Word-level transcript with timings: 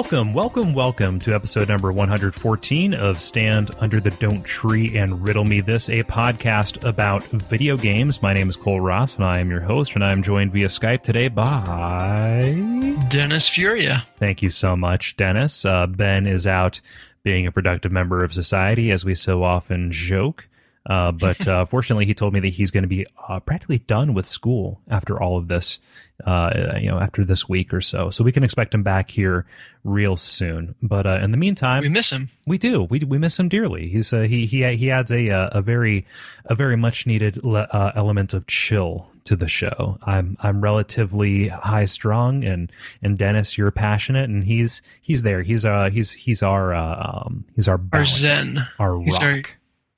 Welcome, 0.00 0.32
welcome, 0.32 0.72
welcome 0.72 1.18
to 1.20 1.34
episode 1.34 1.68
number 1.68 1.92
114 1.92 2.94
of 2.94 3.20
Stand 3.20 3.70
Under 3.80 4.00
the 4.00 4.10
Don't 4.12 4.42
Tree 4.46 4.96
and 4.96 5.22
Riddle 5.22 5.44
Me 5.44 5.60
This, 5.60 5.90
a 5.90 6.02
podcast 6.04 6.82
about 6.88 7.22
video 7.24 7.76
games. 7.76 8.22
My 8.22 8.32
name 8.32 8.48
is 8.48 8.56
Kole 8.56 8.82
Ross, 8.82 9.16
and 9.16 9.26
I 9.26 9.40
am 9.40 9.50
your 9.50 9.60
host, 9.60 9.94
and 9.94 10.02
I 10.02 10.12
am 10.12 10.22
joined 10.22 10.52
via 10.52 10.68
Skype 10.68 11.02
today 11.02 11.28
by 11.28 12.56
Dennis 13.10 13.46
Furia. 13.46 14.06
Thank 14.16 14.40
you 14.40 14.48
so 14.48 14.74
much, 14.74 15.18
Dennis. 15.18 15.66
Uh, 15.66 15.86
ben 15.86 16.26
is 16.26 16.46
out 16.46 16.80
being 17.22 17.46
a 17.46 17.52
productive 17.52 17.92
member 17.92 18.24
of 18.24 18.32
society, 18.32 18.90
as 18.90 19.04
we 19.04 19.14
so 19.14 19.42
often 19.44 19.92
joke. 19.92 20.48
Uh, 20.90 21.12
but 21.12 21.46
uh, 21.46 21.64
fortunately, 21.74 22.04
he 22.04 22.14
told 22.14 22.34
me 22.34 22.40
that 22.40 22.48
he's 22.48 22.70
going 22.72 22.82
to 22.82 22.88
be 22.88 23.06
uh, 23.28 23.38
practically 23.40 23.78
done 23.78 24.12
with 24.12 24.26
school 24.26 24.80
after 24.90 25.22
all 25.22 25.38
of 25.38 25.46
this, 25.48 25.78
uh, 26.26 26.74
you 26.80 26.90
know, 26.90 26.98
after 26.98 27.24
this 27.24 27.48
week 27.48 27.72
or 27.72 27.80
so. 27.80 28.10
So 28.10 28.24
we 28.24 28.32
can 28.32 28.42
expect 28.42 28.74
him 28.74 28.82
back 28.82 29.08
here 29.10 29.46
real 29.84 30.16
soon. 30.16 30.74
But 30.82 31.06
uh, 31.06 31.20
in 31.22 31.30
the 31.30 31.36
meantime, 31.36 31.82
We 31.82 31.88
miss 31.88 32.10
him. 32.10 32.28
we 32.44 32.58
do. 32.58 32.82
We 32.82 32.98
we 33.00 33.18
miss 33.18 33.38
him 33.38 33.48
dearly. 33.48 33.88
He's 33.88 34.12
uh, 34.12 34.22
he 34.22 34.46
he 34.46 34.64
he 34.76 34.90
adds 34.90 35.12
a 35.12 35.28
a 35.52 35.62
very 35.62 36.04
a 36.46 36.54
very 36.56 36.76
much 36.76 37.06
needed 37.06 37.42
le- 37.44 37.68
uh, 37.70 37.92
element 37.94 38.34
of 38.34 38.46
chill 38.48 39.06
to 39.26 39.36
the 39.36 39.46
show. 39.48 39.98
I'm 40.02 40.36
I'm 40.40 40.60
relatively 40.60 41.48
high 41.48 41.84
strung 41.84 42.42
and 42.44 42.72
and 43.02 43.16
Dennis, 43.16 43.56
you're 43.56 43.70
passionate, 43.70 44.28
and 44.28 44.42
he's 44.42 44.82
he's 45.02 45.22
there. 45.22 45.42
He's 45.42 45.64
uh 45.64 45.90
he's 45.90 46.10
he's 46.10 46.42
our 46.42 46.74
uh, 46.74 47.22
um 47.26 47.44
he's 47.54 47.68
our 47.68 47.80
Our 47.92 48.04
zen. 48.04 48.66
our 48.78 49.00
He's 49.00 49.12
rock. 49.14 49.22
very- 49.22 49.44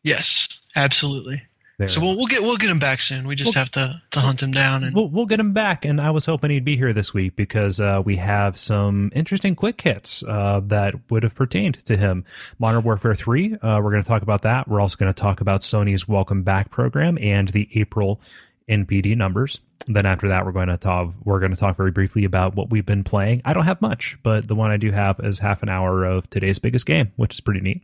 Yes, 0.03 0.49
absolutely. 0.75 1.43
There. 1.79 1.89
So 1.89 2.01
we'll, 2.01 2.17
we'll 2.17 2.27
get 2.27 2.43
we'll 2.43 2.59
get 2.59 2.71
him 2.71 2.79
back 2.79 3.01
soon. 3.01 3.27
We 3.27 3.35
just 3.35 3.55
have 3.55 3.71
to, 3.73 4.01
to 4.11 4.21
hunt 4.21 4.43
him 4.43 4.53
down 4.53 4.85
and 4.85 4.95
We'll, 4.95 5.09
we'll 5.09 5.27
get 5.27 5.41
him 5.41 5.53
back, 5.53 5.85
and 5.85 6.01
I 6.01 6.11
was 6.11 6.27
hoping 6.27 6.51
he'd 6.51 6.65
be 6.65 6.77
here 6.77 6.93
this 6.93 7.15
week 7.15 7.35
because 7.35 7.81
uh, 7.81 8.03
we 8.05 8.17
have 8.17 8.59
some 8.59 9.11
interesting 9.15 9.55
quick 9.57 9.81
hits 9.81 10.23
uh, 10.23 10.61
that 10.65 10.95
would 11.11 11.23
have 11.23 11.35
pertained 11.35 11.85
to 11.87 11.97
him. 11.97 12.25
Modern 12.59 12.85
Warfare 12.85 13.15
3, 13.15 13.55
uh, 13.55 13.81
we're 13.83 13.91
going 13.91 14.03
to 14.03 14.09
talk 14.09 14.23
about 14.23 14.43
that. 14.43 14.69
We're 14.69 14.81
also 14.81 14.97
going 14.97 15.13
to 15.13 15.19
talk 15.21 15.41
about 15.41 15.63
Sony's 15.63 16.07
Welcome 16.07 16.43
Back 16.43 16.71
program 16.71 17.17
and 17.19 17.49
the 17.49 17.69
April 17.75 18.21
NPD 18.69 19.17
numbers. 19.17 19.59
Then 19.87 20.07
after 20.07 20.29
that, 20.29 20.45
we're 20.45 20.53
going 20.53 20.69
to 20.69 20.77
talk. 20.77 21.15
We're 21.25 21.41
going 21.41 21.53
to 21.53 21.59
talk 21.59 21.77
very 21.77 21.91
briefly 21.91 22.25
about 22.25 22.55
what 22.55 22.71
we've 22.71 22.87
been 22.87 23.03
playing. 23.03 23.43
I 23.45 23.55
don't 23.55 23.65
have 23.65 23.81
much, 23.81 24.19
but 24.23 24.47
the 24.47 24.55
one 24.55 24.71
I 24.71 24.77
do 24.77 24.93
have 24.93 25.19
is 25.21 25.39
half 25.39 25.63
an 25.63 25.71
hour 25.71 26.05
of 26.05 26.29
today's 26.31 26.59
biggest 26.59 26.87
game, 26.87 27.13
which 27.17 27.35
is 27.35 27.41
pretty 27.41 27.61
neat. 27.61 27.83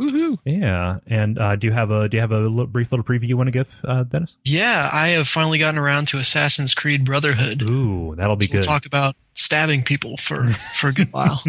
Woohoo. 0.00 0.38
Yeah, 0.44 0.98
and 1.06 1.38
uh, 1.38 1.56
do 1.56 1.66
you 1.66 1.72
have 1.72 1.90
a 1.90 2.08
do 2.08 2.16
you 2.16 2.20
have 2.20 2.32
a 2.32 2.40
little, 2.40 2.66
brief 2.66 2.90
little 2.92 3.04
preview 3.04 3.28
you 3.28 3.36
want 3.36 3.48
to 3.48 3.52
give, 3.52 3.68
uh, 3.84 4.04
Dennis? 4.04 4.36
Yeah, 4.44 4.88
I 4.92 5.08
have 5.08 5.28
finally 5.28 5.58
gotten 5.58 5.78
around 5.78 6.08
to 6.08 6.18
Assassin's 6.18 6.74
Creed 6.74 7.04
Brotherhood. 7.04 7.62
Ooh, 7.62 8.14
that'll 8.16 8.36
be 8.36 8.46
So 8.46 8.54
we'll 8.54 8.62
good. 8.62 8.66
talk 8.66 8.86
about 8.86 9.16
stabbing 9.34 9.82
people 9.82 10.16
for 10.16 10.48
for 10.76 10.88
a 10.88 10.92
good 10.94 11.12
while. 11.12 11.42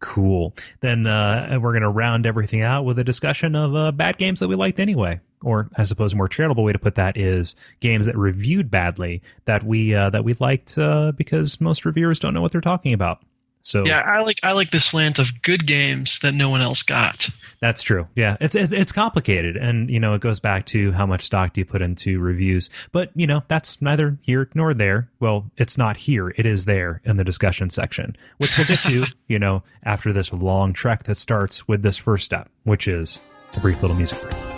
cool. 0.00 0.54
Then 0.80 1.06
uh, 1.06 1.58
we're 1.60 1.72
going 1.72 1.82
to 1.82 1.88
round 1.90 2.26
everything 2.26 2.62
out 2.62 2.84
with 2.84 2.98
a 2.98 3.04
discussion 3.04 3.54
of 3.54 3.74
uh, 3.74 3.92
bad 3.92 4.18
games 4.18 4.40
that 4.40 4.48
we 4.48 4.56
liked 4.56 4.80
anyway. 4.80 5.20
Or 5.42 5.68
I 5.76 5.84
suppose 5.84 6.12
a 6.12 6.16
more 6.16 6.28
charitable 6.28 6.64
way 6.64 6.72
to 6.72 6.78
put 6.78 6.96
that 6.96 7.16
is 7.16 7.54
games 7.80 8.04
that 8.06 8.16
reviewed 8.16 8.70
badly 8.70 9.22
that 9.46 9.62
we 9.62 9.94
uh, 9.94 10.10
that 10.10 10.22
we 10.22 10.34
liked 10.34 10.76
uh, 10.76 11.12
because 11.12 11.60
most 11.62 11.84
reviewers 11.86 12.18
don't 12.18 12.34
know 12.34 12.42
what 12.42 12.52
they're 12.52 12.60
talking 12.60 12.92
about. 12.92 13.22
So 13.62 13.84
yeah, 13.84 14.00
I 14.00 14.22
like 14.22 14.40
I 14.42 14.52
like 14.52 14.70
the 14.70 14.80
slant 14.80 15.18
of 15.18 15.42
good 15.42 15.66
games 15.66 16.18
that 16.20 16.32
no 16.32 16.48
one 16.48 16.60
else 16.60 16.82
got. 16.82 17.28
That's 17.60 17.82
true. 17.82 18.08
Yeah, 18.14 18.36
it's, 18.40 18.56
it's 18.56 18.72
it's 18.72 18.92
complicated, 18.92 19.56
and 19.56 19.90
you 19.90 20.00
know 20.00 20.14
it 20.14 20.22
goes 20.22 20.40
back 20.40 20.64
to 20.66 20.92
how 20.92 21.04
much 21.06 21.22
stock 21.22 21.52
do 21.52 21.60
you 21.60 21.64
put 21.64 21.82
into 21.82 22.18
reviews. 22.18 22.70
But 22.90 23.10
you 23.14 23.26
know 23.26 23.42
that's 23.48 23.82
neither 23.82 24.18
here 24.22 24.48
nor 24.54 24.72
there. 24.72 25.10
Well, 25.20 25.50
it's 25.56 25.76
not 25.76 25.98
here; 25.98 26.30
it 26.30 26.46
is 26.46 26.64
there 26.64 27.02
in 27.04 27.18
the 27.18 27.24
discussion 27.24 27.68
section, 27.70 28.16
which 28.38 28.56
we'll 28.56 28.66
get 28.66 28.82
to. 28.84 29.04
you 29.28 29.38
know, 29.38 29.62
after 29.82 30.12
this 30.12 30.32
long 30.32 30.72
trek 30.72 31.04
that 31.04 31.16
starts 31.16 31.68
with 31.68 31.82
this 31.82 31.98
first 31.98 32.24
step, 32.24 32.48
which 32.64 32.88
is 32.88 33.20
a 33.54 33.60
brief 33.60 33.82
little 33.82 33.96
music 33.96 34.20
break. 34.22 34.49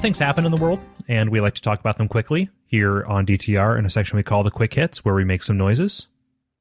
Things 0.00 0.18
happen 0.18 0.46
in 0.46 0.50
the 0.50 0.60
world, 0.60 0.80
and 1.08 1.28
we 1.28 1.42
like 1.42 1.54
to 1.56 1.60
talk 1.62 1.78
about 1.78 1.98
them 1.98 2.08
quickly 2.08 2.48
here 2.64 3.04
on 3.04 3.26
DTR 3.26 3.78
in 3.78 3.84
a 3.84 3.90
section 3.90 4.16
we 4.16 4.22
call 4.22 4.42
the 4.42 4.50
quick 4.50 4.72
hits, 4.72 5.04
where 5.04 5.14
we 5.14 5.24
make 5.24 5.42
some 5.42 5.58
noises. 5.58 6.06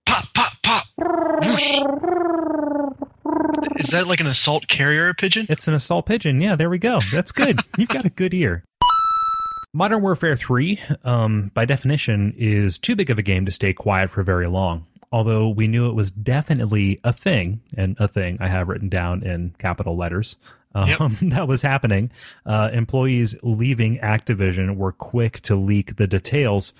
Pop 0.05 0.25
pop 0.33 0.53
pop. 0.61 0.85
Whoosh. 0.97 1.81
Is 3.77 3.87
that 3.91 4.07
like 4.07 4.19
an 4.19 4.27
assault 4.27 4.67
carrier 4.67 5.13
pigeon? 5.13 5.45
It's 5.47 5.69
an 5.69 5.73
assault 5.73 6.05
pigeon. 6.05 6.41
Yeah, 6.41 6.57
there 6.57 6.69
we 6.69 6.79
go. 6.79 6.99
That's 7.13 7.31
good. 7.31 7.61
You've 7.77 7.87
got 7.87 8.03
a 8.03 8.09
good 8.09 8.33
ear. 8.33 8.65
Modern 9.73 10.01
Warfare 10.01 10.35
3, 10.35 10.81
um, 11.05 11.51
by 11.53 11.63
definition, 11.63 12.33
is 12.37 12.77
too 12.77 12.97
big 12.97 13.09
of 13.09 13.17
a 13.19 13.21
game 13.21 13.45
to 13.45 13.51
stay 13.51 13.71
quiet 13.71 14.09
for 14.09 14.21
very 14.21 14.47
long. 14.47 14.85
Although 15.11 15.49
we 15.49 15.67
knew 15.67 15.89
it 15.89 15.95
was 15.95 16.11
definitely 16.11 16.99
a 17.03 17.11
thing, 17.11 17.61
and 17.75 17.95
a 17.99 18.07
thing 18.07 18.37
I 18.39 18.47
have 18.47 18.67
written 18.67 18.89
down 18.89 19.23
in 19.23 19.55
capital 19.57 19.97
letters, 19.97 20.35
um, 20.75 21.17
that 21.21 21.47
was 21.47 21.61
happening. 21.61 22.11
Uh, 22.45 22.69
employees 22.71 23.35
leaving 23.41 23.97
Activision 23.99 24.75
were 24.75 24.91
quick 24.91 25.41
to 25.41 25.55
leak 25.55 25.95
the 25.95 26.07
details, 26.07 26.73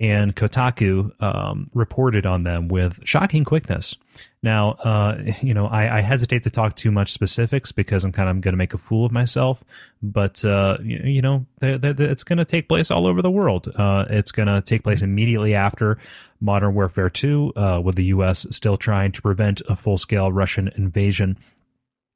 and 0.00 0.34
Kotaku 0.34 1.22
um, 1.22 1.70
reported 1.72 2.26
on 2.26 2.42
them 2.42 2.68
with 2.68 3.00
shocking 3.04 3.44
quickness. 3.44 3.96
Now, 4.42 4.72
uh, 4.72 5.22
you 5.40 5.54
know, 5.54 5.66
I, 5.66 5.98
I 5.98 6.00
hesitate 6.00 6.42
to 6.42 6.50
talk 6.50 6.76
too 6.76 6.90
much 6.90 7.12
specifics 7.12 7.72
because 7.72 8.04
I'm 8.04 8.12
kind 8.12 8.28
of 8.28 8.40
going 8.40 8.52
to 8.52 8.58
make 8.58 8.74
a 8.74 8.78
fool 8.78 9.06
of 9.06 9.12
myself. 9.12 9.64
But 10.02 10.44
uh, 10.44 10.78
you, 10.82 10.98
you 11.04 11.22
know, 11.22 11.46
th- 11.60 11.80
th- 11.80 11.96
th- 11.96 12.10
it's 12.10 12.24
going 12.24 12.38
to 12.38 12.44
take 12.44 12.68
place 12.68 12.90
all 12.90 13.06
over 13.06 13.22
the 13.22 13.30
world. 13.30 13.72
Uh, 13.74 14.04
it's 14.10 14.32
going 14.32 14.48
to 14.48 14.60
take 14.60 14.82
place 14.82 15.02
immediately 15.02 15.54
after 15.54 15.98
Modern 16.40 16.74
Warfare 16.74 17.08
2, 17.08 17.52
uh, 17.56 17.80
with 17.82 17.94
the 17.94 18.04
U.S. 18.06 18.46
still 18.50 18.76
trying 18.76 19.12
to 19.12 19.22
prevent 19.22 19.62
a 19.68 19.76
full-scale 19.76 20.30
Russian 20.30 20.68
invasion. 20.76 21.38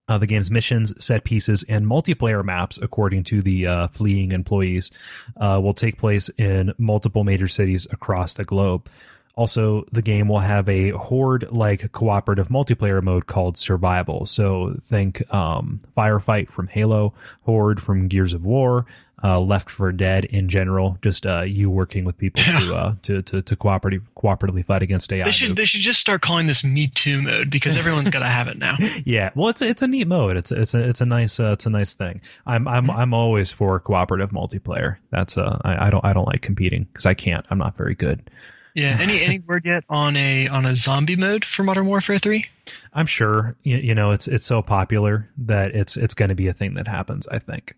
Uh, 0.09 0.19
the 0.19 0.27
game's 0.27 0.51
missions, 0.51 0.93
set 1.05 1.25
pieces, 1.25 1.65
and 1.69 1.87
multiplayer 1.87 2.45
maps, 2.45 2.79
according 2.79 3.25
to 3.25 3.43
the 3.43 3.67
uh, 3.67 3.89
fleeing 3.89 4.33
employees, 4.33 4.91
uh, 5.37 5.61
will 5.63 5.75
take 5.75 5.99
place 5.99 6.31
in 6.39 6.73
multiple 6.79 7.25
major 7.25 7.49
cities 7.49 7.87
across 7.91 8.35
the 8.35 8.45
globe. 8.45 8.89
Also, 9.35 9.85
the 9.93 10.03
game 10.03 10.27
will 10.27 10.41
have 10.41 10.69
a 10.69 10.91
horde 10.91 11.49
like 11.53 11.93
cooperative 11.93 12.49
multiplayer 12.49 13.01
mode 13.01 13.27
called 13.27 13.57
Survival. 13.57 14.27
So, 14.27 14.75
think 14.83 15.23
um, 15.33 15.81
Firefight 15.97 16.51
from 16.51 16.67
Halo, 16.67 17.15
Horde 17.43 17.81
from 17.81 18.09
Gears 18.09 18.33
of 18.33 18.45
War, 18.45 18.85
uh, 19.23 19.41
Left 19.41 19.69
4 19.69 19.93
Dead 19.93 20.25
in 20.27 20.49
general, 20.49 20.99
just 21.03 21.27
uh, 21.27 21.43
you 21.43 21.71
working 21.71 22.05
with 22.05 22.17
people 22.17 22.43
to, 22.45 22.75
uh, 22.75 22.95
to, 23.03 23.23
to, 23.23 23.43
to 23.43 23.57
cooperative, 23.57 24.03
cooperatively 24.17 24.65
fight 24.65 24.83
against 24.83 25.13
AI. 25.13 25.25
They 25.25 25.31
should 25.31 25.57
they 25.57 25.65
should 25.65 25.81
just 25.81 26.01
start 26.01 26.23
calling 26.23 26.47
this 26.47 26.65
Me 26.65 26.89
Too 26.89 27.23
mode 27.23 27.51
because 27.51 27.77
everyone's 27.77 28.11
got 28.11 28.21
to 28.21 28.27
have 28.27 28.49
it 28.49 28.59
now. 28.59 28.77
yeah. 29.05 29.31
Well 29.35 29.49
it's 29.49 29.63
a, 29.63 29.69
it's 29.69 29.83
a 29.83 29.89
neat 29.89 30.07
mode. 30.07 30.37
It's 30.37 30.53
it's 30.53 30.75
a 30.75 30.81
it's 30.81 31.01
a 31.01 31.07
nice 31.07 31.41
uh, 31.41 31.53
it's 31.53 31.67
a 31.67 31.71
nice 31.71 31.95
thing. 31.95 32.21
I'm 32.47 32.69
i'm 32.69 32.91
i'm 32.91 33.15
always 33.15 33.51
for 33.53 33.79
cooperative 33.81 34.31
multiplayer. 34.31 34.97
That's 35.11 35.37
uh 35.37 35.59
i, 35.65 35.87
I 35.87 35.91
don't 35.91 36.05
i 36.05 36.13
don't 36.13 36.27
like 36.27 36.43
competing 36.43 36.85
because 36.85 37.07
i 37.07 37.15
can't. 37.15 37.45
I'm 37.51 37.59
not 37.59 37.77
very 37.77 37.95
good. 37.95 38.31
Yeah. 38.75 38.97
Any 39.01 39.23
any 39.23 39.39
word 39.47 39.65
yet 39.65 39.85
on 39.89 40.17
a 40.17 40.47
on 40.49 40.65
a 40.65 40.77
zombie 40.77 41.17
mode 41.17 41.45
for 41.45 41.63
Modern 41.65 41.87
Warfare 41.87 42.19
Three? 42.19 42.47
i'm 42.93 43.07
sure. 43.07 43.57
You, 43.63 43.79
you 43.79 43.95
know 43.95 44.13
it's 44.13 44.29
it's 44.29 44.47
so 44.47 44.63
popular 44.63 45.29
that 45.39 45.75
it's 45.75 45.97
it's 45.97 46.15
going 46.15 46.29
to 46.29 46.35
be 46.35 46.49
a 46.49 46.53
thing 46.53 46.75
that 46.75 46.87
happens 46.87 47.27
i 47.29 47.39
think 47.39 47.75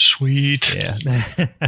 Sweet. 0.00 0.74
Yeah. 0.74 0.96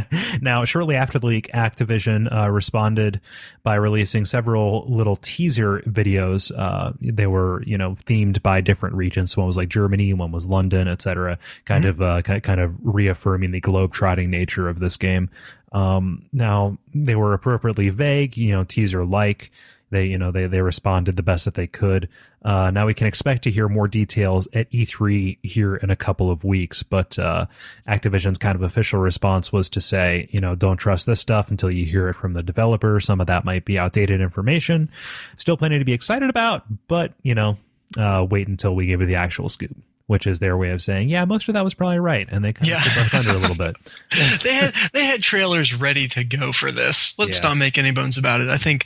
now, 0.41 0.63
shortly 0.63 0.95
after 0.95 1.19
the 1.19 1.27
leak, 1.27 1.49
Activision 1.53 2.33
uh, 2.33 2.49
responded 2.49 3.19
by 3.61 3.75
releasing 3.75 4.23
several 4.23 4.85
little 4.87 5.17
teaser 5.17 5.81
videos. 5.81 6.49
Uh, 6.57 6.93
they 7.01 7.27
were, 7.27 7.61
you 7.63 7.77
know, 7.77 7.91
themed 8.05 8.41
by 8.41 8.61
different 8.61 8.95
regions. 8.95 9.35
One 9.35 9.47
was 9.47 9.57
like 9.57 9.67
Germany, 9.67 10.13
one 10.13 10.31
was 10.31 10.47
London, 10.47 10.87
etc. 10.87 11.39
Kind 11.65 11.83
of, 11.83 12.01
uh, 12.01 12.21
ki- 12.21 12.39
kind 12.39 12.61
of 12.61 12.73
reaffirming 12.81 13.51
the 13.51 13.59
globe-trotting 13.59 14.29
nature 14.29 14.69
of 14.69 14.79
this 14.79 14.95
game. 14.95 15.29
Um, 15.73 16.23
now, 16.31 16.77
they 16.93 17.15
were 17.15 17.33
appropriately 17.33 17.89
vague, 17.89 18.37
you 18.37 18.51
know, 18.51 18.63
teaser-like. 18.63 19.51
They, 19.91 20.05
you 20.05 20.17
know, 20.17 20.31
they 20.31 20.47
they 20.47 20.61
responded 20.61 21.15
the 21.17 21.23
best 21.23 21.45
that 21.45 21.53
they 21.53 21.67
could. 21.67 22.09
Uh, 22.43 22.71
now 22.71 22.87
we 22.87 22.93
can 22.95 23.05
expect 23.05 23.43
to 23.43 23.51
hear 23.51 23.67
more 23.69 23.87
details 23.87 24.47
at 24.53 24.71
E3 24.71 25.37
here 25.43 25.75
in 25.75 25.91
a 25.91 25.95
couple 25.95 26.31
of 26.31 26.43
weeks. 26.43 26.81
But 26.81 27.19
uh, 27.19 27.45
Activision's 27.87 28.37
kind 28.39 28.55
of 28.55 28.63
official 28.63 28.99
response 28.99 29.53
was 29.53 29.69
to 29.69 29.81
say, 29.81 30.27
you 30.31 30.39
know, 30.39 30.55
don't 30.55 30.77
trust 30.77 31.05
this 31.05 31.19
stuff 31.19 31.51
until 31.51 31.69
you 31.69 31.85
hear 31.85 32.07
it 32.09 32.15
from 32.15 32.33
the 32.33 32.41
developer. 32.41 32.99
Some 32.99 33.21
of 33.21 33.27
that 33.27 33.45
might 33.45 33.65
be 33.65 33.77
outdated 33.77 34.21
information. 34.21 34.89
Still 35.37 35.57
plenty 35.57 35.77
to 35.77 35.85
be 35.85 35.93
excited 35.93 36.29
about, 36.29 36.63
but 36.87 37.13
you 37.21 37.35
know, 37.35 37.57
uh, 37.97 38.25
wait 38.27 38.47
until 38.47 38.73
we 38.73 38.85
give 38.87 39.01
you 39.01 39.07
the 39.07 39.15
actual 39.15 39.49
scoop. 39.49 39.75
Which 40.07 40.27
is 40.27 40.39
their 40.39 40.57
way 40.57 40.71
of 40.71 40.81
saying, 40.81 41.07
yeah, 41.07 41.23
most 41.23 41.47
of 41.47 41.53
that 41.53 41.63
was 41.63 41.73
probably 41.73 41.99
right, 41.99 42.27
and 42.29 42.43
they 42.43 42.51
kind 42.51 42.67
Yeah. 42.67 42.77
of 42.79 42.83
took 42.83 42.97
our 42.97 43.03
thunder 43.05 43.29
a 43.29 43.37
little 43.37 43.55
bit. 43.55 43.77
they 44.43 44.53
had 44.53 44.73
they 44.91 45.05
had 45.05 45.21
trailers 45.23 45.73
ready 45.73 46.09
to 46.09 46.25
go 46.25 46.51
for 46.51 46.69
this. 46.69 47.17
Let's 47.17 47.37
Yeah. 47.37 47.49
not 47.49 47.53
make 47.55 47.77
any 47.77 47.91
bones 47.91 48.17
about 48.17 48.41
it. 48.41 48.49
I 48.49 48.57
think 48.57 48.85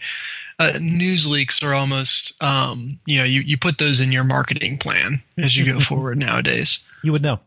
uh, 0.60 0.78
news 0.80 1.28
leaks 1.28 1.62
are 1.64 1.74
almost 1.74 2.42
um, 2.42 3.00
you 3.06 3.18
know 3.18 3.24
you, 3.24 3.42
you 3.42 3.58
put 3.58 3.78
those 3.78 4.00
in 4.00 4.12
your 4.12 4.24
marketing 4.24 4.78
plan 4.78 5.22
as 5.38 5.56
you 5.56 5.66
go 5.66 5.80
forward 5.82 6.18
nowadays. 6.18 6.88
You 7.04 7.12
would 7.12 7.22
know. 7.22 7.40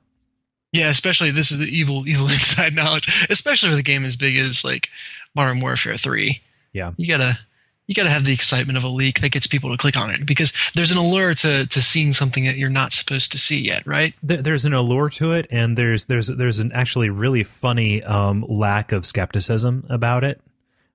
Yeah, 0.73 0.91
especially 0.91 1.31
this 1.31 1.51
is 1.51 1.59
the 1.59 1.65
evil, 1.67 2.07
evil 2.07 2.29
inside 2.29 2.75
knowledge. 2.75 3.11
Especially 3.31 3.71
with 3.71 3.79
a 3.79 3.83
game 3.83 4.05
as 4.05 4.17
big 4.17 4.37
as 4.37 4.65
like 4.65 4.89
Modern 5.35 5.61
Warfare 5.61 5.97
Three. 5.97 6.43
Yeah. 6.75 6.93
you 6.97 7.07
gotta 7.09 7.39
you 7.87 7.95
gotta 7.95 8.11
have 8.11 8.27
the 8.27 8.35
excitement 8.35 8.77
of 8.77 8.85
a 8.85 8.89
leak 8.89 9.21
that 9.23 9.31
gets 9.31 9.47
people 9.47 9.71
to 9.71 9.79
click 9.79 9.97
on 9.97 10.11
it 10.11 10.27
because 10.27 10.53
there's 10.75 10.91
an 10.91 10.99
allure 10.99 11.33
to 11.35 11.67
to 11.67 11.83
seeing 11.83 12.13
something 12.13 12.45
that 12.45 12.57
you're 12.57 12.69
not 12.69 12.93
supposed 12.93 13.33
to 13.33 13.39
see 13.39 13.59
yet, 13.59 13.87
right? 13.87 14.15
There's 14.23 14.67
an 14.67 14.75
allure 14.75 15.09
to 15.11 15.33
it, 15.33 15.47
and 15.51 15.77
there's 15.77 16.05
there's 16.05 16.29
there's 16.29 16.59
an 16.59 16.71
actually 16.73 17.09
really 17.09 17.43
funny 17.43 18.03
um, 18.03 18.45
lack 18.47 18.93
of 18.93 19.07
skepticism 19.07 19.87
about 19.89 20.23
it. 20.23 20.41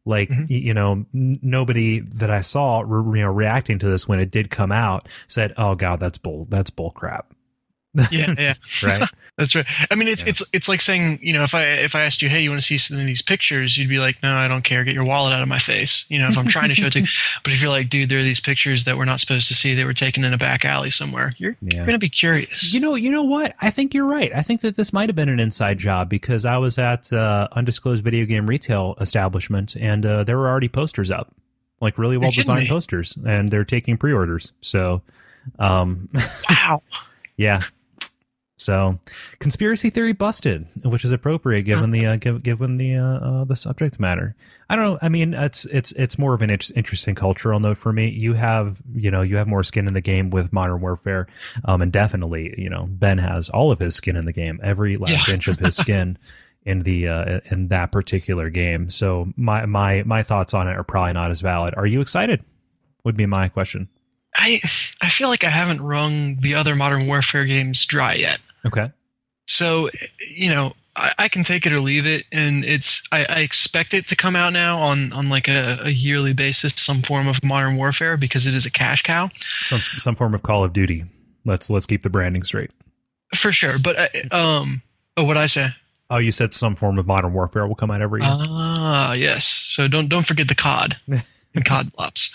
Like 0.06 0.30
Mhm. 0.30 0.50
you 0.50 0.74
know, 0.74 1.06
n- 1.14 1.40
nobody 1.42 2.00
that 2.00 2.30
I 2.30 2.42
saw 2.42 2.84
re- 2.86 3.20
you 3.20 3.26
know 3.26 3.32
reacting 3.32 3.80
to 3.80 3.88
this 3.90 4.08
when 4.08 4.20
it 4.20 4.32
did 4.32 4.50
come 4.50 4.72
out 4.72 5.08
said, 5.28 5.54
"Oh 5.58 5.76
God, 5.76 6.00
that's 6.00 6.18
bull, 6.18 6.46
that's 6.50 6.70
bull 6.70 6.92
crap." 6.92 7.34
Yeah, 8.12 8.34
yeah. 8.38 8.54
Right? 8.84 9.07
That's 9.38 9.56
right. 9.56 9.66
I 9.90 9.95
mean, 9.95 10.07
it's 10.07 10.24
Yeah. 10.24 10.30
it's 10.30 10.44
it's 10.54 10.68
like 10.69 10.80
saying, 10.80 11.19
you 11.22 11.34
know, 11.34 11.44
if 11.44 11.56
I 11.56 11.63
if 11.63 11.95
I 11.95 12.04
asked 12.04 12.22
you, 12.22 12.30
hey, 12.30 12.42
you 12.42 12.51
want 12.51 12.62
to 12.62 12.66
see 12.66 12.78
some 12.78 13.00
of 13.00 13.06
these 13.07 13.24
pictures, 13.24 13.78
you'd 13.78 13.90
be 13.90 13.98
like, 13.98 14.22
no, 14.22 14.36
I 14.36 14.48
don't 14.48 14.63
care. 14.63 14.84
Get 14.84 14.94
your 14.94 15.06
wallet 15.06 15.34
out 15.34 15.42
of 15.42 15.48
my 15.48 15.57
face. 15.57 16.06
You 16.10 16.19
know, 16.19 16.28
if 16.28 16.38
I'm 16.38 16.48
trying 16.48 16.69
to 16.69 16.75
show 16.75 16.86
it 16.86 16.94
to. 16.94 17.00
you. 17.00 17.07
But 17.44 17.51
if 17.51 17.62
you're 17.62 17.72
like, 17.72 17.90
dude, 17.90 18.10
there 18.10 18.19
are 18.19 18.24
these 18.24 18.40
pictures 18.40 18.84
that 18.86 18.95
we're 18.95 19.06
not 19.06 19.19
supposed 19.19 19.48
to 19.48 19.56
see. 19.56 19.74
They 19.74 19.86
were 19.86 19.94
taken 19.94 20.24
in 20.24 20.34
a 20.34 20.38
back 20.38 20.66
alley 20.66 20.92
somewhere. 20.92 21.34
You're 21.38 21.56
yeah. 21.62 21.78
you're 21.78 21.86
gonna 21.86 21.98
be 21.98 22.10
curious. 22.10 22.74
You 22.74 22.80
know, 22.80 22.94
you 22.95 23.10
know 23.10 23.24
what? 23.24 23.56
I 23.60 23.72
think 23.72 23.94
you're 23.96 24.06
right. 24.06 24.31
I 24.36 24.44
think 24.44 24.62
that 24.62 24.75
this 24.75 24.94
might 24.94 25.10
have 25.10 25.16
been 25.16 25.30
an 25.30 25.39
inside 25.39 25.80
job 25.80 26.10
because 26.10 26.46
I 26.46 26.57
was 26.57 26.78
at 26.78 27.12
uh, 27.12 27.48
undisclosed 27.54 28.04
video 28.04 28.25
game 28.25 28.48
retail 28.48 28.96
establishment, 29.01 29.75
and 29.75 30.06
uh, 30.06 30.24
there 30.24 30.38
were 30.38 30.48
already 30.48 30.69
posters 30.69 31.10
up, 31.10 31.34
like 31.81 31.98
really 31.98 32.18
well 32.18 32.31
designed 32.31 32.68
posters, 32.68 33.18
and 33.25 33.50
they're 33.50 33.66
taking 33.66 33.98
pre-orders. 33.98 34.54
So, 34.62 35.01
um, 35.57 36.10
wow. 36.50 36.81
yeah. 37.36 37.63
So, 38.58 39.00
conspiracy 39.40 39.90
theory 39.90 40.14
busted, 40.14 40.68
which 40.86 41.04
is 41.04 41.12
appropriate 41.12 41.64
given 41.64 41.92
the 41.92 42.06
uh, 42.06 42.16
given, 42.18 42.42
given 42.42 42.78
the 42.78 42.96
uh, 42.96 43.04
uh, 43.20 43.44
the 43.46 43.56
subject 43.56 44.00
matter. 44.00 44.36
I 44.70 44.76
don't 44.76 44.86
know. 44.94 45.00
I 45.02 45.10
mean, 45.10 45.34
it's 45.34 45.66
it's 45.66 45.92
it's 45.94 46.18
more 46.20 46.34
of 46.34 46.42
an 46.42 46.50
interesting 46.52 47.16
cultural 47.16 47.60
note 47.60 47.78
for 47.78 47.92
me. 47.92 48.10
You 48.10 48.34
have 48.34 48.82
you 48.94 49.10
know 49.12 49.22
you 49.22 49.38
have 49.38 49.48
more 49.48 49.64
skin 49.64 49.88
in 49.88 49.94
the 49.94 50.02
game 50.02 50.30
with 50.30 50.54
Modern 50.54 50.80
Warfare, 50.82 51.28
um, 51.66 51.82
and 51.82 51.92
definitely 51.92 52.54
you 52.58 52.70
know 52.70 52.86
Ben 52.90 53.18
has 53.18 53.50
all 53.50 53.72
of 53.72 53.80
his 53.80 53.96
skin 53.96 54.16
in 54.16 54.26
the 54.26 54.34
game, 54.34 54.60
every 54.64 54.98
last 54.98 55.28
Yeah. 55.28 55.34
inch 55.34 55.48
of 55.48 55.58
his 55.58 55.76
skin 55.76 56.18
in 56.64 56.84
the 56.84 57.08
uh, 57.08 57.40
in 57.52 57.68
that 57.70 57.92
particular 57.92 58.50
game. 58.52 58.90
So 58.92 59.34
my 59.36 59.66
my 59.66 60.04
my 60.04 60.24
thoughts 60.24 60.54
on 60.54 60.68
it 60.68 60.78
are 60.78 60.84
probably 60.84 61.14
not 61.14 61.32
as 61.32 61.42
valid. 61.42 61.74
Are 61.76 61.88
you 61.88 62.02
excited? 62.02 62.46
Would 63.04 63.18
be 63.18 63.26
my 63.26 63.50
question. 63.50 63.90
I 64.36 64.62
I 65.02 65.10
feel 65.10 65.30
like 65.30 65.44
I 65.44 65.50
haven't 65.50 65.82
rung 65.82 66.38
the 66.38 66.56
other 66.56 66.76
Modern 66.76 67.08
Warfare 67.08 67.46
games 67.46 67.86
dry 67.86 68.14
yet. 68.14 68.40
Okay. 68.66 68.92
So, 69.48 69.90
you 70.28 70.50
know, 70.50 70.74
I, 70.96 71.14
I 71.20 71.28
can 71.28 71.44
take 71.44 71.66
it 71.66 71.74
or 71.74 71.80
leave 71.80 72.06
it, 72.06 72.26
and 72.32 72.64
it's 72.64 73.04
I, 73.12 73.26
I 73.26 73.40
expect 73.40 73.94
it 73.94 74.08
to 74.08 74.16
come 74.16 74.36
out 74.36 74.54
now 74.54 74.78
on 74.78 75.12
on 75.14 75.30
like 75.30 75.48
a, 75.48 75.80
a 75.84 75.90
yearly 75.90 76.34
basis, 76.34 76.74
some 76.76 77.02
form 77.02 77.28
of 77.28 77.44
Modern 77.44 77.76
Warfare 77.76 78.18
because 78.18 78.48
it 78.48 78.54
is 78.54 78.66
a 78.66 78.72
cash 78.72 79.04
cow 79.04 79.30
Some 79.64 79.80
some 79.80 80.16
form 80.16 80.34
of 80.34 80.44
Call 80.44 80.64
of 80.64 80.74
Duty. 80.74 81.06
Let's 81.46 81.70
let's 81.70 81.86
keep 81.86 82.04
the 82.04 82.10
branding 82.10 82.44
straight. 82.44 82.72
for 83.36 83.52
sure. 83.52 83.78
But 83.80 84.14
uh, 84.32 84.36
um, 84.36 84.82
oh, 85.18 85.24
what 85.26 85.38
I 85.38 85.48
say? 85.48 85.70
Oh, 86.10 86.18
you 86.18 86.32
said 86.32 86.54
some 86.54 86.76
form 86.76 87.00
of 87.00 87.08
Modern 87.08 87.34
Warfare 87.34 87.66
will 87.66 87.76
come 87.76 87.90
out 87.90 88.02
every 88.02 88.22
year. 88.22 88.30
Ah, 88.32 89.14
yes. 89.14 89.46
So 89.46 89.88
don't 89.88 90.10
don't 90.10 90.26
forget 90.26 90.48
the 90.48 90.56
COD 90.56 90.98
and 91.56 91.66
codblops. 91.66 92.34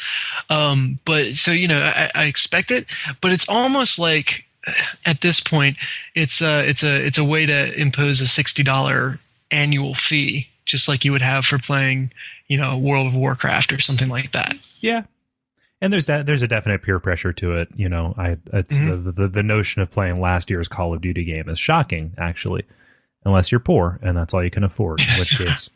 Um, 0.50 0.98
but 1.04 1.34
so 1.36 1.50
you 1.52 1.68
know, 1.68 1.80
I, 1.82 2.10
I 2.14 2.24
expect 2.24 2.70
it, 2.70 2.86
but 3.20 3.32
it's 3.32 3.48
almost 3.48 3.98
like 3.98 4.44
at 5.06 5.20
this 5.22 5.40
point, 5.40 5.76
it's 6.14 6.40
a 6.42 6.68
it's 6.68 6.82
a 6.82 7.04
it's 7.06 7.18
a 7.18 7.24
way 7.24 7.46
to 7.46 7.80
impose 7.80 8.20
a 8.20 8.26
sixty 8.28 8.62
dollar 8.62 9.18
annual 9.50 9.94
fee, 9.94 10.46
just 10.66 10.88
like 10.88 11.04
you 11.04 11.12
would 11.12 11.22
have 11.22 11.44
for 11.46 11.58
playing, 11.58 12.10
you 12.48 12.58
know, 12.58 12.76
World 12.76 13.06
of 13.06 13.14
Warcraft 13.14 13.72
or 13.72 13.80
something 13.80 14.08
like 14.08 14.32
that. 14.32 14.54
yeah, 14.80 15.04
and 15.80 15.90
there's 15.92 16.06
that 16.06 16.26
there's 16.26 16.42
a 16.42 16.48
definite 16.48 16.82
peer 16.82 16.98
pressure 17.00 17.32
to 17.32 17.56
it. 17.56 17.68
You 17.76 17.88
know, 17.88 18.14
I 18.18 18.36
it's 18.52 18.76
Mhm. 18.76 19.04
the, 19.04 19.12
the 19.12 19.28
the 19.28 19.42
notion 19.42 19.80
of 19.80 19.90
playing 19.90 20.20
last 20.20 20.50
year's 20.50 20.68
Call 20.68 20.92
of 20.92 21.00
Duty 21.00 21.24
game 21.24 21.48
is 21.48 21.58
shocking, 21.58 22.12
actually, 22.18 22.64
unless 23.24 23.50
you're 23.50 23.60
poor 23.60 23.98
and 24.02 24.16
that's 24.16 24.34
all 24.34 24.44
you 24.44 24.50
can 24.50 24.64
afford. 24.64 25.00
In 25.00 25.18
which 25.18 25.30
case, 25.38 25.70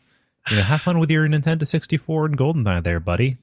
you 0.49 0.57
know, 0.57 0.63
have 0.63 0.81
fun 0.81 0.99
with 0.99 1.09
your 1.09 1.27
Nintendo 1.27 1.67
64 1.67 2.25
and 2.25 2.37
GoldenEye 2.37 2.83
there, 2.83 2.99
buddy. 2.99 3.37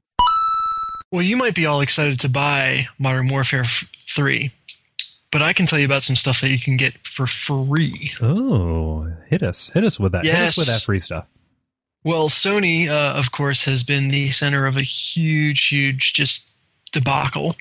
Well, 1.11 1.23
you 1.23 1.35
might 1.35 1.55
be 1.55 1.65
all 1.65 1.81
excited 1.81 2.19
to 2.21 2.29
buy 2.29 2.87
Modern 2.97 3.27
Warfare 3.27 3.65
three. 4.07 4.51
But 5.31 5.41
I 5.41 5.53
can 5.53 5.65
tell 5.65 5.79
you 5.79 5.85
about 5.85 6.03
some 6.03 6.17
stuff 6.17 6.41
that 6.41 6.49
you 6.49 6.59
can 6.59 6.75
get 6.75 7.07
for 7.07 7.25
free. 7.25 8.11
Oh, 8.21 9.09
hit 9.27 9.43
us, 9.43 9.69
hit 9.69 9.85
us 9.85 9.97
with 9.97 10.11
that, 10.11 10.25
hit 10.25 10.35
us 10.35 10.57
with 10.57 10.67
that 10.67 10.81
free 10.81 10.99
stuff. 10.99 11.25
Well, 12.03 12.29
Sony, 12.29 12.89
uh, 12.89 13.13
of 13.13 13.31
course, 13.31 13.63
has 13.65 13.83
been 13.83 14.09
the 14.09 14.31
center 14.31 14.65
of 14.65 14.75
a 14.75 14.81
huge, 14.81 15.67
huge 15.67 16.13
just 16.13 16.49
debacle 16.91 17.55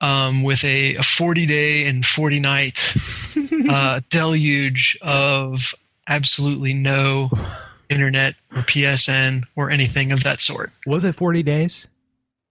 um, 0.00 0.42
with 0.42 0.62
a, 0.64 0.96
a 0.96 1.02
40 1.02 1.46
day 1.46 1.86
and 1.86 2.04
40 2.04 2.40
night 2.40 2.94
uh, 3.70 4.00
deluge 4.10 4.98
of 5.02 5.74
absolutely 6.08 6.74
no 6.74 7.30
internet 7.90 8.34
or 8.52 8.62
PSN 8.62 9.44
or 9.56 9.70
anything 9.70 10.12
of 10.12 10.22
that 10.22 10.40
sort. 10.40 10.70
Was 10.86 11.04
it 11.04 11.14
40 11.14 11.42
days? 11.42 11.88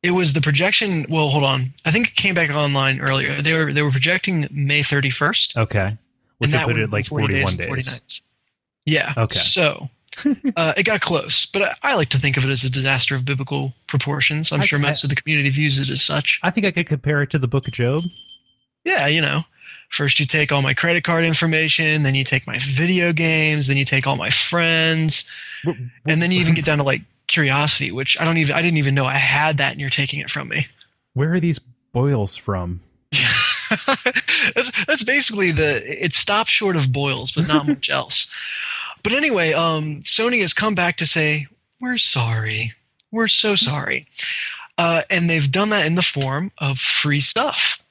It 0.04 0.12
was 0.12 0.34
the 0.34 0.42
projection. 0.42 1.06
Well, 1.10 1.30
hold 1.30 1.44
on. 1.44 1.74
I 1.86 1.92
think 1.92 2.08
it 2.10 2.16
came 2.16 2.34
back 2.36 2.50
online 2.50 3.02
earlier. 3.02 3.42
They 3.42 3.54
were 3.54 3.74
they 3.74 3.82
were 3.82 3.92
projecting 3.92 4.48
May 4.52 4.82
31st. 4.82 5.58
Okay, 5.58 5.98
which 6.38 6.52
would 6.54 6.62
put 6.62 6.78
it 6.80 6.90
like 6.90 7.06
been 7.06 7.10
40 7.10 7.42
41 7.44 7.52
and 7.52 7.64
40 7.66 7.82
days. 7.82 7.92
nights. 7.92 8.22
Yeah. 8.86 9.14
Okay. 9.18 9.40
So 9.40 9.90
uh, 10.56 10.74
it 10.78 10.84
got 10.84 11.02
close, 11.02 11.46
but 11.48 11.62
I, 11.62 11.76
I 11.84 11.96
like 11.96 12.10
to 12.10 12.18
think 12.18 12.38
of 12.38 12.46
it 12.46 12.50
as 12.50 12.64
a 12.64 12.70
disaster 12.70 13.16
of 13.16 13.26
biblical 13.26 13.74
proportions. 13.88 14.52
I'm 14.54 14.62
I- 14.62 14.66
sure 14.66 14.80
I- 14.80 14.84
most 14.84 15.04
of 15.04 15.10
the 15.10 15.16
community 15.18 15.50
views 15.50 15.80
it 15.80 15.90
as 15.90 16.02
such. 16.02 16.40
I 16.44 16.50
think 16.50 16.66
I 16.66 16.72
could 16.72 16.88
compare 16.88 17.22
it 17.22 17.30
to 17.32 17.40
the 17.40 17.48
Book 17.48 17.68
of 17.68 17.74
Job. 17.74 18.04
Yeah, 18.86 19.08
you 19.08 19.22
know. 19.22 19.44
First, 19.90 20.20
you 20.20 20.26
take 20.26 20.52
all 20.52 20.62
my 20.62 20.74
credit 20.74 21.04
card 21.04 21.26
information, 21.26 22.04
then 22.04 22.16
you 22.16 22.24
take 22.24 22.46
my 22.46 22.60
video 22.60 23.12
games, 23.12 23.68
then 23.68 23.78
you 23.78 23.86
take 23.86 24.06
all 24.06 24.16
my 24.16 24.30
friends, 24.30 25.30
and 25.66 26.22
then 26.22 26.32
you 26.32 26.40
even 26.40 26.54
get 26.54 26.66
down 26.66 26.78
to 26.78 26.84
like 26.84 27.02
curiosity, 27.28 27.92
which 27.92 28.20
I 28.20 28.26
don't 28.26 28.38
even 28.38 28.56
I 28.56 28.62
didn't 28.62 28.78
even 28.78 28.94
know 28.94 29.06
I 29.06 29.16
had 29.16 29.58
that, 29.58 29.72
and 29.72 29.82
you're 29.82 29.90
taking 29.90 30.20
it 30.20 30.30
from 30.30 30.50
me. 30.50 30.68
Where 31.14 31.34
are 31.34 31.40
these 31.40 31.60
boils 31.92 32.36
from? 32.36 32.82
that's 34.56 34.72
that's 34.86 35.04
basically 35.04 35.52
the 35.52 36.04
it 36.04 36.14
stops 36.14 36.52
short 36.52 36.76
of 36.76 36.92
boils, 36.92 37.32
but 37.32 37.48
not 37.48 37.68
much 37.68 37.90
else. 37.92 38.30
But 39.02 39.14
anyway, 39.14 39.54
um, 39.54 40.02
Sony 40.04 40.42
has 40.42 40.54
come 40.54 40.76
back 40.76 40.98
to 40.98 41.06
say 41.06 41.48
we're 41.80 41.98
sorry, 41.98 42.74
we're 43.12 43.28
so 43.28 43.56
sorry, 43.56 44.08
uh, 44.78 45.04
and 45.10 45.30
they've 45.30 45.52
done 45.52 45.70
that 45.70 45.86
in 45.86 45.96
the 45.96 46.02
form 46.02 46.52
of 46.58 46.78
free 46.78 47.22
stuff. 47.22 47.82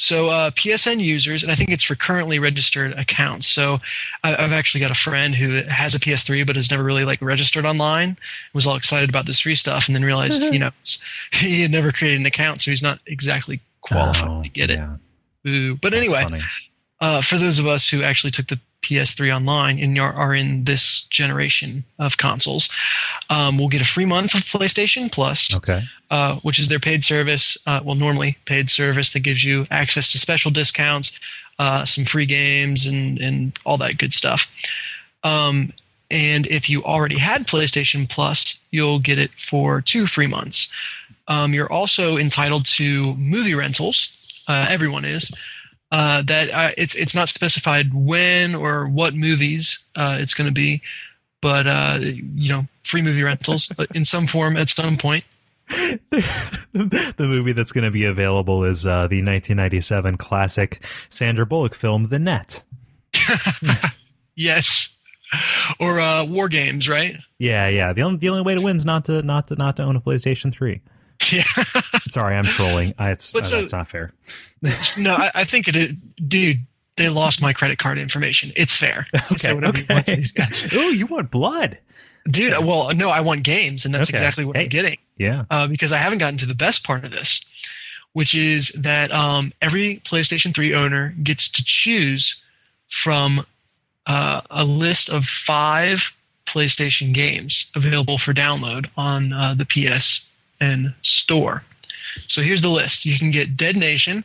So 0.00 0.30
uh, 0.30 0.50
PSN 0.52 1.00
users, 1.00 1.42
and 1.42 1.52
I 1.52 1.54
think 1.54 1.68
it's 1.70 1.84
for 1.84 1.94
currently 1.94 2.38
registered 2.38 2.92
accounts. 2.94 3.46
So 3.46 3.78
I, 4.24 4.34
I've 4.34 4.52
actually 4.52 4.80
got 4.80 4.90
a 4.90 4.94
friend 4.94 5.34
who 5.34 5.62
has 5.68 5.94
a 5.94 6.00
PS3 6.00 6.46
but 6.46 6.56
has 6.56 6.70
never 6.70 6.82
really 6.82 7.04
like 7.04 7.20
registered 7.20 7.66
online. 7.66 8.16
Was 8.54 8.66
all 8.66 8.76
excited 8.76 9.10
about 9.10 9.26
this 9.26 9.40
free 9.40 9.54
stuff, 9.54 9.88
and 9.88 9.94
then 9.94 10.02
realized 10.02 10.42
you 10.54 10.58
know 10.58 10.70
he 11.32 11.60
had 11.60 11.70
never 11.70 11.92
created 11.92 12.20
an 12.20 12.26
account, 12.26 12.62
so 12.62 12.70
he's 12.70 12.82
not 12.82 12.98
exactly 13.06 13.60
qualified 13.82 14.28
Oh, 14.28 14.42
to 14.42 14.48
get 14.48 14.70
it. 14.70 14.78
yeah, 14.78 14.96
Boo. 15.44 15.76
But 15.76 15.92
that's 15.92 16.12
anyway, 16.14 16.40
uh, 17.00 17.20
for 17.20 17.36
those 17.36 17.58
of 17.58 17.66
us 17.66 17.88
who 17.88 18.02
actually 18.02 18.30
took 18.30 18.46
the 18.46 18.58
PS3 18.82 19.34
online 19.34 19.78
and 19.78 19.98
are, 19.98 20.12
are 20.12 20.34
in 20.34 20.64
this 20.64 21.02
generation 21.10 21.84
of 21.98 22.16
consoles, 22.16 22.68
um, 23.28 23.58
we'll 23.58 23.68
get 23.68 23.80
a 23.80 23.84
free 23.84 24.04
month 24.06 24.34
of 24.34 24.40
PlayStation 24.42 25.10
Plus, 25.10 25.54
Okay. 25.54 25.82
uh, 26.10 26.36
which 26.36 26.58
is 26.58 26.68
their 26.68 26.80
paid 26.80 27.04
service. 27.04 27.56
Uh, 27.66 27.80
well, 27.84 27.94
normally 27.94 28.36
paid 28.46 28.70
service 28.70 29.12
that 29.12 29.20
gives 29.20 29.44
you 29.44 29.66
access 29.70 30.10
to 30.12 30.18
special 30.18 30.50
discounts, 30.50 31.18
uh, 31.58 31.84
some 31.84 32.04
free 32.04 32.26
games, 32.26 32.86
and 32.86 33.18
and 33.20 33.58
all 33.64 33.76
that 33.78 33.98
good 33.98 34.12
stuff. 34.14 34.50
Um, 35.24 35.72
and 36.10 36.46
if 36.46 36.68
you 36.68 36.82
already 36.84 37.18
had 37.18 37.46
PlayStation 37.46 38.08
Plus, 38.08 38.60
you'll 38.70 38.98
get 38.98 39.18
it 39.18 39.30
for 39.36 39.80
two 39.80 40.06
free 40.06 40.26
months. 40.26 40.72
Um, 41.28 41.54
you're 41.54 41.70
also 41.70 42.16
entitled 42.16 42.66
to 42.66 43.14
movie 43.14 43.54
rentals. 43.54 44.16
Uh, 44.48 44.66
everyone 44.68 45.04
is. 45.04 45.30
Uh, 45.92 46.22
that 46.22 46.50
uh, 46.50 46.70
it's 46.78 46.94
it's 46.94 47.14
not 47.14 47.28
specified 47.28 47.92
when 47.92 48.54
or 48.54 48.86
what 48.86 49.14
movies 49.14 49.82
uh, 49.96 50.18
it's 50.20 50.34
going 50.34 50.46
to 50.46 50.54
be, 50.54 50.80
but 51.40 51.66
uh, 51.66 51.98
you 52.00 52.48
know, 52.48 52.66
free 52.84 53.02
movie 53.02 53.22
rentals 53.22 53.72
in 53.94 54.04
some 54.04 54.26
form 54.26 54.56
at 54.56 54.68
some 54.68 54.96
point. 54.96 55.24
the, 55.68 56.64
the 57.16 57.26
movie 57.26 57.52
that's 57.52 57.72
going 57.72 57.84
to 57.84 57.90
be 57.90 58.04
available 58.04 58.64
is 58.64 58.86
uh, 58.86 59.06
the 59.08 59.22
1997 59.22 60.16
classic 60.16 60.84
Sandra 61.08 61.46
Bullock 61.46 61.74
film, 61.74 62.04
The 62.04 62.18
Net. 62.18 62.62
Yes, 64.36 64.96
or 65.78 66.00
uh, 66.00 66.24
war 66.24 66.48
games, 66.48 66.88
right? 66.88 67.16
Yeah, 67.38 67.68
yeah. 67.68 67.92
The 67.92 68.00
only 68.02 68.18
the 68.18 68.30
only 68.30 68.42
way 68.42 68.54
to 68.54 68.60
win 68.62 68.76
is 68.76 68.86
not 68.86 69.04
to 69.06 69.20
not 69.20 69.48
to 69.48 69.56
not 69.56 69.76
to 69.76 69.82
own 69.82 69.96
a 69.96 70.00
PlayStation 70.00 70.50
3. 70.50 70.80
Yeah. 71.32 71.44
Sorry, 72.08 72.34
I'm 72.34 72.46
trolling. 72.46 72.94
I, 72.98 73.10
it's 73.10 73.26
so- 73.26 73.40
that's 73.40 73.72
not 73.72 73.86
fair. 73.88 74.12
no, 74.98 75.14
I, 75.14 75.30
I 75.34 75.44
think 75.44 75.68
it 75.68 75.76
is, 75.76 75.92
dude. 76.26 76.60
they 76.96 77.08
lost 77.08 77.40
my 77.42 77.52
credit 77.52 77.78
card 77.78 77.98
information. 77.98 78.52
It's 78.56 78.74
fair. 78.76 79.06
Okay. 79.32 79.52
whatever 79.54 79.78
he 79.78 79.84
wants 79.88 80.08
to 80.08 80.42
Okay. 80.42 80.76
Ooh, 80.76 80.94
you 80.94 81.06
want 81.06 81.30
blood? 81.30 81.78
Dude, 82.30 82.52
well, 82.64 82.90
no, 82.94 83.08
I 83.10 83.20
want 83.20 83.42
games, 83.44 83.84
and 83.84 83.94
that's 83.94 84.08
Okay. 84.10 84.16
exactly 84.18 84.44
what 84.44 84.56
Hey. 84.56 84.64
I'm 84.64 84.68
getting. 84.68 84.98
Yeah. 85.18 85.44
uh, 85.50 85.66
because 85.68 85.92
I 85.92 85.98
haven't 85.98 86.18
gotten 86.18 86.38
to 86.38 86.46
the 86.46 86.54
best 86.54 86.84
part 86.84 87.04
of 87.04 87.10
this, 87.10 87.44
which 88.12 88.34
is 88.34 88.68
that 88.70 89.10
um, 89.12 89.52
every 89.62 90.00
PlayStation 90.04 90.54
3 90.54 90.74
owner 90.74 91.14
gets 91.22 91.50
to 91.52 91.64
choose 91.64 92.42
from 92.88 93.46
uh, 94.06 94.40
a 94.50 94.64
list 94.64 95.08
of 95.10 95.24
five 95.26 96.12
PlayStation 96.46 97.12
games 97.14 97.70
available 97.76 98.18
for 98.18 98.34
download 98.34 98.88
on 98.96 99.32
uh, 99.32 99.54
the 99.54 99.64
PSN 100.60 100.94
store. 101.02 101.62
So 102.26 102.42
here's 102.42 102.62
the 102.62 102.68
list. 102.68 103.06
You 103.06 103.18
can 103.18 103.30
get 103.30 103.56
Dead 103.56 103.76
Nation, 103.76 104.24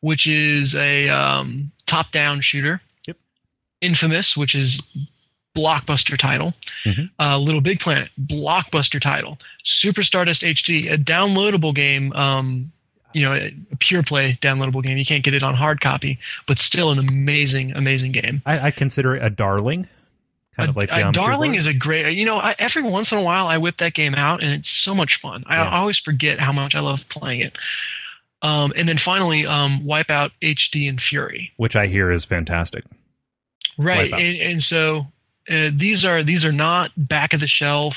which 0.00 0.26
is 0.26 0.74
a 0.74 1.08
um, 1.08 1.72
top-down 1.86 2.40
shooter. 2.40 2.80
Yep. 3.06 3.16
Infamous, 3.80 4.36
which 4.36 4.54
is 4.54 4.82
blockbuster 5.56 6.18
title. 6.18 6.54
Mhm. 6.84 7.10
Uh, 7.18 7.38
Little 7.38 7.60
Big 7.60 7.80
Planet, 7.80 8.10
blockbuster 8.20 9.00
title. 9.00 9.38
Super 9.64 10.02
Stardust 10.02 10.42
HD, 10.42 10.92
a 10.92 10.98
downloadable 10.98 11.74
game. 11.74 12.12
Um, 12.12 12.72
you 13.14 13.24
know, 13.24 13.32
a 13.32 13.54
a 13.72 13.76
pure 13.78 14.02
play 14.02 14.38
downloadable 14.42 14.82
game. 14.82 14.98
You 14.98 15.06
can't 15.06 15.24
get 15.24 15.32
it 15.32 15.42
on 15.42 15.54
hard 15.54 15.80
copy, 15.80 16.18
but 16.46 16.58
still 16.58 16.90
an 16.90 16.98
amazing, 16.98 17.72
amazing 17.72 18.12
game. 18.12 18.42
I, 18.44 18.66
I 18.66 18.70
consider 18.70 19.14
it 19.14 19.24
a 19.24 19.30
darling. 19.30 19.88
Kind 20.56 20.70
of 20.70 20.76
like 20.76 20.88
Darling 21.12 21.54
is 21.54 21.66
a 21.66 21.74
great. 21.74 22.16
You 22.16 22.24
know, 22.24 22.36
I, 22.36 22.54
every 22.58 22.82
once 22.82 23.12
in 23.12 23.18
a 23.18 23.22
while 23.22 23.46
I 23.46 23.58
whip 23.58 23.76
that 23.78 23.92
game 23.92 24.14
out, 24.14 24.42
and 24.42 24.52
it's 24.52 24.70
so 24.70 24.94
much 24.94 25.18
fun. 25.20 25.44
I, 25.46 25.56
Yeah. 25.56 25.78
Always 25.78 25.98
forget 25.98 26.40
how 26.40 26.52
much 26.52 26.74
I 26.74 26.80
love 26.80 27.00
playing 27.10 27.42
it. 27.42 27.52
Um, 28.40 28.72
and 28.76 28.88
then 28.88 28.96
finally, 28.96 29.44
um, 29.44 29.82
Wipeout 29.84 30.30
HD 30.42 30.88
and 30.88 31.00
Fury. 31.00 31.52
which 31.56 31.76
I 31.76 31.86
hear 31.86 32.10
is 32.10 32.24
fantastic. 32.24 32.84
Right, 33.78 34.10
and, 34.12 34.36
and 34.38 34.62
so 34.62 35.06
uh, 35.50 35.70
these 35.76 36.04
are 36.04 36.24
these 36.24 36.44
are 36.44 36.52
not 36.52 36.90
back 36.96 37.34
of 37.34 37.40
the 37.40 37.46
shelf 37.46 37.94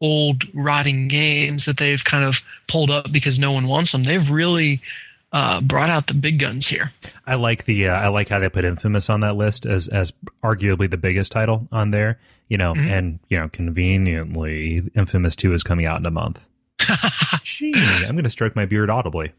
old 0.00 0.44
rotting 0.54 1.08
games 1.08 1.66
that 1.66 1.76
they've 1.78 2.02
kind 2.08 2.24
of 2.24 2.34
pulled 2.68 2.90
up 2.90 3.06
because 3.12 3.38
no 3.38 3.52
one 3.52 3.68
wants 3.68 3.92
them. 3.92 4.04
They've 4.04 4.30
really 4.30 4.80
uh, 5.32 5.60
brought 5.60 5.90
out 5.90 6.06
the 6.08 6.14
big 6.14 6.38
guns 6.40 6.66
here. 6.66 6.92
I 7.26 7.36
like 7.36 7.64
the 7.64 7.88
uh, 7.88 7.94
I 7.94 8.08
like 8.08 8.28
how 8.28 8.38
they 8.40 8.48
put 8.48 8.64
Infamous 8.64 9.08
on 9.10 9.20
that 9.20 9.36
list 9.36 9.64
as 9.66 9.88
as 9.88 10.12
arguably 10.42 10.90
the 10.90 10.96
biggest 10.96 11.30
title 11.32 11.68
on 11.70 11.90
there. 11.90 12.18
You 12.48 12.58
know, 12.58 12.74
Mhm. 12.74 12.90
and 12.90 13.18
you 13.28 13.38
know, 13.38 13.48
conveniently, 13.48 14.82
Infamous 14.96 15.36
Two 15.36 15.52
is 15.54 15.62
coming 15.62 15.86
out 15.86 15.98
in 16.00 16.06
a 16.06 16.10
month. 16.10 16.46
Gee, 17.44 17.72
I'm 17.74 18.12
going 18.14 18.24
to 18.24 18.30
stroke 18.30 18.56
my 18.56 18.66
beard 18.66 18.90
audibly. 18.90 19.32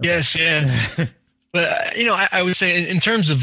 yes, 0.00 0.36
yeah. 0.38 1.06
But 1.54 1.64
uh, 1.64 1.90
you 1.96 2.06
know, 2.06 2.14
I, 2.14 2.28
I 2.32 2.42
would 2.42 2.56
say 2.56 2.76
in, 2.78 2.86
in 2.86 3.00
terms 3.00 3.28
of 3.30 3.38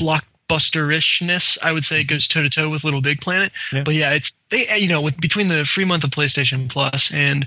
blockbusterishness, 0.00 1.58
I 1.62 1.72
would 1.72 1.84
say 1.84 2.00
it 2.00 2.04
goes 2.08 2.28
toe 2.28 2.42
to 2.42 2.50
toe 2.50 2.70
with 2.70 2.84
Little 2.84 3.02
Big 3.02 3.20
Planet. 3.20 3.52
Yeah. 3.72 3.82
But 3.84 3.94
yeah, 3.94 4.10
it's 4.12 4.32
they 4.50 4.76
you 4.78 4.88
know 4.88 5.00
with 5.02 5.16
between 5.20 5.48
the 5.48 5.64
free 5.64 5.84
month 5.84 6.04
of 6.04 6.10
PlayStation 6.10 6.70
Plus 6.70 7.10
and 7.12 7.46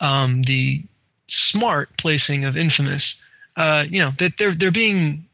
um, 0.00 0.42
the 0.42 0.82
smart 1.28 1.88
placing 1.98 2.44
of 2.44 2.56
Infamous, 2.56 3.20
uh, 3.56 3.84
you 3.88 4.00
know 4.00 4.10
that 4.18 4.32
they're 4.38 4.54
they're 4.58 4.72
being 4.72 5.24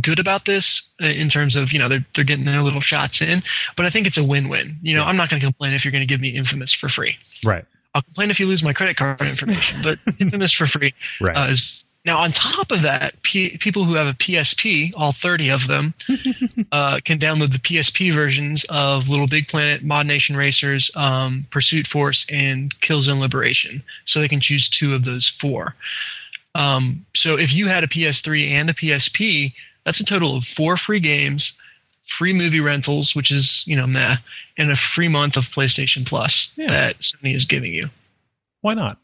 good 0.00 0.18
about 0.20 0.44
this 0.44 0.88
uh, 1.02 1.06
in 1.06 1.28
terms 1.28 1.56
of 1.56 1.72
you 1.72 1.78
know 1.78 1.88
they're 1.88 2.06
they're 2.14 2.24
getting 2.24 2.44
their 2.44 2.62
little 2.62 2.80
shots 2.80 3.20
in. 3.22 3.42
But 3.76 3.86
I 3.86 3.90
think 3.90 4.06
it's 4.06 4.18
a 4.18 4.24
win-win. 4.24 4.78
You 4.82 4.94
know, 4.96 5.02
Yeah. 5.02 5.08
I'm 5.08 5.16
not 5.16 5.30
going 5.30 5.40
to 5.40 5.46
complain 5.46 5.72
if 5.74 5.84
you're 5.84 5.92
going 5.92 6.06
to 6.06 6.12
give 6.12 6.20
me 6.20 6.30
Infamous 6.30 6.74
for 6.74 6.88
free. 6.88 7.16
right, 7.44 7.64
I'll 7.94 8.02
complain 8.02 8.30
if 8.30 8.38
you 8.40 8.46
lose 8.46 8.62
my 8.62 8.72
credit 8.72 8.96
card 8.96 9.20
information, 9.20 9.80
but 9.82 9.98
Infamous 10.20 10.54
for 10.54 10.66
free 10.66 10.94
right. 11.20 11.36
uh, 11.36 11.50
is 11.52 11.84
now 12.04 12.18
on 12.18 12.32
top 12.32 12.70
of 12.70 12.82
that. 12.82 13.14
P- 13.22 13.58
people 13.58 13.84
who 13.84 13.94
have 13.94 14.06
a 14.06 14.14
PSP, 14.14 14.92
all 14.96 15.12
30 15.20 15.50
of 15.50 15.60
them, 15.68 15.94
uh, 16.72 17.00
can 17.04 17.18
download 17.18 17.52
the 17.52 17.58
PSP 17.58 18.14
versions 18.14 18.64
of 18.68 19.08
Little 19.08 19.28
Big 19.28 19.48
Planet, 19.48 19.82
Mod 19.82 20.06
Nation 20.06 20.36
Racers, 20.36 20.90
um, 20.96 21.46
Pursuit 21.50 21.86
Force, 21.86 22.26
and 22.30 22.74
Killzone 22.80 23.20
Liberation. 23.20 23.82
So 24.06 24.20
they 24.20 24.28
can 24.28 24.40
choose 24.40 24.68
two 24.68 24.94
of 24.94 25.04
those 25.04 25.30
four. 25.40 25.74
Um, 26.54 27.06
so 27.14 27.36
if 27.36 27.52
you 27.52 27.68
had 27.68 27.84
a 27.84 27.88
PS3 27.88 28.50
and 28.50 28.70
a 28.70 28.74
PSP, 28.74 29.52
that's 29.84 30.00
a 30.00 30.04
total 30.04 30.36
of 30.38 30.44
four 30.44 30.76
free 30.76 31.00
games, 31.00 31.56
free 32.18 32.32
movie 32.32 32.60
rentals, 32.60 33.14
which 33.14 33.30
is 33.30 33.62
you 33.66 33.76
know 33.76 33.86
meh, 33.86 34.16
and 34.58 34.70
a 34.70 34.76
free 34.76 35.08
month 35.08 35.36
of 35.36 35.44
PlayStation 35.54 36.04
Plus 36.06 36.50
Yeah. 36.56 36.68
that 36.68 36.96
Sony 36.96 37.34
is 37.36 37.44
giving 37.44 37.72
you. 37.72 37.88
Why 38.62 38.74
not? 38.74 38.98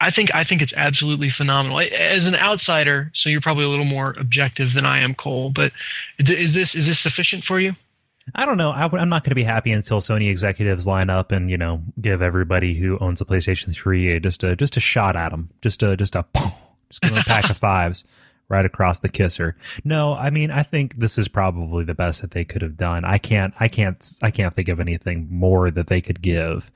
I 0.00 0.10
think 0.10 0.32
I 0.34 0.44
think 0.44 0.62
it's 0.62 0.74
absolutely 0.76 1.28
phenomenal. 1.28 1.80
As 1.80 2.26
an 2.26 2.36
outsider, 2.36 3.10
so 3.14 3.28
you're 3.28 3.40
probably 3.40 3.64
a 3.64 3.68
little 3.68 3.84
more 3.84 4.14
objective 4.18 4.72
than 4.72 4.86
I 4.86 5.00
am, 5.00 5.14
Kole. 5.14 5.52
But 5.52 5.72
is 6.18 6.54
this 6.54 6.74
is 6.74 6.86
this 6.86 7.00
sufficient 7.00 7.44
for 7.44 7.58
you? 7.58 7.72
I 8.34 8.46
don't 8.46 8.58
know. 8.58 8.70
I, 8.70 8.84
am 8.84 9.08
not 9.08 9.24
going 9.24 9.30
to 9.30 9.34
be 9.34 9.44
happy 9.44 9.72
until 9.72 10.00
Sony 10.00 10.30
executives 10.30 10.86
line 10.86 11.10
up 11.10 11.32
and 11.32 11.50
you 11.50 11.56
know 11.56 11.82
give 12.00 12.22
everybody 12.22 12.74
who 12.74 12.98
owns 12.98 13.20
a 13.20 13.24
PlayStation 13.24 13.74
3 13.74 14.16
a, 14.16 14.20
just 14.20 14.44
a 14.44 14.54
just 14.54 14.76
a 14.76 14.80
shot 14.80 15.16
at 15.16 15.30
them, 15.30 15.50
just 15.62 15.82
a 15.82 15.96
just 15.96 16.14
a 16.14 16.24
just 16.90 17.02
give 17.02 17.10
them 17.10 17.18
a 17.18 17.24
pack 17.24 17.50
of 17.50 17.56
fives 17.56 18.04
right 18.48 18.64
across 18.64 19.00
the 19.00 19.08
kisser. 19.08 19.56
No, 19.84 20.14
I 20.14 20.30
mean 20.30 20.50
I 20.50 20.62
think 20.62 20.94
this 20.96 21.18
is 21.18 21.26
probably 21.28 21.84
the 21.84 21.94
best 21.94 22.20
that 22.20 22.30
they 22.30 22.44
could 22.44 22.62
have 22.62 22.76
done. 22.76 23.04
I 23.04 23.18
can't 23.18 23.52
I 23.58 23.68
can't 23.68 24.12
I 24.22 24.30
can't 24.30 24.54
think 24.54 24.68
of 24.68 24.78
anything 24.78 25.28
more 25.30 25.70
that 25.70 25.88
they 25.88 26.00
could 26.00 26.22
give. 26.22 26.70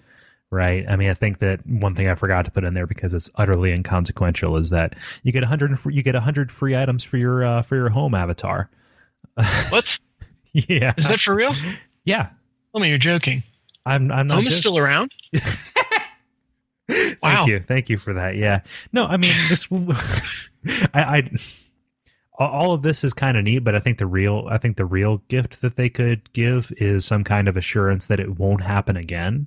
Right. 0.53 0.85
I 0.87 0.97
mean, 0.97 1.09
I 1.09 1.15
think 1.15 1.39
that 1.39 1.67
one 1.67 1.95
thing 1.95 2.09
I 2.09 2.15
forgot 2.15 2.45
to 2.45 2.51
put 2.51 2.63
in 2.63 2.75
there 2.75 2.87
because 2.87 3.15
it's 3.15 3.31
utterly 3.37 3.73
inconsequential 3.73 4.59
is 4.59 4.69
that 4.69 4.95
you 5.23 5.33
get 5.33 5.41
100 5.41 5.79
you 5.87 6.03
get 6.03 6.15
100 6.15 6.53
free 6.53 6.77
items 6.77 7.05
for 7.05 7.17
your 7.17 7.43
uh, 7.43 7.63
for 7.63 7.75
your 7.75 7.89
home 7.89 8.15
avatar. 8.15 8.69
What 9.71 9.99
yeah. 10.53 10.93
is 10.99 11.09
that 11.09 11.21
for 11.21 11.35
real? 11.35 11.55
Yeah. 12.05 12.29
Tell 12.73 12.83
me 12.83 12.91
you're 12.91 12.99
joking. 12.99 13.43
I'm 13.87 14.13
I'm 14.13 14.27
not 14.27 14.37
Home 14.37 14.47
is 14.47 14.59
still 14.59 14.77
around. 14.77 15.13
Thank 16.89 17.23
Wow. 17.23 17.47
you, 17.47 17.61
thank 17.67 17.89
you 17.89 17.97
for 17.97 18.13
that. 18.13 18.37
Yeah, 18.37 18.61
no, 18.93 19.07
I 19.07 19.17
mean 19.17 19.35
this. 19.49 19.67
I, 20.93 21.03
I 21.03 21.31
all 22.39 22.73
of 22.73 22.83
this 22.83 23.05
is 23.05 23.13
kind 23.15 23.37
of 23.37 23.45
neat, 23.45 23.61
but 23.61 23.75
I 23.75 23.79
think 23.79 23.99
the 23.99 24.07
real, 24.07 24.47
I 24.51 24.59
think 24.59 24.77
the 24.77 24.85
real 24.85 25.19
gift 25.29 25.63
that 25.63 25.77
they 25.77 25.89
could 25.89 26.31
give 26.33 26.73
is 26.77 27.05
some 27.07 27.25
kind 27.25 27.49
of 27.49 27.57
assurance 27.57 28.07
that 28.07 28.21
it 28.21 28.39
won't 28.39 28.63
happen 28.63 28.97
again. 28.97 29.47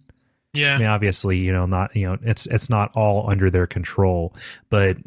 I 0.55 0.59
Yeah. 0.59 0.77
mean, 0.77 0.88
obviously, 0.88 1.38
you 1.38 1.51
know, 1.51 1.65
not 1.65 1.95
you 1.95 2.07
know, 2.07 2.17
it's 2.24 2.45
it's 2.47 2.69
not 2.69 2.91
all 2.95 3.29
under 3.31 3.50
their 3.50 3.67
control, 3.67 4.33
but 4.69 4.97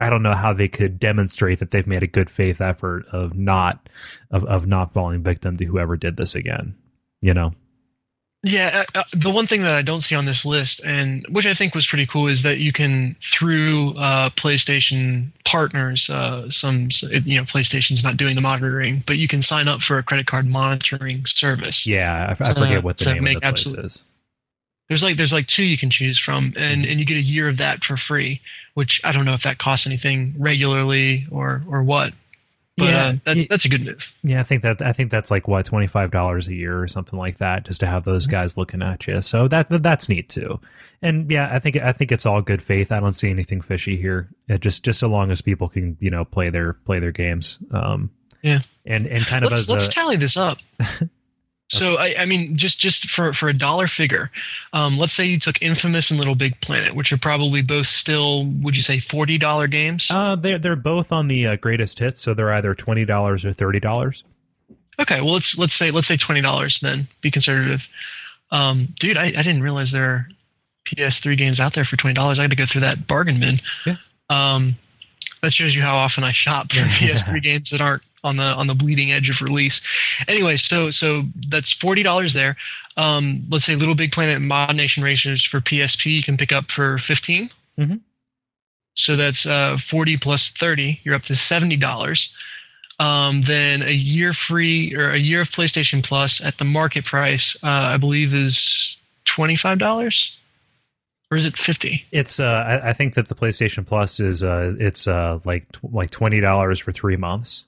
I 0.00 0.10
don't 0.10 0.22
know 0.22 0.34
how 0.34 0.52
they 0.52 0.68
could 0.68 0.98
demonstrate 0.98 1.60
that 1.60 1.70
they've 1.70 1.86
made 1.86 2.02
a 2.02 2.08
good 2.08 2.28
faith 2.30 2.60
effort 2.60 3.06
of 3.12 3.36
not 3.36 3.88
of 4.30 4.44
of 4.44 4.66
not 4.66 4.92
falling 4.92 5.22
victim 5.22 5.56
to 5.58 5.64
whoever 5.64 5.96
did 5.96 6.16
this 6.16 6.34
again. 6.34 6.74
You 7.20 7.34
know, 7.34 7.52
Yeah, 8.42 8.84
uh, 8.94 8.98
uh, 8.98 9.04
the 9.12 9.30
one 9.30 9.46
thing 9.46 9.62
that 9.62 9.76
I 9.76 9.82
don't 9.82 10.00
see 10.00 10.16
on 10.16 10.24
this 10.26 10.44
list, 10.44 10.82
and 10.84 11.24
which 11.30 11.46
I 11.46 11.54
think 11.54 11.76
was 11.76 11.86
pretty 11.86 12.08
cool, 12.08 12.26
is 12.26 12.42
that 12.42 12.58
you 12.58 12.72
can 12.72 13.14
through 13.38 13.94
uh, 13.96 14.30
PlayStation 14.30 15.28
partners, 15.44 16.10
uh, 16.10 16.50
some 16.50 16.88
you 17.02 17.36
know 17.36 17.44
PlayStation's 17.44 18.02
not 18.02 18.16
doing 18.16 18.34
the 18.34 18.40
monitoring, 18.40 19.04
but 19.06 19.18
you 19.18 19.28
can 19.28 19.40
sign 19.42 19.68
up 19.68 19.80
for 19.82 19.98
a 19.98 20.02
credit 20.02 20.26
card 20.26 20.46
monitoring 20.48 21.22
service. 21.26 21.86
yeah, 21.86 22.26
I, 22.26 22.30
f- 22.32 22.42
I 22.42 22.54
forget 22.54 22.82
what 22.82 22.98
the 22.98 23.04
name 23.14 23.22
make 23.22 23.36
of 23.36 23.42
the 23.42 23.48
place 23.50 23.60
absolute- 23.66 23.84
is. 23.84 24.04
There's 24.92 25.02
like 25.02 25.16
there's 25.16 25.32
like 25.32 25.46
two 25.46 25.64
you 25.64 25.78
can 25.78 25.88
choose 25.90 26.18
from, 26.18 26.52
and 26.56 26.84
and 26.84 27.00
you 27.00 27.06
get 27.06 27.16
a 27.16 27.22
year 27.22 27.48
of 27.48 27.56
that 27.56 27.82
for 27.82 27.96
free, 27.96 28.42
which 28.74 29.00
I 29.02 29.12
don't 29.12 29.24
know 29.24 29.32
if 29.32 29.44
that 29.44 29.56
costs 29.58 29.86
anything 29.86 30.34
regularly 30.38 31.26
or 31.30 31.62
or 31.66 31.82
what. 31.82 32.12
But 32.76 32.84
Yeah, 32.84 33.06
uh, 33.06 33.12
that's 33.24 33.38
y- 33.40 33.46
that's 33.50 33.64
a 33.64 33.68
good 33.68 33.84
move. 33.84 34.00
Yeah, 34.22 34.40
I 34.40 34.42
think 34.44 34.62
that 34.62 34.82
I 34.82 34.92
think 34.92 35.10
that's 35.10 35.30
like 35.30 35.48
what 35.48 35.64
twenty 35.66 35.86
five 35.86 36.10
dollars 36.10 36.46
a 36.48 36.54
year 36.54 36.78
or 36.82 36.88
something 36.88 37.18
like 37.18 37.38
that, 37.38 37.64
just 37.64 37.80
to 37.80 37.86
have 37.86 38.04
those 38.04 38.24
Mm-hmm. 38.26 38.30
guys 38.32 38.56
looking 38.56 38.82
at 38.82 39.06
you. 39.06 39.22
So 39.22 39.48
that 39.48 39.66
that's 39.70 40.08
neat 40.08 40.28
too. 40.28 40.60
And 41.02 41.30
yeah, 41.30 41.48
I 41.50 41.58
think 41.58 41.76
I 41.76 41.92
think 41.92 42.12
it's 42.12 42.26
all 42.26 42.40
good 42.42 42.60
faith. 42.62 42.92
I 42.92 43.00
don't 43.00 43.12
see 43.14 43.30
anything 43.30 43.60
fishy 43.62 43.96
here. 43.96 44.28
It 44.48 44.60
just 44.60 44.84
just 44.84 44.98
so 45.00 45.08
long 45.08 45.30
as 45.30 45.40
people 45.42 45.68
can 45.68 45.96
you 46.00 46.10
know 46.10 46.24
play 46.24 46.50
their 46.50 46.74
play 46.74 46.98
their 46.98 47.12
games. 47.12 47.58
Um, 47.72 48.10
Yeah. 48.42 48.60
and 48.86 49.06
and 49.06 49.26
kind 49.26 49.44
of 49.44 49.50
let's 49.52 49.62
as 49.62 49.70
let's 49.70 49.88
a 49.88 49.92
tally 49.92 50.16
this 50.16 50.36
up. 50.36 50.58
so 51.78 51.94
I, 51.96 52.22
I 52.22 52.26
mean, 52.26 52.56
just 52.56 52.78
just 52.78 53.08
for 53.10 53.32
for 53.32 53.48
a 53.48 53.52
dollar 53.56 53.86
figure, 53.86 54.30
um, 54.72 54.98
let's 54.98 55.14
say 55.14 55.24
you 55.24 55.40
took 55.40 55.60
Infamous 55.62 56.10
and 56.10 56.18
Little 56.18 56.34
Big 56.34 56.60
Planet, 56.60 56.94
which 56.94 57.12
are 57.12 57.18
probably 57.18 57.62
both 57.62 57.86
still, 57.86 58.44
would 58.62 58.76
you 58.76 58.82
say, 58.82 59.00
forty 59.00 59.38
dollar 59.38 59.66
games? 59.68 60.06
uh, 60.10 60.36
they're 60.36 60.58
they're 60.58 60.76
both 60.76 61.12
on 61.12 61.28
the 61.28 61.46
uh, 61.46 61.56
greatest 61.56 61.98
hits, 61.98 62.20
so 62.20 62.34
they're 62.34 62.52
either 62.52 62.74
twenty 62.74 63.04
dollars 63.04 63.44
or 63.44 63.52
thirty 63.52 63.80
dollars. 63.80 64.24
okay, 64.98 65.20
well 65.20 65.32
let's 65.34 65.56
let's 65.58 65.74
say 65.74 65.90
let's 65.90 66.08
say 66.08 66.16
twenty 66.16 66.42
dollars 66.42 66.78
then. 66.82 67.08
Be 67.22 67.30
conservative. 67.30 67.80
Um, 68.50 68.94
dude, 69.00 69.16
I, 69.16 69.28
I 69.28 69.42
didn't 69.42 69.62
realize 69.62 69.92
there 69.92 70.04
are 70.04 70.26
PS3 70.86 71.38
games 71.38 71.58
out 71.58 71.74
there 71.74 71.84
for 71.84 71.96
twenty 71.96 72.14
dollars. 72.14 72.38
I 72.38 72.42
had 72.42 72.50
to 72.50 72.56
go 72.56 72.66
through 72.70 72.82
that 72.82 73.06
bargain 73.08 73.40
bin. 73.40 73.60
Yeah. 73.86 73.96
Um, 74.28 74.76
that 75.42 75.52
shows 75.52 75.74
you 75.74 75.80
how 75.82 75.96
often 75.96 76.22
I 76.22 76.32
shop 76.32 76.68
for 76.70 76.76
PS3 76.80 77.42
games 77.42 77.70
that 77.70 77.80
aren't 77.80 78.02
on 78.24 78.36
the 78.36 78.44
on 78.44 78.66
the 78.66 78.74
bleeding 78.74 79.10
edge 79.12 79.28
of 79.30 79.40
release. 79.40 79.80
Anyway, 80.28 80.56
so 80.56 80.90
so 80.90 81.22
that's 81.48 81.72
forty 81.74 82.02
dollars 82.02 82.34
there. 82.34 82.56
Um, 82.96 83.46
let's 83.50 83.64
say 83.66 83.74
Little 83.74 83.94
Big 83.96 84.12
Planet 84.12 84.40
Mod 84.40 84.76
Nation 84.76 85.02
Racers 85.02 85.44
for 85.44 85.60
PSP 85.60 86.06
you 86.06 86.22
can 86.22 86.36
pick 86.36 86.52
up 86.52 86.70
for 86.70 86.98
15 86.98 87.50
Mhm. 87.78 88.00
So 88.94 89.16
that's 89.16 89.46
uh, 89.46 89.78
forty 89.90 90.16
plus 90.18 90.52
thirty. 90.60 91.00
You're 91.04 91.14
up 91.14 91.22
to 91.24 91.34
seventy 91.34 91.76
dollars. 91.76 92.30
um, 93.00 93.40
then 93.46 93.82
a 93.82 93.90
year 93.90 94.32
free 94.34 94.94
or 94.94 95.10
a 95.10 95.18
year 95.18 95.40
of 95.40 95.48
PlayStation 95.48 96.04
Plus 96.04 96.40
at 96.44 96.58
the 96.58 96.64
market 96.64 97.04
price, 97.06 97.56
uh, 97.62 97.66
I 97.66 97.96
believe, 97.96 98.34
is 98.34 98.96
twenty 99.24 99.56
five 99.56 99.78
dollars, 99.78 100.36
or 101.30 101.38
is 101.38 101.46
it 101.46 101.56
fifty? 101.56 102.04
It's 102.12 102.38
uh, 102.38 102.44
I, 102.44 102.90
I 102.90 102.92
think 102.92 103.14
that 103.14 103.28
the 103.28 103.34
PlayStation 103.34 103.86
Plus 103.86 104.20
is 104.20 104.44
uh, 104.44 104.74
it's 104.78 105.08
uh, 105.08 105.40
like 105.46 105.66
like 105.82 106.10
twenty 106.10 106.40
dollars 106.40 106.78
for 106.78 106.92
three 106.92 107.16
months. 107.16 107.64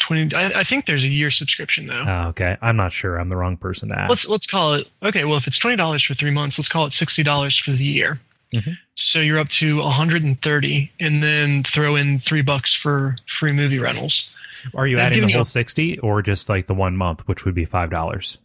Twenty. 0.00 0.34
I, 0.34 0.60
I, 0.60 0.64
think 0.64 0.86
there's 0.86 1.04
a 1.04 1.08
year 1.08 1.30
subscription 1.30 1.86
though. 1.86 2.04
Oh, 2.06 2.28
okay, 2.28 2.56
I'm 2.62 2.76
not 2.76 2.92
sure. 2.92 3.18
I'm 3.18 3.28
the 3.28 3.36
wrong 3.36 3.56
person 3.56 3.88
to 3.88 3.98
ask. 3.98 4.08
Let's 4.08 4.28
let's 4.28 4.46
call 4.46 4.74
it. 4.74 4.86
Okay, 5.02 5.24
well, 5.24 5.36
if 5.36 5.46
it's 5.46 5.58
twenty 5.58 5.76
dollars 5.76 6.04
for 6.04 6.14
three 6.14 6.30
months, 6.30 6.58
let's 6.58 6.68
call 6.68 6.86
it 6.86 6.92
sixty 6.92 7.22
dollars 7.22 7.58
for 7.58 7.72
the 7.72 7.84
year. 7.84 8.20
Mm-hmm. 8.54 8.70
So 8.94 9.20
you're 9.20 9.38
up 9.38 9.48
to 9.48 9.76
130, 9.78 10.92
and 11.00 11.22
then 11.22 11.64
throw 11.64 11.96
in 11.96 12.18
three 12.18 12.42
bucks 12.42 12.74
for 12.74 13.16
free 13.26 13.52
movie 13.52 13.78
rentals. 13.78 14.32
Are 14.74 14.86
you 14.86 14.98
adding 14.98 15.26
the 15.26 15.32
whole 15.32 15.44
60 15.44 15.98
or 15.98 16.22
just 16.22 16.48
like 16.48 16.66
the 16.66 16.74
one 16.74 16.96
month, 16.96 17.26
which 17.28 17.44
would 17.44 17.54
be 17.54 17.66
$5? 17.66 18.38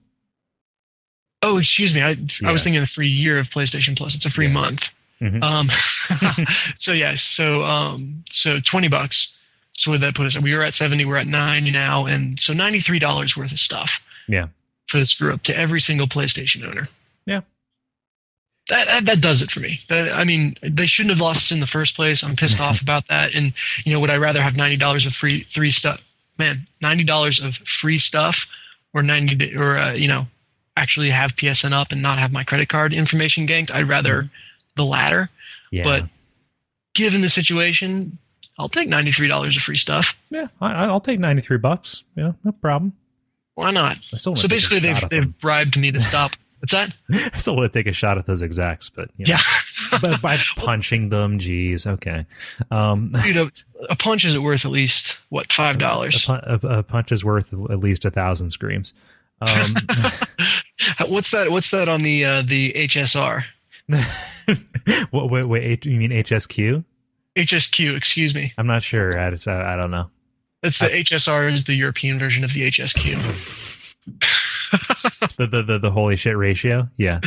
Oh, 1.42 1.58
excuse 1.58 1.94
me. 1.94 2.02
I, 2.02 2.12
yeah. 2.12 2.50
I 2.50 2.52
was 2.52 2.64
thinking 2.64 2.82
the 2.82 2.88
free 2.88 3.10
year 3.10 3.40
of 3.40 3.50
PlayStation 3.50 3.98
Plus. 3.98 4.16
It's 4.16 4.26
a 4.26 4.30
free 4.30 4.48
yeah. 4.48 4.54
month. 4.54 4.94
Mm-hmm. 5.22 5.44
Um, 5.44 5.70
so 6.76 6.92
yes, 6.94 7.22
so 7.22 7.64
um, 7.64 8.24
so 8.30 8.60
20 8.60 8.88
bucks. 8.90 9.38
So 9.76 9.92
would 9.92 10.02
that 10.02 10.16
put 10.16 10.28
us? 10.28 10.38
We 10.38 10.56
were 10.56 10.64
at 10.64 10.74
70. 10.74 11.06
We're 11.06 11.18
at 11.18 11.28
90 11.28 11.72
now, 11.72 12.06
and 12.06 12.40
so 12.40 12.54
93 12.54 13.00
dollars 13.00 13.36
worth 13.36 13.52
of 13.52 13.60
stuff. 13.60 14.02
Yeah. 14.28 14.48
For 14.88 15.00
this 15.00 15.12
screw 15.12 15.34
up 15.34 15.44
to 15.44 15.58
every 15.58 15.80
single 15.80 16.08
PlayStation 16.08 16.68
owner. 16.68 16.88
Yeah. 17.26 17.42
That, 18.70 18.86
that, 18.88 19.06
that 19.06 19.22
does 19.22 19.42
it 19.42 19.52
for 19.52 19.60
me. 19.60 19.82
That 19.90 20.12
I 20.12 20.24
mean, 20.24 20.56
they 20.62 20.86
shouldn't 20.86 21.12
have 21.12 21.22
lost 21.22 21.52
in 21.52 21.60
the 21.60 21.68
first 21.68 21.96
place. 21.96 22.24
I'm 22.24 22.36
pissed 22.36 22.62
off 22.62 22.82
about 22.84 23.08
that. 23.10 23.34
And 23.34 23.54
you 23.84 23.94
know, 23.94 24.00
would 24.00 24.10
I 24.10 24.18
rather 24.18 24.42
have 24.42 24.56
ninety 24.56 24.78
dollars 24.78 25.06
of 25.06 25.14
free 25.14 25.46
three 25.50 25.72
stuff? 25.72 26.02
Man, 26.38 26.66
ninety 26.82 27.04
dollars 27.04 27.42
of 27.42 27.56
free 27.56 27.98
stuff, 27.98 28.46
or 28.94 29.04
ninety 29.04 29.56
or 29.56 29.78
uh, 29.78 29.94
you 29.94 30.08
know, 30.08 30.28
actually 30.78 31.10
have 31.10 31.32
PSN 31.32 31.74
up 31.74 31.92
and 31.92 32.02
not 32.02 32.20
have 32.20 32.32
my 32.32 32.44
credit 32.44 32.70
card 32.70 32.94
information 32.94 33.48
ganked? 33.48 33.72
I'd 33.72 33.90
rather 33.90 34.24
mm-hmm. 34.24 34.28
the 34.78 34.86
latter. 34.86 35.30
Yeah. 35.72 35.84
But 35.84 36.04
given 36.94 37.22
the 37.22 37.30
situation, 37.30 38.18
I'll 38.58 38.70
take 38.70 38.88
ninety 38.88 39.12
three 39.12 39.28
dollars 39.28 39.58
of 39.58 39.64
free 39.64 39.78
stuff. 39.78 40.08
Yeah, 40.30 40.48
I, 40.62 40.88
will 40.88 41.00
take 41.00 41.20
ninety 41.20 41.42
three 41.42 41.58
bucks. 41.58 42.04
Yeah, 42.16 42.34
no 42.44 42.52
problem. 42.52 42.94
Why 43.56 43.72
not? 43.72 43.98
So 44.16 44.34
basically, 44.48 44.80
they've 44.80 45.10
they've 45.10 45.40
bribed 45.40 45.78
me 45.78 45.92
to 45.92 46.00
stop 46.00 46.34
What's 46.64 46.72
that? 46.72 46.94
I 47.34 47.38
still 47.40 47.58
want 47.58 47.74
to 47.74 47.78
take 47.78 47.88
a 47.88 47.94
shot 47.94 48.18
at 48.18 48.26
those 48.26 48.42
execs, 48.42 48.90
but 48.90 49.10
you 49.18 49.26
know, 49.26 49.32
yeah, 49.34 50.00
but 50.02 50.22
by 50.22 50.38
punching 50.56 51.10
them, 51.10 51.38
geez, 51.38 51.86
okay. 51.86 52.26
Um, 52.72 53.14
Dude, 53.24 53.36
a, 53.36 53.52
a, 53.90 53.98
punch 53.98 54.24
is 54.24 54.40
worth 54.40 54.64
at 54.64 54.72
least 54.72 55.18
what 55.28 55.52
five 55.52 55.78
dollars? 55.78 56.26
A, 56.30 56.60
a, 56.64 56.78
a, 56.80 56.84
punch 56.84 57.12
is 57.12 57.26
worth 57.26 57.52
at 57.52 57.80
least 57.80 58.06
a 58.06 58.12
thousand 58.12 58.52
screams. 58.52 58.94
Um, 59.42 59.76
what's 61.10 61.32
that? 61.32 61.52
What's 61.52 61.70
that 61.72 61.90
on 61.90 62.02
the 62.02 62.24
uh, 62.24 62.44
the 62.44 62.72
HSR? 62.72 63.44
what, 65.12 65.30
wait, 65.30 65.46
wait, 65.46 65.86
you 65.86 66.00
mean 66.00 66.12
HSQ? 66.12 66.86
HSQ, 67.38 67.96
excuse 67.96 68.34
me. 68.34 68.54
I'm 68.58 68.68
not 68.68 68.84
sure. 68.84 69.18
I, 69.18 69.28
I, 69.28 69.74
I 69.74 69.76
don't 69.76 69.92
know. 69.92 70.10
It's 70.62 70.80
the 70.80 70.94
I, 70.94 71.04
HSR 71.04 71.54
is 71.54 71.66
the 71.66 71.74
European 71.74 72.20
version 72.20 72.44
of 72.44 72.54
the 72.54 72.70
HSQ. 72.72 73.60
the, 75.38 75.48
the, 75.48 75.64
the 75.64 75.80
the 75.80 75.92
holy 75.92 76.16
shit 76.16 76.36
ratio. 76.36 76.90
Yeah. 76.98 77.22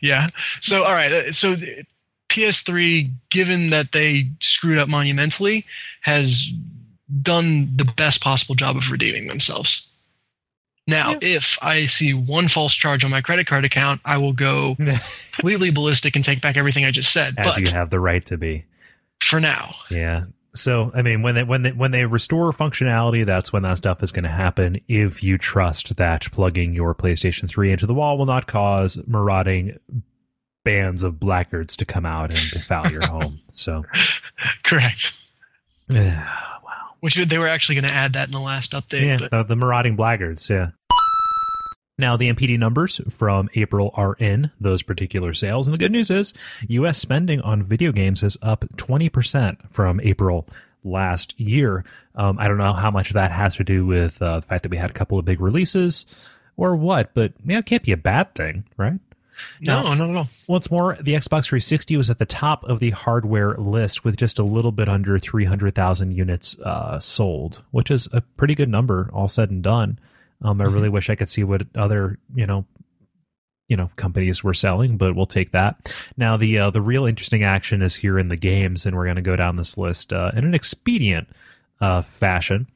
Yeah. 0.00 0.28
So 0.60 0.82
all 0.82 0.92
right. 0.92 1.12
Uh, 1.12 1.32
so 1.32 1.54
PS3, 2.30 3.10
given 3.30 3.70
that 3.70 3.88
they 3.92 4.30
screwed 4.40 4.78
up 4.78 4.88
monumentally, 4.88 5.64
has 6.02 6.46
done 7.22 7.74
the 7.76 7.90
best 7.96 8.20
possible 8.20 8.54
job 8.54 8.76
of 8.76 8.82
redeeming 8.90 9.28
themselves. 9.28 9.88
Now, 10.86 11.12
yeah. 11.12 11.36
if 11.36 11.58
I 11.60 11.86
see 11.86 12.14
one 12.14 12.48
false 12.48 12.74
charge 12.74 13.04
on 13.04 13.10
my 13.10 13.20
credit 13.20 13.46
card 13.46 13.64
account, 13.64 14.00
I 14.04 14.18
will 14.18 14.32
go 14.32 14.74
completely 15.34 15.70
ballistic 15.70 16.16
and 16.16 16.24
take 16.24 16.40
back 16.40 16.56
everything 16.56 16.84
I 16.84 16.90
just 16.90 17.12
said. 17.12 17.34
As 17.36 17.54
but 17.54 17.60
you 17.60 17.68
have 17.68 17.90
the 17.90 18.00
right 18.00 18.24
to 18.26 18.38
be. 18.38 18.64
For 19.20 19.40
now. 19.40 19.74
Yeah 19.90 20.24
so 20.58 20.90
I 20.94 21.02
mean, 21.02 21.22
when 21.22 21.34
they 21.34 21.42
when 21.42 21.62
they 21.62 21.72
when 21.72 21.90
they 21.90 22.04
restore 22.04 22.52
functionality, 22.52 23.24
that's 23.24 23.52
when 23.52 23.62
that 23.62 23.78
stuff 23.78 24.02
is 24.02 24.12
going 24.12 24.24
to 24.24 24.30
happen. 24.30 24.80
If 24.88 25.22
you 25.22 25.38
trust 25.38 25.96
that 25.96 26.30
plugging 26.32 26.74
your 26.74 26.94
PlayStation 26.94 27.48
3 27.48 27.72
into 27.72 27.86
the 27.86 27.94
wall 27.94 28.18
will 28.18 28.26
not 28.26 28.46
cause 28.46 28.98
marauding 29.06 29.78
bands 30.64 31.02
of 31.02 31.18
blackguards 31.18 31.76
to 31.76 31.84
come 31.84 32.04
out 32.04 32.30
and 32.30 32.40
befoul 32.52 32.90
your 32.90 33.06
home. 33.06 33.40
So, 33.52 33.84
correct. 34.64 35.12
Yeah. 35.88 36.28
Wow. 36.68 36.96
Which 37.00 37.14
they 37.14 37.38
were 37.38 37.48
actually 37.48 37.76
going 37.76 37.90
to 37.90 37.96
add 37.96 38.12
that 38.12 38.28
in 38.28 38.32
the 38.32 38.40
last 38.40 38.72
update. 38.72 39.06
Yeah, 39.06 39.28
the, 39.30 39.42
the 39.42 39.56
marauding 39.56 39.96
blackguards. 39.96 40.50
Yeah. 40.50 40.72
Now, 41.98 42.16
the 42.16 42.32
NPD 42.32 42.58
numbers 42.58 43.00
from 43.10 43.50
April 43.54 43.90
are 43.94 44.14
in 44.14 44.52
those 44.60 44.82
particular 44.82 45.34
sales. 45.34 45.66
And 45.66 45.74
the 45.74 45.78
good 45.78 45.92
news 45.92 46.10
is 46.10 46.32
US 46.68 46.98
spending 46.98 47.40
on 47.40 47.62
video 47.62 47.90
games 47.90 48.22
is 48.22 48.38
up 48.40 48.64
20% 48.76 49.70
from 49.70 50.00
April 50.00 50.46
last 50.84 51.38
year. 51.40 51.84
Um, 52.14 52.38
I 52.38 52.46
don't 52.46 52.58
know 52.58 52.72
how 52.72 52.92
much 52.92 53.10
that 53.10 53.32
has 53.32 53.56
to 53.56 53.64
do 53.64 53.84
with 53.84 54.22
uh, 54.22 54.36
the 54.36 54.46
fact 54.46 54.62
that 54.62 54.70
we 54.70 54.76
had 54.76 54.90
a 54.90 54.94
couple 54.94 55.18
of 55.18 55.24
big 55.24 55.40
releases 55.40 56.06
or 56.56 56.76
what, 56.76 57.14
but 57.14 57.32
yeah, 57.44 57.58
it 57.58 57.66
can't 57.66 57.82
be 57.82 57.92
a 57.92 57.96
bad 57.96 58.34
thing, 58.34 58.64
right? 58.76 59.00
No, 59.60 59.82
now, 59.82 59.94
not 59.94 60.10
at 60.10 60.16
all. 60.16 60.28
Once 60.46 60.70
more, 60.70 60.96
the 61.00 61.14
Xbox 61.14 61.46
360 61.46 61.96
was 61.96 62.10
at 62.10 62.18
the 62.18 62.26
top 62.26 62.64
of 62.64 62.80
the 62.80 62.90
hardware 62.90 63.56
list 63.56 64.04
with 64.04 64.16
just 64.16 64.38
a 64.38 64.42
little 64.42 64.72
bit 64.72 64.88
under 64.88 65.18
300,000 65.18 66.12
units 66.12 66.58
uh, 66.60 66.98
sold, 66.98 67.62
which 67.70 67.90
is 67.90 68.08
a 68.12 68.20
pretty 68.20 68.54
good 68.54 68.68
number, 68.68 69.10
all 69.12 69.28
said 69.28 69.50
and 69.50 69.62
done. 69.62 69.98
Um, 70.42 70.60
I 70.60 70.64
mm-hmm. 70.64 70.74
really 70.74 70.88
wish 70.88 71.10
I 71.10 71.14
could 71.14 71.30
see 71.30 71.44
what 71.44 71.62
other 71.74 72.18
you 72.34 72.46
know 72.46 72.64
you 73.68 73.76
know 73.76 73.90
companies 73.96 74.42
were 74.42 74.54
selling, 74.54 74.96
but 74.96 75.14
we'll 75.14 75.26
take 75.26 75.52
that. 75.52 75.92
Now 76.16 76.36
the 76.36 76.58
uh, 76.58 76.70
the 76.70 76.82
real 76.82 77.06
interesting 77.06 77.44
action 77.44 77.82
is 77.82 77.94
here 77.94 78.18
in 78.18 78.28
the 78.28 78.36
games, 78.36 78.86
and 78.86 78.96
we're 78.96 79.04
going 79.04 79.16
to 79.16 79.22
go 79.22 79.36
down 79.36 79.56
this 79.56 79.78
list 79.78 80.12
uh, 80.12 80.32
in 80.34 80.44
an 80.44 80.54
expedient 80.54 81.28
uh, 81.80 82.02
fashion. 82.02 82.66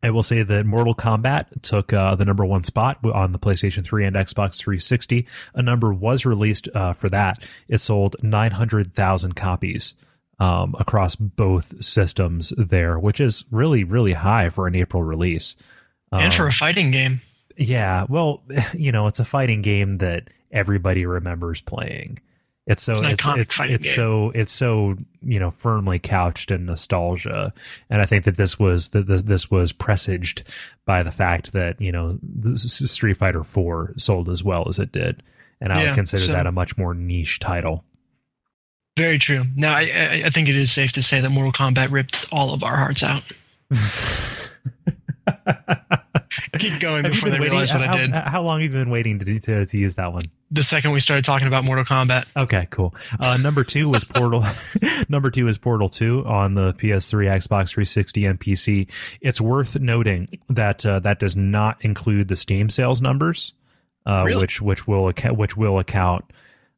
I 0.00 0.10
will 0.10 0.22
say 0.22 0.44
that 0.44 0.64
Mortal 0.64 0.94
Kombat 0.94 1.62
took 1.62 1.92
uh, 1.92 2.14
the 2.14 2.24
number 2.24 2.44
one 2.44 2.62
spot 2.62 2.98
on 3.04 3.32
the 3.32 3.38
PlayStation 3.38 3.84
3 3.84 4.04
and 4.04 4.14
Xbox 4.14 4.60
360. 4.60 5.26
A 5.54 5.62
number 5.62 5.92
was 5.92 6.24
released 6.24 6.68
uh, 6.72 6.92
for 6.92 7.08
that. 7.08 7.42
It 7.66 7.80
sold 7.80 8.14
900,000 8.22 9.34
copies 9.34 9.94
um, 10.38 10.76
across 10.78 11.16
both 11.16 11.82
systems 11.82 12.50
there, 12.56 12.96
which 12.96 13.18
is 13.18 13.44
really, 13.50 13.82
really 13.82 14.12
high 14.12 14.50
for 14.50 14.68
an 14.68 14.76
April 14.76 15.02
release 15.02 15.56
and 16.12 16.32
for 16.32 16.44
a 16.44 16.46
um, 16.46 16.52
fighting 16.52 16.90
game. 16.90 17.20
Yeah, 17.56 18.06
well, 18.08 18.42
you 18.74 18.92
know, 18.92 19.06
it's 19.06 19.20
a 19.20 19.24
fighting 19.24 19.62
game 19.62 19.98
that 19.98 20.28
everybody 20.50 21.06
remembers 21.06 21.60
playing. 21.60 22.20
It's 22.66 22.82
so 22.82 22.92
it's 22.92 23.26
it's, 23.26 23.58
it's, 23.58 23.60
it's 23.60 23.94
so 23.94 24.30
it's 24.34 24.52
so 24.52 24.94
you 25.22 25.40
know 25.40 25.52
firmly 25.52 25.98
couched 25.98 26.50
in 26.50 26.66
nostalgia, 26.66 27.54
and 27.88 28.02
I 28.02 28.04
think 28.04 28.24
that 28.24 28.36
this 28.36 28.58
was 28.58 28.88
that 28.88 29.06
this, 29.06 29.22
this 29.22 29.50
was 29.50 29.72
presaged 29.72 30.42
by 30.84 31.02
the 31.02 31.10
fact 31.10 31.54
that 31.54 31.80
you 31.80 31.90
know 31.90 32.18
Street 32.56 33.16
Fighter 33.16 33.42
Four 33.42 33.94
sold 33.96 34.28
as 34.28 34.44
well 34.44 34.68
as 34.68 34.78
it 34.78 34.92
did, 34.92 35.22
and 35.62 35.72
I 35.72 35.80
yeah, 35.80 35.88
would 35.88 35.94
consider 35.94 36.24
so, 36.24 36.32
that 36.32 36.46
a 36.46 36.52
much 36.52 36.76
more 36.76 36.92
niche 36.92 37.38
title. 37.38 37.84
Very 38.98 39.18
true. 39.18 39.44
Now, 39.56 39.74
I, 39.74 40.24
I 40.26 40.30
think 40.30 40.48
it 40.48 40.56
is 40.56 40.70
safe 40.70 40.92
to 40.92 41.02
say 41.02 41.22
that 41.22 41.30
Mortal 41.30 41.52
Kombat 41.52 41.90
ripped 41.90 42.26
all 42.32 42.52
of 42.52 42.62
our 42.64 42.76
hearts 42.76 43.02
out. 43.02 43.22
Keep 46.58 46.80
going 46.80 47.02
before 47.02 47.30
they 47.30 47.38
waiting, 47.38 47.50
realize 47.50 47.72
what 47.72 47.82
how, 47.82 47.94
I 47.94 47.96
did. 47.96 48.10
How 48.12 48.42
long 48.42 48.60
have 48.60 48.72
you 48.72 48.78
been 48.78 48.90
waiting 48.90 49.18
to, 49.18 49.40
to, 49.40 49.66
to 49.66 49.78
use 49.78 49.96
that 49.96 50.12
one? 50.12 50.24
The 50.50 50.62
second 50.62 50.92
we 50.92 51.00
started 51.00 51.24
talking 51.24 51.46
about 51.46 51.64
Mortal 51.64 51.84
Kombat. 51.84 52.26
Okay, 52.36 52.66
cool. 52.70 52.94
Uh, 53.18 53.36
number 53.36 53.64
two 53.64 53.88
was 53.88 54.04
Portal. 54.04 54.44
number 55.08 55.30
two 55.30 55.46
is 55.48 55.58
Portal 55.58 55.88
Two 55.88 56.24
on 56.26 56.54
the 56.54 56.72
PS3, 56.74 57.26
Xbox 57.26 57.70
360, 57.70 58.24
and 58.24 58.40
PC. 58.40 58.90
It's 59.20 59.40
worth 59.40 59.78
noting 59.78 60.28
that 60.48 60.84
uh, 60.86 61.00
that 61.00 61.18
does 61.18 61.36
not 61.36 61.84
include 61.84 62.28
the 62.28 62.36
Steam 62.36 62.68
sales 62.70 63.00
numbers, 63.02 63.52
uh, 64.06 64.22
really? 64.24 64.40
which 64.40 64.62
which 64.62 64.86
will 64.86 65.08
account 65.08 65.36
which 65.36 65.56
will 65.56 65.78
account 65.78 66.24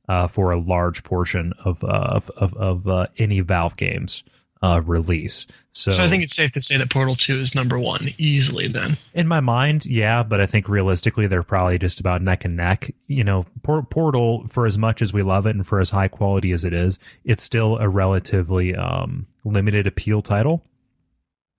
uh, 0.09 0.27
for 0.27 0.51
a 0.51 0.59
large 0.59 1.05
portion 1.05 1.53
of 1.65 1.83
uh, 1.85 1.89
of 1.89 2.31
of, 2.31 2.55
of 2.55 2.89
uh, 2.89 3.07
any 3.19 3.41
Valve 3.41 3.77
games 3.77 4.25
uh, 4.63 4.83
release. 4.85 5.47
So, 5.73 5.93
so 5.93 6.05
I 6.05 6.09
think 6.09 6.23
it's 6.23 6.35
safe 6.35 6.53
to 6.53 6.61
say 6.61 6.77
that 6.77 6.91
Portal 6.91 7.15
2 7.15 7.41
is 7.41 7.55
number 7.55 7.79
one 7.79 8.09
easily 8.19 8.69
then. 8.69 8.99
In 9.15 9.27
my 9.29 9.41
mind, 9.41 9.87
yeah, 9.87 10.23
but 10.23 10.41
I 10.41 10.47
think 10.47 10.69
realistically 10.69 11.27
they're 11.27 11.43
probably 11.43 11.79
just 11.79 12.01
about 12.01 12.23
neck 12.23 12.45
and 12.45 12.57
neck. 12.57 12.93
You 13.07 13.25
know, 13.25 13.47
Portal, 13.63 14.47
for 14.49 14.67
as 14.67 14.77
much 14.77 15.01
as 15.01 15.13
we 15.13 15.23
love 15.23 15.47
it 15.47 15.55
and 15.55 15.67
for 15.67 15.81
as 15.81 15.91
high 15.91 16.09
quality 16.09 16.53
as 16.53 16.65
it 16.65 16.73
is, 16.73 16.99
it's 17.25 17.43
still 17.43 17.79
a 17.79 17.89
relatively 17.89 18.75
um, 18.75 19.27
limited 19.45 19.87
appeal 19.87 20.23
title 20.23 20.63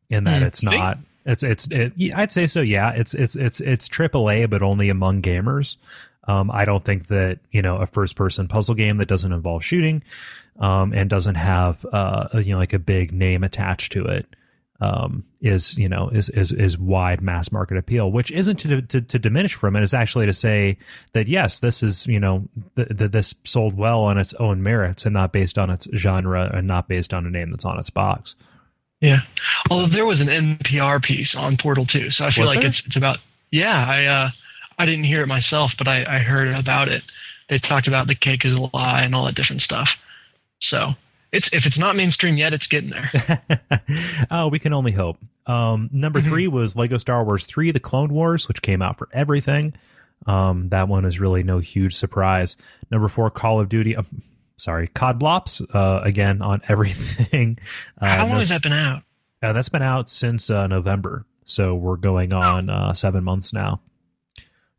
in 0.09 0.25
that 0.25 0.41
mm, 0.41 0.45
it's 0.45 0.61
not. 0.61 0.99
It's 1.25 1.43
it's 1.43 1.67
it, 1.71 1.93
I'd 2.15 2.31
say 2.31 2.47
so. 2.47 2.61
Yeah, 2.61 2.91
it's 2.91 3.13
it's 3.13 3.35
it's 3.35 3.61
it's 3.61 3.87
AAA, 3.87 4.49
but 4.49 4.61
only 4.61 4.89
among 4.89 5.21
gamers. 5.21 5.77
Um, 6.31 6.51
I 6.51 6.65
don't 6.65 6.83
think 6.83 7.07
that 7.07 7.39
you 7.51 7.61
know 7.61 7.77
a 7.77 7.85
first 7.85 8.15
person 8.15 8.47
puzzle 8.47 8.75
game 8.75 8.97
that 8.97 9.07
doesn't 9.07 9.31
involve 9.31 9.63
shooting 9.63 10.03
um, 10.59 10.93
and 10.93 11.09
doesn't 11.09 11.35
have 11.35 11.85
uh, 11.91 12.27
you 12.33 12.53
know 12.53 12.57
like 12.59 12.73
a 12.73 12.79
big 12.79 13.11
name 13.11 13.43
attached 13.43 13.91
to 13.93 14.05
it 14.05 14.25
um, 14.81 15.23
is 15.41 15.77
you 15.77 15.87
know 15.87 16.09
is, 16.09 16.29
is 16.29 16.51
is 16.51 16.77
wide 16.77 17.21
mass 17.21 17.51
market 17.51 17.77
appeal, 17.77 18.11
which 18.11 18.31
isn't 18.31 18.57
to, 18.57 18.81
to, 18.81 19.01
to 19.01 19.19
diminish 19.19 19.53
from 19.53 19.75
it. 19.75 19.83
It's 19.83 19.93
actually 19.93 20.25
to 20.25 20.33
say 20.33 20.77
that 21.13 21.27
yes, 21.27 21.59
this 21.59 21.83
is 21.83 22.07
you 22.07 22.19
know 22.19 22.47
th- 22.75 22.87
th- 22.97 23.11
this 23.11 23.35
sold 23.43 23.77
well 23.77 24.01
on 24.01 24.17
its 24.17 24.33
own 24.35 24.63
merits 24.63 25.05
and 25.05 25.13
not 25.13 25.31
based 25.31 25.59
on 25.59 25.69
its 25.69 25.87
genre 25.95 26.49
and 26.51 26.65
not 26.65 26.87
based 26.87 27.13
on 27.13 27.27
a 27.27 27.29
name 27.29 27.51
that's 27.51 27.65
on 27.65 27.77
its 27.77 27.91
box. 27.91 28.35
Yeah, 29.01 29.19
although 29.69 29.85
there 29.87 30.05
was 30.05 30.21
an 30.21 30.57
NPR 30.57 31.01
piece 31.01 31.35
on 31.35 31.57
Portal 31.57 31.85
2, 31.85 32.09
so 32.09 32.25
I 32.25 32.29
feel 32.31 32.43
Was 32.43 32.51
like 32.51 32.61
there? 32.61 32.69
it's 32.69 32.85
it's 32.85 32.95
about 32.95 33.19
yeah. 33.51 33.85
I 33.87 34.05
uh, 34.05 34.29
I 34.81 34.85
didn't 34.85 35.03
hear 35.05 35.21
it 35.21 35.27
myself, 35.27 35.75
but 35.77 35.87
I, 35.87 36.03
I 36.07 36.19
heard 36.19 36.47
about 36.55 36.87
it. 36.87 37.03
They 37.49 37.59
talked 37.59 37.87
about 37.87 38.07
the 38.07 38.15
cake 38.15 38.45
is 38.45 38.53
a 38.53 38.69
lie 38.73 39.03
and 39.03 39.13
all 39.13 39.25
that 39.25 39.35
different 39.35 39.61
stuff. 39.61 39.91
So 40.59 40.93
it's 41.31 41.49
if 41.53 41.65
it's 41.65 41.77
not 41.77 41.95
mainstream 41.95 42.37
yet, 42.37 42.53
it's 42.53 42.67
getting 42.67 42.89
there. 42.91 43.41
oh, 44.31 44.47
we 44.47 44.59
can 44.59 44.73
only 44.73 44.91
hope. 44.91 45.17
Um, 45.45 45.89
number 45.91 46.21
Mhm. 46.21 46.25
three 46.29 46.47
was 46.47 46.75
Lego 46.75 46.97
Star 46.97 47.23
Wars 47.23 47.45
3 47.45 47.71
The 47.71 47.79
Clone 47.79 48.09
Wars, 48.13 48.47
which 48.47 48.61
came 48.61 48.81
out 48.81 48.97
for 48.97 49.07
everything. 49.13 49.73
Um, 50.27 50.69
that 50.69 50.87
one 50.87 51.03
is 51.05 51.19
really 51.19 51.43
no 51.43 51.59
huge 51.59 51.93
surprise. 51.95 52.55
Number 52.91 53.07
four, 53.07 53.29
Call 53.31 53.59
of 53.59 53.69
Duty. 53.69 53.95
Uh, 53.95 54.03
sorry, 54.57 54.87
COD 54.87 55.19
Blops, 55.19 55.65
uh, 55.75 56.01
again 56.03 56.41
on 56.41 56.61
everything. 56.67 57.57
Uh, 57.99 58.05
How 58.05 58.27
long 58.27 58.37
has 58.37 58.49
that 58.49 58.61
been 58.61 58.73
out? 58.73 59.01
uh, 59.41 59.51
that's 59.53 59.69
been 59.69 59.81
out 59.81 60.09
since 60.09 60.49
uh, 60.49 60.67
November. 60.67 61.25
So 61.45 61.73
we're 61.75 61.97
going 61.97 62.33
on 62.33 62.69
uh, 62.69 62.93
seven 62.93 63.23
months 63.23 63.51
now. 63.51 63.81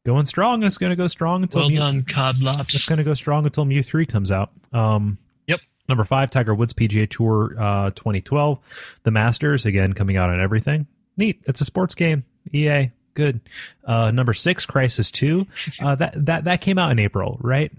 Going 0.05 0.25
strong. 0.25 0.63
It's 0.65 0.79
going 0.79 0.91
to 0.91 0.97
go 0.97 1.07
strong 1.07 1.43
until 1.45 1.63
Well 1.63 1.71
Mu- 1.71 1.77
done, 1.77 2.05
Cod 2.05 2.37
it's 2.71 2.87
going 2.87 2.99
to 2.99 3.05
go 3.05 3.15
strong 3.15 3.45
until 3.45 3.65
Mew 3.65 3.83
3 3.83 4.05
comes 4.07 4.31
out. 4.33 4.51
Um, 4.73 5.19
Yep. 5.47 5.61
Number 5.89 6.05
five, 6.05 6.31
Tiger 6.31 6.55
Woods 6.55 6.73
PGA 6.73 7.09
Tour 7.11 7.55
uh, 7.59 7.91
2012. 7.91 8.59
The 9.03 9.11
Masters, 9.11 9.67
again, 9.67 9.93
coming 9.93 10.17
out 10.17 10.31
on 10.31 10.41
everything. 10.41 10.87
Neat. 11.17 11.43
It's 11.47 11.61
a 11.61 11.65
sports 11.65 11.95
game. 11.95 12.25
EA. 12.53 12.91
Good. 13.15 13.41
Uh, 13.85 14.11
number 14.13 14.33
six, 14.33 14.65
Crysis 14.65 15.11
2. 15.13 15.47
Uh, 15.81 15.95
that, 15.97 16.15
that, 16.27 16.45
that 16.45 16.61
came 16.63 16.79
out 16.79 16.91
in 16.93 16.99
April, 16.99 17.37
right? 17.41 17.71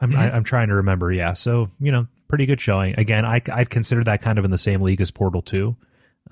I'm, 0.00 0.14
I, 0.14 0.28
Mhm. 0.28 0.34
I'm 0.34 0.44
trying 0.44 0.68
to 0.68 0.74
remember. 0.76 1.10
Yeah. 1.12 1.32
So, 1.32 1.70
you 1.80 1.90
know, 1.92 2.06
pretty 2.28 2.46
good 2.46 2.60
showing. 2.60 2.98
Again, 2.98 3.24
I, 3.24 3.42
I'd 3.52 3.68
consider 3.70 4.04
that 4.04 4.22
kind 4.22 4.38
of 4.38 4.44
in 4.44 4.50
the 4.50 4.58
same 4.58 4.80
league 4.82 5.00
as 5.00 5.10
Portal 5.10 5.42
2. 5.42 5.74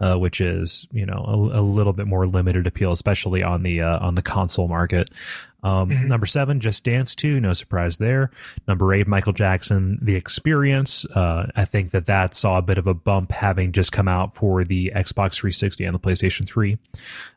Uh, 0.01 0.15
which 0.17 0.41
is 0.41 0.87
you 0.93 1.05
know 1.05 1.25
a, 1.53 1.59
a 1.59 1.63
little 1.63 1.93
bit 1.93 2.07
more 2.07 2.25
limited 2.29 2.69
appeal, 2.69 2.93
especially 2.93 3.43
on 3.43 3.65
the 3.65 3.81
uh, 3.83 3.99
on 3.99 4.15
the 4.15 4.23
console 4.23 4.69
market. 4.69 5.11
Um, 5.65 5.91
Mhm. 5.91 6.05
Number 6.07 6.25
seven, 6.27 6.61
Just 6.61 6.85
Dance 6.85 7.17
Two, 7.17 7.41
no 7.41 7.53
surprise 7.53 7.99
there. 7.99 8.31
Number 8.69 8.95
eight, 8.95 9.09
Michael 9.09 9.33
Jackson, 9.33 9.99
The 10.01 10.15
Experience. 10.15 11.05
Uh, 11.07 11.49
I 11.57 11.65
think 11.65 11.91
that 11.91 12.07
that 12.07 12.37
saw 12.37 12.59
a 12.59 12.63
bit 12.63 12.79
of 12.79 12.87
a 12.87 12.95
bump 12.95 13.33
having 13.33 13.73
just 13.73 13.91
come 13.91 14.07
out 14.07 14.37
for 14.37 14.63
the 14.63 14.93
Xbox 14.95 15.35
360 15.35 15.85
and 15.85 15.95
the 15.97 15.99
PlayStation 15.99 16.47
3. 16.47 16.79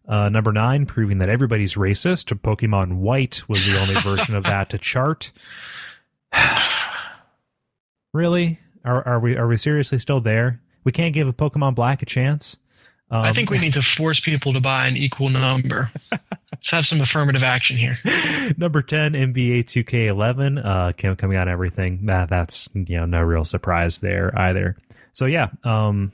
Uh, 0.07 0.29
number 0.29 0.51
nine, 0.51 0.85
proving 0.85 1.17
that 1.17 1.29
everybody's 1.29 1.73
racist. 1.73 2.31
Pokemon 2.41 2.97
White 2.97 3.41
was 3.49 3.65
the 3.65 3.79
only 3.81 3.99
version 4.03 4.35
of 4.35 4.43
that 4.43 4.69
to 4.69 4.77
chart. 4.77 5.31
really? 8.13 8.59
Are, 8.83 9.07
are 9.07 9.19
we 9.19 9.37
are 9.37 9.47
we 9.47 9.57
seriously 9.57 9.97
still 9.97 10.21
there? 10.21 10.59
We 10.83 10.91
can't 10.91 11.13
give 11.13 11.27
a 11.27 11.33
Pokemon 11.33 11.75
Black 11.75 12.01
a 12.01 12.05
chance. 12.05 12.57
Um, 13.09 13.23
I 13.23 13.33
think 13.33 13.49
we 13.49 13.59
need 13.59 13.73
to 13.73 13.81
force 13.97 14.21
people 14.21 14.53
to 14.53 14.61
buy 14.61 14.87
an 14.87 14.95
equal 14.95 15.29
number. 15.29 15.91
Let's 16.51 16.71
have 16.71 16.85
some 16.85 17.01
affirmative 17.01 17.43
action 17.43 17.77
here. 17.77 17.97
Number 18.57 18.81
ten, 18.81 19.13
NBA 19.13 19.65
2K11, 19.65 20.65
uh, 20.65 20.91
came- 20.93 21.15
coming 21.15 21.37
out 21.37 21.47
on 21.47 21.53
everything. 21.53 22.05
That 22.05 22.29
that's 22.29 22.69
you 22.73 22.97
know 22.97 23.05
no 23.05 23.21
real 23.21 23.43
surprise 23.43 23.99
there 23.99 24.37
either. 24.37 24.77
So 25.13 25.25
yeah, 25.25 25.49
um, 25.63 26.13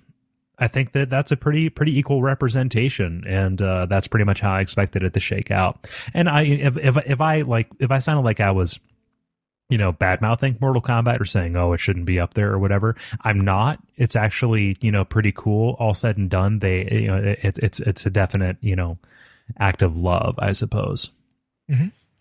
I 0.57 0.67
think 0.67 0.93
that 0.93 1.09
that's 1.09 1.31
a 1.31 1.37
pretty 1.37 1.69
pretty 1.69 1.99
equal 1.99 2.21
representation, 2.23 3.23
and 3.27 3.61
uh, 3.61 3.85
that's 3.85 4.07
pretty 4.07 4.25
much 4.25 4.39
how 4.39 4.53
I 4.53 4.61
expected 4.61 5.03
it 5.03 5.13
to 5.13 5.19
shake 5.19 5.51
out. 5.51 5.87
And 6.15 6.27
I 6.27 6.43
if 6.43 6.77
if 6.77 6.97
if 7.05 7.21
I 7.21 7.41
like 7.41 7.67
if 7.79 7.91
I 7.91 7.99
sounded 7.99 8.23
like 8.23 8.39
I 8.39 8.51
was 8.51 8.79
you 9.69 9.77
know 9.77 9.91
bad 9.91 10.21
mouthing 10.21 10.57
Mortal 10.61 10.81
Kombat 10.81 11.19
or 11.19 11.25
saying 11.25 11.55
oh 11.55 11.73
it 11.73 11.79
shouldn't 11.79 12.05
be 12.05 12.19
up 12.19 12.33
there 12.35 12.51
or 12.51 12.59
whatever, 12.59 12.95
I'm 13.21 13.41
not. 13.41 13.79
It's 13.95 14.15
actually 14.15 14.77
you 14.81 14.91
know 14.91 15.03
pretty 15.05 15.31
cool. 15.35 15.75
All 15.79 15.93
said 15.93 16.17
and 16.17 16.29
done, 16.29 16.59
they 16.59 16.87
you 16.91 17.07
know 17.07 17.17
it, 17.17 17.39
it's 17.43 17.59
it's 17.59 17.79
it's 17.81 18.05
a 18.05 18.09
definite 18.09 18.57
you 18.61 18.75
know 18.75 18.97
act 19.59 19.81
of 19.81 19.95
love, 19.97 20.35
I 20.39 20.51
suppose. 20.53 21.09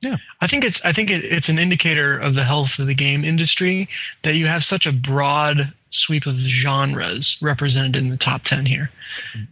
Yeah, 0.03 0.17
I 0.41 0.47
think 0.47 0.63
it's 0.65 0.85
I 0.85 0.93
think 0.93 1.11
it, 1.11 1.25
it's 1.25 1.49
an 1.49 1.59
indicator 1.59 2.19
of 2.19 2.35
the 2.35 2.45
health 2.45 2.79
of 2.79 2.87
the 2.87 2.95
game 2.95 3.25
industry 3.25 3.89
that 4.25 4.35
you 4.35 4.47
have 4.47 4.63
such 4.63 4.85
a 4.87 4.93
broad 4.93 5.73
sweep 5.91 6.27
of 6.27 6.35
genres 6.37 7.39
represented 7.41 7.97
in 7.97 8.11
the 8.11 8.17
top 8.19 8.43
ten 8.45 8.67
here. 8.67 8.91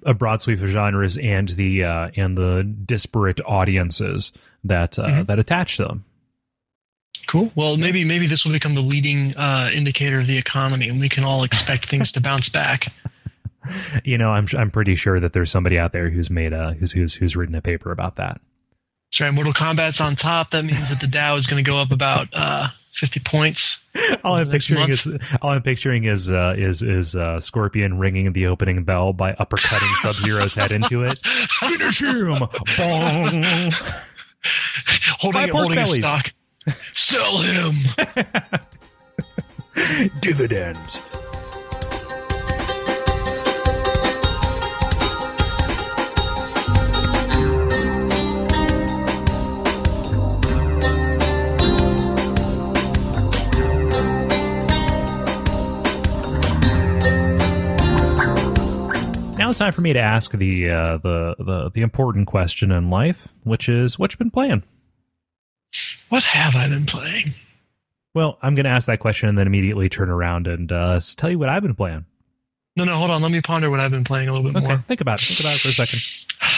a 0.04 0.12
broad 0.12 0.42
sweep 0.42 0.60
of 0.60 0.68
genres 0.68 1.16
and 1.16 1.48
the 1.50 1.84
uh, 1.84 2.10
and 2.16 2.36
the 2.36 2.62
disparate 2.64 3.40
audiences 3.46 4.32
that 4.64 4.98
uh, 4.98 5.06
Mhm. 5.06 5.26
that 5.28 5.38
attach 5.38 5.76
to 5.78 5.84
them. 5.84 6.04
Cool. 7.28 7.50
Well, 7.54 7.76
maybe 7.76 8.04
maybe 8.04 8.26
this 8.26 8.44
will 8.44 8.52
become 8.52 8.74
the 8.74 8.80
leading 8.82 9.34
uh, 9.36 9.70
indicator 9.72 10.20
of 10.20 10.26
the 10.26 10.36
economy, 10.38 10.88
and 10.88 11.00
we 11.00 11.08
can 11.08 11.24
all 11.24 11.44
expect 11.44 11.88
things 11.88 12.12
to 12.12 12.20
bounce 12.20 12.48
back. 12.48 12.86
You 14.04 14.18
know, 14.18 14.28
I'm 14.28 14.46
I'm 14.58 14.70
pretty 14.70 14.94
sure 14.94 15.18
that 15.18 15.32
there's 15.32 15.50
somebody 15.50 15.78
out 15.78 15.92
there 15.92 16.10
who's 16.10 16.28
made 16.28 16.52
a 16.52 16.74
who's 16.74 16.92
who's 16.92 17.14
who's 17.14 17.34
written 17.34 17.54
a 17.54 17.62
paper 17.62 17.90
about 17.92 18.16
that. 18.16 18.38
That's 19.10 19.20
right. 19.22 19.32
Mortal 19.32 19.54
Kombat's 19.54 20.02
on 20.02 20.16
top. 20.16 20.50
That 20.50 20.64
means 20.66 20.90
that 20.90 21.00
the 21.00 21.06
Dow 21.06 21.36
is 21.36 21.46
going 21.46 21.64
to 21.64 21.66
go 21.70 21.78
up 21.78 21.90
about 21.90 22.28
uh, 22.34 22.68
fifty 22.94 23.20
points. 23.24 23.82
All 24.22 24.34
I'm 24.36 24.50
picturing 24.50 24.80
month. 24.80 24.92
is 24.92 25.08
all 25.40 25.48
I'm 25.52 25.62
picturing 25.62 26.04
is 26.04 26.30
uh, 26.30 26.54
is 26.58 26.82
is 26.82 27.16
uh, 27.16 27.40
Scorpion 27.40 27.98
ringing 27.98 28.34
the 28.34 28.48
opening 28.48 28.84
bell 28.84 29.14
by 29.14 29.32
uppercutting 29.32 29.94
Sub 29.96 30.16
Zero's 30.16 30.54
head 30.54 30.70
into 30.70 31.04
it. 31.04 31.18
Finish 31.60 32.02
him! 32.02 32.38
Bong! 32.76 33.72
holding 35.20 35.42
it, 35.42 35.50
holding 35.50 35.78
a 35.78 35.84
bellies. 35.84 36.00
stock. 36.00 36.30
Sell 36.94 37.38
him. 37.38 37.74
Dividends. 40.20 41.00
Now 59.36 59.50
it's 59.50 59.58
time 59.58 59.72
for 59.72 59.82
me 59.82 59.92
to 59.92 59.98
ask 59.98 60.32
the 60.32 60.70
uh, 60.70 60.96
the 60.98 61.34
the 61.38 61.70
the 61.74 61.82
important 61.82 62.26
question 62.26 62.70
in 62.72 62.88
life, 62.88 63.28
which 63.42 63.68
is 63.68 63.98
what 63.98 64.10
you've 64.12 64.18
been 64.18 64.30
playing. 64.30 64.62
What 66.14 66.22
have 66.22 66.54
I 66.54 66.68
been 66.68 66.86
playing? 66.86 67.34
Well, 68.14 68.38
I'm 68.40 68.54
going 68.54 68.66
to 68.66 68.70
ask 68.70 68.86
that 68.86 69.00
question 69.00 69.28
and 69.28 69.36
then 69.36 69.48
immediately 69.48 69.88
turn 69.88 70.08
around 70.08 70.46
and 70.46 70.70
uh, 70.70 71.00
tell 71.16 71.28
you 71.28 71.40
what 71.40 71.48
I've 71.48 71.64
been 71.64 71.74
playing. 71.74 72.04
No, 72.76 72.84
no, 72.84 72.96
hold 72.96 73.10
on. 73.10 73.20
Let 73.20 73.32
me 73.32 73.40
ponder 73.40 73.68
what 73.68 73.80
I've 73.80 73.90
been 73.90 74.04
playing 74.04 74.28
a 74.28 74.32
little 74.32 74.48
bit 74.48 74.56
Okay, 74.62 74.74
more. 74.74 74.84
think 74.86 75.00
about 75.00 75.20
it. 75.20 75.26
Think 75.26 75.40
about 75.40 75.56
it 75.56 75.60
for 75.62 75.70
a 75.70 75.72
second. 75.72 75.98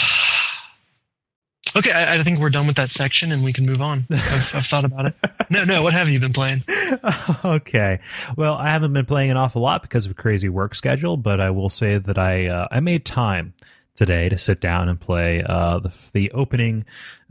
Okay, 1.74 1.90
I, 1.90 2.20
I 2.20 2.24
think 2.24 2.38
we're 2.38 2.48
done 2.48 2.66
with 2.66 2.76
that 2.76 2.90
section 2.90 3.32
and 3.32 3.44
we 3.44 3.52
can 3.52 3.66
move 3.66 3.82
on. 3.82 4.06
I've, 4.10 4.54
I've 4.54 4.66
thought 4.66 4.84
about 4.86 5.06
it. 5.06 5.14
No, 5.50 5.64
no, 5.64 5.82
what 5.82 5.92
have 5.92 6.08
you 6.08 6.18
been 6.20 6.32
playing? 6.32 6.62
okay. 7.44 7.98
Well, 8.34 8.54
I 8.54 8.70
haven't 8.70 8.94
been 8.94 9.04
playing 9.04 9.30
an 9.30 9.36
awful 9.36 9.60
lot 9.60 9.82
because 9.82 10.06
of 10.06 10.12
a 10.12 10.14
crazy 10.14 10.48
work 10.48 10.74
schedule, 10.74 11.18
but 11.18 11.38
I 11.38 11.50
will 11.50 11.68
say 11.68 11.98
that 11.98 12.16
I 12.16 12.46
uh, 12.46 12.68
I 12.70 12.80
made 12.80 13.04
time 13.04 13.52
today 13.96 14.28
to 14.28 14.38
sit 14.38 14.60
down 14.60 14.88
and 14.88 15.00
play 15.00 15.42
uh, 15.42 15.78
the, 15.80 15.94
the 16.12 16.30
opening 16.32 16.84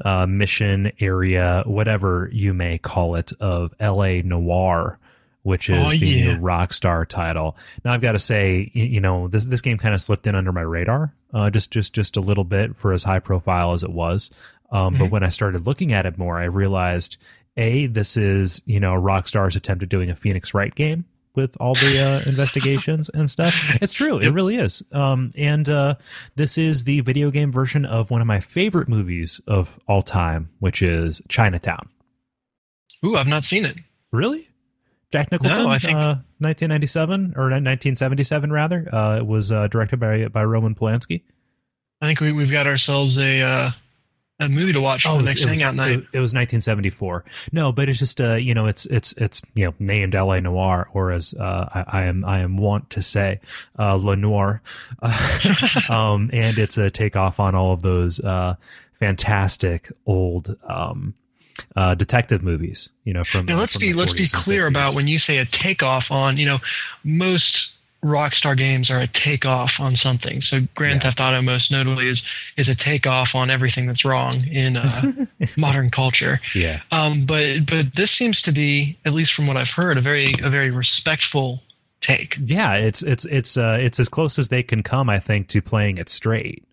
uh, 0.04 0.25
mission 0.25 0.91
area, 0.99 1.63
whatever 1.65 2.30
you 2.32 2.54
may 2.54 2.78
call 2.78 3.15
it, 3.15 3.32
of 3.39 3.73
L.A. 3.80 4.21
Noire. 4.21 4.99
Which 5.43 5.69
is 5.69 5.86
Oh, 5.86 5.89
the 5.99 6.08
yeah. 6.08 6.34
new 6.34 6.41
Rockstar 6.41 7.08
title. 7.08 7.56
Now 7.84 7.93
I've 7.93 8.01
got 8.01 8.13
to 8.13 8.17
say, 8.19 8.71
y- 8.75 8.82
you 8.82 8.99
know, 8.99 9.28
this 9.28 9.45
this 9.45 9.62
game 9.62 9.78
kind 9.78 9.93
of 9.93 10.01
slipped 10.01 10.25
in 10.25 10.34
under 10.34 10.51
my 10.51 10.62
radar, 10.62 11.13
uh, 11.36 11.51
just 11.51 11.69
just 11.69 11.93
just 11.93 12.17
a 12.17 12.19
little 12.19 12.43
bit 12.43 12.75
for 12.75 12.93
as 12.93 13.04
high 13.04 13.19
profile 13.19 13.73
as 13.73 13.84
it 13.84 13.91
was. 13.91 14.32
Um, 14.71 14.95
But 14.97 15.06
Mhm. 15.06 15.10
when 15.12 15.23
I 15.23 15.30
started 15.30 15.67
looking 15.67 15.91
at 15.93 16.08
it 16.08 16.17
more, 16.17 16.39
I 16.39 16.45
realized 16.45 17.17
a 17.58 17.86
this 17.86 18.17
is 18.17 18.63
you 18.65 18.80
know 18.80 18.93
rockstar's 18.99 19.56
attempt 19.56 19.84
at 19.84 19.89
doing 19.89 20.10
a 20.10 20.15
phoenix 20.15 20.56
wright 20.56 20.73
game 20.73 21.06
with 21.36 21.56
all 21.60 21.74
the 21.76 22.00
uh, 22.00 22.30
investigations 22.30 23.10
and 23.10 23.30
stuff. 23.30 23.54
It's 23.82 23.93
true. 23.93 24.19
It 24.19 24.30
really 24.30 24.56
is. 24.58 24.82
Um, 24.91 25.32
and 25.38 25.67
uh, 25.69 25.95
this 26.36 26.58
is 26.58 26.84
the 26.86 27.02
video 27.02 27.30
game 27.32 27.52
version 27.52 27.86
of 27.86 28.10
one 28.12 28.21
of 28.21 28.28
my 28.28 28.39
favorite 28.39 28.88
movies 28.89 29.41
of 29.48 29.80
all 29.88 30.02
time 30.02 30.50
which 30.60 30.82
is 30.82 31.21
chinatown. 31.28 31.89
Ooh, 33.06 33.15
I've 33.15 33.28
not 33.28 33.43
seen 33.45 33.65
it. 33.65 33.78
really? 34.12 34.48
Jack 35.12 35.32
nicholson 35.32 35.63
no, 35.63 35.69
I 35.69 35.80
think- 35.80 35.95
uh, 35.95 36.15
1997 36.39 37.34
or 37.38 37.43
1977 37.43 38.52
rather. 38.52 38.89
Uh, 38.93 39.17
it 39.17 39.26
was 39.26 39.52
uh, 39.52 39.67
directed 39.67 39.98
by 40.00 40.28
by 40.28 40.43
roman 40.43 40.76
polanski. 40.76 41.21
I 42.02 42.08
think 42.08 42.19
we, 42.19 42.32
we've 42.34 42.52
got 42.52 42.67
ourselves 42.67 43.17
a 43.17 43.41
uh, 43.41 43.71
a 44.39 44.50
movie 44.50 44.74
to 44.74 44.82
watch 44.82 45.04
for 45.04 45.10
Oh, 45.10 45.12
the 45.13 45.17
it 45.19 45.21
was- 45.21 45.30
next 45.30 45.39
was, 45.41 45.50
hangout 45.50 45.76
night. 45.76 45.91
It, 45.91 46.00
it 46.13 46.19
was 46.19 46.34
1974. 46.34 47.24
No, 47.54 47.71
but 47.71 47.88
it's 47.88 48.00
just 48.00 48.19
uh, 48.19 48.34
you 48.36 48.54
know, 48.54 48.65
it's 48.67 48.86
it's 48.88 49.13
it's 49.13 49.41
you 49.54 49.65
know 49.65 49.74
named 49.80 50.13
L.A. 50.15 50.41
Noire, 50.41 50.89
or 50.93 51.12
as 51.12 51.34
uh, 51.34 51.69
I, 51.74 52.00
I 52.02 52.04
am 52.06 52.26
I 52.26 52.39
am 52.39 52.58
wont 52.58 52.89
to 52.91 53.02
say, 53.02 53.39
uh, 53.80 53.95
Le 53.95 54.15
Noir, 54.15 54.62
um, 55.89 56.30
and 56.34 56.58
it's 56.58 56.78
a 56.78 56.89
takeoff 56.89 57.39
on 57.39 57.56
all 57.56 57.74
of 57.74 57.82
those 57.82 58.19
uh, 58.19 58.56
fantastic 59.00 59.91
old 60.06 60.56
um, 60.67 61.13
uh, 61.76 61.95
detective 61.95 62.43
movies. 62.43 62.89
You 63.04 63.13
know, 63.13 63.24
from 63.24 63.45
Now 63.45 63.60
let's 63.60 63.78
be 63.78 63.93
let's 63.93 64.13
be 64.13 64.28
clear 64.28 64.65
50s. 64.65 64.69
about 64.69 64.95
when 64.95 65.08
you 65.08 65.19
say 65.19 65.38
a 65.38 65.45
takeoff 65.45 66.08
on. 66.10 66.38
You 66.38 66.45
know, 66.45 66.60
most 67.04 67.74
Rockstar 68.05 68.55
games 68.57 68.91
are 68.91 68.99
a 69.01 69.07
takeoff 69.07 69.71
on 69.79 69.95
something. 69.95 70.39
So 70.41 70.59
Grand 70.75 71.01
Yeah. 71.01 71.09
Theft 71.09 71.19
Auto, 71.19 71.41
most 71.41 71.71
notably, 71.71 72.07
is 72.07 72.23
is 72.55 72.69
a 72.69 72.75
takeoff 72.75 73.33
on 73.33 73.49
everything 73.49 73.87
that's 73.87 74.05
wrong 74.05 74.45
in 74.47 74.77
uh, 74.77 75.11
modern 75.57 75.89
culture. 75.89 76.39
Yeah. 76.53 76.81
Um, 76.91 77.25
but 77.25 77.65
but 77.65 77.85
this 77.95 78.11
seems 78.11 78.41
to 78.43 78.51
be, 78.51 78.97
at 79.05 79.13
least 79.13 79.33
from 79.33 79.47
what 79.47 79.57
I've 79.57 79.69
heard, 79.75 79.97
a 79.97 80.01
very 80.01 80.35
a 80.41 80.49
very 80.49 80.69
respectful 80.71 81.61
take. 82.01 82.35
yeah 82.45 82.73
it's 82.75 83.01
it's 83.01 83.25
it's 83.25 83.57
uh 83.57 83.77
it's 83.79 83.99
as 83.99 84.09
close 84.09 84.37
as 84.37 84.49
they 84.49 84.61
can 84.61 84.83
come 84.83 85.09
i 85.09 85.17
think 85.19 85.47
to 85.47 85.59
playing 85.59 85.97
it 85.97 86.07
straight 86.07 86.63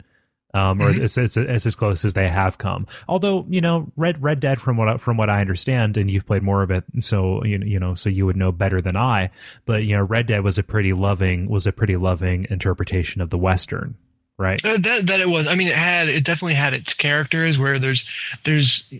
um 0.54 0.80
or 0.82 0.92
Mhm. 0.92 1.02
it's, 1.02 1.16
it's 1.16 1.36
it's 1.36 1.66
as 1.66 1.74
close 1.74 2.04
as 2.04 2.14
they 2.14 2.28
have 2.28 2.58
come 2.58 2.86
although 3.08 3.46
you 3.48 3.60
know 3.60 3.90
red 3.96 4.22
red 4.22 4.38
dead 4.40 4.60
from 4.60 4.76
what 4.76 4.88
I- 4.88 4.96
from 4.98 5.16
what 5.16 5.30
i 5.30 5.40
understand 5.40 5.96
and 5.96 6.10
you've 6.10 6.26
played 6.26 6.42
more 6.42 6.62
of 6.62 6.70
it 6.70 6.84
so 7.00 7.42
you 7.44 7.58
know, 7.58 7.66
you 7.66 7.78
know 7.80 7.94
so 7.94 8.10
you 8.10 8.26
would 8.26 8.36
know 8.36 8.52
better 8.52 8.80
than 8.80 8.96
i 8.96 9.30
but 9.64 9.84
you 9.84 9.96
know 9.96 10.02
red 10.02 10.26
dead 10.26 10.44
was 10.44 10.58
a 10.58 10.62
pretty 10.62 10.92
loving 10.92 11.48
was 11.48 11.66
a 11.66 11.72
pretty 11.72 11.96
loving 11.96 12.46
interpretation 12.50 13.22
of 13.22 13.30
the 13.30 13.38
western 13.38 13.94
right 14.38 14.60
Uh, 14.64 14.78
that 14.82 15.06
that 15.06 15.20
it 15.20 15.28
was. 15.28 15.46
I 15.46 15.54
mean, 15.54 15.68
it 15.68 15.74
had 15.76 16.08
it 16.08 16.24
definitely 16.24 16.54
had 16.54 16.72
its 16.72 16.94
characters 16.94 17.58
where 17.58 17.78
there's 17.78 18.04
there's 18.44 18.90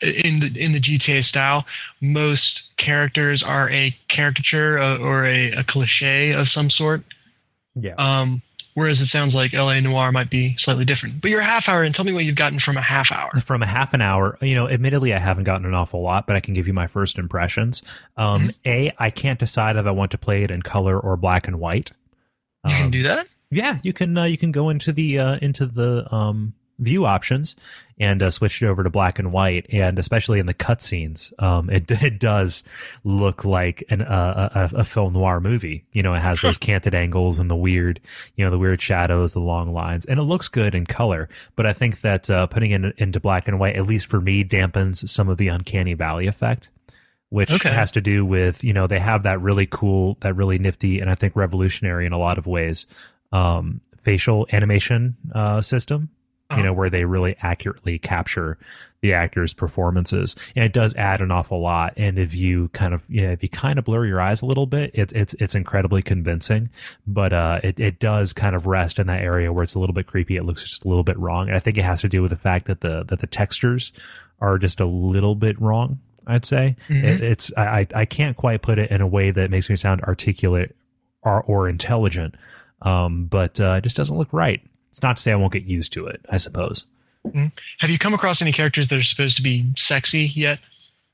in 0.00 0.40
the 0.40 0.52
in 0.56 0.72
the 0.72 0.80
GTA 0.80 1.24
style, 1.24 1.64
most 2.00 2.68
characters 2.76 3.42
are 3.42 3.68
a 3.70 3.96
caricature 4.08 4.78
uh, 4.78 4.98
or 4.98 5.24
a, 5.24 5.52
a 5.52 5.64
cliche 5.64 6.32
of 6.32 6.48
some 6.48 6.68
sort. 6.70 7.02
yeah 7.74 7.94
Um, 7.96 8.42
whereas 8.74 9.00
it 9.00 9.06
sounds 9.06 9.34
like 9.34 9.52
LA 9.52 9.80
Noire 9.80 10.12
might 10.12 10.30
be 10.30 10.56
slightly 10.58 10.84
different. 10.84 11.20
But 11.22 11.30
you're 11.30 11.40
a 11.40 11.44
half 11.44 11.68
hour, 11.68 11.82
and 11.82 11.94
tell 11.94 12.04
me 12.04 12.12
what 12.12 12.24
you've 12.24 12.36
gotten 12.36 12.58
from 12.58 12.76
a 12.76 12.82
half 12.82 13.10
hour. 13.10 13.30
from 13.40 13.62
a 13.62 13.66
half 13.66 13.94
an 13.94 14.00
hour 14.02 14.36
you 14.42 14.54
know 14.54 14.68
admittedly 14.68 15.14
i 15.14 15.18
haven't 15.18 15.44
gotten 15.44 15.64
an 15.64 15.74
awful 15.74 16.02
lot 16.02 16.26
but 16.26 16.36
i 16.36 16.40
can 16.40 16.54
give 16.54 16.66
you 16.66 16.72
my 16.72 16.86
first 16.86 17.18
impressions 17.18 17.82
um 18.16 18.50
a 18.66 18.92
i 18.98 19.10
can't 19.10 19.38
decide 19.38 19.76
if 19.76 19.86
i 19.86 19.90
want 19.90 20.10
to 20.10 20.18
play 20.18 20.42
it 20.42 20.50
in 20.50 20.60
color 20.62 20.98
or 20.98 21.16
black 21.16 21.46
and 21.48 21.58
white 21.58 21.92
You 22.64 22.70
Um, 22.70 22.76
can 22.76 22.90
do 22.90 23.02
that. 23.04 23.26
Yeah, 23.50 23.78
you 23.82 23.92
can 23.92 24.16
uh, 24.18 24.24
you 24.24 24.36
can 24.38 24.50
go 24.52 24.68
into 24.70 24.92
the 24.92 25.18
uh, 25.18 25.36
into 25.40 25.66
the 25.66 26.12
um, 26.12 26.54
view 26.78 27.06
options 27.06 27.56
and 28.00 28.22
uh, 28.22 28.30
switch 28.30 28.60
it 28.60 28.66
over 28.66 28.82
to 28.82 28.90
black 28.90 29.18
and 29.20 29.32
white, 29.32 29.66
and 29.72 29.98
especially 29.98 30.40
in 30.40 30.46
the 30.46 30.54
cutscenes, 30.54 31.32
um, 31.42 31.70
it 31.70 31.88
it 32.02 32.18
does 32.18 32.64
look 33.04 33.44
like 33.44 33.84
an 33.88 34.02
uh, 34.02 34.68
a, 34.74 34.78
a 34.78 34.84
film 34.84 35.12
noir 35.12 35.40
movie. 35.40 35.84
You 35.92 36.02
know, 36.02 36.14
it 36.14 36.20
has 36.20 36.40
those 36.40 36.58
canted 36.58 36.94
angles 36.94 37.38
and 37.38 37.50
the 37.50 37.56
weird 37.56 38.00
you 38.36 38.44
know 38.44 38.50
the 38.50 38.58
weird 38.58 38.82
shadows, 38.82 39.32
the 39.32 39.40
long 39.40 39.72
lines, 39.72 40.04
and 40.04 40.18
it 40.18 40.24
looks 40.24 40.48
good 40.48 40.74
in 40.74 40.86
color. 40.86 41.28
But 41.56 41.66
I 41.66 41.72
think 41.72 42.00
that 42.00 42.28
uh, 42.28 42.46
putting 42.48 42.72
it 42.72 42.94
into 42.98 43.20
black 43.20 43.46
and 43.48 43.58
white, 43.60 43.76
at 43.76 43.86
least 43.86 44.08
for 44.08 44.20
me, 44.20 44.42
dampens 44.44 45.08
some 45.08 45.28
of 45.28 45.38
the 45.38 45.48
uncanny 45.48 45.94
valley 45.94 46.26
effect 46.26 46.70
which 47.30 47.50
Okay. 47.50 47.70
has 47.72 47.90
to 47.92 48.00
do 48.00 48.24
with 48.24 48.62
you 48.62 48.72
know 48.72 48.86
they 48.86 48.98
have 49.00 49.22
that 49.24 49.40
really 49.40 49.66
cool 49.66 50.16
that 50.20 50.36
really 50.36 50.58
nifty 50.58 51.00
and 51.00 51.10
i 51.10 51.14
think 51.16 51.34
revolutionary 51.34 52.04
in 52.06 52.12
a 52.12 52.18
lot 52.18 52.36
of 52.38 52.46
ways 52.46 52.86
um, 53.32 53.80
facial 54.02 54.46
animation 54.52 55.16
uh, 55.34 55.60
system 55.62 56.10
you 56.56 56.62
know 56.62 56.72
where 56.72 56.90
they 56.90 57.04
really 57.04 57.36
accurately 57.42 57.98
capture 57.98 58.56
the 59.00 59.12
actors 59.12 59.52
performances. 59.52 60.34
And 60.56 60.64
it 60.64 60.72
does 60.72 60.94
add 60.94 61.20
an 61.20 61.30
awful 61.30 61.60
lot. 61.60 61.92
And 61.98 62.18
if 62.18 62.34
you 62.34 62.68
kind 62.68 62.94
of 62.94 63.02
yeah 63.08 63.30
if 63.32 63.42
you 63.42 63.48
kind 63.50 63.78
of 63.78 63.84
blur 63.84 64.06
your 64.06 64.20
eyes 64.20 64.40
a 64.40 64.46
little 64.46 64.66
bit 64.66 64.92
it, 64.94 65.12
it's 65.12 65.34
it's 65.34 65.54
incredibly 65.54 66.00
convincing. 66.02 66.70
But 67.06 67.32
uh 67.34 67.60
it, 67.62 67.78
it 67.80 67.98
does 67.98 68.32
kind 68.32 68.56
of 68.56 68.66
rest 68.66 68.98
in 68.98 69.06
that 69.08 69.20
area 69.22 69.52
where 69.52 69.62
it's 69.62 69.74
a 69.74 69.78
little 69.78 69.92
bit 69.92 70.06
creepy. 70.06 70.36
It 70.36 70.44
looks 70.44 70.62
just 70.64 70.84
a 70.84 70.88
little 70.88 71.04
bit 71.04 71.18
wrong. 71.18 71.48
And 71.48 71.56
i 71.56 71.60
think 71.60 71.76
it 71.76 71.84
has 71.84 72.00
to 72.00 72.08
do 72.08 72.22
with 72.22 72.30
the 72.30 72.36
fact 72.36 72.66
that 72.66 72.80
the 72.80 73.04
that 73.08 73.18
the 73.20 73.26
textures 73.26 73.92
are 74.40 74.56
just 74.58 74.80
a 74.80 74.86
little 74.86 75.34
bit 75.34 75.60
wrong 75.60 75.98
i'd 76.26 76.44
say. 76.46 76.74
Mhm. 76.88 77.04
it, 77.04 77.22
it's 77.22 77.52
I, 77.58 77.80
I 77.80 77.86
I 77.94 78.04
can't 78.06 78.36
quite 78.36 78.62
put 78.62 78.78
it 78.78 78.90
in 78.90 79.02
a 79.02 79.06
way 79.06 79.30
that 79.30 79.50
makes 79.50 79.68
me 79.68 79.76
sound 79.76 80.00
articulate 80.02 80.74
or, 81.22 81.42
or 81.42 81.68
intelligent. 81.68 82.36
Um 82.80 83.26
but 83.26 83.60
uh, 83.60 83.74
it 83.78 83.82
just 83.82 83.96
doesn't 83.98 84.16
look 84.16 84.32
right 84.32 84.62
it's 84.94 85.02
not 85.02 85.16
to 85.16 85.22
say 85.22 85.32
i 85.32 85.34
won't 85.34 85.52
get 85.52 85.64
used 85.64 85.92
to 85.92 86.06
it 86.06 86.24
i 86.30 86.36
suppose 86.36 86.86
Have 87.80 87.90
you 87.90 87.98
come 87.98 88.14
across 88.14 88.40
any 88.40 88.52
characters 88.52 88.86
that 88.88 88.96
are 88.98 89.02
supposed 89.02 89.36
to 89.38 89.42
be 89.42 89.72
sexy 89.76 90.30
yet? 90.34 90.60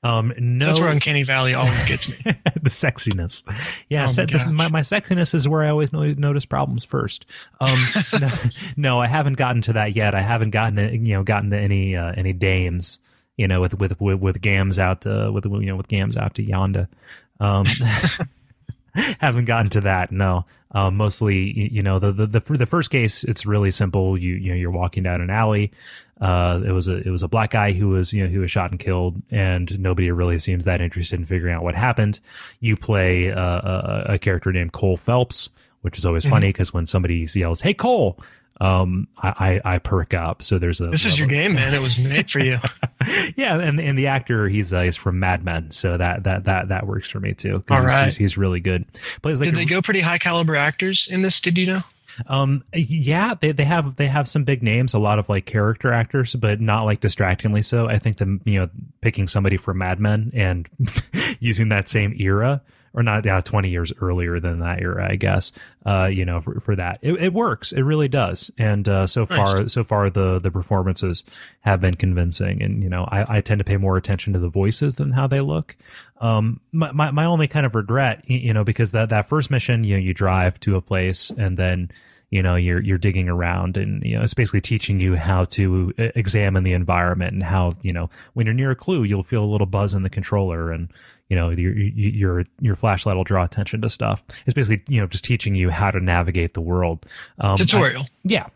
um 0.03 0.33
no 0.38 0.66
That's 0.66 0.81
where 0.81 0.88
Uncanny 0.90 1.23
Valley 1.25 1.55
always 1.55 1.85
gets 1.85 2.09
me. 2.09 2.33
the 2.62 2.71
sexiness. 2.71 3.43
Yeah, 3.88 4.03
Oh 4.03 4.07
my 4.07 4.12
se- 4.12 4.27
this 4.27 4.45
is 4.47 4.51
my, 4.53 4.69
my 4.69 4.81
sexiness 4.81 5.35
is 5.35 5.47
where 5.47 5.62
I 5.62 5.69
always 5.71 5.93
no- 5.93 6.14
notice 6.14 6.45
problems 6.47 6.85
first. 6.85 7.27
Um, 7.61 7.79
no, 8.21 8.31
no, 8.77 9.01
I 9.01 9.07
haven't 9.07 9.37
gotten 9.37 9.61
to 9.62 9.73
that 9.75 9.95
yet. 9.95 10.14
I 10.14 10.23
haven't 10.23 10.51
gotten 10.51 10.77
to, 10.77 10.90
you 10.90 11.14
know 11.14 11.23
gotten 11.23 11.51
to 11.51 11.59
any 11.59 11.97
uh, 11.97 12.12
any 12.16 12.33
dames. 12.33 12.99
You 13.37 13.47
know, 13.47 13.61
with 13.61 13.79
with 13.79 14.01
with, 14.01 14.19
with 14.21 14.40
gams 14.40 14.79
out 14.79 15.07
uh, 15.07 15.31
with 15.35 15.45
you 15.45 15.66
know 15.66 15.77
with 15.77 15.88
gams 15.88 16.16
out 16.16 16.35
to 16.37 16.43
yonder. 16.43 16.88
Um, 17.38 17.66
haven't 19.21 19.45
gotten 19.45 19.71
to 19.71 19.81
that. 19.83 20.11
No, 20.12 20.45
um, 20.72 20.96
mostly 20.96 21.52
y- 21.56 21.68
you 21.72 21.83
know 21.83 21.98
the, 21.98 22.12
the 22.12 22.26
the 22.26 22.40
the 22.40 22.66
first 22.66 22.90
case 22.90 23.24
it's 23.24 23.44
really 23.46 23.70
simple. 23.70 24.16
You 24.18 24.35
you 24.35 24.50
know 24.50 24.56
you're 24.56 24.70
walking 24.70 25.02
down 25.02 25.20
an 25.20 25.30
alley. 25.30 25.72
Uh, 26.20 26.61
it 26.66 26.72
was 26.72 26.87
a 26.87 26.96
it 26.96 27.11
was 27.11 27.22
a 27.22 27.28
black 27.28 27.50
guy 27.50 27.72
who 27.72 27.88
was 27.88 28.12
you 28.12 28.22
know 28.22 28.28
who 28.30 28.40
was 28.40 28.50
shot 28.50 28.70
and 28.70 28.78
killed, 28.78 29.20
and 29.30 29.78
nobody 29.80 30.11
really 30.11 30.38
seems 30.38 30.64
that 30.66 30.80
interested 30.80 31.18
in 31.18 31.24
figuring 31.24 31.54
out 31.54 31.62
what 31.62 31.74
happened. 31.74 32.20
You 32.61 32.76
play 32.76 33.33
uh, 33.33 33.40
a, 33.40 34.04
a 34.14 34.18
character 34.18 34.52
named 34.52 34.72
Cole 34.72 34.96
Phelps, 34.98 35.48
which 35.80 35.96
is 35.96 36.04
always 36.04 36.26
Mhm. 36.26 36.30
funny 36.30 36.48
because 36.48 36.74
when 36.74 36.87
somebody 36.87 37.26
yells 37.35 37.62
"Hey 37.62 37.72
Cole," 37.74 38.18
um, 38.61 39.09
I, 39.16 39.61
I 39.64 39.75
I 39.75 39.79
perk 39.79 40.12
up. 40.12 40.42
So 40.42 40.59
there's 40.59 40.81
a 40.81 40.88
This 40.88 41.07
is 41.07 41.18
your 41.18 41.29
game, 41.29 41.55
man. 41.55 41.75
It 41.75 41.81
was 41.81 41.99
made 41.99 42.31
for 42.31 42.40
you. 42.40 42.59
yeah, 43.37 43.59
and 43.59 43.81
and 43.81 43.99
the 43.99 44.09
actor 44.09 44.49
he's 44.49 44.73
uh, 44.73 44.83
he's 44.83 44.96
from 44.96 45.18
Mad 45.18 45.44
Men, 45.44 45.70
so 45.70 45.96
that 45.96 46.25
that 46.25 46.44
that 46.44 46.68
that 46.68 46.87
works 46.87 47.11
for 47.11 47.20
me 47.20 47.33
too. 47.33 47.64
All 47.70 47.81
he's, 47.81 47.90
right. 47.90 48.05
he's, 48.05 48.16
he's 48.16 48.38
really 48.38 48.61
good. 48.61 48.85
Plays 49.23 49.40
like 49.40 49.49
Did 49.49 49.55
a- 49.55 49.57
they 49.59 49.64
go 49.64 49.81
pretty 49.81 50.01
high 50.01 50.18
caliber 50.18 50.57
actors 50.57 51.09
in 51.11 51.23
this? 51.23 51.40
Did 51.40 51.57
you 51.57 51.66
know? 51.66 51.83
um 52.27 52.64
yeah 52.75 53.35
they 53.40 53.53
they 53.53 53.64
have 53.64 53.94
they 53.94 54.09
have 54.09 54.29
some 54.29 54.44
big 54.44 54.62
names, 54.62 54.94
a 54.94 54.99
lot 54.99 55.18
of 55.18 55.29
like 55.29 55.46
character 55.46 55.92
actors, 55.92 56.35
but 56.35 56.61
not 56.61 56.85
like 56.85 57.01
distractingly 57.01 57.62
so. 57.62 57.87
I 57.87 57.99
think 57.99 58.18
the 58.18 58.40
you 58.44 58.61
know 58.61 58.68
picking 59.01 59.27
somebody 59.27 59.57
from 59.57 59.79
Mad 59.79 60.01
Men 60.01 60.33
and 60.35 60.68
using 61.40 61.68
that 61.68 61.88
same 61.88 62.14
era 62.18 62.62
or 62.92 63.03
not 63.03 63.24
yeah, 63.24 63.40
20 63.40 63.70
years 63.70 63.92
earlier 64.00 64.40
than 64.40 64.61
that 64.61 64.81
era 64.81 65.11
i 65.11 65.16
guess 65.16 65.53
uh 65.87 66.07
you 66.07 66.24
know 66.24 66.40
for, 66.40 66.61
for 66.61 66.76
that. 66.76 66.98
It, 67.03 67.14
it 67.14 67.33
works. 67.33 67.72
It 67.72 67.83
really 67.83 68.09
does. 68.09 68.50
And 68.59 68.88
uh 68.88 69.07
so 69.07 69.26
far 69.26 69.68
so 69.68 69.85
far 69.85 70.11
the 70.11 70.38
the 70.38 70.50
performances 70.50 71.24
have 71.61 71.81
been 71.81 71.94
convincing. 71.94 72.62
And 72.62 72.83
you 72.83 72.88
know 72.88 73.05
i 73.11 73.38
i 73.38 73.40
tend 73.40 73.59
to 73.59 73.64
pay 73.64 73.76
more 73.76 73.96
attention 73.96 74.33
to 74.33 74.38
the 74.38 74.48
voices 74.48 74.96
than 74.96 75.12
how 75.12 75.26
they 75.26 75.40
look. 75.40 75.76
Um 76.20 76.61
my 76.72 76.92
my, 76.92 77.11
my 77.11 77.24
only 77.24 77.48
kind 77.48 77.66
of 77.66 77.74
regret 77.74 78.29
you 78.29 78.53
know 78.53 78.64
because 78.64 78.92
that 78.92 79.09
that 79.11 79.29
first 79.29 79.50
mission 79.50 79.85
you 79.85 79.94
know 79.94 80.00
you 80.00 80.14
drive 80.14 80.59
to 80.61 80.76
a 80.76 80.81
place 80.81 81.31
and 81.37 81.57
then 81.57 81.90
you 82.31 82.42
know 82.42 82.55
you're 82.55 82.81
you're 82.81 82.98
digging 82.98 83.29
around 83.29 83.76
and 83.76 84.05
you 84.05 84.16
know 84.16 84.22
it's 84.22 84.35
basically 84.35 84.61
teaching 84.61 85.00
you 85.00 85.16
how 85.16 85.44
to 85.44 85.92
uh, 85.98 86.09
examine 86.14 86.62
the 86.62 86.72
environment 86.72 87.33
and 87.33 87.42
how 87.42 87.72
you 87.83 87.92
know 87.92 88.09
when 88.35 88.46
you're 88.46 88.55
near 88.55 88.70
a 88.70 88.76
clue 88.76 89.03
you'll 89.03 89.24
feel 89.24 89.44
a 89.44 89.53
little 89.53 89.66
buzz 89.66 89.94
in 89.94 90.03
the 90.03 90.11
controller 90.11 90.70
and 90.70 90.92
you 91.31 91.37
know 91.37 91.49
your 91.51 91.73
your 91.75 92.45
your 92.61 92.77
flashlight 92.77 93.16
will 93.16 93.25
draw 93.25 93.45
attention 93.45 93.81
to 93.81 93.88
stuff 93.88 94.23
it's 94.45 94.53
basically 94.55 94.83
you 94.95 95.01
know 95.01 95.07
just 95.07 95.25
teaching 95.25 95.55
you 95.55 95.71
how 95.71 95.90
to 95.90 96.01
navigate 96.01 96.53
the 96.53 96.61
world 96.61 97.07
um, 97.38 97.55
I- 97.55 97.57
Tutorial. 97.57 98.07
yeah. 98.25 98.49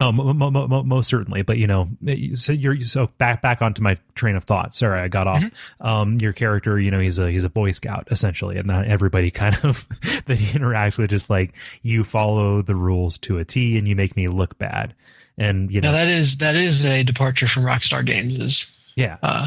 Um, 0.00 0.16
mo- 0.16 0.32
mo- 0.32 0.50
mo- 0.66 0.82
most 0.82 1.06
certainly, 1.08 1.42
but 1.42 1.58
you 1.58 1.68
know, 1.68 1.88
so 2.34 2.52
you're 2.52 2.80
so 2.80 3.06
back 3.18 3.40
back 3.40 3.62
onto 3.62 3.82
my 3.82 3.98
train 4.16 4.34
of 4.34 4.42
thought. 4.42 4.74
Sorry, 4.74 4.98
I 5.00 5.06
got 5.06 5.28
off. 5.28 5.44
Um, 5.80 6.18
your 6.18 6.32
character, 6.32 6.80
you 6.80 6.90
know, 6.90 6.98
he's 6.98 7.20
a 7.20 7.30
he's 7.30 7.44
a 7.44 7.48
Boy 7.48 7.70
Scout 7.70 8.08
essentially, 8.10 8.58
and 8.58 8.66
not 8.66 8.84
everybody 8.86 9.30
kind 9.30 9.56
of 9.62 9.86
that 10.26 10.38
he 10.38 10.58
interacts 10.58 10.98
with 10.98 11.12
is 11.12 11.30
like 11.30 11.54
you 11.82 12.02
follow 12.02 12.62
the 12.62 12.74
rules 12.74 13.16
to 13.18 13.38
a 13.38 13.44
T, 13.44 13.78
and 13.78 13.86
you 13.86 13.94
make 13.94 14.16
me 14.16 14.26
look 14.26 14.58
bad, 14.58 14.92
and 15.38 15.70
you 15.70 15.80
know, 15.80 15.92
Now 15.92 15.98
that 15.98 16.08
is 16.08 16.38
that 16.38 16.56
is 16.56 16.84
a 16.84 17.04
departure 17.04 17.46
from 17.46 17.62
Rockstar 17.62 18.04
Games' 18.04 18.40
is 18.40 18.76
yeah, 18.96 19.18
uh, 19.22 19.46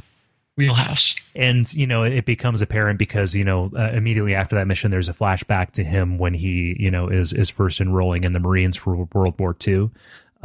wheelhouse. 0.58 1.16
and 1.36 1.74
you 1.74 1.88
know 1.88 2.04
it 2.04 2.26
becomes 2.26 2.62
apparent 2.62 2.98
because 2.98 3.36
you 3.36 3.44
know 3.44 3.72
uh, 3.76 3.90
immediately 3.92 4.34
after 4.36 4.56
that 4.56 4.68
mission 4.68 4.92
there's 4.92 5.10
a 5.10 5.14
flashback 5.14 5.72
to 5.72 5.84
him 5.84 6.18
when 6.18 6.34
he 6.34 6.76
you 6.80 6.90
know 6.90 7.08
is 7.08 7.34
is 7.34 7.50
first 7.50 7.82
enrolling 7.82 8.24
in 8.24 8.34
the 8.34 8.40
marines 8.40 8.78
for 8.78 8.96
world 9.14 9.40
war 9.40 9.56
ii 9.68 9.90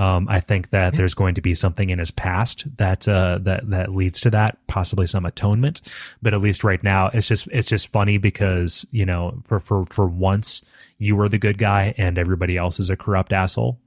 um, 0.01 0.29
I 0.31 0.41
think 0.41 0.71
that 0.71 0.97
there's 0.97 1.13
going 1.13 1.35
to 1.35 1.43
be 1.43 1.55
something 1.55 1.91
in 1.91 1.99
his 1.99 2.11
past 2.11 2.65
that 2.79 3.07
uh, 3.07 3.39
that 3.43 3.69
that 3.69 3.95
leads 3.95 4.19
to 4.21 4.31
that, 4.31 4.57
possibly 4.67 5.07
some 5.07 5.27
atonement. 5.27 5.83
But 6.23 6.33
at 6.33 6.41
least 6.41 6.65
right 6.65 6.83
now, 6.83 7.09
it's 7.13 7.29
just 7.29 7.49
it's 7.49 7.69
just 7.69 7.93
funny 7.93 8.17
because 8.17 8.87
you 8.93 9.05
know 9.05 9.43
for 9.45 9.61
for 9.61 9.85
for 9.91 10.07
once 10.07 10.65
you 10.97 11.17
were 11.17 11.29
the 11.29 11.37
good 11.37 11.59
guy 11.59 11.95
and 11.99 12.17
everybody 12.17 12.57
else 12.57 12.81
is 12.81 12.89
a 12.89 12.97
corrupt 12.97 13.35
asshole. 13.35 13.79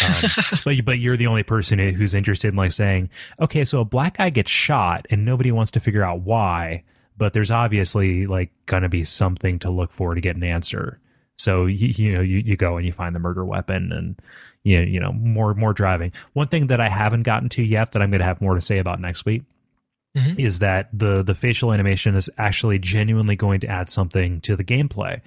Um, 0.00 0.22
but 0.64 0.84
but 0.84 0.98
you're 0.98 1.16
the 1.16 1.26
only 1.26 1.42
person 1.42 1.78
who's 1.78 2.14
interested 2.14 2.48
in 2.48 2.56
like 2.56 2.72
saying, 2.72 3.10
okay, 3.40 3.64
so 3.64 3.80
a 3.80 3.84
black 3.84 4.16
guy 4.18 4.30
gets 4.30 4.50
shot 4.50 5.06
and 5.10 5.24
nobody 5.24 5.52
wants 5.52 5.70
to 5.72 5.80
figure 5.80 6.02
out 6.04 6.20
why, 6.20 6.84
but 7.16 7.32
there's 7.32 7.50
obviously 7.50 8.26
like 8.26 8.50
gonna 8.66 8.88
be 8.88 9.04
something 9.04 9.58
to 9.60 9.70
look 9.70 9.90
for 9.92 10.14
to 10.14 10.20
get 10.20 10.36
an 10.36 10.44
answer. 10.44 10.98
So 11.38 11.66
you, 11.66 11.88
you 11.88 12.12
know 12.14 12.20
you, 12.20 12.38
you 12.38 12.56
go 12.56 12.76
and 12.76 12.86
you 12.86 12.92
find 12.92 13.14
the 13.14 13.18
murder 13.20 13.44
weapon 13.44 13.92
and 13.92 14.20
you 14.64 14.80
you 14.80 15.00
know 15.00 15.12
more 15.12 15.54
more 15.54 15.72
driving. 15.72 16.12
One 16.32 16.48
thing 16.48 16.68
that 16.68 16.80
I 16.80 16.88
haven't 16.88 17.24
gotten 17.24 17.48
to 17.50 17.62
yet 17.62 17.92
that 17.92 18.02
I'm 18.02 18.10
gonna 18.10 18.24
have 18.24 18.40
more 18.40 18.54
to 18.54 18.60
say 18.60 18.78
about 18.78 19.00
next 19.00 19.24
week 19.24 19.42
Mhm. 20.16 20.38
is 20.38 20.58
that 20.58 20.90
the 20.92 21.22
the 21.22 21.34
facial 21.34 21.72
animation 21.72 22.14
is 22.14 22.28
actually 22.36 22.78
genuinely 22.78 23.34
going 23.34 23.60
to 23.60 23.66
add 23.66 23.88
something 23.88 24.40
to 24.42 24.56
the 24.56 24.64
gameplay. 24.64 25.20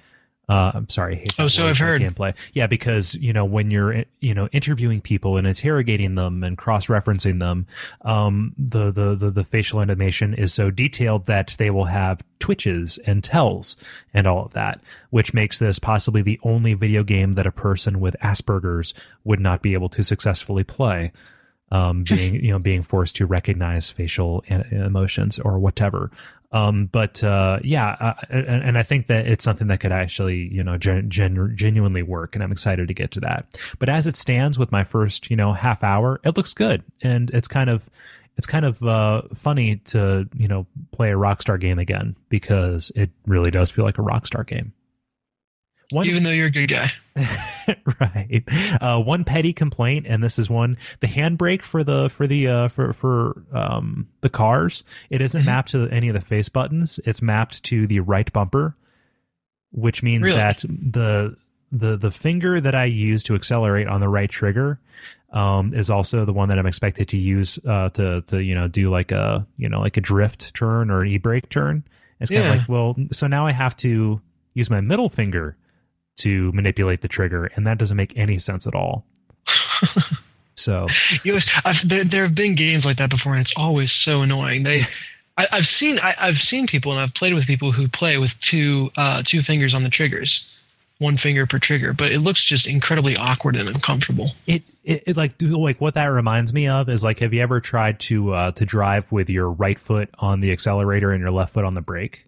Uh, 0.48 0.70
I'm 0.74 0.88
sorry. 0.88 1.26
Oh, 1.38 1.48
so 1.48 1.64
word, 1.64 1.70
I've 1.70 1.78
heard. 1.78 2.00
gameplay. 2.00 2.34
Yeah, 2.52 2.68
because 2.68 3.16
you 3.16 3.32
know 3.32 3.44
when 3.44 3.72
you're 3.72 4.04
you 4.20 4.32
know 4.32 4.46
interviewing 4.52 5.00
people 5.00 5.36
and 5.36 5.46
interrogating 5.46 6.14
them 6.14 6.44
and 6.44 6.56
cross 6.56 6.86
referencing 6.86 7.40
them, 7.40 7.66
um, 8.02 8.54
the, 8.56 8.92
the 8.92 9.16
the 9.16 9.30
the 9.30 9.44
facial 9.44 9.80
animation 9.80 10.34
is 10.34 10.54
so 10.54 10.70
detailed 10.70 11.26
that 11.26 11.56
they 11.58 11.70
will 11.70 11.86
have 11.86 12.22
twitches 12.38 12.98
and 12.98 13.24
tells 13.24 13.76
and 14.14 14.28
all 14.28 14.44
of 14.44 14.52
that, 14.54 14.80
which 15.10 15.34
makes 15.34 15.58
this 15.58 15.80
possibly 15.80 16.22
the 16.22 16.38
only 16.44 16.74
video 16.74 17.02
game 17.02 17.32
that 17.32 17.46
a 17.46 17.52
person 17.52 17.98
with 17.98 18.14
Asperger's 18.22 18.94
would 19.24 19.40
not 19.40 19.62
be 19.62 19.72
able 19.74 19.88
to 19.88 20.04
successfully 20.04 20.62
play 20.62 21.10
um, 21.70 22.04
being 22.08 22.34
you 22.44 22.50
know 22.50 22.58
being 22.58 22.82
forced 22.82 23.16
to 23.16 23.26
recognize 23.26 23.90
facial 23.90 24.44
an- 24.48 24.66
emotions 24.72 25.38
or 25.38 25.58
whatever. 25.58 26.10
Um, 26.52 26.86
but 26.86 27.22
uh, 27.24 27.58
yeah, 27.62 27.96
uh, 28.00 28.14
and, 28.30 28.62
and 28.62 28.78
I 28.78 28.82
think 28.82 29.08
that 29.08 29.26
it's 29.26 29.44
something 29.44 29.66
that 29.66 29.80
could 29.80 29.92
actually 29.92 30.48
you 30.52 30.62
know 30.62 30.78
gen- 30.78 31.10
gen- 31.10 31.52
genuinely 31.56 32.02
work, 32.02 32.34
and 32.34 32.42
I'm 32.42 32.52
excited 32.52 32.88
to 32.88 32.94
get 32.94 33.10
to 33.12 33.20
that. 33.20 33.46
But 33.78 33.88
as 33.88 34.06
it 34.06 34.16
stands, 34.16 34.58
with 34.58 34.72
my 34.72 34.84
first 34.84 35.30
you 35.30 35.36
know 35.36 35.52
half 35.52 35.82
hour, 35.82 36.20
it 36.24 36.36
looks 36.36 36.54
good, 36.54 36.82
and 37.02 37.30
it's 37.30 37.48
kind 37.48 37.68
of 37.68 37.88
it's 38.36 38.46
kind 38.46 38.64
of 38.64 38.82
uh, 38.82 39.22
funny 39.34 39.76
to 39.76 40.28
you 40.36 40.48
know 40.48 40.66
play 40.92 41.10
a 41.10 41.16
Rockstar 41.16 41.58
game 41.58 41.78
again 41.78 42.16
because 42.28 42.92
it 42.94 43.10
really 43.26 43.50
does 43.50 43.70
feel 43.70 43.84
like 43.84 43.98
a 43.98 44.02
Rockstar 44.02 44.46
game. 44.46 44.72
One, 45.92 46.06
Even 46.06 46.24
though 46.24 46.30
you're 46.30 46.46
a 46.48 46.50
good 46.50 46.66
guy. 46.68 46.90
right. 48.00 48.42
Uh, 48.80 49.00
one 49.00 49.24
petty 49.24 49.52
complaint, 49.52 50.06
and 50.08 50.22
this 50.22 50.38
is 50.38 50.50
one: 50.50 50.76
the 51.00 51.06
handbrake 51.06 51.62
for 51.62 51.84
the 51.84 52.08
for 52.08 52.26
the 52.26 52.48
uh, 52.48 52.68
for 52.68 52.92
for 52.92 53.44
um, 53.52 54.08
the 54.20 54.28
cars. 54.28 54.82
It 55.10 55.20
isn't 55.20 55.42
Mhm. 55.42 55.46
mapped 55.46 55.70
to 55.70 55.88
any 55.90 56.08
of 56.08 56.14
the 56.14 56.20
face 56.20 56.48
buttons. 56.48 56.98
It's 57.04 57.22
mapped 57.22 57.62
to 57.64 57.86
the 57.86 58.00
right 58.00 58.30
bumper, 58.32 58.76
which 59.70 60.02
means 60.02 60.24
Really? 60.24 60.36
that 60.36 60.58
the 60.68 61.36
the 61.72 61.96
the 61.96 62.10
finger 62.10 62.60
that 62.60 62.74
I 62.74 62.84
use 62.86 63.22
to 63.24 63.34
accelerate 63.34 63.86
on 63.88 64.00
the 64.00 64.08
right 64.08 64.30
trigger 64.30 64.80
um, 65.32 65.72
is 65.74 65.90
also 65.90 66.24
the 66.24 66.32
one 66.32 66.48
that 66.48 66.58
I'm 66.58 66.66
expected 66.66 67.08
to 67.10 67.16
use 67.16 67.58
uh, 67.66 67.90
to 67.90 68.22
to 68.22 68.42
you 68.42 68.54
know 68.54 68.66
do 68.68 68.90
like 68.90 69.12
a 69.12 69.46
you 69.56 69.68
know 69.68 69.80
like 69.80 69.96
a 69.96 70.00
drift 70.00 70.52
turn 70.54 70.90
or 70.90 71.02
an 71.02 71.08
e 71.08 71.18
brake 71.18 71.48
turn. 71.48 71.84
It's 72.20 72.30
kind 72.30 72.44
Yeah. 72.44 72.52
of 72.54 72.58
like 72.60 72.68
well, 72.68 72.96
so 73.12 73.26
now 73.28 73.46
I 73.46 73.52
have 73.52 73.76
to 73.78 74.20
use 74.54 74.68
my 74.70 74.80
middle 74.80 75.08
finger 75.08 75.56
to 76.16 76.52
manipulate 76.52 77.00
the 77.00 77.08
trigger, 77.08 77.46
and 77.56 77.66
that 77.66 77.78
doesn't 77.78 77.96
make 77.96 78.16
any 78.16 78.38
sense 78.38 78.66
at 78.66 78.74
all. 78.74 79.04
So 80.56 80.88
You 81.22 81.38
I've, 81.64 81.76
there, 81.86 82.04
there 82.04 82.24
have 82.24 82.34
been 82.34 82.56
games 82.56 82.84
like 82.86 82.96
that 82.96 83.10
before, 83.10 83.32
and 83.32 83.42
it's 83.42 83.52
always 83.56 83.92
so 83.92 84.22
annoying. 84.22 84.62
They, 84.62 84.82
I, 85.36 85.46
I've 85.52 85.66
seen, 85.66 85.98
I, 85.98 86.14
I've 86.18 86.36
seen 86.36 86.66
people, 86.66 86.92
and 86.92 87.00
I've 87.00 87.12
played 87.14 87.34
with 87.34 87.46
people 87.46 87.72
who 87.72 87.88
play 87.88 88.16
with 88.16 88.30
two, 88.40 88.90
uh, 88.96 89.22
two 89.24 89.42
fingers 89.42 89.74
on 89.74 89.82
the 89.82 89.90
triggers, 89.90 90.56
one 90.98 91.18
finger 91.18 91.46
per 91.46 91.58
trigger, 91.58 91.92
but 91.92 92.10
it 92.10 92.20
looks 92.20 92.42
just 92.48 92.66
incredibly 92.66 93.16
awkward 93.16 93.54
and 93.54 93.68
uncomfortable. 93.68 94.32
it, 94.46 94.62
it, 94.82 95.02
it 95.06 95.16
like 95.16 95.36
do- 95.36 95.58
like 95.58 95.80
what 95.80 95.94
that 95.94 96.06
reminds 96.06 96.54
me 96.54 96.68
of 96.68 96.88
is 96.88 97.04
like 97.04 97.18
have 97.18 97.34
you 97.34 97.42
ever 97.42 97.60
tried 97.60 97.98
to 98.00 98.32
uh, 98.32 98.50
to 98.52 98.64
drive 98.64 99.10
with 99.12 99.28
your 99.28 99.50
right 99.50 99.78
foot 99.78 100.08
on 100.20 100.40
the 100.40 100.52
accelerator 100.52 101.10
and 101.10 101.20
your 101.20 101.32
left 101.32 101.52
foot 101.52 101.64
on 101.64 101.74
the 101.74 101.80
brake? 101.82 102.24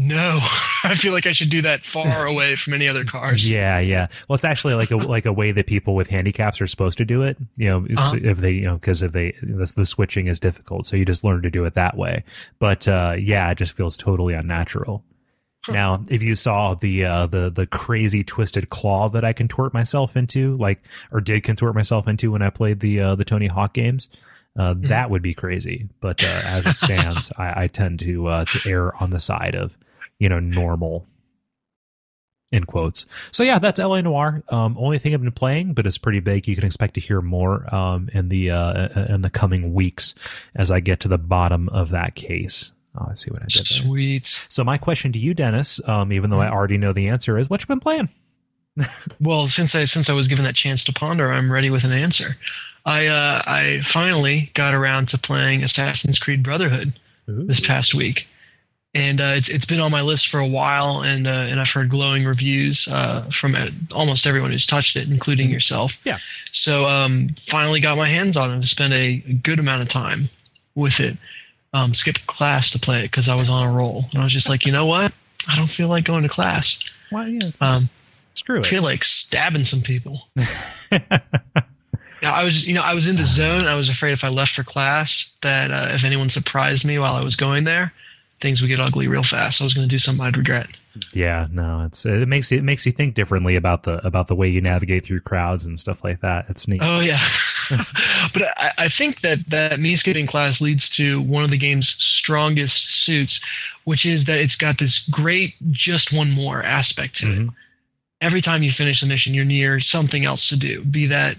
No, 0.00 0.38
I 0.84 0.94
feel 0.94 1.12
like 1.12 1.26
I 1.26 1.32
should 1.32 1.50
do 1.50 1.60
that 1.62 1.84
far 1.84 2.24
away 2.32 2.54
from 2.56 2.72
any 2.72 2.86
other 2.86 3.04
cars. 3.04 3.50
Yeah, 3.50 3.80
yeah. 3.80 4.06
Well, 4.28 4.34
it's 4.36 4.44
actually 4.44 4.74
like 4.74 4.92
a 4.92 4.96
like 4.96 5.26
a 5.26 5.32
way 5.32 5.50
that 5.52 5.66
people 5.66 5.94
with 5.96 6.08
handicaps 6.08 6.60
are 6.60 6.68
supposed 6.68 6.98
to 6.98 7.04
do 7.04 7.22
it. 7.22 7.36
You 7.56 7.68
know, 7.68 7.86
Uh-huh. 7.96 8.16
if 8.22 8.38
they 8.38 8.52
you 8.52 8.62
know 8.66 8.74
because 8.74 9.02
if 9.02 9.10
they 9.12 9.32
the, 9.42 9.70
the 9.76 9.84
switching 9.84 10.28
is 10.28 10.38
difficult, 10.38 10.86
so 10.86 10.96
you 10.96 11.04
just 11.04 11.24
learn 11.24 11.42
to 11.42 11.50
do 11.50 11.64
it 11.64 11.74
that 11.74 11.96
way. 11.96 12.22
But 12.60 12.86
uh, 12.86 13.16
yeah, 13.18 13.50
it 13.50 13.58
just 13.58 13.76
feels 13.76 13.96
totally 13.96 14.34
unnatural. 14.34 15.04
Huh. 15.64 15.72
Now, 15.72 16.04
if 16.08 16.22
you 16.22 16.36
saw 16.36 16.74
the 16.74 17.04
uh, 17.04 17.26
the 17.26 17.50
the 17.50 17.66
crazy 17.66 18.22
twisted 18.22 18.70
claw 18.70 19.08
that 19.08 19.24
I 19.24 19.32
contort 19.32 19.74
myself 19.74 20.16
into, 20.16 20.56
like 20.58 20.80
or 21.10 21.20
did 21.20 21.42
contort 21.42 21.74
myself 21.74 22.06
into 22.06 22.30
when 22.30 22.42
I 22.42 22.50
played 22.50 22.78
the 22.78 23.00
uh, 23.00 23.14
the 23.16 23.24
Tony 23.24 23.48
Hawk 23.48 23.74
games, 23.74 24.08
uh, 24.56 24.74
Mm-hmm. 24.74 24.86
that 24.86 25.10
would 25.10 25.22
be 25.22 25.34
crazy. 25.34 25.88
But 26.00 26.22
uh, 26.22 26.40
as 26.44 26.66
it 26.66 26.76
stands, 26.76 27.32
I, 27.36 27.64
I 27.64 27.66
tend 27.66 27.98
to 28.00 28.28
uh, 28.28 28.44
to 28.44 28.60
err 28.70 28.94
on 29.02 29.10
the 29.10 29.18
side 29.20 29.56
of 29.56 29.76
you 30.18 30.28
know 30.28 30.40
normal 30.40 31.06
in 32.50 32.64
quotes. 32.64 33.06
So 33.30 33.42
yeah, 33.42 33.58
that's 33.58 33.78
LA 33.78 34.00
Noire. 34.00 34.42
Um, 34.48 34.76
only 34.78 34.98
thing 34.98 35.14
I've 35.14 35.22
been 35.22 35.32
playing, 35.32 35.74
but 35.74 35.86
it's 35.86 35.98
pretty 35.98 36.20
big. 36.20 36.48
You 36.48 36.54
can 36.54 36.64
expect 36.64 36.94
to 36.94 37.00
hear 37.00 37.20
more 37.20 37.72
um, 37.74 38.08
in 38.12 38.28
the 38.28 38.50
uh, 38.50 38.88
in 39.14 39.22
the 39.22 39.30
coming 39.30 39.74
weeks 39.74 40.14
as 40.54 40.70
I 40.70 40.80
get 40.80 41.00
to 41.00 41.08
the 41.08 41.18
bottom 41.18 41.68
of 41.68 41.90
that 41.90 42.14
case. 42.14 42.72
Oh, 42.98 43.08
I 43.10 43.14
see 43.14 43.30
what 43.30 43.42
I 43.42 43.46
did 43.48 43.66
there. 43.70 43.82
Sweet. 43.82 44.46
So 44.48 44.64
my 44.64 44.78
question 44.78 45.12
to 45.12 45.18
you, 45.18 45.34
Dennis, 45.34 45.80
um, 45.86 46.12
even 46.12 46.30
though 46.30 46.40
I 46.40 46.50
already 46.50 46.78
know 46.78 46.92
the 46.92 47.08
answer, 47.08 47.38
is 47.38 47.50
what 47.50 47.60
you've 47.60 47.68
been 47.68 47.80
playing? 47.80 48.08
Well, 49.20 49.48
since 49.48 49.74
I 49.74 49.84
since 49.86 50.08
I 50.08 50.12
was 50.12 50.28
given 50.28 50.44
that 50.44 50.54
chance 50.54 50.84
to 50.84 50.92
ponder, 50.92 51.32
I'm 51.32 51.50
ready 51.50 51.68
with 51.68 51.82
an 51.82 51.90
answer. 51.92 52.36
I 52.86 53.06
uh, 53.06 53.42
I 53.44 53.80
finally 53.92 54.52
got 54.54 54.72
around 54.72 55.08
to 55.08 55.18
playing 55.18 55.64
Assassin's 55.64 56.18
Creed 56.20 56.44
Brotherhood 56.44 56.98
this 57.26 57.60
past 57.66 57.94
week, 57.94 58.26
and 58.94 59.20
uh, 59.20 59.34
it's 59.36 59.48
it's 59.48 59.66
been 59.66 59.80
on 59.80 59.90
my 59.90 60.00
list 60.02 60.28
for 60.28 60.40
a 60.40 60.46
while, 60.48 61.02
and 61.02 61.26
uh, 61.26 61.30
and 61.30 61.60
I've 61.60 61.68
heard 61.68 61.90
glowing 61.90 62.24
reviews 62.24 62.88
uh, 62.90 63.30
from 63.40 63.54
almost 63.92 64.26
everyone 64.26 64.50
who's 64.50 64.66
touched 64.66 64.96
it, 64.96 65.08
including 65.08 65.50
yourself. 65.50 65.92
Yeah. 66.04 66.18
So 66.52 66.84
um, 66.86 67.36
finally 67.50 67.80
got 67.80 67.96
my 67.96 68.08
hands 68.08 68.36
on 68.36 68.50
it 68.52 68.60
to 68.62 68.66
spend 68.66 68.94
a, 68.94 69.18
good 69.42 69.58
amount 69.58 69.82
of 69.82 69.88
time 69.90 70.30
with 70.74 71.00
it. 71.00 71.18
Um, 71.74 71.92
skipped 71.92 72.26
class 72.26 72.70
to 72.72 72.78
play 72.78 73.00
it 73.00 73.10
because 73.10 73.28
I 73.28 73.34
was 73.34 73.50
on 73.50 73.68
a 73.68 73.70
roll, 73.70 74.06
and 74.12 74.20
I 74.20 74.24
was 74.24 74.32
just 74.32 74.48
like, 74.48 74.64
you 74.64 74.72
know 74.72 74.86
what? 74.86 75.12
I 75.46 75.56
don't 75.56 75.68
feel 75.70 75.88
like 75.88 76.04
going 76.04 76.22
to 76.22 76.28
class. 76.28 76.78
Why? 77.10 77.26
Yeah, 77.26 77.50
Um, 77.60 77.90
screw 78.34 78.58
I 78.62 78.66
it. 78.66 78.70
feel 78.70 78.82
like 78.82 79.04
stabbing 79.04 79.64
some 79.64 79.82
people. 79.82 80.22
I 82.22 82.42
was, 82.42 82.66
you 82.66 82.74
know, 82.74 82.80
I 82.80 82.94
was 82.94 83.06
in 83.06 83.16
the 83.16 83.24
zone. 83.24 83.66
I 83.66 83.74
was 83.74 83.88
afraid 83.88 84.12
if 84.12 84.24
I 84.24 84.28
left 84.28 84.52
for 84.52 84.64
class 84.64 85.32
that 85.42 85.70
uh, 85.70 85.88
if 85.94 86.04
anyone 86.04 86.30
surprised 86.30 86.84
me 86.84 86.98
while 86.98 87.14
I 87.14 87.22
was 87.22 87.36
going 87.36 87.64
there, 87.64 87.92
things 88.40 88.60
would 88.60 88.68
get 88.68 88.80
ugly 88.80 89.08
real 89.08 89.24
fast. 89.24 89.60
I 89.60 89.64
was 89.64 89.74
going 89.74 89.88
to 89.88 89.94
do 89.94 89.98
something 89.98 90.24
I'd 90.24 90.36
regret. 90.36 90.68
yeah, 91.12 91.46
no, 91.50 91.84
it's 91.86 92.04
it 92.06 92.26
makes 92.28 92.50
you 92.50 92.58
it 92.58 92.64
makes 92.64 92.84
you 92.86 92.92
think 92.92 93.14
differently 93.14 93.56
about 93.56 93.82
the 93.84 94.04
about 94.06 94.28
the 94.28 94.34
way 94.34 94.48
you 94.48 94.60
navigate 94.60 95.04
through 95.04 95.20
crowds 95.20 95.66
and 95.66 95.78
stuff 95.78 96.02
like 96.04 96.20
that. 96.22 96.46
It's 96.48 96.66
neat. 96.68 96.80
Oh 96.82 97.00
yeah, 97.00 97.20
but 98.32 98.42
I, 98.56 98.72
I 98.78 98.88
think 98.88 99.20
that 99.20 99.38
that 99.50 99.78
me 99.80 99.96
skipping 99.96 100.26
class 100.26 100.60
leads 100.60 100.88
to 100.96 101.20
one 101.22 101.44
of 101.44 101.50
the 101.50 101.58
game's 101.58 101.94
strongest 101.98 103.04
suits, 103.04 103.40
which 103.84 104.04
is 104.06 104.24
that 104.26 104.38
it's 104.38 104.56
got 104.56 104.78
this 104.78 105.08
great 105.12 105.54
just 105.70 106.12
one 106.12 106.30
more 106.30 106.62
aspect 106.62 107.16
to 107.16 107.26
it. 107.32 107.38
Mhm. 107.38 107.48
Every 108.20 108.40
time 108.42 108.64
you 108.64 108.72
finish 108.72 109.00
the 109.00 109.06
mission, 109.06 109.32
you're 109.34 109.44
near 109.44 109.78
something 109.78 110.24
else 110.24 110.48
to 110.48 110.56
do. 110.58 110.82
Be 110.84 111.06
that 111.06 111.36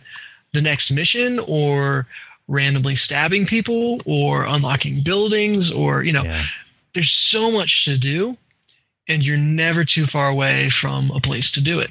the 0.53 0.61
next 0.61 0.89
mission 0.91 1.39
or 1.45 2.07
randomly 2.47 2.95
stabbing 2.95 3.45
people 3.45 4.01
or 4.05 4.45
unlocking 4.45 5.03
buildings 5.03 5.71
or 5.71 6.03
you 6.03 6.13
know 6.13 6.23
Yeah. 6.23 6.43
There's 6.93 7.11
so 7.11 7.51
much 7.51 7.85
to 7.85 7.97
do 7.97 8.37
and 9.07 9.23
you're 9.23 9.37
never 9.37 9.83
too 9.83 10.05
far 10.05 10.29
away 10.29 10.69
from 10.69 11.11
a 11.11 11.19
place 11.19 11.51
to 11.53 11.63
do 11.63 11.79
it. 11.79 11.89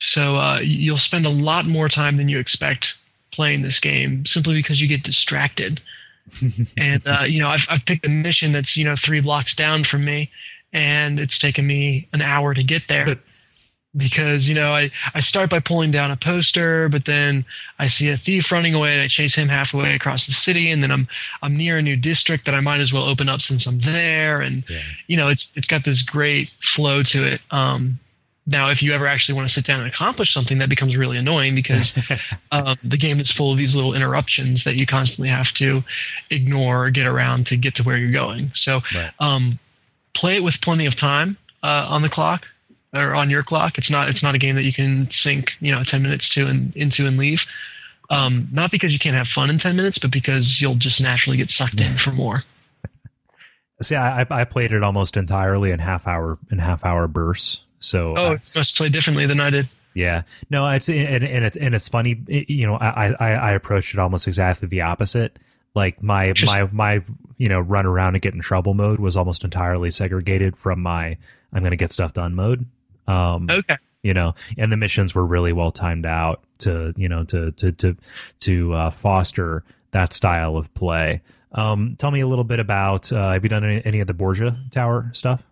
So 0.00 0.36
uh, 0.36 0.60
you'll 0.60 0.98
spend 0.98 1.26
a 1.26 1.30
lot 1.30 1.66
more 1.66 1.88
time 1.88 2.16
than 2.16 2.28
you 2.28 2.38
expect 2.38 2.94
playing 3.32 3.62
this 3.62 3.80
game 3.80 4.24
simply 4.24 4.54
because 4.54 4.80
you 4.80 4.88
get 4.88 5.02
distracted. 5.02 5.80
And 6.78 7.06
uh, 7.06 7.24
you 7.26 7.40
know 7.40 7.48
I've, 7.48 7.66
I've 7.68 7.84
picked 7.86 8.06
a 8.06 8.08
mission 8.08 8.52
that's 8.52 8.78
you 8.78 8.84
know 8.86 8.96
three 8.96 9.20
blocks 9.20 9.54
down 9.54 9.84
from 9.84 10.06
me 10.06 10.30
and 10.72 11.20
it's 11.20 11.38
taken 11.38 11.66
me 11.66 12.08
an 12.14 12.22
hour 12.22 12.54
to 12.54 12.64
get 12.64 12.82
there 12.88 13.18
because 13.96 14.48
you 14.48 14.54
know 14.54 14.72
I, 14.72 14.90
I 15.14 15.20
start 15.20 15.50
by 15.50 15.60
pulling 15.60 15.90
down 15.92 16.10
a 16.10 16.16
poster 16.16 16.88
but 16.88 17.04
then 17.06 17.44
i 17.78 17.86
see 17.86 18.10
a 18.10 18.16
thief 18.16 18.50
running 18.50 18.74
away 18.74 18.92
and 18.92 19.02
i 19.02 19.08
chase 19.08 19.34
him 19.36 19.48
halfway 19.48 19.94
across 19.94 20.26
the 20.26 20.32
city. 20.32 20.70
And 20.70 20.82
then 20.82 20.90
i'm 20.90 21.06
i'm 21.42 21.56
near 21.56 21.78
a 21.78 21.82
new 21.82 21.96
district 21.96 22.46
that 22.46 22.54
i 22.54 22.60
might 22.60 22.80
as 22.80 22.92
well 22.92 23.08
open 23.08 23.28
up 23.28 23.40
since 23.40 23.66
i'm 23.66 23.80
there. 23.80 24.40
And 24.40 24.64
Yeah. 24.68 24.80
you 25.06 25.16
know 25.16 25.28
it's 25.28 25.50
it's 25.54 25.68
got 25.68 25.84
this 25.84 26.02
great 26.02 26.48
flow 26.74 27.02
to 27.04 27.24
it. 27.34 27.40
Um 27.50 28.00
now 28.46 28.68
if 28.70 28.82
you 28.82 28.92
ever 28.92 29.06
actually 29.06 29.34
want 29.36 29.48
to 29.48 29.54
sit 29.54 29.64
down 29.66 29.80
and 29.80 29.88
accomplish 29.88 30.32
something 30.34 30.58
that 30.58 30.68
becomes 30.68 30.96
really 30.96 31.16
annoying 31.16 31.54
because 31.54 31.96
um, 32.52 32.76
the 32.82 32.98
game 32.98 33.18
is 33.20 33.30
full 33.32 33.52
of 33.52 33.58
these 33.58 33.74
little 33.74 33.94
interruptions 33.94 34.64
that 34.64 34.74
you 34.74 34.86
constantly 34.86 35.28
have 35.30 35.50
to 35.54 35.82
ignore 36.30 36.86
or 36.86 36.90
get 36.90 37.06
around 37.06 37.46
to 37.46 37.56
get 37.56 37.74
to 37.76 37.82
where 37.84 37.96
you're 37.96 38.12
going. 38.12 38.50
So 38.54 38.80
Right. 38.94 39.12
um, 39.18 39.58
play 40.14 40.36
it 40.36 40.42
with 40.44 40.60
plenty 40.60 40.84
of 40.86 40.94
time 40.96 41.38
uh, 41.62 41.86
on 41.88 42.02
the 42.02 42.10
clock 42.10 42.42
or 42.94 43.14
on 43.14 43.30
your 43.30 43.42
clock. 43.42 43.76
It's 43.78 43.90
not 43.90 44.08
it's 44.08 44.22
not 44.22 44.34
a 44.34 44.38
game 44.38 44.54
that 44.56 44.62
you 44.62 44.72
can 44.72 45.08
sink 45.10 45.52
you 45.60 45.72
know 45.72 45.82
ten 45.84 46.02
minutes 46.02 46.28
to 46.30 46.46
and 46.46 46.74
into 46.76 47.06
and 47.06 47.16
leave. 47.16 47.40
Um, 48.10 48.48
not 48.52 48.70
because 48.70 48.92
you 48.92 48.98
can't 48.98 49.16
have 49.16 49.26
fun 49.26 49.50
in 49.50 49.58
ten 49.58 49.76
minutes, 49.76 49.98
but 49.98 50.12
because 50.12 50.60
you'll 50.60 50.76
just 50.76 51.00
naturally 51.00 51.36
get 51.36 51.50
sucked 51.50 51.80
in 51.80 51.96
for 51.96 52.10
more. 52.10 52.44
See, 53.82 53.96
I, 53.96 54.24
I 54.30 54.44
played 54.44 54.72
it 54.72 54.82
almost 54.82 55.16
entirely 55.16 55.70
in 55.70 55.80
half 55.80 56.06
hour 56.06 56.38
in 56.50 56.58
half 56.58 56.84
hour 56.84 57.08
bursts. 57.08 57.62
So 57.80 58.16
oh, 58.16 58.24
I, 58.24 58.32
you 58.32 58.40
must 58.54 58.76
play 58.76 58.88
differently 58.88 59.26
than 59.26 59.40
I 59.40 59.50
did. 59.50 59.68
Yeah, 59.94 60.22
no, 60.50 60.68
it's 60.68 60.88
and, 60.88 61.24
and 61.24 61.44
it's 61.44 61.56
and 61.56 61.74
it's 61.74 61.88
funny. 61.88 62.22
It, 62.28 62.50
you 62.50 62.66
know, 62.66 62.76
I, 62.76 63.12
I 63.12 63.32
I 63.32 63.50
approached 63.52 63.94
it 63.94 64.00
almost 64.00 64.26
exactly 64.26 64.68
the 64.68 64.82
opposite. 64.82 65.38
Like 65.74 66.02
my 66.02 66.32
my 66.44 66.68
my 66.72 67.02
you 67.36 67.48
know 67.48 67.60
run 67.60 67.86
around 67.86 68.14
and 68.14 68.22
get 68.22 68.34
in 68.34 68.40
trouble 68.40 68.74
mode 68.74 69.00
was 69.00 69.16
almost 69.16 69.44
entirely 69.44 69.90
segregated 69.90 70.56
from 70.56 70.80
my 70.80 71.16
I'm 71.54 71.60
going 71.60 71.70
to 71.70 71.76
get 71.76 71.92
stuff 71.92 72.12
done 72.12 72.34
mode. 72.34 72.66
Um, 73.06 73.48
Okay. 73.50 73.76
you 74.02 74.14
know, 74.14 74.34
and 74.58 74.70
the 74.72 74.76
missions 74.76 75.14
were 75.14 75.24
really 75.26 75.52
well 75.52 75.70
timed 75.72 76.06
out 76.06 76.42
to 76.58 76.92
you 76.96 77.08
know 77.08 77.24
to 77.24 77.50
to 77.52 77.72
to 77.72 77.96
to 78.40 78.72
uh, 78.74 78.90
foster 78.90 79.64
that 79.92 80.12
style 80.12 80.56
of 80.56 80.72
play. 80.74 81.20
Um, 81.52 81.94
tell 81.98 82.10
me 82.10 82.20
a 82.20 82.26
little 82.26 82.44
bit 82.44 82.58
about 82.60 83.12
uh, 83.12 83.32
have 83.32 83.42
you 83.44 83.48
done 83.48 83.64
any, 83.64 83.82
any 83.84 84.00
of 84.00 84.06
the 84.06 84.14
Borgia 84.14 84.56
Tower 84.70 85.10
stuff? 85.12 85.42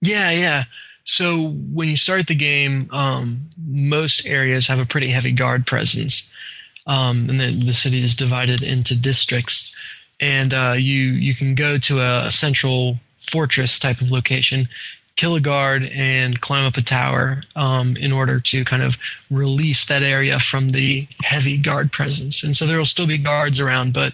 Yeah, 0.00 0.30
yeah. 0.30 0.64
So 1.04 1.50
when 1.72 1.88
you 1.88 1.96
start 1.96 2.26
the 2.26 2.34
game, 2.34 2.88
um, 2.92 3.48
most 3.66 4.26
areas 4.26 4.66
have 4.68 4.78
a 4.78 4.86
pretty 4.86 5.08
heavy 5.10 5.32
guard 5.32 5.66
presence, 5.66 6.30
um, 6.86 7.28
and 7.30 7.40
then 7.40 7.66
the 7.66 7.72
city 7.72 8.04
is 8.04 8.14
divided 8.14 8.62
into 8.62 8.94
districts, 8.94 9.74
and 10.20 10.52
uh, 10.52 10.74
you 10.76 11.00
you 11.12 11.34
can 11.34 11.54
go 11.54 11.78
to 11.78 12.00
a 12.00 12.30
central 12.30 12.98
fortress 13.18 13.78
type 13.78 14.00
of 14.00 14.10
location, 14.10 14.68
kill 15.18 15.34
a 15.34 15.40
guard, 15.40 15.82
and 15.92 16.40
climb 16.40 16.64
up 16.64 16.76
a 16.76 16.82
tower 16.82 17.42
um, 17.56 17.96
in 17.96 18.12
order 18.12 18.38
to 18.38 18.64
kind 18.64 18.82
of 18.84 18.96
release 19.30 19.84
that 19.86 20.02
area 20.02 20.38
from 20.38 20.70
the 20.70 21.06
heavy 21.24 21.58
guard 21.58 21.90
presence. 21.90 22.44
And 22.44 22.56
so 22.56 22.66
there 22.66 22.78
will 22.78 22.86
still 22.94 23.06
be 23.06 23.18
guards 23.18 23.58
around, 23.60 23.92
but 23.92 24.12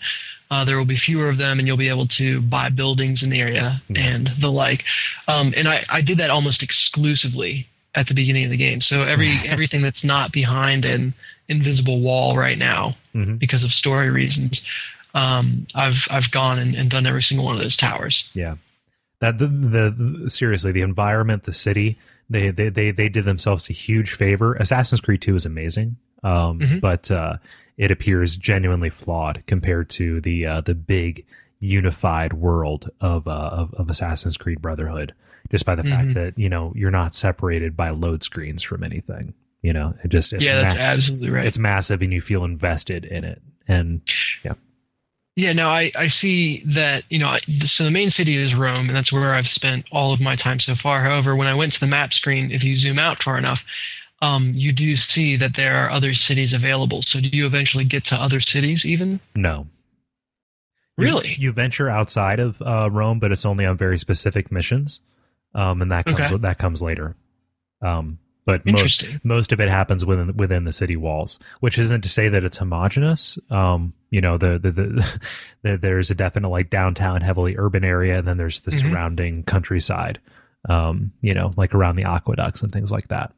uh, 0.51 0.65
there 0.65 0.79
will 0.79 0.87
be 0.87 0.97
fewer 0.97 1.29
of 1.29 1.37
them, 1.37 1.59
and 1.59 1.69
you'll 1.69 1.77
be 1.77 1.91
able 1.91 2.07
to 2.09 2.41
buy 2.41 2.71
buildings 2.71 3.23
in 3.23 3.29
the 3.31 3.41
area 3.41 3.81
Yeah. 3.89 4.11
and 4.11 4.29
the 4.41 4.51
like. 4.51 4.85
Um, 5.29 5.53
and 5.57 5.69
I, 5.69 5.85
I 5.91 6.01
did 6.01 6.17
that 6.19 6.31
almost 6.31 6.63
exclusively 6.63 7.67
at 7.95 8.09
the 8.09 8.15
beginning 8.15 8.45
of 8.47 8.51
the 8.51 8.57
game. 8.57 8.81
So 8.81 9.03
every 9.05 9.33
everything 9.47 9.83
that's 9.83 10.05
not 10.05 10.33
behind 10.33 10.85
an 10.87 11.13
invisible 11.49 12.01
wall 12.01 12.37
right 12.37 12.59
now 12.59 12.97
Mhm. 13.15 13.39
because 13.39 13.63
of 13.63 13.73
story 13.73 14.09
reasons, 14.11 14.67
um, 15.15 15.67
I've 15.75 16.09
I've 16.11 16.31
gone 16.31 16.59
and, 16.59 16.75
and 16.75 16.91
done 16.91 17.07
every 17.07 17.23
single 17.23 17.45
one 17.47 17.55
of 17.57 17.61
those 17.63 17.77
towers. 17.77 18.29
Yeah, 18.35 18.55
that 19.21 19.39
the, 19.39 19.47
the, 19.47 19.91
the 20.23 20.31
seriously 20.31 20.73
the 20.73 20.83
environment, 20.83 21.45
the 21.45 21.53
city, 21.53 21.99
they 22.31 22.51
they 22.51 22.69
they 22.69 22.91
they 22.91 23.09
did 23.09 23.25
themselves 23.25 23.69
a 23.71 23.73
huge 23.73 24.13
favor. 24.15 24.55
Assassin's 24.55 25.01
Creed 25.01 25.23
Two 25.23 25.35
is 25.37 25.47
amazing, 25.47 25.97
um, 26.23 26.59
Mhm. 26.61 26.81
but 26.81 27.11
uh, 27.11 27.37
it 27.77 27.91
appears 27.91 28.37
genuinely 28.37 28.91
flawed 28.91 29.43
compared 29.47 29.89
to 29.91 30.21
the 30.21 30.47
uh, 30.47 30.61
the 30.61 30.75
big 30.75 31.25
unified 31.61 32.33
world 32.35 32.91
of, 33.01 33.27
uh, 33.27 33.31
of 33.31 33.73
of 33.75 33.89
Assassin's 33.91 34.37
Creed 34.37 34.61
Brotherhood. 34.61 35.15
Just 35.51 35.67
by 35.67 35.75
the 35.75 35.83
fact 35.85 36.09
Mhm. 36.09 36.15
that 36.15 36.39
you 36.39 36.49
know 36.49 36.73
you're 36.75 36.91
not 36.91 37.15
separated 37.15 37.77
by 37.77 37.91
load 37.91 38.23
screens 38.23 38.63
from 38.63 38.83
anything. 38.83 39.35
You 39.63 39.73
know, 39.73 39.95
it 40.05 40.09
just 40.09 40.33
it's 40.33 40.45
yeah, 40.45 40.63
that's 40.63 40.75
ma- 40.75 40.81
absolutely 40.81 41.31
right. 41.31 41.47
it's 41.47 41.59
massive, 41.59 42.03
and 42.03 42.13
you 42.13 42.21
feel 42.21 42.45
invested 42.45 43.05
in 43.05 43.25
it. 43.25 43.41
And 43.69 44.01
Yeah, 44.45 44.55
no, 45.37 45.69
I, 45.69 45.91
I 45.97 46.09
see 46.09 46.63
that, 46.75 47.05
you 47.09 47.19
know, 47.19 47.27
I, 47.27 47.41
so 47.67 47.85
the 47.85 47.91
main 47.91 48.11
city 48.11 48.37
is 48.37 48.55
Rome, 48.55 48.87
and 48.89 48.97
that's 48.97 49.13
where 49.13 49.35
I've 49.35 49.47
spent 49.49 49.85
all 49.91 50.13
of 50.13 50.21
my 50.21 50.37
time 50.37 50.61
so 50.61 50.75
far. 50.81 51.01
However, 51.03 51.35
when 51.35 51.49
I 51.49 51.55
went 51.55 51.73
to 51.73 51.81
the 51.81 51.87
map 51.89 52.13
screen, 52.13 52.51
if 52.53 52.63
you 52.63 52.77
zoom 52.77 52.99
out 52.99 53.23
far 53.23 53.37
enough, 53.39 53.61
um, 54.23 54.53
you 54.55 54.73
do 54.73 54.95
see 54.97 55.37
that 55.37 55.53
there 55.57 55.77
are 55.77 55.91
other 55.91 56.15
cities 56.15 56.53
available. 56.53 57.03
So 57.03 57.21
do 57.21 57.29
you 57.29 57.47
eventually 57.47 57.85
get 57.85 58.05
to 58.07 58.15
other 58.15 58.41
cities 58.41 58.85
even? 58.87 59.21
no, 59.35 59.67
You- 60.97 61.05
Really? 61.05 61.35
You, 61.37 61.53
venture 61.53 61.91
outside 61.91 62.39
of 62.39 62.63
uh, 62.63 62.89
Rome, 62.91 63.19
but 63.19 63.33
it's 63.33 63.45
only 63.45 63.67
on 63.67 63.77
very 63.77 63.99
specific 63.99 64.53
missions, 64.53 65.01
um, 65.55 65.83
and 65.83 65.91
that 65.91 66.05
comes 66.07 66.31
Okay. 66.33 66.37
that 66.43 66.59
comes 66.59 66.81
later. 66.81 67.17
Um, 67.83 68.19
but 68.47 68.65
most 68.67 69.05
most 69.25 69.53
of 69.53 69.61
it 69.61 69.69
happens 69.69 70.05
within 70.05 70.37
within 70.37 70.65
the 70.65 70.73
city 70.73 70.97
walls, 70.97 71.39
which 71.61 71.79
isn't 71.79 72.03
to 72.03 72.09
say 72.09 72.29
that 72.29 72.45
it's 72.45 72.59
homogenous. 72.59 73.39
Um, 73.51 73.93
you 74.11 74.21
know, 74.21 74.37
the 74.39 74.59
the, 74.59 74.71
the, 74.73 75.21
the 75.63 75.77
there's 75.79 76.11
a 76.11 76.15
definite 76.15 76.49
like 76.49 76.71
downtown, 76.71 77.21
heavily 77.23 77.57
urban 77.57 77.85
area, 77.85 78.19
and 78.19 78.27
then 78.29 78.37
there's 78.37 78.61
the 78.61 78.71
Mhm. 78.71 78.81
surrounding 78.81 79.43
countryside. 79.45 80.21
Um, 80.69 81.13
you 81.21 81.35
know, 81.35 81.51
like 81.57 81.75
around 81.75 81.97
the 81.97 82.05
aqueducts 82.05 82.63
and 82.63 82.73
things 82.73 82.91
like 82.91 83.09
that. 83.09 83.33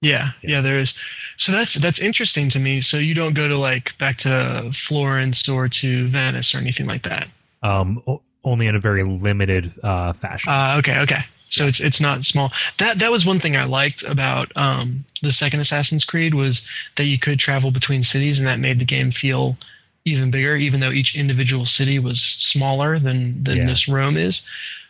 Yeah, 0.00 0.30
Yeah. 0.42 0.50
yeah, 0.56 0.60
there 0.62 0.78
is. 0.78 0.94
So 1.38 1.52
that's 1.52 1.74
that's 1.80 2.00
interesting 2.00 2.50
to 2.50 2.58
me. 2.58 2.80
So 2.80 2.98
you 2.98 3.14
don't 3.14 3.34
go 3.34 3.46
to 3.48 3.56
like 3.56 3.96
back 3.98 4.18
to 4.18 4.72
Florence 4.88 5.48
or 5.48 5.68
to 5.68 6.08
Venice 6.08 6.54
or 6.54 6.58
anything 6.58 6.86
like 6.86 7.04
that. 7.04 7.28
Um, 7.62 8.02
only 8.44 8.66
in 8.66 8.74
a 8.74 8.80
very 8.80 9.04
limited 9.04 9.72
uh, 9.84 10.12
fashion. 10.14 10.52
Uh, 10.52 10.76
okay, 10.78 10.98
okay. 11.00 11.20
So 11.52 11.66
it's 11.66 11.80
it's 11.80 12.00
not 12.00 12.24
small. 12.24 12.50
That 12.78 12.98
that 12.98 13.10
was 13.10 13.26
one 13.26 13.38
thing 13.38 13.56
I 13.56 13.64
liked 13.64 14.02
about 14.08 14.50
um, 14.56 15.04
the 15.22 15.32
second 15.32 15.60
Assassin's 15.60 16.04
Creed 16.04 16.34
was 16.34 16.66
that 16.96 17.04
you 17.04 17.18
could 17.18 17.38
travel 17.38 17.70
between 17.70 18.02
cities, 18.02 18.38
and 18.38 18.46
that 18.48 18.58
made 18.58 18.78
the 18.80 18.86
game 18.86 19.12
feel 19.12 19.56
even 20.04 20.30
bigger, 20.30 20.56
even 20.56 20.80
though 20.80 20.90
each 20.90 21.14
individual 21.14 21.66
city 21.66 21.98
was 21.98 22.20
smaller 22.38 22.98
than 22.98 23.44
than 23.44 23.58
Yeah. 23.58 23.66
this 23.66 23.86
Rome 23.88 24.16
is. 24.16 24.42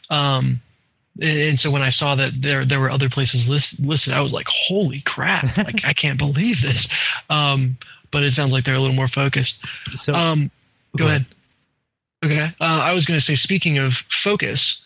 Um, 0.08 0.62
and, 1.20 1.38
and 1.38 1.58
so 1.60 1.70
when 1.70 1.82
I 1.82 1.90
saw 1.90 2.14
that 2.14 2.32
there 2.40 2.64
there 2.64 2.80
were 2.80 2.90
other 2.90 3.10
places 3.10 3.48
list, 3.48 3.80
listed, 3.80 4.14
I 4.14 4.20
was 4.20 4.32
like, 4.32 4.46
"Holy 4.48 5.02
crap! 5.04 5.56
like 5.56 5.80
I 5.84 5.92
can't 5.94 6.18
believe 6.18 6.56
this." 6.62 6.88
Um, 7.28 7.76
but 8.12 8.22
it 8.22 8.32
sounds 8.32 8.52
like 8.52 8.64
they're 8.64 8.74
a 8.74 8.80
little 8.80 8.94
more 8.96 9.08
focused. 9.08 9.58
so 9.94 10.14
Um, 10.14 10.50
go 10.96 11.06
ahead. 11.06 11.26
Okay. 12.24 12.54
Uh, 12.60 12.64
I 12.64 12.92
was 12.92 13.04
going 13.04 13.18
to 13.18 13.24
say, 13.24 13.34
speaking 13.34 13.78
of 13.78 13.92
focus, 14.22 14.81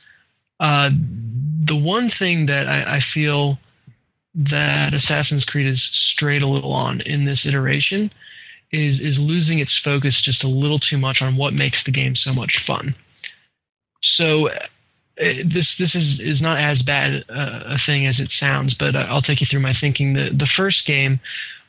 uh, 0.61 0.91
the 1.65 1.77
one 1.77 2.11
thing 2.11 2.47
that 2.47 2.67
I, 2.67 2.97
I 2.97 3.01
feel 3.01 3.59
that 4.35 4.95
Assassin's 4.95 5.45
Creed 5.45 5.67
has 5.67 5.83
strayed 5.83 6.43
a 6.43 6.47
little 6.49 6.73
on 6.73 7.01
in 7.01 7.25
this 7.25 7.47
iteration 7.47 8.11
is 8.73 9.01
is 9.01 9.19
losing 9.19 9.59
its 9.61 9.79
focus 9.79 10.21
just 10.21 10.45
a 10.45 10.49
little 10.49 10.79
too 10.79 10.99
much 10.99 11.23
on 11.23 11.37
what 11.37 11.55
makes 11.55 11.85
the 11.85 11.93
game 11.93 12.15
so 12.17 12.33
much 12.33 12.63
fun. 12.67 12.95
So. 14.03 14.49
uh, 14.49 14.67
This 15.47 15.79
this 15.79 15.95
is, 15.95 16.21
is 16.21 16.43
not 16.43 16.59
as 16.61 16.83
bad 16.83 17.25
uh, 17.31 17.77
a 17.77 17.79
thing 17.79 18.05
as 18.07 18.21
it 18.21 18.31
sounds, 18.31 18.75
but 18.77 18.95
uh, 18.95 19.07
I'll 19.09 19.23
take 19.23 19.41
you 19.41 19.47
through 19.47 19.63
my 19.65 19.73
thinking. 19.73 20.13
The 20.13 20.29
the 20.31 20.47
first 20.47 20.87
game 20.87 21.21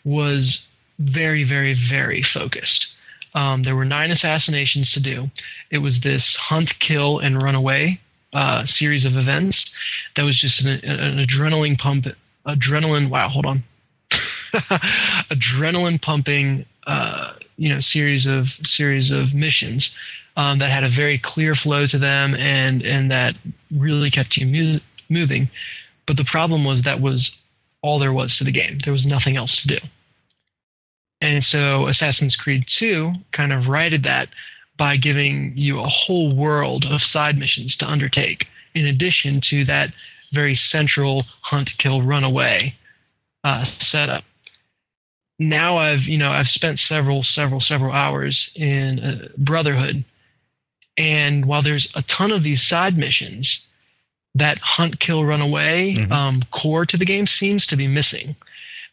was 0.03 0.67
very 0.99 1.45
very 1.45 1.73
very 1.89 2.23
focused. 2.23 2.93
Um, 3.33 3.63
there 3.63 3.75
were 3.75 3.85
nine 3.85 4.11
assassinations 4.11 4.91
to 4.93 4.99
do. 5.01 5.29
It 5.71 5.77
was 5.77 6.01
this 6.01 6.35
hunt, 6.35 6.71
kill, 6.79 7.19
and 7.19 7.41
run 7.41 7.55
away 7.55 8.01
uh, 8.33 8.65
series 8.65 9.05
of 9.05 9.13
events. 9.13 9.73
That 10.15 10.23
was 10.23 10.39
just 10.39 10.65
an, 10.65 10.83
an 10.83 11.25
adrenaline 11.25 11.77
pump. 11.77 12.05
Adrenaline. 12.45 13.09
Wow. 13.09 13.29
Hold 13.29 13.45
on. 13.45 13.63
adrenaline 15.31 16.01
pumping. 16.01 16.65
Uh, 16.85 17.33
you 17.57 17.69
know, 17.69 17.79
series 17.79 18.25
of 18.25 18.45
series 18.63 19.11
of 19.11 19.33
missions 19.33 19.95
um, 20.37 20.59
that 20.59 20.69
had 20.69 20.83
a 20.83 20.89
very 20.95 21.19
clear 21.21 21.55
flow 21.55 21.85
to 21.87 21.97
them, 21.97 22.35
and 22.35 22.81
and 22.83 23.11
that 23.11 23.35
really 23.71 24.09
kept 24.09 24.37
you 24.37 24.45
mu- 24.45 24.79
moving. 25.09 25.49
But 26.05 26.15
the 26.15 26.27
problem 26.31 26.63
was 26.63 26.83
that 26.83 27.01
was 27.01 27.41
all 27.81 27.99
there 27.99 28.13
was 28.13 28.37
to 28.37 28.43
the 28.43 28.51
game. 28.51 28.77
There 28.83 28.93
was 28.93 29.05
nothing 29.05 29.35
else 29.35 29.61
to 29.61 29.79
do. 29.79 29.85
And 31.19 31.43
so 31.43 31.87
Assassin's 31.87 32.35
Creed 32.35 32.65
2 32.67 33.11
kind 33.31 33.51
of 33.51 33.67
righted 33.67 34.03
that 34.03 34.29
by 34.77 34.97
giving 34.97 35.53
you 35.55 35.79
a 35.79 35.87
whole 35.87 36.35
world 36.35 36.85
of 36.85 37.01
side 37.01 37.37
missions 37.37 37.75
to 37.77 37.85
undertake, 37.89 38.45
in 38.75 38.85
addition 38.85 39.41
to 39.49 39.65
that 39.65 39.89
very 40.33 40.55
central 40.55 41.23
hunt, 41.41 41.71
kill, 41.77 42.01
run 42.01 42.23
away 42.23 42.75
uh, 43.43 43.65
setup. 43.79 44.23
Now 45.39 45.77
I've 45.77 46.01
you 46.01 46.17
know 46.17 46.31
I've 46.31 46.47
spent 46.47 46.79
several 46.79 47.23
several 47.23 47.61
several 47.61 47.91
hours 47.91 48.51
in 48.55 48.99
uh, 48.99 49.27
Brotherhood, 49.37 50.03
and 50.97 51.45
while 51.45 51.61
there's 51.61 51.91
a 51.95 52.01
ton 52.03 52.31
of 52.31 52.43
these 52.43 52.67
side 52.67 52.97
missions, 52.97 53.67
that 54.33 54.57
hunt, 54.59 54.99
kill, 54.99 55.23
run 55.23 55.41
away 55.41 55.95
Mhm. 55.97 56.11
um, 56.11 56.43
core 56.51 56.85
to 56.87 56.97
the 56.97 57.05
game 57.05 57.27
seems 57.27 57.67
to 57.67 57.75
be 57.75 57.87
missing. 57.87 58.35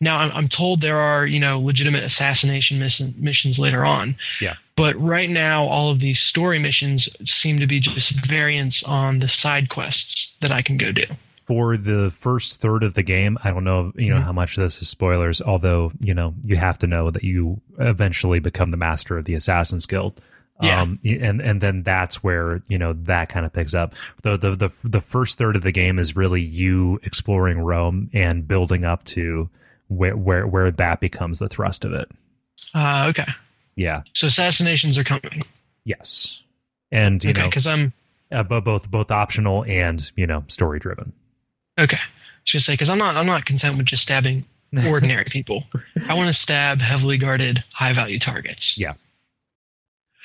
Now 0.00 0.18
I'm, 0.18 0.32
I'm 0.32 0.48
told 0.48 0.80
there 0.82 0.98
are 1.00 1.26
you 1.26 1.40
know 1.40 1.58
legitimate 1.60 2.02
assassination 2.04 2.78
mission, 2.78 3.14
missions 3.16 3.58
later 3.58 3.84
on. 3.84 4.16
Yeah. 4.40 4.54
But 4.76 5.00
right 5.00 5.30
now, 5.30 5.64
all 5.64 5.90
of 5.90 6.00
these 6.00 6.18
story 6.20 6.58
missions 6.58 7.08
seem 7.24 7.60
to 7.60 7.66
be 7.66 7.78
just 7.80 8.26
variants 8.28 8.82
on 8.84 9.20
the 9.20 9.28
side 9.28 9.68
quests 9.68 10.36
that 10.40 10.50
I 10.50 10.62
can 10.62 10.76
go 10.76 10.90
do. 10.92 11.04
for 11.46 11.76
the 11.76 12.10
first 12.10 12.58
third 12.58 12.82
of 12.82 12.94
the 12.94 13.02
game, 13.02 13.36
I 13.44 13.50
don't 13.50 13.64
know, 13.64 13.92
you 13.96 14.08
know, 14.14 14.18
Mhm. 14.20 14.24
how 14.24 14.32
much 14.32 14.56
this 14.56 14.80
is 14.80 14.88
spoilers, 14.88 15.42
although, 15.42 15.92
you 16.00 16.14
know, 16.14 16.32
you 16.42 16.56
have 16.56 16.78
to 16.78 16.86
know 16.86 17.10
that 17.10 17.22
you 17.22 17.60
eventually 17.78 18.38
become 18.38 18.70
the 18.70 18.78
master 18.78 19.18
of 19.18 19.26
the 19.26 19.34
Assassin's 19.34 19.84
Guild. 19.84 20.22
Yeah. 20.62 20.80
Um, 20.80 20.98
and 21.04 21.42
and 21.42 21.60
then 21.60 21.82
that's 21.82 22.24
where 22.24 22.62
you 22.68 22.78
know 22.78 22.94
that 23.02 23.28
kind 23.28 23.44
of 23.44 23.52
picks 23.52 23.74
up. 23.74 23.92
The, 24.22 24.38
the 24.38 24.52
the 24.54 24.70
the 24.84 25.00
first 25.02 25.36
third 25.36 25.54
of 25.54 25.60
the 25.62 25.72
game 25.72 25.98
is 25.98 26.16
really 26.16 26.40
you 26.40 26.98
exploring 27.02 27.58
Rome 27.58 28.08
and 28.14 28.48
building 28.48 28.84
up 28.86 29.04
to 29.06 29.50
where 29.88 30.16
where 30.16 30.46
where 30.46 30.70
that 30.70 30.98
becomes 31.00 31.40
the 31.40 31.48
thrust 31.48 31.84
of 31.84 31.92
it. 31.92 32.10
Uh, 32.72 33.06
okay. 33.10 33.26
Yeah. 33.76 34.02
So 34.14 34.26
assassinations 34.28 34.96
are 34.98 35.04
coming. 35.04 35.42
Yes. 35.84 36.42
And 36.92 37.22
you 37.24 37.30
okay, 37.30 37.40
know, 37.40 37.48
because 37.48 37.66
I'm 37.66 37.92
uh, 38.30 38.42
bo- 38.42 38.60
both 38.60 38.90
both 38.90 39.10
optional 39.10 39.64
and 39.64 40.10
you 40.16 40.26
know 40.26 40.44
story 40.48 40.78
driven. 40.78 41.12
okay. 41.78 41.96
I 41.96 42.46
should 42.46 42.60
say 42.62 42.74
because 42.74 42.88
I'm 42.90 42.98
not 42.98 43.16
I'm 43.16 43.26
not 43.26 43.44
content 43.46 43.76
with 43.78 43.86
just 43.86 44.02
stabbing 44.02 44.44
ordinary 44.86 45.26
people. 45.30 45.64
I 46.08 46.14
want 46.14 46.28
to 46.28 46.32
stab 46.34 46.78
heavily 46.80 47.18
guarded, 47.18 47.64
high 47.72 47.94
value 47.94 48.18
targets. 48.18 48.76
Yeah. 48.78 48.94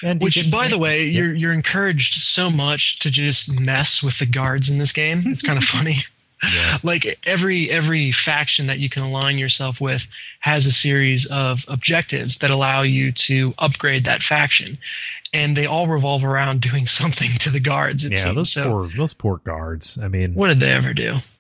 And 0.02 0.22
Which, 0.22 0.36
can- 0.36 0.50
by 0.52 0.68
the 0.70 0.78
way, 0.78 1.04
Yeah. 1.06 1.22
you're 1.22 1.34
you're 1.34 1.54
encouraged 1.54 2.14
so 2.22 2.50
much 2.50 3.00
to 3.00 3.12
just 3.12 3.50
mess 3.50 4.02
with 4.04 4.18
the 4.20 4.26
guards 4.26 4.70
in 4.70 4.78
this 4.78 4.92
game. 4.94 5.22
It's 5.26 5.42
kind 5.42 5.58
of 5.58 5.64
funny. 5.72 6.04
Yeah. 6.44 6.78
Like 6.84 7.20
every 7.26 7.70
every 7.70 8.12
faction 8.14 8.68
that 8.68 8.80
you 8.80 8.90
can 8.90 9.04
align 9.04 9.38
yourself 9.38 9.82
with 9.82 10.02
has 10.40 10.66
a 10.66 10.72
series 10.72 11.28
of 11.30 11.60
objectives 11.68 12.38
that 12.40 12.52
allow 12.52 12.84
you 12.84 13.12
to 13.28 13.54
upgrade 13.58 14.06
that 14.06 14.22
faction, 14.22 14.78
and 15.34 15.56
they 15.58 15.66
all 15.66 15.88
revolve 15.88 16.24
around 16.24 16.62
doing 16.72 16.88
something 16.88 17.32
to 17.40 17.52
the 17.52 17.60
guards. 17.60 18.06
Yeah, 18.06 18.24
seems. 18.24 18.36
those 18.36 18.54
so, 18.54 18.64
poor 18.70 18.90
those 18.96 19.14
poor 19.14 19.38
guards. 19.44 19.98
I 20.02 20.08
mean, 20.08 20.34
what 20.34 20.48
did 20.48 20.60
they 20.60 20.72
ever 20.72 20.94
do? 20.94 21.18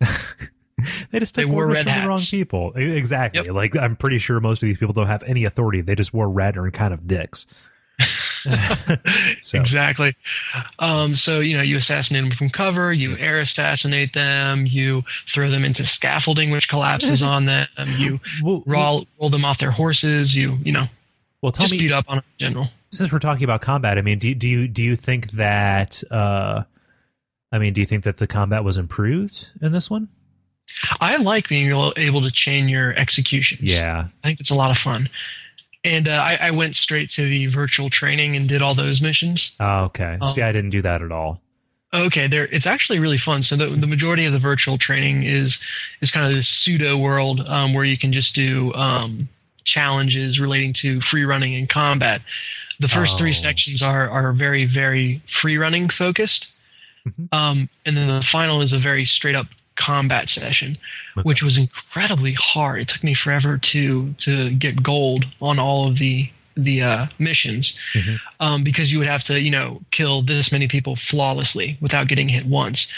they 1.12 1.20
just 1.20 1.36
they 1.36 1.43
took 1.43 1.52
wore 1.52 1.64
orders 1.64 1.86
red 1.86 1.93
from 1.93 2.02
the 2.04 2.08
wrong 2.08 2.22
people. 2.30 2.74
Exactly. 2.76 3.45
Yep. 3.45 3.54
Like 3.54 3.76
I'm 3.76 3.95
pretty 3.95 4.18
sure 4.18 4.39
most 4.39 4.62
of 4.62 4.68
these 4.68 4.78
people 4.78 4.93
don't 4.93 5.08
have 5.08 5.24
any 5.24 5.45
authority. 5.45 5.82
They 5.82 5.95
just 5.95 6.14
wore 6.14 6.30
red 6.30 6.56
and 6.56 6.72
kind 6.74 6.93
of 6.93 7.08
dicks. 7.08 7.45
So- 9.42 9.60
Exactly. 9.60 10.16
Um, 10.80 11.16
so 11.16 11.40
you 11.40 11.56
know, 11.58 11.64
you 11.64 11.78
assassinate 11.78 12.24
them 12.24 12.32
from 12.38 12.50
cover, 12.50 12.92
you 12.94 13.18
air 13.18 13.40
assassinate 13.40 14.14
them, 14.14 14.66
you 14.66 15.04
throw 15.34 15.50
them 15.50 15.64
into 15.66 15.86
scaffolding, 15.86 16.52
which 16.52 16.68
collapses 16.70 17.22
on 17.24 17.46
them. 17.46 17.68
You 17.98 18.20
Well, 18.44 18.64
roll 18.66 19.08
roll 19.20 19.30
them 19.30 19.46
off 19.46 19.60
their 19.60 19.72
horses. 19.72 20.36
You 20.36 20.58
you 20.64 20.72
know 20.72 20.86
well, 21.42 21.52
tell 21.52 21.68
me 21.68 21.80
beat 21.80 21.92
up 21.92 22.06
on 22.08 22.18
them 22.18 22.26
in 22.40 22.46
general. 22.48 22.68
since 22.92 23.12
we're 23.12 23.20
talking 23.20 23.44
about 23.44 23.62
combat. 23.62 23.98
I 23.98 24.02
mean, 24.02 24.20
do 24.20 24.34
do 24.36 24.48
you 24.48 24.68
do 24.68 24.84
you 24.84 24.96
think 24.96 25.32
that? 25.32 26.04
uh 26.12 26.64
I 27.52 27.58
mean, 27.58 27.74
do 27.74 27.82
you 27.82 27.88
think 27.88 28.04
that 28.04 28.18
the 28.18 28.28
combat 28.28 28.64
was 28.64 28.78
improved 28.78 29.50
in 29.62 29.72
this 29.72 29.90
one? 29.90 30.08
I 31.02 31.16
like 31.18 31.50
being 31.50 31.70
able 31.70 31.94
able 31.98 32.22
to 32.22 32.32
chain 32.32 32.70
your 32.70 32.94
executions. 32.94 33.62
Yeah. 33.72 34.08
I 34.24 34.28
think 34.28 34.40
it's 34.40 34.52
a 34.52 34.56
lot 34.56 34.70
of 34.72 34.78
fun. 34.78 35.10
And 35.84 36.08
uh, 36.08 36.12
I, 36.12 36.36
I 36.48 36.52
went 36.52 36.76
straight 36.76 37.10
to 37.12 37.22
the 37.24 37.48
virtual 37.48 37.90
training 37.90 38.36
and 38.36 38.50
did 38.50 38.62
all 38.62 38.76
those 38.76 39.02
missions. 39.02 39.56
Oh, 39.60 39.86
okay. 39.86 40.18
Um, 40.20 40.28
See, 40.28 40.42
I 40.42 40.52
didn't 40.52 40.72
do 40.72 40.82
that 40.82 41.02
at 41.02 41.12
all. 41.12 41.42
Okay, 41.92 42.28
there 42.28 42.46
it's 42.46 42.68
actually 42.68 43.00
really 43.00 43.18
fun. 43.18 43.42
So 43.42 43.58
the, 43.58 43.68
the 43.70 43.88
majority 43.88 44.26
of 44.26 44.34
the 44.34 44.40
virtual 44.40 44.78
training 44.78 45.24
is 45.24 45.60
is 46.02 46.12
kind 46.12 46.28
of 46.28 46.34
this 46.38 46.48
pseudo 46.48 46.98
world 46.98 47.42
um, 47.48 47.74
where 47.74 47.84
you 47.86 47.98
can 47.98 48.14
just 48.14 48.36
do 48.36 48.72
um, 48.74 49.28
challenges 49.66 50.40
relating 50.40 50.74
to 50.82 51.02
free 51.02 51.24
running 51.24 51.56
and 51.56 51.68
combat. 51.68 52.22
The 52.80 52.88
first 52.88 53.18
three 53.18 53.34
sections 53.34 53.82
are 53.82 54.08
are 54.08 54.34
very 54.34 54.66
very 54.72 55.24
free 55.42 55.58
running 55.58 55.90
focused, 55.90 56.46
Mhm. 57.08 57.34
um, 57.34 57.70
and 57.86 57.98
then 57.98 58.08
the 58.08 58.22
final 58.32 58.62
is 58.62 58.72
a 58.72 58.80
very 58.80 59.06
straight 59.06 59.36
up 59.36 59.48
combat 59.80 60.30
session, 60.30 60.78
Okay. 61.18 61.24
which 61.28 61.42
was 61.42 61.58
incredibly 61.58 62.34
hard. 62.34 62.82
It 62.82 62.88
took 62.90 63.04
me 63.04 63.14
forever 63.16 63.58
to 63.58 64.14
to 64.26 64.52
get 64.52 64.84
gold 64.84 65.26
on 65.42 65.58
all 65.60 65.88
of 65.90 65.98
the 65.98 66.30
the 66.58 66.82
uh, 66.82 67.08
missions 67.20 67.78
Mhm. 67.94 68.20
um, 68.42 68.64
because 68.64 68.92
you 68.92 68.98
would 69.00 69.08
have 69.08 69.24
to 69.26 69.40
you 69.40 69.50
know 69.52 69.82
kill 69.92 70.22
this 70.24 70.52
many 70.52 70.68
people 70.68 70.96
flawlessly 70.98 71.78
without 71.80 72.08
getting 72.10 72.28
hit 72.28 72.46
once 72.46 72.92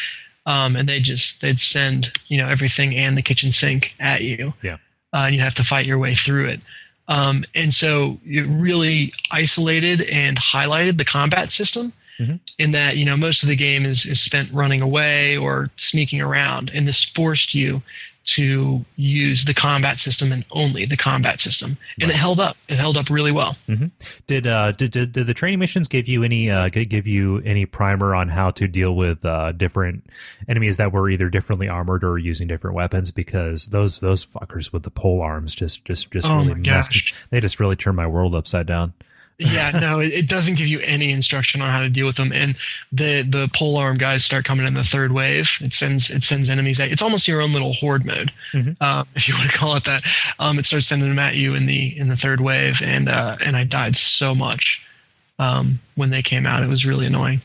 um, 0.48 0.76
and 0.76 0.90
they 0.90 1.00
just 1.00 1.42
they'd 1.42 1.60
send 1.60 2.12
you 2.28 2.38
know 2.40 2.48
everything 2.50 2.96
and 2.96 3.16
the 3.16 3.22
kitchen 3.22 3.52
sink 3.52 3.94
at 4.00 4.22
you 4.24 4.54
Yeah. 4.64 4.78
uh, 5.14 5.26
and 5.26 5.36
you'd 5.36 5.44
have 5.44 5.54
to 5.56 5.64
fight 5.64 5.86
your 5.86 6.00
way 6.00 6.16
through 6.16 6.48
it 6.48 6.62
um, 7.08 7.46
and 7.54 7.72
so 7.74 8.20
it 8.26 8.46
really 8.50 9.14
isolated 9.32 10.02
and 10.02 10.38
highlighted 10.40 10.98
the 10.98 11.06
combat 11.06 11.52
system 11.52 11.94
Mhm. 12.22 12.40
in 12.60 12.72
that 12.72 12.98
you 12.98 13.06
know 13.06 13.18
most 13.18 13.42
of 13.44 13.50
the 13.50 13.56
game 13.56 13.86
is, 13.86 14.06
is 14.06 14.22
spent 14.22 14.52
running 14.54 14.82
away 14.82 15.36
or 15.38 15.70
sneaking 15.78 16.22
around 16.22 16.70
and 16.74 16.88
this 16.88 17.04
forced 17.04 17.56
you 17.56 17.82
to 18.24 18.86
use 18.98 19.46
the 19.46 19.54
combat 19.54 20.00
system 20.00 20.32
and 20.32 20.46
only 20.52 20.86
the 20.86 20.96
combat 20.96 21.42
system 21.42 21.76
and 22.00 22.04
Right. 22.10 22.12
it 22.12 22.16
held 22.20 22.40
up 22.40 22.56
it 22.70 22.78
held 22.78 22.96
up 22.96 23.10
really 23.10 23.32
well 23.32 23.58
Did 24.28 24.46
uh 24.46 24.74
did, 24.74 24.92
did 24.92 25.12
did 25.14 25.26
the 25.26 25.34
training 25.34 25.58
missions 25.58 25.88
give 25.88 26.08
you 26.08 26.22
any 26.24 26.52
uh 26.52 26.70
give 26.70 27.08
you 27.08 27.40
any 27.44 27.66
primer 27.66 28.14
on 28.14 28.28
how 28.30 28.52
to 28.52 28.68
deal 28.68 28.96
with 28.96 29.26
uh 29.26 29.54
different 29.54 30.04
enemies 30.48 30.78
that 30.78 30.92
were 30.92 31.10
either 31.10 31.30
differently 31.30 31.68
armored 31.68 32.04
or 32.04 32.20
using 32.20 32.48
different 32.48 32.76
weapons? 32.76 33.10
Because 33.10 33.66
those 33.68 34.00
those 34.02 34.24
fuckers 34.24 34.72
with 34.72 34.84
the 34.84 34.92
pole 34.92 35.22
arms 35.22 35.56
just 35.56 35.84
just 35.86 36.12
just 36.12 36.30
Oh 36.30 36.36
really 36.46 36.54
messed. 36.62 36.96
They 37.32 37.40
just 37.40 37.60
really 37.60 37.76
turned 37.76 37.98
my 37.98 38.06
world 38.08 38.36
upside 38.36 38.68
down. 38.68 38.94
Yeah, 39.42 39.72
no, 39.72 40.00
it, 40.00 40.14
it 40.14 40.28
doesn't 40.28 40.56
give 40.56 40.68
you 40.68 40.80
any 40.80 41.12
instruction 41.12 41.62
on 41.62 41.70
how 41.70 41.80
to 41.80 41.90
deal 41.90 42.06
with 42.06 42.16
them. 42.16 42.32
And 42.32 42.56
the 42.92 43.24
the 43.30 43.50
pole 43.54 43.78
arm 43.78 43.98
guys 43.98 44.24
start 44.24 44.46
coming 44.46 44.66
in 44.68 44.74
the 44.74 44.84
third 44.84 45.12
wave. 45.12 45.48
It 45.62 45.74
sends 45.74 46.10
it 46.10 46.24
sends 46.24 46.50
enemies. 46.50 46.80
At, 46.80 46.92
it's 46.92 47.02
almost 47.02 47.28
your 47.28 47.42
own 47.42 47.52
little 47.54 47.74
horde 47.74 48.06
mode, 48.06 48.32
Mhm. 48.54 48.78
uh, 48.80 49.04
if 49.16 49.28
you 49.28 49.34
want 49.38 49.52
to 49.52 49.58
call 49.58 49.76
it 49.76 49.86
that. 49.86 50.04
Um, 50.40 50.60
it 50.60 50.66
starts 50.66 50.88
sending 50.88 51.10
them 51.10 51.20
at 51.20 51.36
you 51.36 51.56
in 51.56 51.66
the 51.66 51.98
in 51.98 52.08
the 52.08 52.18
third 52.18 52.40
wave, 52.40 52.76
and 52.82 53.10
uh, 53.10 53.38
and 53.44 53.56
I 53.58 53.64
died 53.64 53.96
so 53.96 54.36
much 54.36 54.80
um, 55.40 55.80
when 55.96 56.10
they 56.12 56.22
came 56.22 56.46
out. 56.46 56.64
It 56.64 56.68
was 56.70 56.86
really 56.86 57.08
annoying. 57.08 57.42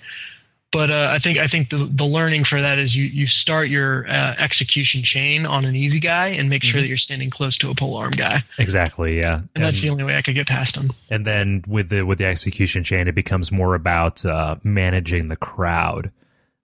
But 0.73 0.91
uh, 0.91 1.09
I 1.15 1.21
think 1.21 1.39
I 1.39 1.47
think 1.47 1.71
the 1.71 1.89
the 1.91 2.05
learning 2.05 2.45
for 2.45 2.61
that 2.61 2.79
is 2.79 2.95
you 2.95 3.05
you 3.05 3.27
start 3.29 3.69
your 3.69 4.07
uh, 4.09 4.35
execution 4.39 5.03
chain 5.05 5.47
on 5.47 5.65
an 5.65 5.75
easy 5.77 6.01
guy 6.01 6.29
and 6.29 6.51
make 6.51 6.63
sure 6.65 6.79
Mhm. 6.81 6.83
that 6.85 6.89
you're 6.89 6.97
standing 6.97 7.31
close 7.31 7.57
to 7.59 7.71
a 7.71 7.75
pole 7.75 7.97
arm 7.97 8.11
guy, 8.13 8.43
Exactly, 8.59 9.19
yeah. 9.19 9.41
and 9.55 9.65
that's 9.65 9.81
the 9.81 9.89
only 9.91 10.03
way 10.05 10.17
I 10.17 10.23
could 10.23 10.35
get 10.35 10.49
past 10.49 10.77
him. 10.77 10.93
and 11.09 11.25
then 11.25 11.65
with 11.67 11.89
the 11.89 12.03
with 12.03 12.19
the 12.19 12.27
execution 12.27 12.83
chain 12.85 13.07
it 13.09 13.15
becomes 13.15 13.51
more 13.53 13.75
about 13.75 14.25
uh, 14.27 14.57
managing 14.65 15.29
the 15.29 15.37
crowd 15.37 16.11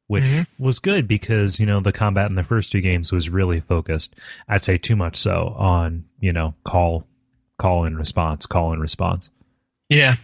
which 0.08 0.24
Mhm. 0.24 0.46
was 0.58 0.78
good 0.80 1.06
because 1.08 1.58
you 1.60 1.64
know 1.64 1.80
the 1.80 1.92
combat 1.92 2.28
in 2.28 2.36
the 2.36 2.42
first 2.42 2.70
two 2.72 2.80
games 2.82 3.12
was 3.12 3.30
really 3.30 3.60
focused 3.60 4.14
i'd 4.48 4.64
say 4.64 4.76
too 4.76 4.96
much 4.96 5.16
so 5.16 5.54
on 5.56 6.04
you 6.20 6.32
know 6.32 6.54
call 6.64 7.06
call 7.56 7.84
and 7.86 7.96
response 7.96 8.44
call 8.46 8.72
and 8.72 8.82
response 8.82 9.30
Yeah. 9.92 10.14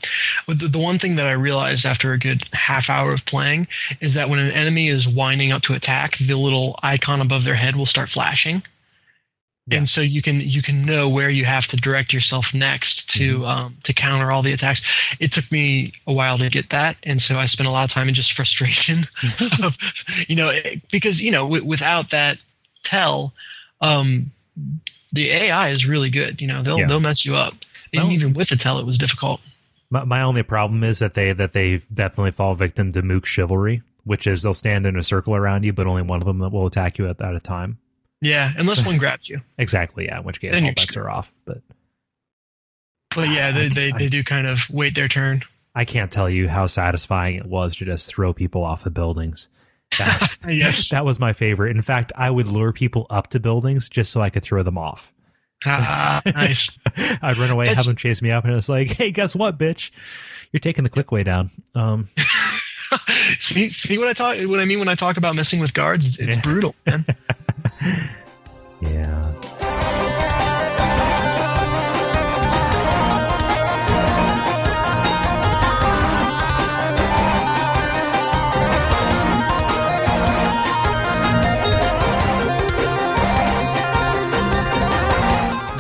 The, 0.47 0.69
the 0.69 0.79
one 0.79 0.99
thing 0.99 1.17
that 1.17 1.27
I 1.27 1.33
realized 1.33 1.85
after 1.85 2.13
a 2.13 2.19
good 2.19 2.43
half 2.53 2.89
hour 2.89 3.13
of 3.13 3.25
playing 3.27 3.69
is 4.01 4.15
that 4.15 4.29
when 4.31 4.39
an 4.39 4.51
enemy 4.53 4.89
is 4.89 5.07
winding 5.09 5.53
up 5.53 5.63
to 5.63 5.75
attack, 5.75 6.17
the 6.19 6.37
little 6.37 6.79
icon 6.83 7.21
above 7.21 7.45
their 7.45 7.55
head 7.57 7.77
will 7.77 7.87
start 7.87 8.09
flashing. 8.09 8.63
Yeah. 9.67 9.79
And 9.79 9.89
so 9.89 10.01
you 10.01 10.23
can 10.23 10.41
you 10.41 10.63
can 10.63 10.87
know 10.87 11.11
where 11.11 11.29
you 11.29 11.45
have 11.45 11.67
to 11.67 11.77
direct 11.77 12.15
yourself 12.15 12.47
next 12.55 13.11
to 13.19 13.45
um, 13.45 13.77
to 13.85 13.93
counter 13.93 14.31
all 14.31 14.43
the 14.43 14.53
attacks. 14.55 14.81
It 15.21 15.33
took 15.33 15.45
me 15.53 15.93
a 16.07 16.13
while 16.15 16.39
to 16.39 16.49
get 16.49 16.71
that, 16.71 16.97
and 17.03 17.21
so 17.21 17.37
I 17.37 17.45
spent 17.45 17.69
a 17.69 17.71
lot 17.71 17.85
of 17.85 17.91
time 17.91 18.09
in 18.09 18.15
just 18.15 18.33
frustration, 18.37 19.07
of, 19.63 19.75
you 20.27 20.37
know, 20.37 20.51
because 20.91 21.21
you 21.21 21.31
know 21.31 21.43
w- 21.43 21.67
without 21.67 22.13
that 22.13 22.39
tell, 22.85 23.35
um, 23.83 24.33
the 25.13 25.31
AI 25.33 25.69
is 25.69 25.87
really 25.87 26.09
good. 26.11 26.41
You 26.41 26.47
know, 26.47 26.63
they'll 26.63 26.79
Yeah. 26.79 26.87
they'll 26.89 27.01
mess 27.01 27.27
you 27.27 27.35
up. 27.35 27.53
And 27.93 28.13
even 28.13 28.33
with 28.33 28.49
the 28.49 28.57
tell, 28.57 28.79
it 28.79 28.87
was 28.87 28.97
difficult. 28.97 29.41
My, 29.91 30.05
my 30.05 30.23
only 30.23 30.43
problem 30.43 30.85
is 30.85 30.99
that 30.99 31.15
they 31.15 31.33
that 31.33 31.53
they 31.53 31.79
definitely 31.93 32.31
fall 32.33 32.55
victim 32.55 32.93
to 32.93 33.03
mook 33.03 33.25
chivalry 33.27 33.83
which 34.05 34.27
is 34.27 34.43
they'll 34.43 34.55
stand 34.55 34.87
in 34.87 34.97
a 34.97 35.05
circle 35.05 35.35
around 35.35 35.65
you 35.65 35.73
but 35.73 35.87
only 35.87 36.03
one 36.03 36.21
of 36.21 36.27
them 36.27 36.39
will 36.39 36.67
attack 36.67 36.99
you 36.99 37.09
at, 37.09 37.21
at 37.21 37.35
a 37.35 37.41
time 37.41 37.79
Yeah, 38.23 38.53
unless 38.57 38.85
one 38.85 38.99
grabs 38.99 39.29
you. 39.29 39.41
exactly 39.59 40.07
yeah 40.07 40.19
in 40.19 40.25
which 40.25 40.41
case 40.41 40.55
Then 40.55 40.65
all 40.65 40.75
bets 40.75 40.97
are 40.97 41.11
off 41.11 41.33
but 41.45 41.63
But 43.15 43.29
yeah, 43.31 43.51
they, 43.53 43.69
they, 43.69 43.93
they 43.93 44.09
do 44.09 44.23
kind 44.23 44.47
of 44.47 44.59
wait 44.71 44.95
their 44.95 45.09
turn. 45.09 45.43
i 45.75 45.85
can't 45.85 46.11
tell 46.11 46.29
you 46.31 46.49
how 46.49 46.67
satisfying 46.67 47.37
it 47.37 47.47
was 47.47 47.77
to 47.77 47.85
just 47.85 48.09
throw 48.09 48.33
people 48.33 48.65
off 48.65 48.87
of 48.87 48.95
buildings 48.95 49.49
That- 49.99 50.37
yes. 50.49 50.91
That 50.91 51.05
was 51.07 51.19
my 51.19 51.33
favorite. 51.33 51.75
In 51.75 51.81
fact, 51.83 52.13
I 52.15 52.31
would 52.31 52.47
lure 52.47 52.73
people 52.75 53.07
up 53.09 53.29
to 53.29 53.41
buildings 53.41 53.89
just 53.89 54.13
so 54.13 54.21
I 54.21 54.29
could 54.29 54.43
throw 54.43 54.63
them 54.63 54.77
off. 54.77 55.13
Ah, 55.67 56.23
nice. 56.27 56.79
I'd 56.97 57.37
run 57.39 57.51
away, 57.51 57.67
have 57.67 57.73
That's- 57.77 57.87
them 57.87 57.97
chase 57.97 58.23
me 58.23 58.31
up, 58.31 58.45
and 58.45 58.55
it's 58.55 58.69
like, 58.69 58.93
hey, 58.97 59.11
guess 59.11 59.35
what, 59.35 59.59
bitch? 59.59 59.91
You're 60.53 60.61
taking 60.61 60.85
the 60.85 60.91
quick 60.91 61.11
way 61.13 61.23
down. 61.25 61.51
Um, 61.75 62.09
see, 63.41 63.69
see 63.71 63.99
what 63.99 64.09
I 64.09 64.13
talk, 64.13 64.39
what 64.49 64.61
I 64.61 64.65
mean 64.65 64.79
when 64.79 64.89
I 64.89 64.95
talk 64.95 65.17
about 65.17 65.35
messing 65.35 65.61
with 65.61 65.75
guards? 65.75 66.07
It's, 66.07 66.19
it's 66.19 66.37
Yeah. 66.37 66.41
brutal, 66.43 66.75
man. 66.87 67.05
yeah. 68.81 69.28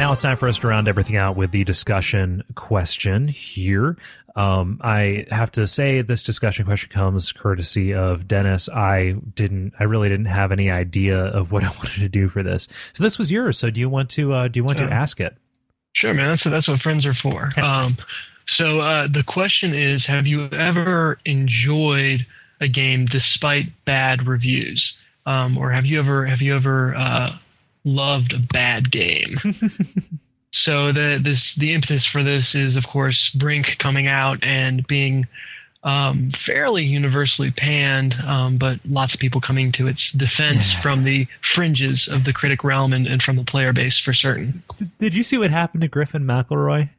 Now 0.09 0.13
it's 0.13 0.23
time 0.23 0.39
for 0.39 0.49
us 0.49 0.57
to 0.61 0.69
round 0.69 0.89
everything 0.89 1.17
out 1.17 1.37
with 1.37 1.51
the 1.51 1.65
discussion 1.65 2.43
question 2.55 3.29
here. 3.29 3.99
Um, 4.37 4.81
I 4.83 5.27
have 5.31 5.53
to 5.53 5.67
say 5.67 6.01
this 6.01 6.23
discussion 6.23 6.65
question 6.65 6.89
comes 6.89 7.31
courtesy 7.31 7.93
of 7.93 8.27
Dennis. 8.27 8.71
I 8.71 9.17
didn't, 9.35 9.75
I 9.79 9.85
really 9.85 10.09
didn't 10.09 10.25
have 10.25 10.51
any 10.51 10.71
idea 10.71 11.19
of 11.19 11.53
what 11.53 11.63
I 11.65 11.69
wanted 11.69 12.01
to 12.01 12.09
do 12.09 12.31
for 12.31 12.43
this. 12.43 12.69
So 12.95 13.05
this 13.05 13.19
was 13.19 13.31
yours. 13.31 13.59
So 13.59 13.69
do 13.69 13.81
you 13.81 13.91
want 13.91 14.09
to, 14.13 14.33
uh, 14.33 14.49
do 14.49 14.59
you 14.59 14.65
want 14.65 14.79
to 14.79 14.85
ask 14.85 15.21
it? 15.21 15.37
Sure, 15.93 16.15
man. 16.15 16.31
That's 16.31 16.45
that's 16.45 16.69
what 16.69 16.81
friends 16.81 17.05
are 17.05 17.13
for. 17.13 17.51
um, 17.63 17.99
so 18.47 18.81
uh, 18.81 19.09
the 19.09 19.25
question 19.25 19.75
is: 19.75 20.07
Have 20.07 20.27
you 20.27 20.49
ever 20.53 21.19
enjoyed 21.27 22.27
a 22.63 22.69
game 22.69 23.05
despite 23.05 23.85
bad 23.85 24.27
reviews, 24.27 24.97
um, 25.27 25.59
or 25.59 25.71
have 25.71 25.85
you 25.85 25.99
ever 25.99 26.25
have 26.25 26.41
you 26.41 26.57
ever 26.57 26.95
uh, 26.97 27.37
loved 27.89 28.33
a 28.33 28.39
bad 28.53 28.91
game? 28.91 29.37
so 30.53 30.93
the 30.93 31.21
this 31.23 31.55
the 31.57 31.73
impetus 31.75 32.07
for 32.07 32.23
this 32.23 32.55
is, 32.55 32.77
of 32.77 32.85
course, 32.87 33.35
Brink 33.39 33.77
coming 33.79 34.07
out 34.07 34.39
and 34.43 34.87
being 34.87 35.27
um, 35.85 36.33
fairly 36.45 36.83
universally 36.85 37.53
panned, 37.57 38.15
um, 38.27 38.59
but 38.59 38.81
lots 38.85 39.15
of 39.15 39.21
people 39.21 39.41
coming 39.41 39.71
to 39.73 39.87
its 39.87 40.11
defense 40.13 40.73
Yeah. 40.75 40.81
from 40.81 41.05
the 41.05 41.27
fringes 41.55 42.09
of 42.13 42.25
the 42.25 42.33
critic 42.33 42.65
realm 42.65 42.93
and, 42.93 43.07
and 43.07 43.23
from 43.23 43.37
the 43.37 43.45
player 43.45 43.73
base 43.73 43.99
for 43.99 44.13
certain. 44.13 44.63
Did 44.99 45.15
you 45.15 45.23
see 45.23 45.39
what 45.39 45.51
happened 45.53 45.83
to 45.83 45.89
Griffin 45.89 46.25
McElroy? 46.25 46.91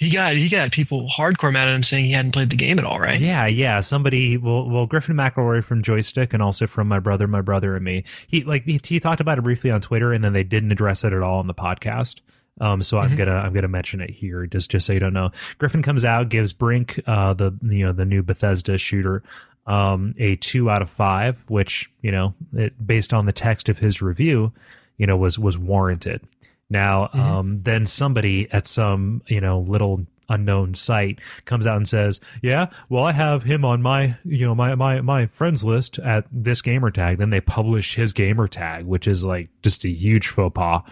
He 0.00 0.10
got 0.10 0.34
he 0.34 0.48
got 0.48 0.72
people 0.72 1.08
hardcore 1.14 1.52
mad 1.52 1.68
at 1.68 1.74
him 1.74 1.82
saying 1.82 2.06
he 2.06 2.12
hadn't 2.12 2.32
played 2.32 2.48
the 2.48 2.56
game 2.56 2.78
at 2.78 2.86
all, 2.86 2.98
right? 2.98 3.20
Yeah, 3.20 3.46
yeah. 3.46 3.80
Somebody, 3.80 4.38
well, 4.38 4.66
well, 4.66 4.86
Griffin 4.86 5.14
McElroy 5.14 5.62
from 5.62 5.82
Joystiq, 5.82 6.32
and 6.32 6.42
also 6.42 6.66
from 6.66 6.88
my 6.88 6.98
brother, 6.98 7.26
my 7.28 7.42
brother, 7.42 7.74
and 7.74 7.84
me. 7.84 8.04
He 8.26 8.42
like 8.42 8.64
he, 8.64 8.80
he 8.82 8.98
talked 8.98 9.20
about 9.20 9.36
it 9.36 9.42
briefly 9.42 9.70
on 9.70 9.82
Twitter, 9.82 10.14
and 10.14 10.24
then 10.24 10.32
they 10.32 10.42
didn't 10.42 10.72
address 10.72 11.04
it 11.04 11.12
at 11.12 11.22
all 11.22 11.38
on 11.38 11.46
the 11.48 11.54
podcast. 11.54 12.20
Um, 12.62 12.82
so 12.82 12.98
I'm 12.98 13.10
Mhm. 13.10 13.16
gonna 13.18 13.34
I'm 13.36 13.52
gonna 13.52 13.68
mention 13.68 14.00
it 14.00 14.08
here 14.10 14.46
just 14.46 14.70
just 14.70 14.86
so 14.86 14.94
you 14.94 15.00
don't 15.00 15.12
know. 15.12 15.32
Griffin 15.58 15.82
comes 15.82 16.06
out, 16.06 16.30
gives 16.30 16.54
Brink, 16.54 16.98
uh, 17.06 17.34
the 17.34 17.52
you 17.62 17.84
know 17.84 17.92
the 17.92 18.06
new 18.06 18.22
Bethesda 18.22 18.78
shooter, 18.78 19.22
um, 19.66 20.14
a 20.18 20.36
two 20.36 20.70
out 20.70 20.80
of 20.80 20.88
five, 20.88 21.36
which 21.48 21.90
you 22.00 22.10
know 22.10 22.32
it, 22.54 22.72
based 22.86 23.12
on 23.12 23.26
the 23.26 23.32
text 23.32 23.68
of 23.68 23.78
his 23.78 24.00
review, 24.00 24.50
you 24.96 25.06
know 25.06 25.18
was 25.18 25.38
was 25.38 25.58
warranted. 25.58 26.22
Now, 26.70 27.10
Mhm. 27.12 27.18
um, 27.18 27.60
then 27.60 27.84
somebody 27.86 28.48
at 28.52 28.66
some 28.66 29.22
you 29.26 29.40
know 29.40 29.58
little 29.60 30.06
unknown 30.28 30.74
site 30.76 31.18
comes 31.44 31.66
out 31.66 31.76
and 31.76 31.88
says, 31.88 32.20
"Yeah, 32.40 32.68
well, 32.88 33.02
I 33.04 33.10
have 33.12 33.42
him 33.42 33.64
on 33.64 33.82
my 33.82 34.14
you 34.24 34.46
know 34.46 34.54
my 34.54 34.74
my 34.76 35.00
my 35.00 35.26
friends 35.26 35.64
list 35.64 35.98
at 35.98 36.26
this 36.30 36.62
gamer 36.62 36.90
tag." 36.92 37.18
Then 37.18 37.30
they 37.30 37.40
publish 37.40 37.96
his 37.96 38.12
gamer 38.12 38.46
tag, 38.46 38.84
which 38.86 39.08
is 39.08 39.24
like 39.24 39.48
just 39.62 39.84
a 39.84 39.88
huge 39.90 40.28
faux 40.28 40.54
pas. 40.54 40.82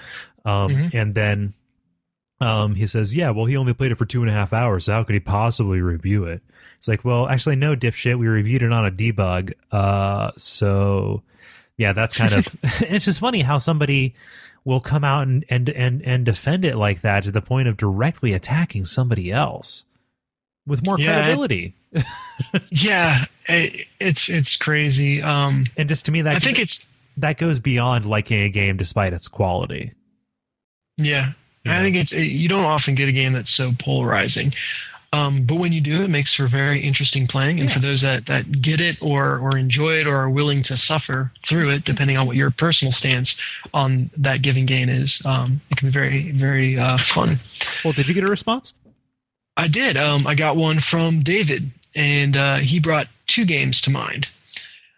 Um, 0.44 0.70
Mhm. 0.72 0.94
And 0.94 1.14
then 1.14 1.54
um, 2.40 2.74
he 2.76 2.86
says, 2.86 3.14
"Yeah, 3.16 3.30
well, 3.30 3.46
he 3.46 3.56
only 3.56 3.74
played 3.74 3.90
it 3.92 3.98
for 3.98 4.04
two 4.06 4.22
and 4.22 4.30
a 4.30 4.32
half 4.32 4.52
hours. 4.52 4.84
So 4.84 4.92
how 4.94 5.02
could 5.04 5.14
he 5.14 5.20
possibly 5.20 5.80
review 5.80 6.24
it?" 6.24 6.40
It's 6.78 6.86
like, 6.86 7.04
well, 7.04 7.28
actually, 7.28 7.56
no, 7.56 7.74
dipshit. 7.74 8.16
We 8.18 8.28
reviewed 8.28 8.62
it 8.62 8.72
on 8.72 8.86
a 8.86 8.90
debug. 8.92 9.52
Uh, 9.72 10.30
so 10.36 11.22
yeah, 11.76 11.92
that's 11.92 12.16
kind 12.16 12.32
of. 12.32 12.46
it's 12.82 13.04
just 13.04 13.18
funny 13.20 13.40
how 13.42 13.58
somebody 13.58 14.14
will 14.68 14.80
come 14.80 15.02
out 15.02 15.26
and, 15.26 15.44
and 15.48 15.70
and 15.70 16.02
and 16.02 16.26
defend 16.26 16.62
it 16.64 16.76
like 16.76 17.00
that 17.00 17.24
to 17.24 17.30
the 17.30 17.40
point 17.40 17.66
of 17.68 17.76
directly 17.78 18.34
attacking 18.34 18.84
somebody 18.84 19.32
else 19.32 19.86
with 20.66 20.84
more 20.84 20.98
Yeah, 20.98 21.10
it- 21.10 21.22
credibility. 21.22 21.74
Yeah, 22.70 23.24
it, 23.48 23.86
it's 23.98 24.28
it's 24.28 24.56
crazy. 24.56 25.22
Um, 25.22 25.66
and 25.78 25.88
just 25.88 26.04
to 26.06 26.12
me, 26.12 26.20
that 26.22 26.36
I 26.36 26.38
think 26.38 26.58
it's 26.58 26.86
that 27.16 27.38
goes 27.38 27.58
beyond 27.60 28.04
liking 28.04 28.40
a 28.42 28.48
game 28.50 28.76
despite 28.76 29.12
its 29.14 29.26
quality. 29.26 29.92
yeah. 30.96 31.32
You 31.64 31.72
I 31.72 31.80
think 31.80 31.96
it's 31.96 32.12
you 32.12 32.48
don't 32.48 32.64
often 32.64 32.94
get 32.94 33.08
a 33.08 33.12
game 33.12 33.32
that's 33.32 33.50
so 33.50 33.72
polarizing. 33.78 34.52
Um, 35.12 35.44
but 35.44 35.54
when 35.54 35.72
you 35.72 35.80
do, 35.80 36.02
it 36.02 36.08
makes 36.08 36.34
for 36.34 36.46
very 36.48 36.80
interesting 36.80 37.26
playing. 37.26 37.60
And 37.60 37.68
Yeah. 37.70 37.74
for 37.74 37.80
those 37.80 38.02
that, 38.02 38.26
that 38.26 38.60
get 38.60 38.78
it 38.80 38.98
or, 39.00 39.38
or 39.38 39.56
enjoy 39.56 40.00
it 40.00 40.06
or 40.06 40.16
are 40.16 40.28
willing 40.28 40.62
to 40.64 40.76
suffer 40.76 41.32
through 41.46 41.70
it, 41.70 41.84
depending 41.86 42.18
on 42.18 42.26
what 42.26 42.36
your 42.36 42.50
personal 42.50 42.92
stance 42.92 43.40
on 43.72 44.10
that 44.18 44.42
given 44.42 44.66
game 44.66 44.90
is, 44.90 45.24
um, 45.24 45.62
it 45.70 45.78
can 45.78 45.88
be 45.88 45.92
very, 45.92 46.30
very 46.32 46.78
uh, 46.78 46.98
fun. 46.98 47.40
Well, 47.84 47.94
did 47.94 48.06
you 48.06 48.14
get 48.14 48.22
a 48.24 48.28
response? 48.28 48.74
I 49.56 49.66
did. 49.66 49.96
Um, 49.96 50.26
I 50.26 50.34
got 50.34 50.56
one 50.56 50.78
from 50.78 51.22
David, 51.22 51.70
and 51.96 52.36
uh, 52.36 52.56
he 52.56 52.78
brought 52.78 53.08
two 53.26 53.46
games 53.46 53.80
to 53.82 53.90
mind. 53.90 54.28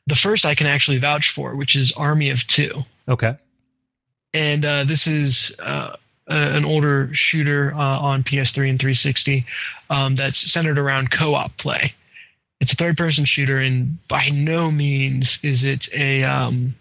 The 0.08 0.16
first 0.16 0.44
I 0.44 0.56
can 0.56 0.66
actually 0.66 0.98
vouch 0.98 1.30
for, 1.32 1.54
which 1.54 1.76
is 1.76 1.92
Army 1.96 2.30
of 2.30 2.40
Two. 2.48 2.82
Okay. 3.08 3.36
and 4.34 4.64
uh, 4.64 4.84
this 4.84 5.06
is 5.06 5.56
uh, 5.60 5.96
an 6.30 6.64
older 6.64 7.10
shooter 7.12 7.72
uh, 7.74 7.98
on 7.98 8.22
PS3 8.22 8.70
and 8.70 8.78
360 8.80 9.46
um, 9.88 10.14
that's 10.16 10.52
centered 10.52 10.78
around 10.78 11.10
co-op 11.10 11.56
play. 11.58 11.94
It's 12.60 12.72
a 12.72 12.76
third-person 12.76 13.24
shooter, 13.24 13.58
and 13.58 13.98
by 14.08 14.28
no 14.30 14.70
means 14.70 15.38
is 15.42 15.64
it 15.64 15.88
a 15.94 16.22
um, 16.22 16.74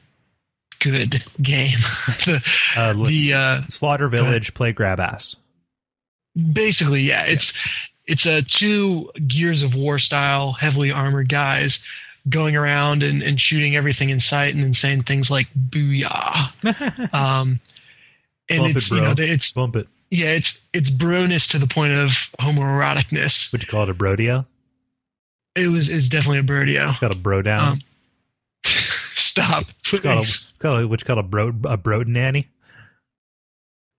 good 0.79 1.23
game. 1.41 1.79
the 2.25 2.41
Uh, 2.75 2.93
the 2.93 3.33
uh, 3.33 3.61
Slaughter 3.69 4.09
Village, 4.09 4.53
play 4.53 4.71
grab 4.73 4.99
ass. 4.99 5.35
basically, 6.35 7.01
yeah, 7.01 7.23
it's 7.23 7.53
it's 8.05 8.25
a 8.25 8.41
two 8.41 9.09
Gears 9.25 9.63
of 9.63 9.73
War 9.73 9.99
style, 9.99 10.51
heavily 10.53 10.91
armored 10.91 11.29
guys 11.29 11.81
going 12.27 12.55
around 12.55 13.01
and, 13.01 13.21
and 13.23 13.39
shooting 13.39 13.75
everything 13.75 14.09
in 14.09 14.19
sight 14.19 14.53
and 14.53 14.63
then 14.63 14.73
saying 14.73 15.03
things 15.03 15.29
like 15.31 15.47
"booyah." 15.55 17.13
Um, 17.13 17.59
and 18.49 18.59
Bump 18.59 18.71
it, 18.71 18.77
it's 18.77 18.91
you 18.91 19.01
know 19.01 19.13
it's 19.17 19.51
Bump 19.53 19.75
it. 19.75 19.87
yeah 20.09 20.27
it's 20.29 20.65
it's 20.73 20.89
broness 20.91 21.47
to 21.49 21.59
the 21.59 21.67
point 21.67 21.93
of 21.93 22.09
homoeroticness. 22.39 23.51
Would 23.51 23.63
you 23.63 23.67
call 23.67 23.83
it 23.83 23.89
a 23.89 23.93
brodio? 23.93 24.45
It 25.55 25.67
was 25.67 25.89
it's 25.89 26.07
definitely 26.09 26.39
a 26.39 26.43
brodio. 26.43 26.99
Got 26.99 27.11
a 27.11 27.15
bro 27.15 27.41
down. 27.41 27.67
Um, 27.67 27.81
Stop, 29.15 29.65
Would 29.91 30.03
you 30.03 30.09
call 30.09 30.17
please. 30.17 30.51
it, 30.55 30.59
call 30.59 30.77
it, 30.79 30.85
would 30.85 31.01
you 31.01 31.05
call 31.05 31.19
a 31.19 31.23
bro 31.23 31.53
a 31.65 31.77
broad 31.77 32.07
nanny? 32.07 32.47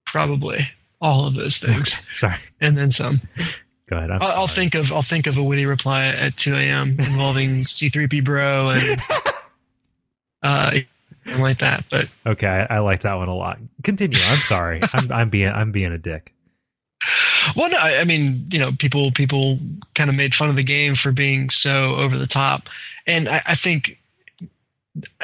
Probably 0.06 0.58
all 1.00 1.26
of 1.26 1.34
those 1.34 1.58
things, 1.58 2.04
Sorry. 2.12 2.34
and 2.60 2.76
then 2.76 2.90
some. 2.90 3.20
Go 3.88 3.96
ahead. 3.96 4.10
I'm 4.10 4.22
I'll, 4.22 4.28
I'll 4.40 4.48
think 4.48 4.74
of 4.74 4.86
I'll 4.92 5.02
think 5.08 5.26
of 5.26 5.36
a 5.36 5.42
witty 5.42 5.66
reply 5.66 6.06
at 6.06 6.36
2 6.36 6.54
a.m. 6.54 6.96
involving 6.98 7.50
C3P 7.64 8.24
bro 8.24 8.70
and 8.70 9.00
uh, 10.42 10.70
something 11.24 11.42
like 11.42 11.58
that. 11.60 11.84
But 11.90 12.06
Okay, 12.26 12.46
I, 12.46 12.76
I 12.76 12.78
like 12.80 13.02
that 13.02 13.14
one 13.14 13.28
a 13.28 13.34
lot. 13.34 13.58
Continue. 13.82 14.18
I'm 14.22 14.40
sorry. 14.40 14.80
I'm, 14.92 15.10
I'm 15.12 15.30
being 15.30 15.48
I'm 15.50 15.72
being 15.72 15.92
a 15.92 15.98
dick. 15.98 16.32
well, 17.56 17.70
no, 17.70 17.76
I, 17.76 18.00
I 18.00 18.04
mean, 18.04 18.48
you 18.50 18.58
know, 18.58 18.70
people 18.78 19.12
people 19.12 19.58
kind 19.94 20.10
of 20.10 20.16
made 20.16 20.34
fun 20.34 20.50
of 20.50 20.56
the 20.56 20.64
game 20.64 20.94
for 20.94 21.12
being 21.12 21.50
so 21.50 21.96
over 21.96 22.18
the 22.18 22.26
top, 22.26 22.62
and 23.06 23.28
I, 23.28 23.42
I 23.46 23.56
think 23.56 23.96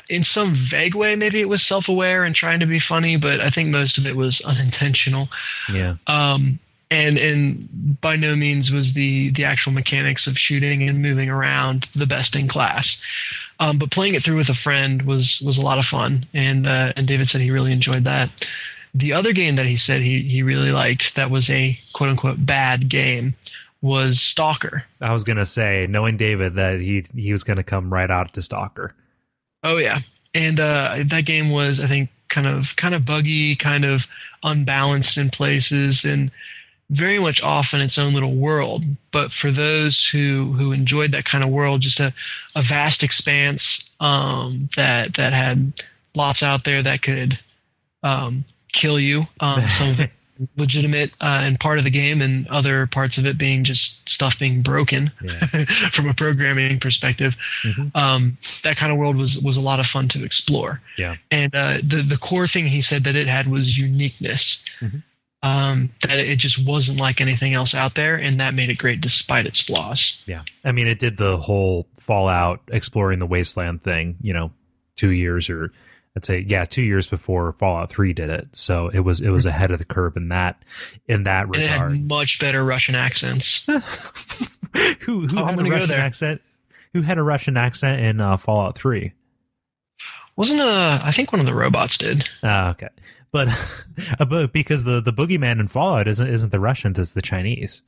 in 0.09 0.23
some 0.23 0.55
vague 0.71 0.95
way 0.95 1.17
maybe 1.17 1.41
it 1.41 1.49
was 1.49 1.67
self-aware 1.67 2.25
and 2.25 2.35
trying 2.35 2.61
to 2.61 2.67
be 2.67 2.79
funny, 2.81 3.17
but 3.17 3.41
I 3.41 3.51
think 3.51 3.69
most 3.69 3.99
of 3.99 4.07
it 4.07 4.17
was 4.17 4.41
unintentional. 4.45 5.29
Yeah. 5.73 5.97
um, 6.07 6.61
and 6.91 7.19
and 7.19 7.99
by 8.01 8.17
no 8.17 8.37
means 8.37 8.71
was 8.71 8.95
the 8.95 9.33
the 9.35 9.45
actual 9.45 9.73
mechanics 9.73 10.27
of 10.27 10.35
shooting 10.37 10.89
and 10.89 11.03
moving 11.03 11.29
around 11.29 11.89
the 11.95 12.07
best 12.07 12.37
in 12.37 12.49
class. 12.49 13.01
Um, 13.59 13.79
but 13.79 13.91
playing 13.91 14.15
it 14.15 14.23
through 14.23 14.37
with 14.37 14.49
a 14.49 14.55
friend 14.55 15.03
was 15.03 15.43
was 15.45 15.59
a 15.59 15.63
lot 15.63 15.79
of 15.79 15.85
fun, 15.85 16.27
and 16.35 16.67
uh, 16.67 16.93
and 16.97 17.07
David 17.07 17.29
said 17.29 17.41
he 17.41 17.51
really 17.51 17.73
enjoyed 17.73 18.05
that. 18.05 18.31
The 18.95 19.13
other 19.13 19.33
game 19.33 19.57
that 19.57 19.67
he 19.67 19.77
said 19.77 20.03
he 20.03 20.23
he 20.23 20.43
really 20.43 20.71
liked 20.71 21.17
that 21.17 21.31
was 21.31 21.49
a 21.51 21.79
quote 21.95 22.11
unquote 22.11 22.45
bad 22.45 22.89
game 22.91 23.35
was 23.81 24.21
Stalker. 24.21 24.85
I 25.01 25.13
was 25.13 25.25
gonna 25.25 25.47
say, 25.47 25.87
knowing 25.89 26.17
David, 26.17 26.55
that 26.55 26.81
he 26.81 27.05
he 27.15 27.33
was 27.33 27.45
gonna 27.45 27.63
come 27.63 27.93
right 27.93 28.11
out 28.11 28.35
to 28.35 28.43
Stalker. 28.43 28.95
Oh 29.63 29.79
yeah, 29.79 30.01
and 30.35 30.61
uh, 30.61 30.97
that 31.09 31.25
game 31.25 31.51
was 31.51 31.81
I 31.81 31.89
think 31.89 32.11
kind 32.29 32.47
of 32.47 32.65
kind 32.77 32.95
of 32.95 33.07
buggy, 33.07 33.57
kind 33.57 33.85
of 33.85 34.03
unbalanced 34.43 35.17
in 35.17 35.31
places, 35.31 36.05
and 36.05 36.31
very 36.91 37.19
much 37.19 37.41
off 37.43 37.75
in 37.75 37.81
its 37.81 37.99
own 37.99 38.15
little 38.15 38.35
world. 38.37 38.85
But 39.13 39.33
for 39.33 39.51
those 39.51 40.09
who 40.13 40.53
who 40.57 40.73
enjoyed 40.73 41.13
that 41.13 41.25
kind 41.25 41.43
of 41.45 41.51
world, 41.51 41.81
just 41.81 42.01
a, 42.01 42.13
a 42.55 42.63
vast 42.63 43.03
expanse 43.03 43.91
um, 44.01 44.69
that 44.77 45.17
that 45.17 45.33
had 45.33 45.73
lots 46.15 46.43
out 46.43 46.65
there 46.65 46.83
that 46.83 47.03
could 47.03 47.39
um, 48.03 48.45
kill 48.73 49.01
you. 49.01 49.25
Um, 49.41 49.63
some 49.79 49.91
of 49.91 50.01
it 50.01 50.11
legitimate 50.57 51.11
uh, 51.21 51.41
and 51.45 51.59
part 51.59 51.79
of 51.79 51.85
the 51.85 51.91
game, 51.91 52.21
and 52.21 52.47
other 52.49 52.87
parts 52.87 53.17
of 53.19 53.25
it 53.25 53.39
being 53.39 53.65
just 53.65 54.07
stuff 54.09 54.35
being 54.39 54.63
broken 54.63 55.11
Yeah. 55.23 55.65
from 55.95 56.09
a 56.09 56.15
programming 56.15 56.79
perspective 56.79 57.33
Mhm. 57.65 57.91
um, 57.97 58.39
that 58.63 58.77
kind 58.77 58.93
of 58.93 58.99
world 58.99 59.17
was 59.17 59.41
was 59.45 59.57
a 59.57 59.63
lot 59.63 59.81
of 59.81 59.87
fun 59.87 60.09
to 60.11 60.25
explore. 60.25 60.81
Yeah. 60.99 61.17
And 61.31 61.55
uh, 61.55 61.79
the 61.79 62.03
the 62.09 62.19
core 62.19 62.47
thing 62.47 62.67
he 62.69 62.83
said 62.83 63.05
that 63.05 63.17
it 63.17 63.27
had 63.27 63.49
was 63.49 63.77
uniqueness. 63.79 64.63
Mhm. 64.81 65.03
Um, 65.47 65.91
that 66.03 66.19
it 66.19 66.39
just 66.39 66.67
wasn't 66.67 66.99
like 66.99 67.21
anything 67.21 67.55
else 67.55 67.75
out 67.75 67.95
there, 67.95 68.17
and 68.17 68.41
that 68.41 68.55
made 68.55 68.71
it 68.71 68.79
great 68.79 69.01
despite 69.01 69.47
its 69.47 69.63
flaws. 69.63 70.21
Yeah. 70.27 70.43
I 70.65 70.73
mean, 70.73 70.89
it 70.89 70.99
did 70.99 71.17
the 71.17 71.37
whole 71.37 71.87
Fallout 72.01 72.61
exploring 72.69 73.19
the 73.21 73.27
wasteland 73.27 73.83
thing, 73.83 74.17
you 74.21 74.33
know, 74.33 74.51
two 74.97 75.11
years 75.11 75.49
or 75.51 75.73
I'd 76.17 76.25
say 76.25 76.39
yeah, 76.49 76.65
two 76.65 76.83
years 76.83 77.07
before 77.07 77.53
Fallout 77.59 77.91
Three 77.91 78.13
did 78.15 78.31
it. 78.31 78.49
So 78.55 78.89
it 78.89 79.01
was 79.01 79.21
it 79.21 79.29
was 79.29 79.45
ahead 79.47 79.71
of 79.71 79.79
the 79.79 79.85
curve 79.85 80.17
in 80.17 80.29
that 80.31 80.63
in 81.07 81.25
that 81.25 81.45
And 81.47 81.57
it 81.57 81.69
had 81.69 82.09
much 82.09 82.39
better 82.41 82.65
Russian 82.65 82.95
accents. 82.95 83.65
who 85.01 85.27
who 85.27 85.39
Oh, 85.39 85.45
had 85.45 85.59
a 85.59 85.63
Russian 85.65 85.91
accent? 85.93 86.41
Who 86.95 87.03
had 87.03 87.19
a 87.19 87.23
Russian 87.23 87.57
accent 87.59 88.01
in 88.01 88.21
uh, 88.21 88.37
Fallout 88.39 88.77
Three? 88.79 89.13
Wasn't 90.37 90.61
a 90.61 90.65
I 91.03 91.13
think 91.15 91.33
one 91.33 91.41
of 91.41 91.47
the 91.47 91.55
robots 91.55 91.99
did. 91.99 92.27
Ah, 92.43 92.71
okay, 92.71 92.89
but 93.37 93.49
but 94.29 94.53
because 94.53 94.85
the 94.85 95.01
the 95.03 95.13
boogeyman 95.13 95.61
in 95.61 95.69
Fallout 95.69 96.09
isn't 96.09 96.27
isn't 96.27 96.51
the 96.51 96.61
Russians, 96.61 96.99
it's 96.99 97.13
the 97.13 97.21
Chinese. 97.23 97.83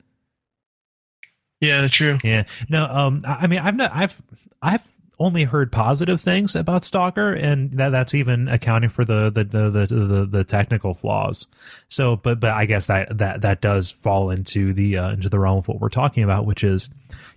Yeah, 1.59 1.81
that's 1.81 1.93
true. 1.93 2.19
Yeah. 2.23 2.43
No, 2.69 2.85
um 2.85 3.23
I 3.25 3.47
mean 3.47 3.59
I've 3.59 3.75
not 3.75 3.91
I've 3.93 4.21
I've 4.61 4.87
only 5.19 5.43
heard 5.43 5.71
positive 5.71 6.21
things 6.21 6.55
about 6.55 6.85
Stalker 6.85 7.33
and 7.33 7.71
that 7.73 7.89
that's 7.89 8.13
even 8.15 8.47
accounting 8.47 8.89
for 8.89 9.03
the 9.03 9.29
the 9.29 9.43
the 9.43 9.69
the, 9.69 9.85
the, 9.87 10.25
the 10.25 10.43
technical 10.43 10.93
flaws. 10.93 11.47
So 11.89 12.15
but 12.15 12.39
but 12.39 12.51
I 12.51 12.65
guess 12.65 12.87
that 12.87 13.17
that 13.17 13.41
that 13.41 13.59
does 13.61 13.91
fall 13.91 14.29
into 14.29 14.71
the 14.73 14.97
uh, 14.97 15.11
into 15.11 15.29
the 15.29 15.39
realm 15.39 15.57
of 15.57 15.67
what 15.67 15.79
we're 15.81 15.89
talking 15.89 16.23
about 16.23 16.45
which 16.45 16.63
is 16.63 16.89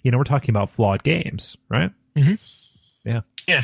you 0.03 0.11
know 0.11 0.19
we're 0.19 0.25
talking 0.25 0.51
about 0.51 0.71
flawed 0.71 1.03
games, 1.03 1.57
right? 1.69 1.91
Mhm. 2.17 2.39
Yeah. 3.05 3.23
Yeah. 3.49 3.63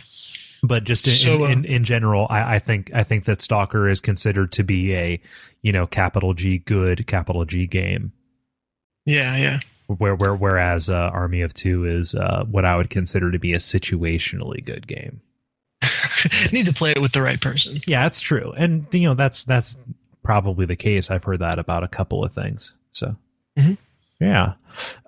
But 0.63 0.85
just 0.85 1.07
in, 1.07 1.17
So, 1.19 1.45
uh, 1.45 1.49
in, 1.51 1.65
in 1.65 1.85
general, 1.85 2.27
I, 2.31 2.57
I 2.57 2.59
think 2.59 2.91
I 2.93 3.05
think 3.05 3.27
that 3.27 3.41
Stalker 3.41 3.89
is 3.89 4.01
considered 4.01 4.51
to 4.53 4.65
be 4.65 4.95
a, 4.95 5.21
you 5.63 5.73
know, 5.73 5.87
capital 5.87 6.35
G 6.35 6.59
good, 6.59 7.07
capital 7.07 7.45
G 7.45 7.67
game 7.67 8.13
Yeah, 9.07 9.37
yeah. 9.37 9.61
where, 9.87 10.17
where 10.17 10.35
whereas 10.35 10.91
uh, 10.91 10.95
Army 10.97 11.43
of 11.43 11.55
Two 11.55 11.85
is 11.85 12.15
uh, 12.15 12.45
what 12.51 12.65
I 12.65 12.77
would 12.77 12.91
consider 12.91 13.31
to 13.31 13.39
be 13.39 13.53
a 13.53 13.59
situationally 13.59 14.65
good 14.65 14.87
game. 14.89 15.21
Need 16.53 16.67
to 16.67 16.73
play 16.73 16.91
it 16.91 17.01
with 17.01 17.13
the 17.13 17.23
right 17.23 17.41
person. 17.41 17.81
Yeah, 17.87 18.03
that's 18.03 18.21
true, 18.21 18.53
and 18.57 18.87
you 18.91 19.03
know 19.09 19.15
that's 19.15 19.45
that's 19.45 19.77
probably 20.25 20.67
the 20.67 20.75
case. 20.77 21.09
I've 21.11 21.23
heard 21.25 21.39
that 21.39 21.61
about 21.61 21.85
a 21.85 21.89
couple 21.89 22.25
of 22.25 22.33
things. 22.33 22.75
So, 22.93 23.15
Mhm. 23.57 23.79
Yeah. 24.21 24.55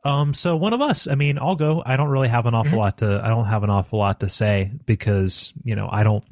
Um. 0.04 0.32
So 0.34 0.56
one 0.56 0.72
of 0.72 0.80
us. 0.80 1.06
I 1.06 1.14
mean, 1.14 1.38
I'll 1.38 1.56
go. 1.56 1.82
I 1.84 1.96
don't 1.96 2.08
really 2.08 2.28
have 2.28 2.46
an 2.46 2.54
awful 2.54 2.72
Mhm. 2.72 2.78
lot 2.78 2.98
to. 2.98 3.20
I 3.24 3.28
don't 3.28 3.46
have 3.46 3.62
an 3.62 3.70
awful 3.70 3.98
lot 3.98 4.20
to 4.20 4.28
say 4.28 4.72
because 4.86 5.52
you 5.64 5.74
know 5.76 5.88
I 5.90 6.02
don't. 6.02 6.24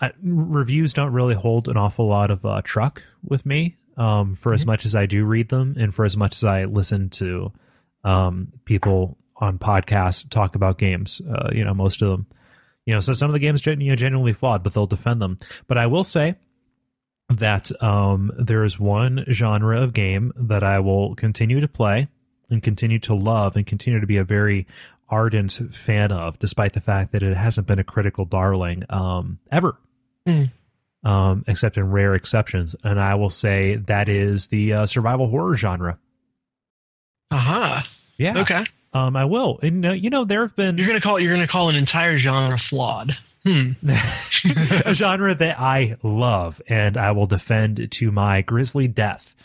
I, 0.00 0.12
reviews 0.22 0.92
don't 0.94 1.12
really 1.12 1.34
hold 1.34 1.68
an 1.68 1.76
awful 1.76 2.06
lot 2.06 2.30
of 2.30 2.44
uh, 2.46 2.62
truck 2.64 3.02
with 3.24 3.44
me. 3.44 3.76
Um. 3.96 4.34
For 4.34 4.52
as 4.52 4.64
much 4.66 4.84
as 4.86 4.94
I 4.94 5.06
do 5.06 5.24
read 5.24 5.48
them, 5.48 5.74
and 5.78 5.94
for 5.94 6.04
as 6.04 6.16
much 6.16 6.34
as 6.36 6.44
I 6.44 6.64
listen 6.64 7.10
to, 7.10 7.52
um, 8.04 8.52
people 8.64 9.18
on 9.38 9.58
podcasts 9.58 10.28
talk 10.30 10.54
about 10.54 10.78
games. 10.78 11.20
Uh, 11.20 11.50
you 11.52 11.64
know, 11.64 11.74
most 11.74 12.00
of 12.02 12.08
them. 12.10 12.26
You 12.86 12.94
know, 12.94 13.00
so 13.00 13.12
some 13.12 13.28
of 13.28 13.32
the 13.32 13.40
games, 13.40 13.60
gen- 13.60 13.80
you 13.80 13.90
know, 13.90 13.96
genuinely 13.96 14.32
flawed, 14.32 14.62
but 14.62 14.72
they'll 14.72 14.86
defend 14.86 15.20
them. 15.20 15.38
But 15.66 15.76
I 15.76 15.88
will 15.88 16.04
say 16.04 16.36
that 17.28 17.70
um, 17.82 18.30
there 18.38 18.62
is 18.64 18.78
one 18.78 19.24
genre 19.30 19.80
of 19.82 19.92
game 19.92 20.32
that 20.36 20.62
I 20.62 20.78
will 20.78 21.14
continue 21.16 21.58
to 21.60 21.66
play 21.68 22.06
and 22.50 22.62
continue 22.62 22.98
to 23.00 23.14
love 23.14 23.56
and 23.56 23.66
continue 23.66 24.00
to 24.00 24.06
be 24.06 24.16
a 24.16 24.24
very 24.24 24.66
ardent 25.08 25.52
fan 25.74 26.10
of, 26.12 26.38
despite 26.38 26.72
the 26.72 26.80
fact 26.80 27.12
that 27.12 27.22
it 27.22 27.36
hasn't 27.36 27.66
been 27.66 27.78
a 27.78 27.84
critical 27.84 28.24
darling 28.24 28.84
um, 28.90 29.38
ever. 29.52 29.78
Mm. 30.26 30.50
Um, 31.04 31.44
except 31.46 31.76
in 31.76 31.90
rare 31.90 32.14
exceptions, 32.14 32.74
and 32.82 32.98
I 32.98 33.14
will 33.14 33.30
say 33.30 33.76
that 33.76 34.08
is 34.08 34.48
the 34.48 34.72
uh, 34.72 34.86
survival 34.86 35.28
horror 35.28 35.56
genre. 35.56 35.98
Aha. 37.30 37.86
Yeah, 38.18 38.38
Okay. 38.38 38.64
um, 38.92 39.14
I 39.16 39.24
will. 39.24 39.58
And 39.62 39.84
uh, 39.86 39.92
you 39.92 40.10
know, 40.10 40.24
there 40.24 40.40
have 40.42 40.56
been 40.56 40.78
You're 40.78 40.86
gonna 40.86 41.00
call 41.00 41.20
you're 41.20 41.32
gonna 41.32 41.46
call 41.46 41.68
an 41.68 41.76
entire 41.76 42.18
genre 42.18 42.58
flawed. 42.58 43.12
Hmm. 43.44 43.72
a 44.84 44.94
genre 44.94 45.34
that 45.34 45.60
I 45.60 45.96
love 46.02 46.60
and 46.66 46.96
I 46.96 47.12
will 47.12 47.26
defend 47.26 47.92
to 47.92 48.10
my 48.10 48.42
grisly 48.42 48.88
death. 48.88 49.36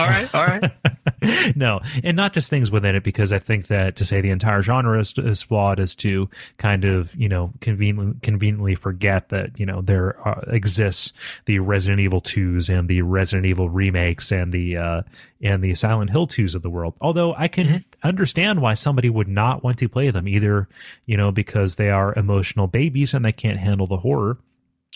All 0.00 0.06
right. 0.08 0.34
All 0.34 0.46
right. 0.46 1.56
no, 1.56 1.80
and 2.02 2.16
not 2.16 2.32
just 2.32 2.50
things 2.50 2.70
within 2.70 2.94
it, 2.94 3.04
because 3.04 3.32
I 3.32 3.38
think 3.38 3.66
that 3.68 3.96
to 3.96 4.04
say 4.04 4.20
the 4.20 4.30
entire 4.30 4.62
genre 4.62 4.98
is, 4.98 5.12
is 5.18 5.42
flawed 5.42 5.78
is 5.80 5.94
to 5.96 6.28
kind 6.58 6.84
of 6.84 7.14
you 7.14 7.28
know 7.28 7.52
conveniently 7.60 8.18
conveniently 8.22 8.74
forget 8.74 9.28
that 9.30 9.58
you 9.58 9.66
know 9.66 9.80
there 9.82 10.18
are, 10.26 10.42
exists 10.48 11.12
the 11.44 11.58
Resident 11.58 12.00
Evil 12.00 12.20
twos 12.20 12.68
and 12.68 12.88
the 12.88 13.02
Resident 13.02 13.46
Evil 13.46 13.68
remakes 13.68 14.32
and 14.32 14.52
the 14.52 14.76
uh, 14.76 15.02
and 15.42 15.62
the 15.62 15.74
Silent 15.74 16.10
Hill 16.10 16.26
twos 16.26 16.54
of 16.54 16.62
the 16.62 16.70
world. 16.70 16.94
Although 17.00 17.34
I 17.34 17.48
can 17.48 17.66
Mhm. 17.66 17.84
understand 18.02 18.60
why 18.62 18.74
somebody 18.74 19.10
would 19.10 19.28
not 19.28 19.62
want 19.62 19.78
to 19.78 19.88
play 19.88 20.10
them, 20.10 20.26
either 20.26 20.68
you 21.06 21.16
know 21.16 21.30
because 21.30 21.76
they 21.76 21.90
are 21.90 22.14
emotional 22.16 22.66
babies 22.66 23.12
and 23.14 23.24
they 23.24 23.32
can't 23.32 23.58
handle 23.58 23.86
the 23.86 23.98
horror, 23.98 24.38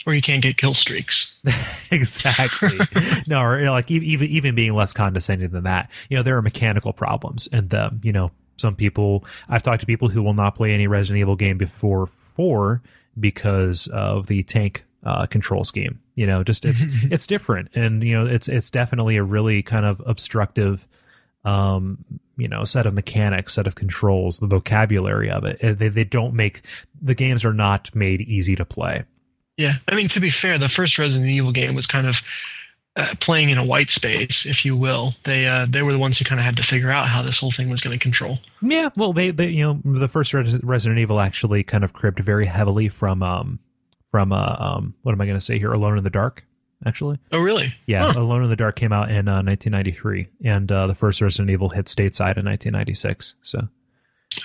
or 0.07 0.14
you 0.14 0.22
can't 0.22 0.42
get 0.42 0.57
kill 0.57 0.74
streaks. 0.74 1.38
exactly. 1.90 2.78
no, 3.26 3.40
or 3.40 3.59
you 3.59 3.64
know, 3.64 3.72
like 3.72 3.90
even 3.90 4.28
even 4.28 4.55
being 4.55 4.74
less 4.74 4.92
condescending 4.92 5.50
than 5.50 5.64
that. 5.64 5.90
You 6.09 6.16
know, 6.16 6.22
there 6.22 6.36
are 6.36 6.42
mechanical 6.42 6.92
problems 6.92 7.46
in 7.48 7.68
them. 7.68 8.00
You 8.02 8.12
know, 8.12 8.30
some 8.57 8.76
people 8.76 9.24
I've 9.48 9.62
talked 9.62 9.80
to 9.80 9.86
people 9.86 10.09
who 10.09 10.22
will 10.22 10.34
not 10.34 10.55
play 10.55 10.72
any 10.72 10.86
Resident 10.86 11.20
Evil 11.20 11.36
game 11.36 11.59
before 11.59 12.07
four 12.07 12.82
because 13.18 13.86
of 13.88 14.26
the 14.26 14.42
tank 14.42 14.84
uh, 15.05 15.26
control 15.26 15.64
scheme. 15.64 16.00
You 16.14 16.26
know, 16.26 16.42
just 16.42 16.64
it's 16.64 16.84
it's 17.05 17.26
different, 17.26 17.70
and 17.74 18.02
you 18.02 18.14
know, 18.14 18.26
it's 18.26 18.48
it's 18.48 18.70
definitely 18.70 19.16
a 19.16 19.22
really 19.22 19.62
kind 19.62 19.86
of 19.86 20.02
obstructive. 20.07 20.86
Um, 21.44 21.98
you 22.36 22.48
know, 22.48 22.64
set 22.64 22.86
of 22.86 22.94
mechanics, 22.94 23.52
set 23.52 23.66
of 23.66 23.74
controls, 23.74 24.38
the 24.38 24.46
vocabulary 24.46 25.30
of 25.30 25.44
it. 25.44 25.78
They, 25.78 25.88
they 25.88 26.05
don't 26.05 26.34
make 26.34 26.62
the 27.00 27.14
games 27.14 27.44
are 27.44 27.52
not 27.52 27.94
made 27.94 28.22
easy 28.22 28.57
to 28.57 28.64
play. 28.64 29.05
Yeah. 29.57 29.74
I 29.88 29.94
mean, 29.94 30.09
to 30.11 30.20
be 30.20 30.30
fair, 30.30 30.59
the 30.59 30.68
first 30.68 30.98
Resident 30.98 31.30
Evil 31.30 31.52
game 31.52 31.74
was 31.74 31.86
kind 31.86 32.07
of 32.07 32.16
uh, 32.96 33.14
playing 33.20 33.50
in 33.50 33.59
a 33.59 33.64
white 33.64 33.90
space, 33.90 34.46
if 34.48 34.64
you 34.64 34.76
will. 34.76 35.14
They 35.24 35.46
uh, 35.46 35.66
they 35.68 35.82
were 35.82 35.92
the 35.92 35.98
ones 35.98 36.18
who 36.18 36.24
kind 36.24 36.38
of 36.40 36.44
had 36.44 36.57
to 36.57 36.62
figure 36.62 36.90
out 36.90 37.09
how 37.09 37.22
this 37.22 37.38
whole 37.40 37.52
thing 37.57 37.68
was 37.70 37.80
going 37.82 37.98
to 37.98 38.02
control. 38.02 38.38
Yeah, 38.62 38.90
well, 38.96 39.12
they, 39.12 39.30
they 39.32 39.48
you 39.48 39.64
know 39.64 39.98
the 39.98 40.09
first 40.09 40.32
Res- 40.32 40.62
Resident 40.62 41.00
Evil 41.00 41.20
actually 41.20 41.62
kind 41.64 41.82
of 41.84 41.92
cribbed 41.92 42.20
very 42.20 42.46
heavily 42.46 42.88
from 42.88 43.22
um 43.22 43.59
from 44.12 44.32
uh, 44.32 44.57
um 44.59 44.94
what 45.02 45.12
am 45.12 45.20
I 45.20 45.26
going 45.26 45.36
to 45.38 45.44
say 45.44 45.59
here 45.59 45.72
Alone 45.72 45.98
in 45.98 46.05
the 46.05 46.11
Dark 46.11 46.44
actually 46.86 47.18
Oh, 47.32 47.38
really? 47.40 47.72
yeah 47.86 48.12
Huh. 48.12 48.20
Alone 48.20 48.44
in 48.44 48.50
the 48.50 48.55
Dark 48.57 48.76
came 48.76 48.92
out 48.92 49.11
in 49.11 49.26
uh, 49.26 49.42
1993 49.42 50.28
and 50.44 50.70
uh, 50.70 50.86
the 50.86 50.94
first 50.94 51.20
Resident 51.20 51.50
Evil 51.50 51.70
hit 51.70 51.86
stateside 51.86 52.36
in 52.38 52.44
1996 52.46 53.34
so 53.42 53.68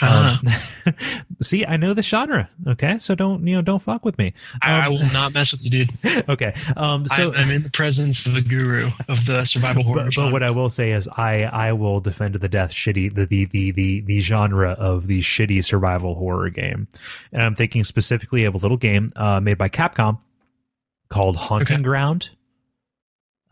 Ah. 0.01 0.39
um, 0.85 0.93
see 1.41 1.65
I 1.65 1.77
know 1.77 1.93
the 1.93 2.01
genre 2.03 2.49
okay 2.67 2.97
so 2.97 3.15
don't 3.15 3.45
you 3.47 3.55
know 3.55 3.61
don't 3.61 3.81
fuck 3.81 4.03
with 4.05 4.17
me 4.17 4.33
I, 4.61 4.71
I 4.71 4.85
um, 4.87 4.93
will 4.93 5.11
not 5.11 5.33
mess 5.33 5.51
with 5.51 5.63
you, 5.63 5.69
dude. 5.69 5.97
okay 6.29 6.53
um 6.77 7.07
so 7.07 7.33
I'm, 7.33 7.39
I'm 7.39 7.51
in 7.51 7.63
the 7.63 7.69
presence 7.69 8.25
of 8.27 8.35
a 8.35 8.41
guru 8.41 8.89
of 9.07 9.25
the 9.25 9.45
survival 9.45 9.83
horror. 9.85 10.05
but, 10.05 10.13
but 10.15 10.31
what 10.31 10.43
I 10.43 10.51
will 10.51 10.69
say 10.69 10.91
is 10.91 11.07
I 11.07 11.43
I 11.43 11.73
will 11.73 11.99
defend 11.99 12.33
to 12.33 12.39
the 12.39 12.49
death 12.49 12.71
shitty 12.71 13.13
the 13.13 13.25
the 13.25 13.45
the 13.45 13.71
the, 13.71 14.01
the 14.01 14.19
genre 14.19 14.71
of 14.71 15.07
the 15.07 15.19
shitty 15.19 15.63
survival 15.63 16.15
horror 16.15 16.49
game, 16.49 16.87
and 17.31 17.41
I'm 17.41 17.55
thinking 17.55 17.83
specifically 17.83 18.43
of 18.45 18.53
a 18.55 18.57
little 18.57 18.77
game 18.77 19.11
uh, 19.15 19.39
made 19.39 19.57
by 19.57 19.69
Capcom 19.69 20.19
called 21.09 21.35
Haunting 21.37 21.77
Okay. 21.77 21.83
Ground. 21.83 22.29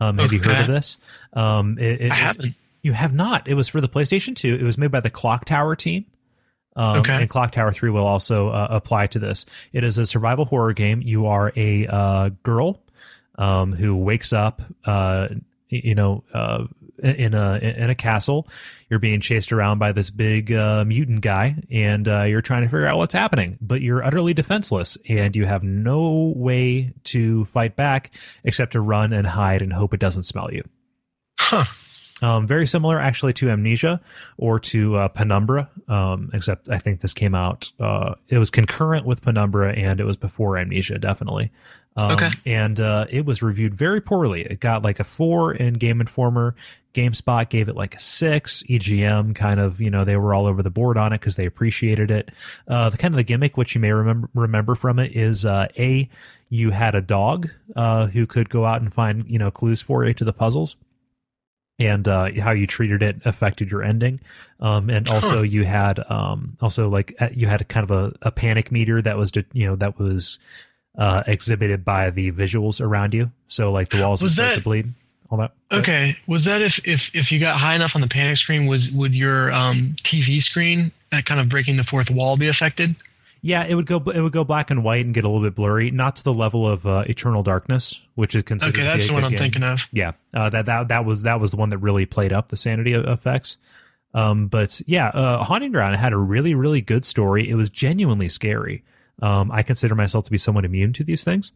Um, 0.00 0.18
have 0.18 0.32
you 0.32 0.38
heard 0.40 0.60
of 0.60 0.66
this? 0.68 0.98
Um, 1.32 1.76
it, 1.78 2.02
it- 2.02 2.12
I 2.12 2.14
haven't. 2.14 2.54
You 2.82 2.92
have 2.92 3.12
not. 3.12 3.48
It 3.48 3.54
was 3.54 3.66
for 3.68 3.80
the 3.80 3.88
PlayStation 3.88 4.36
2. 4.36 4.54
It 4.54 4.62
was 4.62 4.78
made 4.78 4.92
by 4.92 5.00
the 5.00 5.10
Clock 5.10 5.44
Tower 5.44 5.74
team. 5.74 6.06
Um, 6.78 7.00
Okay. 7.00 7.12
And 7.22 7.28
Clock 7.28 7.52
Tower 7.52 7.72
3 7.72 7.90
will 7.90 8.06
also 8.06 8.48
uh, 8.48 8.68
apply 8.70 9.08
to 9.08 9.18
this. 9.18 9.44
It 9.72 9.84
is 9.84 9.98
a 9.98 10.06
survival 10.06 10.44
horror 10.46 10.72
game. 10.72 11.02
You 11.02 11.26
are 11.26 11.52
a 11.56 11.86
uh, 11.86 12.30
girl 12.42 12.80
um, 13.36 13.72
who 13.72 13.96
wakes 13.96 14.32
up, 14.32 14.62
uh, 14.84 15.28
you 15.68 15.94
know, 15.94 16.22
uh, 16.32 16.64
in 17.02 17.34
a 17.34 17.56
in 17.58 17.90
a 17.90 17.94
castle. 17.94 18.48
You're 18.90 18.98
being 18.98 19.20
chased 19.20 19.52
around 19.52 19.78
by 19.78 19.92
this 19.92 20.10
big 20.10 20.50
uh, 20.52 20.84
mutant 20.84 21.20
guy, 21.20 21.56
and 21.70 22.08
uh, 22.08 22.22
you're 22.22 22.40
trying 22.42 22.62
to 22.62 22.68
figure 22.68 22.86
out 22.86 22.96
what's 22.96 23.14
happening. 23.14 23.58
But 23.60 23.80
you're 23.82 24.02
utterly 24.02 24.34
defenseless, 24.34 24.96
and 25.08 25.36
you 25.36 25.44
have 25.46 25.62
no 25.62 26.32
way 26.34 26.94
to 27.04 27.44
fight 27.44 27.76
back 27.76 28.10
except 28.44 28.72
to 28.72 28.80
run 28.80 29.12
and 29.12 29.26
hide 29.26 29.62
and 29.62 29.72
hope 29.72 29.94
it 29.94 30.00
doesn't 30.00 30.24
smell 30.24 30.52
you. 30.52 30.62
Huh. 31.38 31.64
Um, 32.20 32.46
very 32.46 32.66
similar, 32.66 32.98
actually, 32.98 33.32
to 33.34 33.50
Amnesia 33.50 34.00
or 34.36 34.58
to 34.58 34.96
uh, 34.96 35.08
Penumbra, 35.08 35.68
um, 35.88 36.30
except 36.32 36.68
I 36.68 36.78
think 36.78 37.00
this 37.00 37.12
came 37.12 37.34
out. 37.34 37.70
Uh, 37.78 38.14
it 38.28 38.38
was 38.38 38.50
concurrent 38.50 39.06
with 39.06 39.22
Penumbra, 39.22 39.72
and 39.72 40.00
it 40.00 40.04
was 40.04 40.16
before 40.16 40.58
Amnesia, 40.58 40.98
definitely. 40.98 41.52
Um, 41.96 42.12
Okay. 42.12 42.30
And 42.46 42.80
uh, 42.80 43.06
it 43.10 43.24
was 43.24 43.42
reviewed 43.42 43.74
very 43.74 44.00
poorly. 44.00 44.42
It 44.42 44.60
got 44.60 44.82
like 44.82 45.00
a 45.00 45.04
four 45.04 45.52
in 45.52 45.74
Game 45.74 46.00
Informer. 46.00 46.54
GameSpot 46.94 47.48
gave 47.48 47.68
it 47.68 47.76
like 47.76 47.94
a 47.94 48.00
six. 48.00 48.62
EGM 48.64 49.34
kind 49.34 49.60
of, 49.60 49.80
you 49.80 49.90
know, 49.90 50.04
they 50.04 50.16
were 50.16 50.34
all 50.34 50.46
over 50.46 50.62
the 50.62 50.70
board 50.70 50.96
on 50.96 51.12
it 51.12 51.20
because 51.20 51.36
they 51.36 51.46
appreciated 51.46 52.10
it. 52.10 52.30
Uh, 52.66 52.88
the 52.88 52.96
kind 52.96 53.14
of 53.14 53.16
the 53.16 53.24
gimmick, 53.24 53.56
which 53.56 53.74
you 53.74 53.80
may 53.80 53.92
remember 53.92 54.28
remember 54.34 54.74
from 54.74 54.98
it, 54.98 55.14
is 55.14 55.44
uh, 55.44 55.68
a 55.78 56.08
you 56.50 56.70
had 56.70 56.94
a 56.94 57.00
dog 57.00 57.48
uh, 57.76 58.06
who 58.06 58.26
could 58.26 58.48
go 58.48 58.64
out 58.64 58.80
and 58.80 58.92
find 58.92 59.28
you 59.28 59.38
know 59.38 59.50
clues 59.50 59.82
for 59.82 60.04
you 60.04 60.14
to 60.14 60.24
the 60.24 60.32
puzzles 60.32 60.76
and 61.78 62.08
uh, 62.08 62.28
how 62.40 62.50
you 62.50 62.66
treated 62.66 63.02
it 63.02 63.16
affected 63.24 63.70
your 63.70 63.82
ending. 63.82 64.20
Um, 64.60 64.90
and 64.90 65.08
also 65.08 65.36
Huh. 65.36 65.42
you 65.42 65.64
had 65.64 66.00
um, 66.10 66.56
also 66.60 66.88
like 66.88 67.14
uh, 67.20 67.28
you 67.32 67.46
had 67.46 67.66
kind 67.68 67.84
of 67.88 67.90
a, 67.90 68.12
a 68.22 68.30
panic 68.30 68.72
meter 68.72 69.00
that 69.02 69.16
was 69.16 69.30
you 69.52 69.66
know 69.66 69.76
that 69.76 69.98
was 69.98 70.38
uh, 70.96 71.22
exhibited 71.26 71.84
by 71.84 72.10
the 72.10 72.32
visuals 72.32 72.80
around 72.80 73.14
you. 73.14 73.30
So 73.48 73.70
like 73.70 73.90
the 73.90 74.02
walls 74.02 74.20
would 74.22 74.26
Was 74.26 74.34
start 74.34 74.50
that- 74.50 74.54
to 74.56 74.62
bleed. 74.62 74.94
All 75.30 75.36
that. 75.38 75.52
Okay, 75.70 76.16
was 76.26 76.46
that 76.46 76.62
if 76.62 76.80
if 76.84 77.02
if 77.12 77.30
you 77.30 77.38
got 77.38 77.58
high 77.58 77.74
enough 77.74 77.90
on 77.94 78.00
the 78.00 78.08
panic 78.08 78.38
screen, 78.38 78.66
was 78.66 78.90
would 78.94 79.14
your 79.14 79.52
um, 79.52 79.94
TV 80.02 80.40
screen 80.40 80.90
at 81.12 81.26
kind 81.26 81.38
of 81.38 81.50
breaking 81.50 81.76
the 81.76 81.84
fourth 81.84 82.08
wall 82.10 82.38
be 82.38 82.48
affected? 82.48 82.96
Yeah, 83.40 83.64
it 83.64 83.74
would 83.74 83.86
go. 83.86 83.98
It 83.98 84.20
would 84.20 84.32
go 84.32 84.42
black 84.42 84.70
and 84.70 84.82
white 84.82 85.04
and 85.04 85.14
get 85.14 85.24
a 85.24 85.28
little 85.28 85.42
bit 85.42 85.54
blurry. 85.54 85.90
Not 85.90 86.16
to 86.16 86.24
the 86.24 86.34
level 86.34 86.68
of 86.68 86.84
uh, 86.86 87.04
Eternal 87.06 87.42
Darkness, 87.42 88.00
which 88.16 88.34
is 88.34 88.42
considered. 88.42 88.74
Okay, 88.74 88.84
that's 88.84 89.06
the 89.06 89.14
one 89.14 89.24
I'm 89.24 89.30
game. 89.30 89.38
thinking 89.38 89.62
of. 89.62 89.78
Yeah, 89.92 90.12
uh, 90.34 90.50
that 90.50 90.66
that 90.66 90.88
that 90.88 91.04
was 91.04 91.22
that 91.22 91.40
was 91.40 91.52
the 91.52 91.56
one 91.56 91.68
that 91.68 91.78
really 91.78 92.04
played 92.04 92.32
up 92.32 92.48
the 92.48 92.56
sanity 92.56 92.94
effects. 92.94 93.56
Um, 94.12 94.48
but 94.48 94.80
yeah, 94.86 95.08
uh, 95.08 95.44
Haunting 95.44 95.70
Ground 95.70 95.94
had 95.96 96.12
a 96.12 96.16
really 96.16 96.54
really 96.54 96.80
good 96.80 97.04
story. 97.04 97.48
It 97.48 97.54
was 97.54 97.70
genuinely 97.70 98.28
scary. 98.28 98.82
Um, 99.22 99.50
I 99.52 99.62
consider 99.62 99.94
myself 99.94 100.24
to 100.24 100.30
be 100.30 100.38
somewhat 100.38 100.64
immune 100.64 100.92
to 100.94 101.04
these 101.04 101.22
things. 101.24 101.52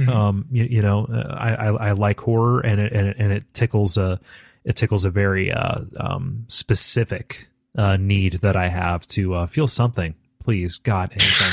Mhm. 0.00 0.08
Um, 0.08 0.46
you, 0.50 0.64
you 0.64 0.82
know, 0.82 1.06
uh, 1.06 1.34
I, 1.34 1.54
I 1.54 1.88
I 1.88 1.92
like 1.92 2.20
horror, 2.20 2.60
and 2.60 2.80
it 2.80 2.92
and 2.92 3.08
it, 3.08 3.16
and 3.18 3.32
it 3.32 3.44
tickles 3.52 3.98
a 3.98 4.20
it 4.64 4.76
tickles 4.76 5.04
a 5.04 5.10
very 5.10 5.52
uh, 5.52 5.80
um, 5.98 6.44
specific 6.48 7.48
uh, 7.76 7.96
need 7.96 8.40
that 8.42 8.56
I 8.56 8.68
have 8.68 9.06
to 9.08 9.34
uh, 9.34 9.46
feel 9.46 9.66
something. 9.66 10.14
Please, 10.46 10.78
God, 10.78 11.12
anything. 11.12 11.52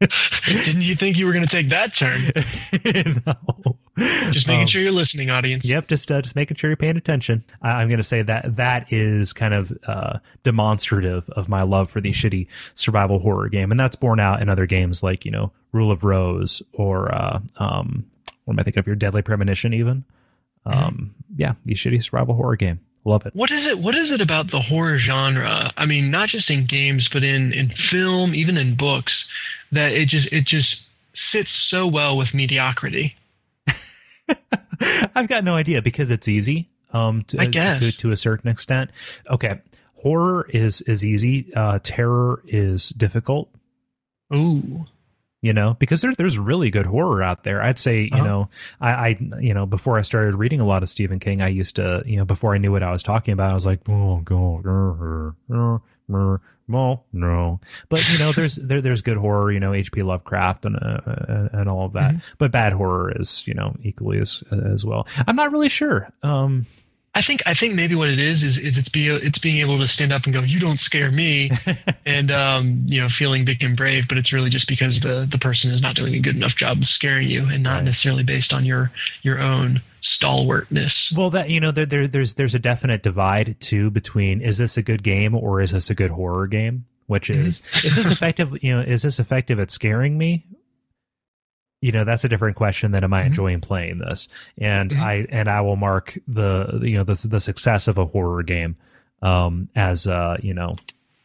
Didn't 0.64 0.82
you 0.82 0.94
think 0.94 1.16
you 1.16 1.26
were 1.26 1.32
going 1.32 1.44
to 1.44 1.50
take 1.50 1.70
that 1.70 1.92
turn? 1.96 2.20
no. 3.26 3.76
Just 4.32 4.46
making 4.46 4.60
Um, 4.62 4.66
sure 4.68 4.80
you're 4.80 4.92
listening, 4.92 5.28
audience. 5.28 5.64
Yep, 5.64 5.88
just 5.88 6.12
uh, 6.12 6.22
just 6.22 6.36
making 6.36 6.56
sure 6.56 6.70
you're 6.70 6.76
paying 6.76 6.96
attention. 6.96 7.42
I, 7.60 7.70
I'm 7.72 7.88
going 7.88 7.98
to 7.98 8.04
say 8.04 8.22
that 8.22 8.54
that 8.54 8.92
is 8.92 9.32
kind 9.32 9.54
of 9.54 9.76
uh, 9.88 10.18
demonstrative 10.44 11.28
of 11.30 11.48
my 11.48 11.62
love 11.62 11.90
for 11.90 12.00
the 12.00 12.12
shitty 12.12 12.46
survival 12.76 13.18
horror 13.18 13.48
game, 13.48 13.72
and 13.72 13.80
that's 13.80 13.96
borne 13.96 14.20
out 14.20 14.40
in 14.40 14.48
other 14.48 14.66
games 14.66 15.02
like 15.02 15.24
you 15.24 15.32
know 15.32 15.50
Rule 15.72 15.90
of 15.90 16.04
Rose 16.04 16.62
or 16.72 17.12
uh, 17.12 17.40
um, 17.56 18.06
what 18.44 18.54
am 18.54 18.60
I 18.60 18.62
thinking 18.62 18.78
of? 18.80 18.86
Your 18.86 18.94
Deadly 18.96 19.22
Premonition, 19.22 19.74
even. 19.74 20.04
Um, 20.64 21.12
yeah, 21.36 21.54
the 21.64 21.74
shitty 21.74 22.04
survival 22.04 22.36
horror 22.36 22.54
game. 22.54 22.78
Love 23.04 23.26
it. 23.26 23.34
What 23.34 23.50
is 23.50 23.66
it? 23.66 23.78
What 23.78 23.96
is 23.96 24.12
it 24.12 24.20
about 24.20 24.50
the 24.50 24.60
horror 24.60 24.96
genre? 24.96 25.72
I 25.76 25.86
mean, 25.86 26.10
not 26.10 26.28
just 26.28 26.50
in 26.50 26.66
games, 26.66 27.08
but 27.12 27.24
in 27.24 27.52
in 27.52 27.70
film, 27.70 28.34
even 28.34 28.56
in 28.56 28.76
books, 28.76 29.28
that 29.72 29.92
it 29.92 30.08
just 30.08 30.32
it 30.32 30.44
just 30.44 30.88
sits 31.12 31.52
so 31.52 31.86
well 31.86 32.16
with 32.16 32.32
mediocrity. 32.32 33.16
I've 35.14 35.28
got 35.28 35.42
no 35.44 35.54
idea 35.54 35.82
because 35.82 36.10
it's 36.10 36.28
easy. 36.28 36.68
Um, 36.92 37.24
to, 37.28 37.40
I 37.40 37.46
guess. 37.46 37.80
to, 37.80 37.90
to 37.98 38.12
a 38.12 38.16
certain 38.16 38.50
extent. 38.50 38.90
Okay, 39.28 39.60
horror 39.96 40.46
is 40.50 40.80
is 40.82 41.04
easy. 41.04 41.52
Uh, 41.54 41.80
terror 41.82 42.42
is 42.46 42.90
difficult. 42.90 43.48
Ooh, 44.32 44.86
you 45.42 45.52
know 45.52 45.74
because 45.78 46.00
there, 46.00 46.14
there's 46.14 46.38
really 46.38 46.70
good 46.70 46.86
horror 46.86 47.22
out 47.22 47.44
there. 47.44 47.60
I'd 47.62 47.78
say 47.78 48.02
you 48.02 48.08
Uh-huh. 48.14 48.24
know 48.24 48.48
I, 48.80 48.90
I 48.90 49.18
you 49.40 49.52
know 49.52 49.66
before 49.66 49.98
i 49.98 50.02
started 50.02 50.36
reading 50.36 50.60
a 50.60 50.66
lot 50.66 50.82
of 50.82 50.88
stephen 50.88 51.18
king 51.18 51.42
i 51.42 51.48
used 51.48 51.76
to 51.76 52.02
you 52.06 52.16
know 52.16 52.24
before 52.24 52.54
i 52.54 52.58
knew 52.58 52.70
what 52.72 52.82
i 52.82 52.90
was 52.92 53.02
talking 53.02 53.32
about 53.32 53.50
i 53.50 53.54
was 53.54 53.66
like 53.66 53.80
oh 53.88 54.20
god 54.24 54.66
uh, 54.66 55.32
uh, 55.54 55.78
uh, 56.14 56.38
well 56.68 57.04
no. 57.12 57.60
But 57.88 58.08
you 58.12 58.18
know 58.18 58.32
there's 58.36 58.56
there, 58.56 58.80
there's 58.80 59.02
good 59.02 59.16
horror 59.16 59.50
you 59.52 59.60
know 59.60 59.72
hp 59.72 60.04
lovecraft 60.04 60.64
and 60.64 60.76
uh, 60.76 61.00
uh, 61.06 61.48
and 61.52 61.68
all 61.68 61.86
of 61.86 61.92
that. 61.94 62.14
But 62.38 62.52
bad 62.52 62.72
horror 62.72 63.12
is 63.18 63.46
you 63.46 63.54
know 63.54 63.74
equally 63.82 64.20
as 64.20 64.42
as 64.50 64.84
well. 64.84 65.06
I'm 65.26 65.36
not 65.36 65.50
really 65.52 65.68
sure. 65.68 66.08
Um 66.22 66.66
I 67.14 67.20
think 67.20 67.42
I 67.44 67.52
think 67.52 67.74
maybe 67.74 67.94
what 67.94 68.08
it 68.08 68.18
is 68.18 68.42
is 68.42 68.56
is 68.56 68.78
it's 68.78 68.88
be 68.88 69.08
it's 69.08 69.38
being 69.38 69.58
able 69.58 69.78
to 69.78 69.86
stand 69.86 70.12
up 70.12 70.24
and 70.24 70.32
go, 70.32 70.40
you 70.40 70.58
don't 70.58 70.80
scare 70.80 71.10
me, 71.10 71.50
and 72.06 72.30
um, 72.30 72.82
you 72.86 73.00
know, 73.02 73.08
feeling 73.10 73.44
big 73.44 73.62
and 73.62 73.76
brave. 73.76 74.08
But 74.08 74.16
it's 74.16 74.32
really 74.32 74.48
just 74.48 74.66
because 74.66 75.00
the 75.00 75.26
the 75.30 75.38
person 75.38 75.70
is 75.70 75.82
not 75.82 75.94
doing 75.94 76.14
a 76.14 76.20
good 76.20 76.36
enough 76.36 76.56
job 76.56 76.78
of 76.78 76.88
scaring 76.88 77.28
you, 77.28 77.46
and 77.48 77.62
not 77.62 77.76
Right. 77.76 77.84
necessarily 77.84 78.22
based 78.22 78.54
on 78.54 78.64
your 78.64 78.90
your 79.22 79.38
own 79.40 79.82
stalwartness. 80.00 81.12
Well, 81.16 81.30
that 81.30 81.50
you 81.50 81.60
know, 81.60 81.70
there, 81.70 81.84
there 81.86 82.08
there's 82.08 82.34
there's 82.34 82.54
a 82.54 82.58
definite 82.58 83.02
divide 83.02 83.56
too 83.60 83.90
between 83.90 84.40
is 84.40 84.56
this 84.58 84.76
a 84.78 84.82
good 84.82 85.02
game 85.02 85.34
or 85.34 85.60
is 85.60 85.72
this 85.72 85.90
a 85.90 85.94
good 85.94 86.10
horror 86.10 86.46
game? 86.46 86.86
Which 87.08 87.28
is 87.28 87.60
is 87.84 87.94
this 87.96 88.10
effective? 88.10 88.56
You 88.62 88.76
know, 88.76 88.80
is 88.80 89.02
this 89.02 89.18
effective 89.18 89.60
at 89.60 89.70
scaring 89.70 90.16
me? 90.16 90.46
You 91.82 91.92
know, 91.92 92.04
that's 92.04 92.24
a 92.24 92.28
different 92.30 92.56
question 92.56 92.92
than 92.92 93.04
am 93.04 93.12
I 93.12 93.22
Mhm. 93.24 93.26
enjoying 93.26 93.60
playing 93.60 93.98
this? 93.98 94.28
And 94.56 94.90
Mhm. 94.90 95.00
I 95.02 95.26
and 95.30 95.50
I 95.50 95.60
will 95.60 95.76
mark 95.76 96.16
the 96.26 96.80
you 96.82 96.96
know 96.96 97.04
the 97.04 97.26
the 97.28 97.40
success 97.40 97.86
of 97.88 97.98
a 97.98 98.06
horror 98.06 98.42
game 98.42 98.76
um 99.20 99.68
as 99.76 100.06
uh 100.06 100.36
you 100.40 100.54
know 100.54 100.76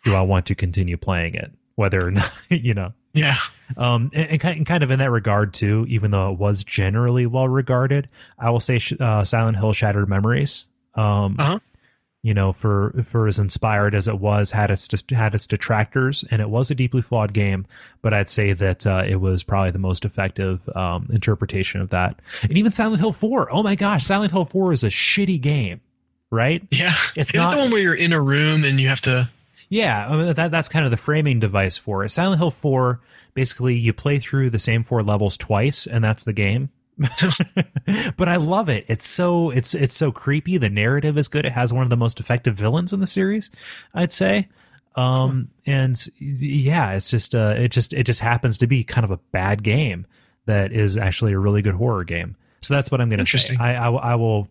do 0.04 0.14
I 0.16 0.22
want 0.22 0.46
to 0.48 0.56
continue 0.56 0.98
playing 0.98 1.36
it 1.36 1.52
whether 1.76 2.06
or 2.08 2.12
not 2.20 2.32
you 2.50 2.74
know 2.74 2.92
Yeah, 3.14 3.38
um, 3.78 4.12
and, 4.14 4.30
and 4.32 4.40
kind 4.40 4.58
and 4.58 4.66
kind 4.66 4.84
of 4.84 4.92
in 4.92 5.00
that 5.00 5.10
regard 5.12 5.54
too, 5.54 5.86
even 5.90 6.12
though 6.12 6.32
it 6.34 6.38
was 6.38 6.64
generally 6.64 7.26
well 7.26 7.48
regarded, 7.48 8.08
I 8.38 8.50
will 8.52 8.60
say 8.60 8.78
sh- 8.80 8.94
uh, 9.00 9.24
Silent 9.24 9.58
Hill 9.58 9.74
Shattered 9.74 10.08
Memories. 10.10 10.66
Um, 10.96 11.36
Uh-huh. 11.40 11.60
You 12.28 12.34
know, 12.34 12.52
for 12.52 12.94
for 13.06 13.26
as 13.28 13.40
inspired 13.40 13.96
as 13.96 14.10
it 14.10 14.20
was, 14.20 14.52
had 14.52 14.70
its 14.70 14.90
had 15.12 15.34
its 15.34 15.48
detractors, 15.48 16.26
and 16.30 16.42
it 16.42 16.50
was 16.50 16.70
a 16.70 16.76
deeply 16.76 17.02
flawed 17.02 17.32
game. 17.32 17.66
But 18.02 18.14
I'd 18.14 18.30
say 18.30 18.52
that 18.52 18.86
uh, 18.86 19.06
it 19.08 19.16
was 19.22 19.44
probably 19.44 19.72
the 19.72 19.80
most 19.80 20.04
effective 20.04 20.68
um, 20.76 21.08
interpretation 21.14 21.80
of 21.80 21.92
that. 21.92 22.20
And 22.44 22.58
even 22.58 22.74
Silent 22.74 23.00
Hill 23.00 23.14
Four. 23.14 23.50
Oh 23.50 23.64
my 23.64 23.76
gosh, 23.76 24.04
Silent 24.04 24.34
Hill 24.34 24.44
Four 24.44 24.74
is 24.74 24.84
a 24.84 24.90
shitty 24.90 25.40
game, 25.40 25.80
right? 26.30 26.62
yeah. 26.70 26.96
It's 27.16 27.30
Is 27.30 27.32
that 27.32 27.38
not- 27.38 27.52
the 27.56 27.62
one 27.62 27.72
where 27.72 27.80
you're 27.82 27.96
in 27.96 28.12
a 28.12 28.20
room 28.22 28.66
and 28.66 28.78
you 28.78 28.90
have 28.90 29.00
to. 29.04 29.30
Yeah, 29.70 30.08
I 30.10 30.18
mean, 30.18 30.34
that 30.34 30.52
that's 30.52 30.68
kind 30.68 30.84
of 30.84 30.92
the 30.92 30.98
framing 30.98 31.40
device 31.40 31.78
for 31.78 32.04
it. 32.04 32.10
Silent 32.10 32.40
Hill 32.40 32.52
4, 32.52 33.00
basically 33.36 33.76
you 33.78 33.94
play 33.94 34.20
through 34.20 34.50
the 34.50 34.60
same 34.60 34.84
four 34.84 35.02
levels 35.02 35.38
twice 35.38 35.88
and 35.88 36.04
that's 36.04 36.24
the 36.26 36.34
game. 36.34 36.72
but 38.18 38.28
I 38.28 38.36
love 38.38 38.70
it. 38.70 38.86
It's 38.88 39.08
so 39.08 39.50
it's 39.52 39.74
it's 39.74 39.96
so 39.96 40.12
creepy. 40.12 40.58
The 40.58 40.70
narrative 40.70 41.18
is 41.18 41.28
good. 41.28 41.46
It 41.46 41.52
has 41.54 41.74
one 41.74 41.84
of 41.84 41.90
the 41.90 41.98
most 41.98 42.20
effective 42.20 42.56
villains 42.56 42.94
in 42.94 43.00
the 43.00 43.08
series, 43.08 43.50
I'd 43.94 44.12
say. 44.14 44.48
Um 44.96 45.50
and 45.66 45.96
yeah, 46.18 46.94
it's 46.94 47.10
just 47.12 47.36
uh 47.36 47.54
it 47.58 47.70
just 47.70 47.94
it 47.94 48.04
just 48.04 48.20
happens 48.22 48.58
to 48.60 48.68
be 48.68 48.84
kind 48.84 49.06
of 49.06 49.12
a 49.12 49.18
bad 49.32 49.64
game 49.64 50.06
that 50.46 50.72
is 50.72 50.98
actually 50.98 51.34
a 51.34 51.40
really 51.40 51.62
good 51.62 51.76
horror 51.76 52.04
game. 52.04 52.36
So 52.62 52.74
that's 52.74 52.90
what 52.90 53.00
I'm 53.02 53.10
going 53.10 53.24
to 53.24 53.26
say. 53.26 53.56
I, 53.60 53.76
I 53.76 53.90
will- 53.90 54.00
I 54.00 54.16
will 54.16 54.48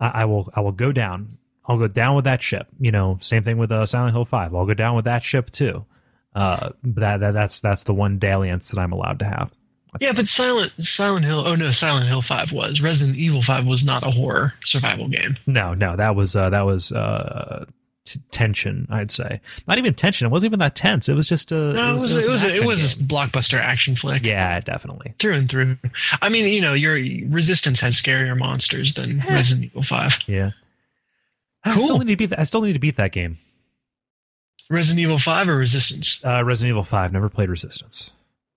I, 0.00 0.08
I 0.08 0.24
will 0.24 0.48
I 0.54 0.60
will 0.60 0.72
go 0.72 0.92
down. 0.92 1.36
I'll 1.66 1.78
go 1.78 1.88
down 1.88 2.16
with 2.16 2.24
that 2.24 2.42
ship. 2.42 2.66
You 2.80 2.90
know, 2.90 3.18
same 3.20 3.42
thing 3.42 3.58
with 3.58 3.70
uh, 3.70 3.84
Silent 3.86 4.14
Hill 4.14 4.24
Five. 4.24 4.54
I'll 4.54 4.66
go 4.66 4.74
down 4.74 4.96
with 4.96 5.04
that 5.04 5.22
ship 5.22 5.50
too. 5.50 5.84
Uh, 6.34 6.70
that, 6.82 7.18
that 7.20 7.32
that's 7.34 7.60
that's 7.60 7.82
the 7.84 7.92
one 7.94 8.18
dalliance 8.18 8.70
that 8.70 8.80
I'm 8.80 8.92
allowed 8.92 9.18
to 9.18 9.24
have. 9.26 9.52
Yeah, 10.00 10.12
but 10.14 10.26
Silent 10.28 10.72
Silent 10.78 11.24
Hill. 11.24 11.46
Oh 11.46 11.54
no, 11.56 11.72
Silent 11.72 12.06
Hill 12.06 12.22
Five 12.22 12.52
was 12.52 12.80
Resident 12.80 13.16
Evil 13.16 13.42
Five 13.42 13.66
was 13.66 13.84
not 13.84 14.06
a 14.06 14.10
horror 14.10 14.52
survival 14.64 15.08
game. 15.08 15.36
No, 15.46 15.74
no, 15.74 15.96
that 15.96 16.14
was 16.14 16.36
uh, 16.36 16.50
that 16.50 16.62
was 16.66 16.92
uh, 16.92 17.64
t- 18.04 18.20
tension. 18.30 18.86
I'd 18.90 19.10
say 19.10 19.40
not 19.66 19.78
even 19.78 19.94
tension. 19.94 20.26
It 20.26 20.30
wasn't 20.30 20.50
even 20.50 20.60
that 20.60 20.76
tense. 20.76 21.08
It 21.08 21.14
was 21.14 21.26
just 21.26 21.50
a. 21.50 21.56
No, 21.72 21.90
it 21.90 21.92
was 21.94 22.04
it 22.26 22.30
was 22.30 22.44
it 22.44 22.64
was, 22.64 22.94
a, 22.94 22.98
game. 22.98 23.08
blockbuster 23.08 23.58
action 23.60 23.96
flick. 23.96 24.22
Yeah, 24.22 24.60
definitely. 24.60 25.14
through 25.20 25.34
and 25.34 25.50
through. 25.50 25.76
I 26.22 26.28
mean, 26.28 26.46
you 26.46 26.60
know, 26.60 26.74
your 26.74 26.94
Resistance 27.28 27.80
has 27.80 28.00
scarier 28.00 28.38
monsters 28.38 28.94
than 28.94 29.20
Eh. 29.20 29.34
Resident 29.34 29.66
Evil 29.66 29.82
Five. 29.82 30.12
Yeah. 30.26 30.50
I 31.64 31.74
Cool. 31.74 31.82
still 31.84 31.98
need 31.98 32.08
to 32.08 32.16
beat. 32.16 32.26
That. 32.30 32.38
I 32.40 32.44
still 32.44 32.62
need 32.62 32.72
to 32.74 32.78
beat 32.78 32.96
that 32.96 33.12
game. 33.12 33.38
Resident 34.70 35.00
Evil 35.00 35.18
Five 35.18 35.48
or 35.48 35.56
Resistance? 35.56 36.20
Uh, 36.24 36.44
Resident 36.44 36.70
Evil 36.70 36.84
Five. 36.84 37.12
Never 37.12 37.28
played 37.28 37.48
Resistance. 37.50 38.12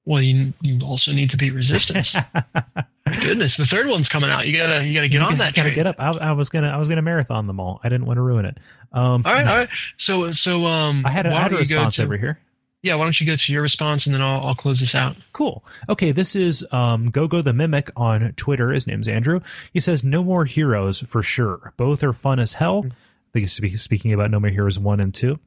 Well, 0.06 0.22
you 0.22 0.54
you 0.62 0.86
also 0.86 1.12
need 1.12 1.30
to 1.32 1.38
beat 1.38 1.51
Resistance. 1.54 2.16
Goodness, 3.22 3.58
the 3.58 3.66
third 3.66 3.88
one's 3.88 4.10
coming 4.10 4.30
out. 4.30 4.47
You 4.47 4.58
gotta 4.58 4.84
you 4.86 4.93
gotta 4.93 5.08
get 5.08 5.18
You 5.18 5.22
on 5.22 5.26
gotta- 5.30 5.38
that 5.39 5.56
gotta 5.56 5.70
train. 5.72 5.76
get 5.76 5.88
up. 5.88 5.95
I, 5.99 6.30
I 6.30 6.32
was 6.34 6.49
gonna 6.49 6.68
I 6.70 6.78
was 6.78 6.89
gonna 6.89 7.01
marathon 7.01 7.47
them 7.47 7.60
all. 7.60 7.80
I 7.84 7.89
didn't 7.89 8.06
want 8.06 8.18
to 8.18 8.22
ruin 8.22 8.45
it. 8.45 8.58
Um, 8.91 9.24
All 9.26 9.34
right, 9.34 9.47
all 9.47 9.58
right. 9.58 9.70
So 9.97 10.32
so 10.34 10.66
um, 10.66 11.06
I 11.06 11.10
had 11.10 11.26
a, 11.26 11.30
why 11.30 11.38
I 11.38 11.41
had 11.43 11.51
a 11.54 11.56
don't 11.56 11.62
you 11.70 11.76
go 11.76 11.76
response 11.78 11.95
to- 11.97 12.04
over 12.04 12.18
here. 12.18 12.39
Yeah, 12.82 12.95
why 12.95 13.06
don't 13.06 13.18
you 13.18 13.26
go 13.26 13.38
to 13.38 13.54
your 13.54 13.62
response 13.62 14.06
and 14.08 14.14
then 14.14 14.22
I'll 14.22 14.45
I'll 14.47 14.56
close 14.56 14.82
this 14.82 14.93
out. 14.93 15.16
Cool. 15.32 15.64
Okay, 15.88 16.12
this 16.12 16.36
is 16.36 16.66
um, 16.74 17.12
Gogo 17.12 17.41
the 17.41 17.54
Mimic 17.54 17.89
on 17.95 18.34
Twitter. 18.34 18.72
His 18.72 18.86
name's 18.88 19.08
Andrew. 19.08 19.39
He 19.72 19.80
says, 19.80 20.04
No 20.04 20.22
more 20.22 20.43
heroes 20.43 20.99
for 20.99 21.24
sure. 21.24 21.72
Both 21.78 22.04
are 22.04 22.12
fun 22.12 22.39
as 22.39 22.54
hell. 22.54 22.84
I 22.86 23.39
think 23.39 23.49
he's 23.62 23.82
speaking 23.82 24.12
about 24.12 24.32
No 24.32 24.39
More 24.41 24.49
Heroes 24.49 24.78
1 24.80 24.99
and 24.99 25.14
2. 25.14 25.39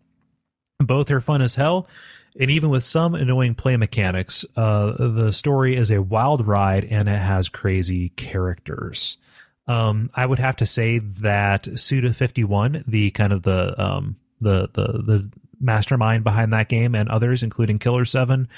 Both 0.79 1.11
are 1.11 1.21
fun 1.21 1.43
as 1.43 1.55
hell. 1.57 1.87
And 2.39 2.51
even 2.51 2.71
with 2.71 2.85
some 2.85 3.15
annoying 3.15 3.55
play 3.55 3.77
mechanics, 3.77 4.45
uh, 4.57 4.93
the 4.99 5.33
story 5.33 5.77
is 5.77 5.91
a 5.91 6.03
wild 6.03 6.47
ride 6.47 6.85
and 6.85 7.09
it 7.09 7.19
has 7.19 7.49
crazy 7.49 8.11
characters. 8.11 9.17
Um, 9.67 10.11
I 10.15 10.27
would 10.27 10.39
have 10.39 10.57
to 10.57 10.67
say 10.67 10.99
that 10.99 11.65
Suda51, 11.65 12.85
the 12.87 13.11
kind 13.11 13.33
of 13.33 13.43
the 13.43 13.83
um, 13.83 14.17
the 14.41 14.69
the 14.73 15.03
the 15.03 15.31
mastermind 15.61 16.25
behind 16.25 16.53
that 16.53 16.69
game, 16.69 16.95
and 16.95 17.09
others, 17.09 17.43
including 17.43 17.79
Killer 17.79 18.05
Seven, 18.05 18.49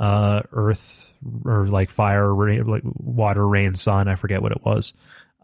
uh, 0.00 0.42
Earth 0.52 1.12
or 1.44 1.66
like 1.66 1.90
Fire, 1.90 2.32
rain, 2.32 2.64
like 2.66 2.82
Water, 2.84 3.46
Rain, 3.46 3.74
Sun. 3.74 4.08
I 4.08 4.14
forget 4.14 4.40
what 4.40 4.52
it 4.52 4.64
was. 4.64 4.94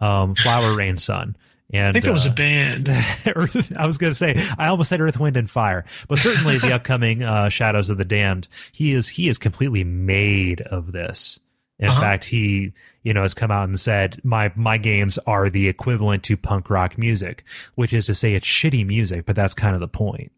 Um, 0.01 0.35
Flower, 0.35 0.75
Rain, 0.75 0.97
Sun 0.97 1.37
And 1.73 1.87
I 1.89 1.93
think 1.93 2.05
it 2.05 2.13
was 2.13 2.27
uh, 2.27 2.31
a 2.31 2.35
band. 2.35 2.89
I 3.77 3.87
was 3.87 3.97
going 3.99 4.11
to 4.11 4.15
say 4.15 4.35
I 4.59 4.69
almost 4.69 4.89
said 4.89 5.01
Earth, 5.01 5.21
Wind, 5.21 5.37
and 5.37 5.49
Fire, 5.49 5.85
but 6.09 6.19
certainly 6.19 6.59
the 6.59 6.73
upcoming 6.75 7.23
uh, 7.23 7.49
Shadows 7.49 7.91
of 7.91 7.99
the 7.99 8.05
Damned. 8.05 8.49
He 8.73 8.93
is 8.93 9.09
he 9.09 9.29
is 9.29 9.39
completely 9.39 9.85
made 9.85 10.61
of 10.63 10.93
this. 10.93 11.39
In 11.79 11.89
Uh-huh. 11.89 12.01
fact, 12.01 12.25
he 12.25 12.73
you 13.05 13.15
know 13.15 13.23
has 13.23 13.35
come 13.35 13.51
out 13.51 13.69
and 13.69 13.79
said 13.79 14.21
my 14.25 14.53
my 14.57 14.79
games 14.79 15.17
are 15.27 15.49
the 15.49 15.69
equivalent 15.69 16.25
to 16.25 16.37
punk 16.37 16.71
rock 16.71 16.99
music, 16.99 17.45
which 17.77 17.93
is 17.93 18.07
to 18.07 18.15
say 18.15 18.35
it's 18.35 18.47
shitty 18.47 18.85
music, 18.87 19.25
but 19.25 19.37
that's 19.37 19.55
kind 19.55 19.75
of 19.75 19.81
the 19.81 19.89
point. 19.89 20.33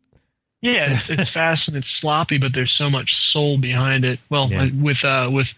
Yeah, 0.61 0.93
it's, 0.93 1.11
it's 1.11 1.31
fast 1.35 1.67
and 1.67 1.77
it's 1.77 1.91
sloppy, 1.91 2.39
but 2.39 2.53
there's 2.55 2.73
so 2.73 2.89
much 2.91 3.13
soul 3.15 3.59
behind 3.59 4.05
it. 4.05 4.21
Well, 4.31 4.49
Yeah. 4.51 4.65
uh, 4.65 4.69
with 4.81 5.03
uh, 5.05 5.31
with 5.33 5.49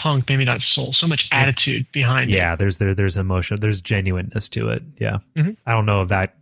punk, 0.00 0.28
maybe 0.28 0.44
not 0.44 0.62
soul, 0.62 0.92
so 0.92 1.06
much 1.06 1.28
attitude 1.30 1.86
behind 1.92 2.30
it. 2.30 2.34
Yeah, 2.36 2.56
there's 2.56 2.78
there 2.78 2.94
there's 2.94 3.16
emotion, 3.16 3.58
there's 3.60 3.80
genuineness 3.80 4.48
to 4.50 4.68
it. 4.70 4.82
Yeah, 4.98 5.18
Mhm. 5.36 5.56
I 5.66 5.72
don't 5.72 5.86
know 5.86 6.02
if 6.02 6.08
that 6.08 6.34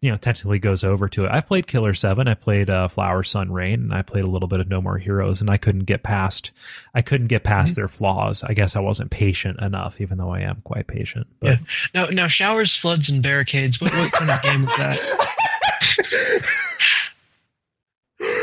you 0.00 0.10
know 0.10 0.16
technically 0.16 0.58
goes 0.58 0.84
over 0.84 1.08
to 1.08 1.24
it. 1.24 1.30
I've 1.30 1.46
played 1.46 1.66
Killer 1.66 1.94
Seven, 1.94 2.28
I 2.28 2.34
played 2.34 2.68
uh, 2.68 2.88
Flower 2.88 3.22
Sun 3.22 3.52
Rain, 3.52 3.84
and 3.84 3.94
I 3.94 4.02
played 4.02 4.24
a 4.24 4.30
little 4.30 4.48
bit 4.48 4.60
of 4.60 4.68
No 4.68 4.80
More 4.82 4.98
Heroes, 4.98 5.40
and 5.40 5.48
I 5.48 5.56
couldn't 5.56 5.84
get 5.84 6.02
past 6.02 6.50
I 6.94 7.02
couldn't 7.02 7.28
get 7.28 7.44
past 7.44 7.72
Mm-hmm. 7.72 7.80
their 7.80 7.88
flaws. 7.88 8.42
I 8.42 8.52
guess 8.54 8.76
I 8.76 8.80
wasn't 8.80 9.10
patient 9.10 9.60
enough, 9.60 10.00
even 10.00 10.18
though 10.18 10.30
I 10.30 10.40
am 10.40 10.60
quite 10.64 10.86
patient. 10.86 11.26
But 11.40 11.48
Yeah. 11.48 11.56
Now, 11.94 12.06
now 12.06 12.28
showers, 12.28 12.76
floods, 12.76 13.08
and 13.10 13.22
barricades. 13.22 13.80
What, 13.80 13.92
what 13.94 14.12
kind 14.12 14.30
of 14.30 14.42
game 14.42 14.64
was 14.66 14.76
that? 14.76 14.98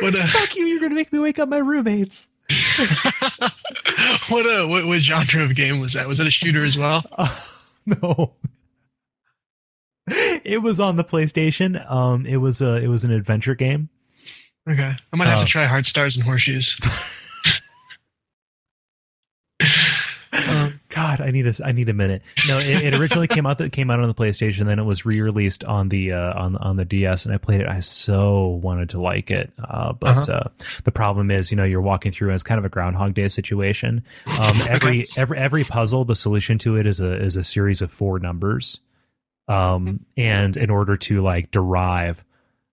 what 0.02 0.16
uh, 0.16 0.28
fuck 0.32 0.56
you, 0.56 0.66
you're 0.66 0.80
gonna 0.80 0.96
make 0.96 1.12
me 1.14 1.20
wake 1.20 1.38
up 1.40 1.50
my 1.50 1.58
roommates. 1.58 2.28
what 4.30 4.46
uh, 4.48 4.68
what 4.68 4.86
what 4.86 5.00
genre 5.00 5.44
of 5.44 5.56
game 5.56 5.80
was 5.80 5.94
that? 5.94 6.08
Was 6.08 6.20
it 6.20 6.28
a 6.28 6.32
shooter 6.32 6.66
as 6.66 6.78
well? 6.78 7.04
no. 7.86 8.34
It 10.08 10.62
was 10.62 10.80
on 10.80 10.96
the 10.98 11.04
PlayStation. 11.04 11.90
Um, 11.90 12.26
it 12.26 12.38
was 12.38 12.62
a 12.62 12.76
it 12.78 12.88
was 12.88 13.04
an 13.04 13.12
adventure 13.12 13.56
game. 13.56 13.90
Okay, 14.70 14.92
I 15.14 15.16
might 15.16 15.28
have 15.28 15.40
Uh, 15.40 15.46
to 15.46 15.50
try 15.50 15.66
Heart 15.66 15.86
Stars 15.86 16.16
and 16.18 16.26
Horseshoes. 16.26 16.78
um, 20.50 20.80
God, 21.02 21.22
I 21.22 21.32
need 21.32 21.48
a 21.48 21.54
I 21.66 21.72
need 21.72 21.90
a 21.90 21.94
minute. 21.94 22.22
No, 22.48 22.60
it, 22.60 22.68
it 22.68 22.94
originally 22.94 23.28
came 23.28 23.46
out 23.46 23.58
that 23.58 23.72
came 23.72 23.90
out 23.90 24.00
on 24.00 24.08
the 24.08 24.14
PlayStation, 24.14 24.66
then 24.66 24.78
it 24.80 24.84
was 24.84 25.06
re-released 25.06 25.64
on 25.64 25.90
the 25.90 26.12
uh, 26.14 26.40
on 26.40 26.56
on 26.58 26.76
the 26.76 26.86
DS, 26.86 27.26
and 27.26 27.34
I 27.34 27.38
played 27.38 27.62
it. 27.62 27.68
I 27.68 27.80
so 27.80 28.48
wanted 28.62 28.90
to 28.92 29.02
like 29.02 29.32
it, 29.32 29.52
uh, 29.64 29.94
but 29.94 30.30
Uh-huh. 30.30 30.32
uh, 30.32 30.50
the 30.84 30.92
problem 30.92 31.32
is, 31.32 31.50
you 31.52 31.58
know, 31.58 31.64
you're 31.64 31.82
walking 31.82 32.12
through, 32.12 32.30
and 32.30 32.36
it's 32.36 32.44
kind 32.44 32.60
of 32.60 32.66
a 32.66 32.70
Groundhog 32.70 33.14
Day 33.14 33.28
situation. 33.28 34.04
Um, 34.28 34.62
every 34.68 35.08
every 35.18 35.38
every 35.38 35.64
puzzle, 35.64 36.06
the 36.06 36.16
solution 36.16 36.58
to 36.60 36.78
it 36.78 36.86
is 36.86 37.00
a 37.02 37.14
is 37.14 37.36
a 37.38 37.44
series 37.44 37.82
of 37.82 37.92
four 37.92 38.20
numbers, 38.20 38.80
um, 39.48 40.06
and 40.18 40.56
in 40.58 40.70
order 40.70 40.98
to 40.98 41.22
like 41.22 41.52
derive 41.52 42.24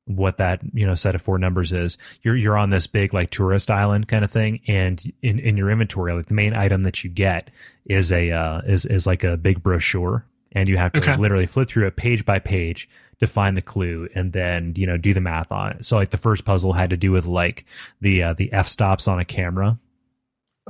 what 0.09 0.39
that 0.39 0.61
you 0.75 0.85
know 0.87 0.95
set 0.95 1.15
of 1.15 1.23
four 1.23 1.39
numbers 1.39 1.73
is 1.73 1.97
you're 2.23 2.35
you're 2.37 2.57
on 2.59 2.71
this 2.71 2.87
big 2.87 3.15
like 3.15 3.31
tourist 3.31 3.71
island 3.71 4.09
kind 4.09 4.25
of 4.25 4.31
thing 4.31 4.61
and 4.67 5.13
in 5.23 5.39
in 5.39 5.57
your 5.57 5.71
inventory 5.71 6.13
like 6.13 6.27
the 6.27 6.35
main 6.35 6.55
item 6.55 6.83
that 6.83 7.05
you 7.05 7.11
get 7.11 7.51
is 7.87 8.11
a 8.11 8.31
uh 8.33 8.61
is 8.63 8.85
is 8.87 9.07
like 9.07 9.23
a 9.23 9.37
big 9.37 9.63
brochure 9.63 10.25
and 10.53 10.69
you 10.69 10.77
have 10.79 10.93
to 10.93 10.99
Okay. 11.01 11.17
literally 11.17 11.47
flip 11.47 11.69
through 11.69 11.87
it 11.87 11.95
page 11.97 12.25
by 12.25 12.39
page 12.39 12.89
to 13.21 13.27
find 13.27 13.57
the 13.57 13.63
clue 13.63 14.09
and 14.15 14.33
then 14.33 14.73
you 14.77 14.87
know 14.87 14.97
do 14.97 15.13
the 15.13 15.21
math 15.21 15.53
on 15.53 15.73
it 15.73 15.85
so 15.85 15.97
like 15.97 16.11
the 16.11 16.17
first 16.17 16.45
puzzle 16.45 16.73
had 16.73 16.91
to 16.91 16.97
do 16.97 17.13
with 17.13 17.27
like 17.27 17.65
the 18.01 18.23
uh, 18.23 18.33
the 18.33 18.53
f 18.53 18.67
stops 18.67 19.07
on 19.09 19.19
a 19.19 19.25
camera 19.25 19.79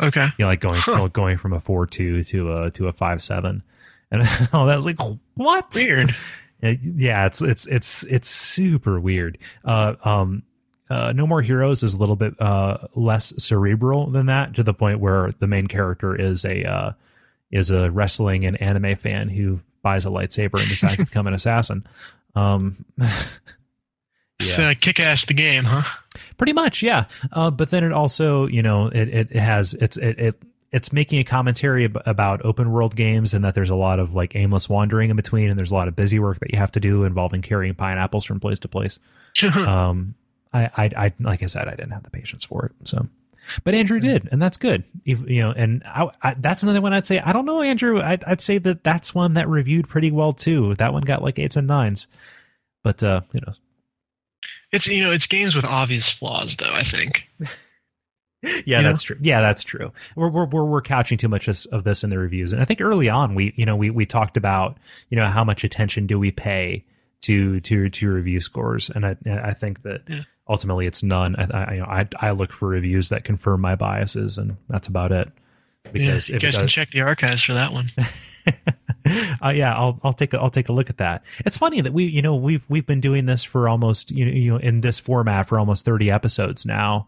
okay. 0.03 0.26
you 0.39 0.45
know 0.45 0.49
like 0.49 0.61
going 0.61 0.80
Huh. 0.80 1.09
going 1.09 1.36
from 1.36 1.53
a 1.53 1.61
4-2 1.61 2.26
to 2.28 2.53
a 2.53 2.70
to 2.72 2.89
a 2.89 2.93
5-7 2.93 3.62
and 4.11 4.22
all 4.53 4.66
that 4.66 4.76
was 4.76 4.86
like 4.86 4.99
what 5.34 5.72
Weird. 5.74 6.14
uh, 6.62 6.74
yeah, 6.80 7.26
it's 7.26 7.40
it's 7.42 7.66
it's 7.66 8.02
it's 8.04 8.28
super 8.28 8.98
weird. 8.98 9.38
Uh, 9.64 9.94
um, 10.04 10.42
uh, 10.90 11.12
no 11.12 11.26
more 11.26 11.42
heroes 11.42 11.82
is 11.82 11.94
a 11.94 11.98
little 11.98 12.16
bit 12.16 12.40
uh, 12.40 12.78
less 12.94 13.32
cerebral 13.42 14.06
than 14.11 14.26
that, 14.26 14.54
to 14.54 14.62
the 14.62 14.74
point 14.74 15.00
where 15.00 15.32
the 15.38 15.46
main 15.46 15.66
character 15.66 16.14
is 16.14 16.44
a 16.44 16.64
uh, 16.64 16.92
is 17.50 17.70
a 17.70 17.90
wrestling 17.90 18.44
and 18.44 18.61
anime 18.61 18.96
fan 18.96 19.28
who 19.28 19.61
buys 19.82 20.06
a 20.06 20.11
lightsaber 20.11 20.61
and 20.61 20.68
decides 20.68 21.00
to 21.00 21.04
become 21.06 21.26
an 21.26 21.34
assassin. 21.34 21.86
Um, 22.34 22.84
uh, 22.98 24.74
kick 24.80 24.98
ass 25.00 25.26
the 25.26 25.34
game, 25.34 25.64
huh? 25.64 25.82
pretty 26.36 26.52
much, 26.52 26.82
yeah. 26.82 27.04
Uh, 27.32 27.50
but 27.50 27.70
then 27.70 27.84
it 27.84 27.92
also, 27.92 28.46
you 28.46 28.62
know, 28.62 28.86
it 28.86 29.09
it, 29.09 29.28
it 29.30 29.40
has 29.40 29.74
it's 29.74 29.96
it, 29.96 30.18
it 30.18 30.42
it's 30.70 30.92
making 30.92 31.18
a 31.18 31.24
commentary 31.24 31.84
ab- 31.86 32.02
about 32.06 32.44
open 32.44 32.70
world 32.70 32.94
games 32.94 33.32
and 33.34 33.44
that 33.44 33.54
there's 33.54 33.70
a 33.70 33.74
lot 33.74 33.98
of 33.98 34.14
like 34.14 34.36
aimless 34.36 34.68
wandering 34.68 35.10
in 35.10 35.16
between 35.16 35.48
and 35.48 35.58
there's 35.58 35.70
a 35.70 35.74
lot 35.74 35.88
of 35.88 35.96
busy 35.96 36.18
work 36.18 36.38
that 36.40 36.50
you 36.52 36.58
have 36.58 36.72
to 36.72 36.80
do 36.80 37.04
involving 37.04 37.40
carrying 37.42 37.74
pineapples 37.74 38.24
from 38.24 38.38
place 38.40 38.58
to 38.58 38.68
place. 38.68 38.98
um 39.56 40.14
I, 40.52 40.64
I 40.76 40.90
i 41.06 41.12
like 41.20 41.42
i 41.42 41.46
said 41.46 41.68
i 41.68 41.72
didn't 41.72 41.90
have 41.92 42.02
the 42.02 42.10
patience 42.10 42.44
for 42.44 42.66
it 42.66 42.72
so 42.88 43.06
but 43.64 43.74
andrew 43.74 44.00
did 44.00 44.28
and 44.32 44.40
that's 44.40 44.56
good 44.56 44.82
If- 45.04 45.28
you 45.28 45.42
know 45.42 45.52
and 45.52 45.82
I, 45.84 46.10
I, 46.22 46.34
that's 46.34 46.62
another 46.62 46.80
one 46.80 46.92
i'd 46.94 47.04
say 47.06 47.18
i 47.20 47.32
don't 47.32 47.44
know 47.46 47.60
andrew 47.62 48.00
I'd, 48.00 48.24
I'd 48.24 48.40
say 48.40 48.56
that 48.58 48.82
that's 48.82 49.14
one 49.14 49.34
that 49.34 49.48
reviewed 49.48 49.88
pretty 49.88 50.10
well 50.10 50.32
too 50.32 50.74
that 50.76 50.92
one 50.92 51.02
got 51.02 51.22
like 51.22 51.38
eights 51.38 51.56
and 51.56 51.66
nines 51.66 52.06
but 52.82 53.02
uh 53.02 53.20
you 53.32 53.40
know 53.46 53.52
it's 54.72 54.86
you 54.86 55.02
know 55.02 55.10
it's 55.12 55.26
games 55.26 55.54
with 55.54 55.64
obvious 55.64 56.12
flaws, 56.12 56.54
though. 56.58 56.66
I 56.72 56.84
think. 56.84 57.22
yeah 58.43 58.78
You 58.78 58.82
know? 58.82 58.91
that's 58.91 59.03
true 59.03 59.16
yeah 59.20 59.41
that's 59.41 59.62
true 59.62 59.93
we're, 60.16 60.28
we're 60.28 60.47
we're 60.47 60.64
we're 60.64 60.82
couching 60.82 61.18
too 61.18 61.28
much 61.28 61.49
of 61.49 61.84
this 61.84 62.05
in 62.05 62.11
the 62.11 62.18
reviews 62.18 62.53
and 62.53 62.62
i 62.62 62.64
think 62.64 62.80
early 62.80 63.09
on 63.09 63.34
we 63.34 63.53
you 63.57 63.64
know 63.64 63.76
we 63.76 63.91
we 63.91 64.07
talked 64.07 64.36
about 64.36 64.76
you 65.11 65.16
know 65.16 65.26
how 65.26 65.45
much 65.45 65.64
attention 65.64 66.07
do 66.07 66.18
we 66.18 66.30
pay 66.30 66.84
to 67.22 67.61
to 67.61 67.89
to 67.91 68.11
review 68.11 68.41
scores 68.41 68.91
and 68.91 69.05
i 69.05 69.16
i 69.43 69.53
think 69.53 69.82
that 69.82 70.03
Yeah. 70.09 70.20
ultimately 70.49 70.86
it's 70.86 71.03
none 71.03 71.34
i 71.36 71.43
I, 71.45 71.74
you 71.74 71.80
know, 71.80 71.86
I 71.86 72.09
i 72.20 72.30
look 72.30 72.53
for 72.53 72.68
reviews 72.68 73.09
that 73.09 73.24
confirm 73.24 73.61
my 73.61 73.74
biases 73.74 74.39
and 74.39 74.57
that's 74.68 74.86
about 74.89 75.11
it 75.12 75.28
because 75.93 76.28
yeah, 76.28 76.34
you 76.34 76.41
guys 76.41 76.55
can 76.57 76.68
check 76.68 76.91
the 76.91 77.01
archives 77.01 77.43
for 77.43 77.55
that 77.55 77.72
one. 77.72 77.91
uh, 79.43 79.49
yeah, 79.51 79.74
I'll 79.74 79.99
I'll 80.05 80.12
take 80.12 80.34
a, 80.34 80.39
I'll 80.39 80.51
take 80.51 80.68
a 80.68 80.72
look 80.72 80.91
at 80.91 80.99
that. 80.99 81.22
It's 81.47 81.57
funny 81.57 81.80
that 81.80 81.93
we 81.95 82.05
you 82.05 82.20
know 82.20 82.34
we've 82.34 82.64
we've 82.68 82.84
been 82.86 83.01
doing 83.01 83.24
this 83.26 83.43
for 83.43 83.68
almost 83.68 84.11
you 84.11 84.26
know, 84.26 84.32
you 84.32 84.51
know 84.53 84.57
in 84.59 84.80
this 84.82 85.01
format 85.01 85.49
for 85.49 85.59
almost 85.59 85.86
thirty 85.86 86.11
episodes 86.11 86.66
now, 86.66 87.07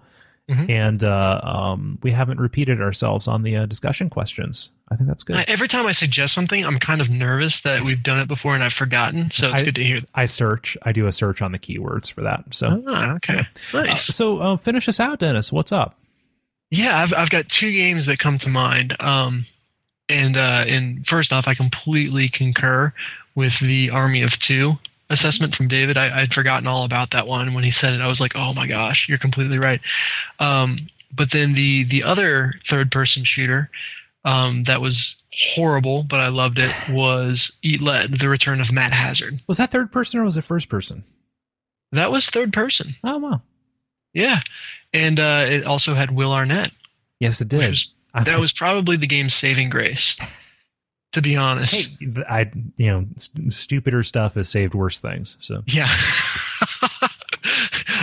Mhm. 0.51 0.69
and 0.69 1.05
uh, 1.05 1.41
um, 1.45 1.99
we 2.03 2.11
haven't 2.11 2.41
repeated 2.41 2.81
ourselves 2.81 3.29
on 3.29 3.43
the 3.45 3.57
uh, 3.57 3.67
discussion 3.67 4.11
questions. 4.11 4.71
I 4.91 4.97
think 4.97 5.07
that's 5.09 5.23
good. 5.23 5.37
I, 5.37 5.45
every 5.47 5.69
time 5.69 5.87
I 5.87 5.93
suggest 5.93 6.35
something, 6.35 6.65
I'm 6.67 6.81
kind 6.81 7.01
of 7.01 7.09
nervous 7.09 7.61
that 7.63 7.83
we've 7.83 8.03
done 8.03 8.19
it 8.19 8.27
before 8.27 8.57
and 8.57 8.65
I've 8.65 8.73
forgotten. 8.73 9.31
So 9.33 9.47
it's 9.47 9.61
I- 9.61 9.65
good 9.65 9.77
to 9.77 9.85
hear. 9.85 10.01
That. 10.01 10.11
I 10.13 10.25
search. 10.25 10.77
I 10.83 10.91
do 10.91 11.07
a 11.07 11.13
search 11.13 11.41
on 11.41 11.53
the 11.53 11.59
keywords 11.61 12.11
for 12.13 12.23
that. 12.23 12.45
So 12.53 12.83
Ah, 12.89 13.15
okay, 13.15 13.43
uh, 13.73 13.83
nice. 13.83 14.13
so 14.15 14.39
uh, 14.39 14.57
finish 14.57 14.89
us 14.89 14.99
out, 14.99 15.21
Dennis. 15.21 15.53
What's 15.53 15.71
up? 15.71 15.97
Yeah, 16.73 17.01
I've 17.01 17.13
I've 17.17 17.31
got 17.31 17.49
two 17.49 17.71
games 17.73 18.07
that 18.07 18.19
come 18.19 18.39
to 18.41 18.49
mind. 18.49 18.97
Um, 19.01 19.47
and 20.09 20.37
uh, 20.37 20.65
and 20.67 21.07
first 21.07 21.33
off, 21.33 21.45
I 21.47 21.55
completely 21.55 22.29
concur 22.29 22.93
with 23.37 23.53
the 23.61 23.91
Army 23.91 24.23
of 24.23 24.31
Two 24.41 24.75
assessment 25.11 25.55
from 25.55 25.69
David. 25.69 25.99
I, 25.99 26.23
I'd 26.23 26.33
forgotten 26.33 26.67
all 26.67 26.85
about 26.85 27.11
that 27.11 27.27
one 27.27 27.53
when 27.53 27.65
he 27.65 27.71
said 27.71 27.93
it. 27.93 28.01
I 28.01 28.07
was 28.07 28.21
like, 28.21 28.33
oh 28.35 28.55
my 28.55 28.67
gosh, 28.67 29.07
you're 29.09 29.19
completely 29.19 29.59
right. 29.59 29.81
Um, 30.39 30.89
but 31.15 31.29
then 31.33 31.55
the 31.55 31.85
the 31.91 32.05
other 32.05 32.55
third 32.69 32.91
person 32.91 33.25
shooter 33.25 33.69
um, 34.25 34.65
that 34.65 34.81
was 34.81 35.17
horrible, 35.55 36.05
but 36.09 36.21
I 36.21 36.29
loved 36.29 36.59
it 36.59 36.73
was 36.91 37.57
Eat 37.63 37.83
Lead: 37.83 38.19
The 38.19 38.29
Return 38.29 38.61
of 38.61 38.73
Matt 38.73 38.93
Hazard. 38.93 39.41
Was 39.47 39.59
that 39.59 39.71
third 39.71 39.93
person 39.93 40.21
or 40.21 40.25
was 40.25 40.37
it 40.37 40.45
first 40.45 40.69
person? 40.69 41.05
That 41.93 42.13
was 42.13 42.31
third 42.31 42.53
person. 42.53 42.95
Oh 43.03 43.19
wow. 43.19 43.43
Yeah, 44.13 44.41
and 44.93 45.19
uh, 45.19 45.45
it 45.47 45.65
also 45.65 45.95
had 45.95 46.11
Will 46.11 46.33
Arnett. 46.33 46.71
Yes, 47.19 47.41
it 47.41 47.49
did. 47.49 47.69
was 47.69 47.93
that 48.15 48.41
was 48.41 48.53
probably 48.53 48.97
the 48.97 49.07
game's 49.07 49.35
saving 49.35 49.71
grace 49.71 50.17
to 51.13 51.23
be 51.23 51.37
honest. 51.37 51.75
Hey, 51.75 51.87
I 52.29 52.51
you 52.77 52.87
know 52.87 53.07
st- 53.17 53.53
stupider 53.53 54.03
stuff 54.03 54.35
has 54.35 54.49
saved 54.49 54.75
worse 54.75 54.99
things. 54.99 55.37
So. 55.41 55.63
Yeah. 55.67 55.89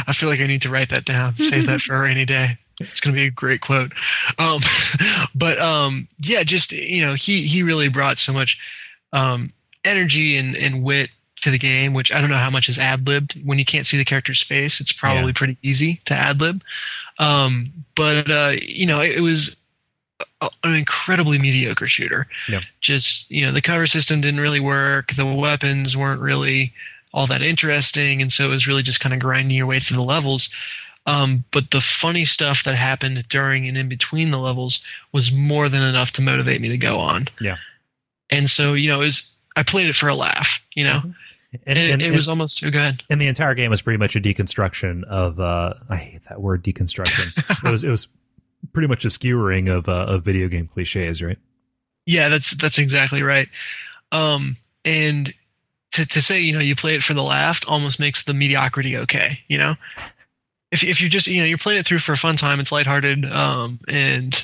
I 0.07 0.13
feel 0.13 0.29
like 0.29 0.39
i 0.39 0.47
need 0.47 0.61
to 0.63 0.69
write 0.69 0.89
that 0.89 1.05
down 1.05 1.35
save 1.35 1.67
that 1.67 1.81
for 1.81 1.95
a 1.95 1.99
rainy 2.01 2.25
day. 2.25 2.57
It's 2.79 2.99
going 2.99 3.13
to 3.15 3.19
be 3.19 3.27
a 3.27 3.31
great 3.31 3.61
quote. 3.61 3.91
Um, 4.37 4.61
but 5.35 5.59
um, 5.59 6.07
yeah 6.19 6.43
just 6.43 6.71
you 6.71 7.05
know 7.05 7.15
he 7.15 7.47
he 7.47 7.63
really 7.63 7.89
brought 7.89 8.17
so 8.17 8.31
much 8.33 8.57
um, 9.13 9.53
energy 9.83 10.37
and, 10.37 10.55
and 10.55 10.83
wit 10.83 11.09
to 11.41 11.51
the 11.51 11.59
game 11.59 11.93
which 11.93 12.11
i 12.11 12.19
don't 12.19 12.31
know 12.31 12.37
how 12.37 12.49
much 12.49 12.67
is 12.67 12.79
ad-libbed 12.79 13.39
when 13.45 13.59
you 13.59 13.65
can't 13.65 13.85
see 13.85 13.95
the 13.95 14.03
character's 14.03 14.43
face 14.43 14.81
it's 14.81 14.91
probably 14.91 15.31
Yeah. 15.31 15.37
pretty 15.37 15.57
easy 15.61 16.01
to 16.05 16.15
ad-lib 16.15 16.61
um, 17.19 17.85
but 17.95 18.29
uh, 18.29 18.53
you 18.59 18.87
know 18.87 19.01
it, 19.01 19.17
it 19.17 19.21
was 19.21 19.55
an 20.41 20.73
incredibly 20.73 21.37
mediocre 21.39 21.87
shooter. 21.87 22.27
Yeah. 22.49 22.61
Just 22.81 23.29
you 23.29 23.45
know, 23.45 23.51
the 23.51 23.61
cover 23.61 23.87
system 23.87 24.21
didn't 24.21 24.39
really 24.39 24.59
work. 24.59 25.09
The 25.15 25.25
weapons 25.25 25.95
weren't 25.95 26.21
really 26.21 26.73
all 27.13 27.27
that 27.27 27.41
interesting, 27.41 28.21
and 28.21 28.31
so 28.31 28.45
it 28.45 28.49
was 28.49 28.67
really 28.67 28.83
just 28.83 28.99
kind 28.99 29.13
of 29.13 29.19
grinding 29.19 29.55
your 29.57 29.65
way 29.67 29.79
through 29.79 29.97
the 29.97 30.03
levels. 30.03 30.49
Um, 31.05 31.45
but 31.53 31.65
the 31.71 31.81
funny 32.01 32.25
stuff 32.25 32.59
that 32.65 32.75
happened 32.75 33.23
during 33.29 33.67
and 33.67 33.77
in 33.77 33.87
between 33.87 34.29
the 34.29 34.39
levels 34.39 34.81
was 35.13 35.31
more 35.33 35.69
than 35.69 35.81
enough 35.81 36.11
to 36.13 36.21
motivate 36.21 36.59
me 36.59 36.67
to 36.69 36.77
go 36.77 36.99
on. 36.99 37.27
Yeah. 37.39 37.55
And 38.29 38.49
so 38.49 38.73
you 38.73 38.89
know, 38.89 39.01
it 39.01 39.05
was 39.05 39.31
I 39.55 39.63
played 39.65 39.87
it 39.87 39.95
for 39.95 40.09
a 40.09 40.15
laugh. 40.15 40.47
You 40.75 40.83
know, 40.83 41.01
And, 41.65 41.79
it, 41.79 41.89
and, 41.91 42.01
it 42.01 42.07
and- 42.07 42.15
was 42.15 42.27
almost 42.27 42.61
oh, 42.65 42.69
good. 42.69 43.03
and 43.09 43.21
the 43.21 43.27
entire 43.27 43.53
game 43.55 43.69
was 43.71 43.81
pretty 43.81 43.97
much 43.97 44.15
a 44.17 44.19
deconstruction 44.19 45.03
of 45.05 45.39
uh 45.39 45.75
I 45.89 45.95
hate 45.95 46.21
that 46.29 46.41
word 46.41 46.63
deconstruction. 46.63 47.29
it 47.63 47.71
was 47.71 47.83
it 47.85 47.89
was 47.89 48.07
pretty 48.73 48.87
much 48.87 49.05
a 49.05 49.09
skewering 49.09 49.69
of 49.69 49.87
uh, 49.87 50.05
of 50.07 50.23
video 50.23 50.47
game 50.47 50.67
cliches, 50.67 51.21
right? 51.21 51.37
Yeah, 52.05 52.29
that's 52.29 52.55
that's 52.59 52.79
exactly 52.79 53.21
right. 53.21 53.47
Um, 54.11 54.57
and 54.85 55.33
to 55.93 56.05
to 56.05 56.21
say 56.21 56.39
you 56.39 56.53
know 56.53 56.59
you 56.59 56.75
play 56.75 56.95
it 56.95 57.01
for 57.01 57.13
the 57.13 57.23
laugh 57.23 57.59
almost 57.67 57.99
makes 57.99 58.23
the 58.25 58.33
mediocrity 58.33 58.97
okay. 58.97 59.39
You 59.47 59.57
know, 59.57 59.75
if 60.71 60.83
if 60.83 61.01
you're 61.01 61.09
just 61.09 61.27
you 61.27 61.41
know 61.41 61.47
you're 61.47 61.57
playing 61.57 61.79
it 61.79 61.87
through 61.87 61.99
for 61.99 62.13
a 62.13 62.17
fun 62.17 62.37
time, 62.37 62.59
it's 62.59 62.71
lighthearted, 62.71 63.25
um, 63.25 63.79
and 63.87 64.35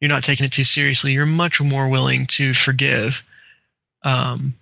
you're 0.00 0.08
not 0.08 0.24
taking 0.24 0.46
it 0.46 0.52
too 0.52 0.64
seriously. 0.64 1.12
You're 1.12 1.26
much 1.26 1.60
more 1.60 1.88
willing 1.88 2.26
to 2.36 2.54
forgive, 2.54 3.12
um, 4.02 4.54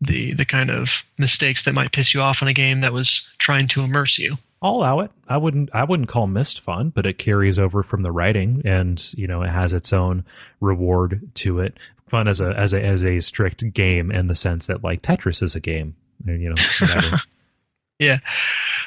the 0.00 0.34
the 0.34 0.44
kind 0.44 0.70
of 0.70 0.88
mistakes 1.18 1.64
that 1.64 1.72
might 1.72 1.92
piss 1.92 2.14
you 2.14 2.20
off 2.20 2.42
in 2.42 2.48
a 2.48 2.54
game 2.54 2.80
that 2.80 2.92
was 2.92 3.28
trying 3.38 3.68
to 3.68 3.82
immerse 3.82 4.18
you. 4.18 4.36
I'll 4.62 4.76
allow 4.76 5.00
it. 5.00 5.10
I 5.28 5.36
wouldn't. 5.36 5.70
I 5.74 5.82
wouldn't 5.82 6.08
call 6.08 6.28
Myst 6.28 6.60
fun, 6.60 6.90
but 6.90 7.04
it 7.04 7.18
carries 7.18 7.58
over 7.58 7.82
from 7.82 8.02
the 8.02 8.12
writing, 8.12 8.62
and 8.64 9.12
you 9.14 9.26
know 9.26 9.42
it 9.42 9.50
has 9.50 9.74
its 9.74 9.92
own 9.92 10.24
reward 10.60 11.28
to 11.34 11.58
it. 11.58 11.78
Fun 12.08 12.28
as 12.28 12.40
a 12.40 12.50
as 12.56 12.72
a 12.72 12.80
as 12.80 13.04
a 13.04 13.20
strict 13.20 13.72
game 13.74 14.12
in 14.12 14.28
the 14.28 14.36
sense 14.36 14.68
that 14.68 14.84
like 14.84 15.02
Tetris 15.02 15.42
is 15.42 15.56
a 15.56 15.60
game. 15.60 15.96
You 16.24 16.50
know, 16.50 16.62
whatever. 16.80 17.20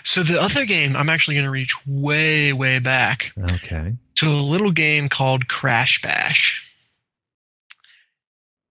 So 0.03 0.23
the 0.23 0.41
other 0.41 0.65
game 0.65 0.95
I'm 0.95 1.09
actually 1.09 1.35
going 1.35 1.45
to 1.45 1.51
reach 1.51 1.73
way 1.87 2.53
way 2.53 2.79
back 2.79 3.31
okay. 3.53 3.95
to 4.15 4.27
a 4.27 4.29
little 4.29 4.71
game 4.71 5.09
called 5.09 5.47
Crash 5.47 6.01
Bash. 6.01 6.61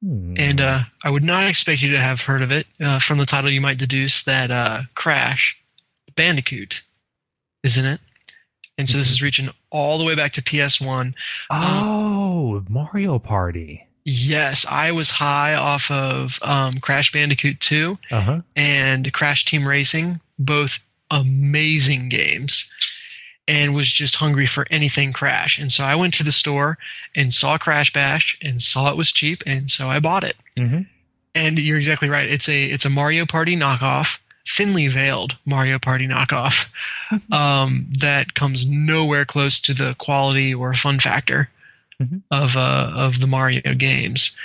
Hmm. 0.03 0.35
And 0.37 0.61
uh, 0.61 0.81
I 1.03 1.11
would 1.11 1.25
not 1.25 1.47
expect 1.47 1.83
you 1.83 1.93
to 1.93 2.01
have 2.01 2.21
heard 2.21 2.43
of 2.43 2.53
it. 2.53 2.67
Uh, 2.81 2.99
from 2.99 3.19
the 3.19 3.27
title, 3.27 3.51
you 3.51 3.61
might 3.61 3.79
deduce 3.79 4.25
that 4.25 4.51
uh, 4.51 4.83
Crash 4.95 5.59
Bandicoot 6.15 6.83
is 7.65 7.77
in 7.77 7.85
it. 7.87 8.01
And 8.79 8.89
so 8.89 8.99
this 8.99 9.11
is 9.11 9.21
reaching 9.23 9.51
all 9.71 9.99
the 9.99 10.05
way 10.05 10.15
back 10.15 10.33
to 10.35 10.43
PS1. 10.43 11.15
oh, 11.51 12.65
Mario 12.69 13.19
Party. 13.19 13.87
Yes, 14.05 14.67
I 14.71 14.93
was 14.93 15.11
high 15.11 15.55
off 15.55 15.91
of 15.91 16.39
um, 16.43 16.79
Crash 16.81 17.11
Bandicoot 17.11 17.59
2 17.61 17.99
Uh 18.11 18.21
huh. 18.21 18.41
and 18.55 19.13
Crash 19.13 19.45
Team 19.47 19.67
Racing, 19.67 20.21
both 20.39 20.79
amazing 21.11 22.09
games, 22.11 22.71
and 23.49 23.75
was 23.75 23.91
just 23.91 24.17
hungry 24.17 24.47
for 24.47 24.67
anything 24.71 25.13
Crash. 25.13 25.59
And 25.59 25.71
so 25.73 25.85
I 25.85 25.95
went 25.95 26.13
to 26.15 26.25
the 26.25 26.33
store 26.33 26.77
and 27.15 27.33
saw 27.33 27.57
Crash 27.57 27.93
Bash 27.93 28.37
and 28.43 28.61
saw 28.61 28.91
it 28.91 28.97
was 28.97 29.11
cheap, 29.13 29.43
and 29.47 29.71
so 29.71 29.89
I 29.91 30.01
bought 30.01 30.25
it. 30.25 30.37
hmm 30.59 30.81
And 31.35 31.59
you're 31.59 31.79
exactly 31.79 32.09
right. 32.11 32.29
It's 32.31 32.49
a 32.49 32.65
it's 32.65 32.85
a 32.85 32.91
Mario 32.91 33.25
Party 33.25 33.57
knockoff, 33.57 34.19
thinly 34.49 34.89
veiled 34.89 35.37
Mario 35.47 35.79
Party 35.79 36.07
knockoff, 36.07 36.67
um, 37.33 37.87
that 37.99 38.35
comes 38.35 38.67
nowhere 38.67 39.25
close 39.25 39.61
to 39.61 39.75
the 39.75 39.95
quality 39.95 40.53
or 40.55 40.75
fun 40.75 41.01
factor 41.01 41.49
Mhm. 42.03 42.23
of 42.31 42.57
uh, 42.57 42.91
of 42.95 43.21
the 43.21 43.27
Mario 43.29 43.75
games. 43.75 44.37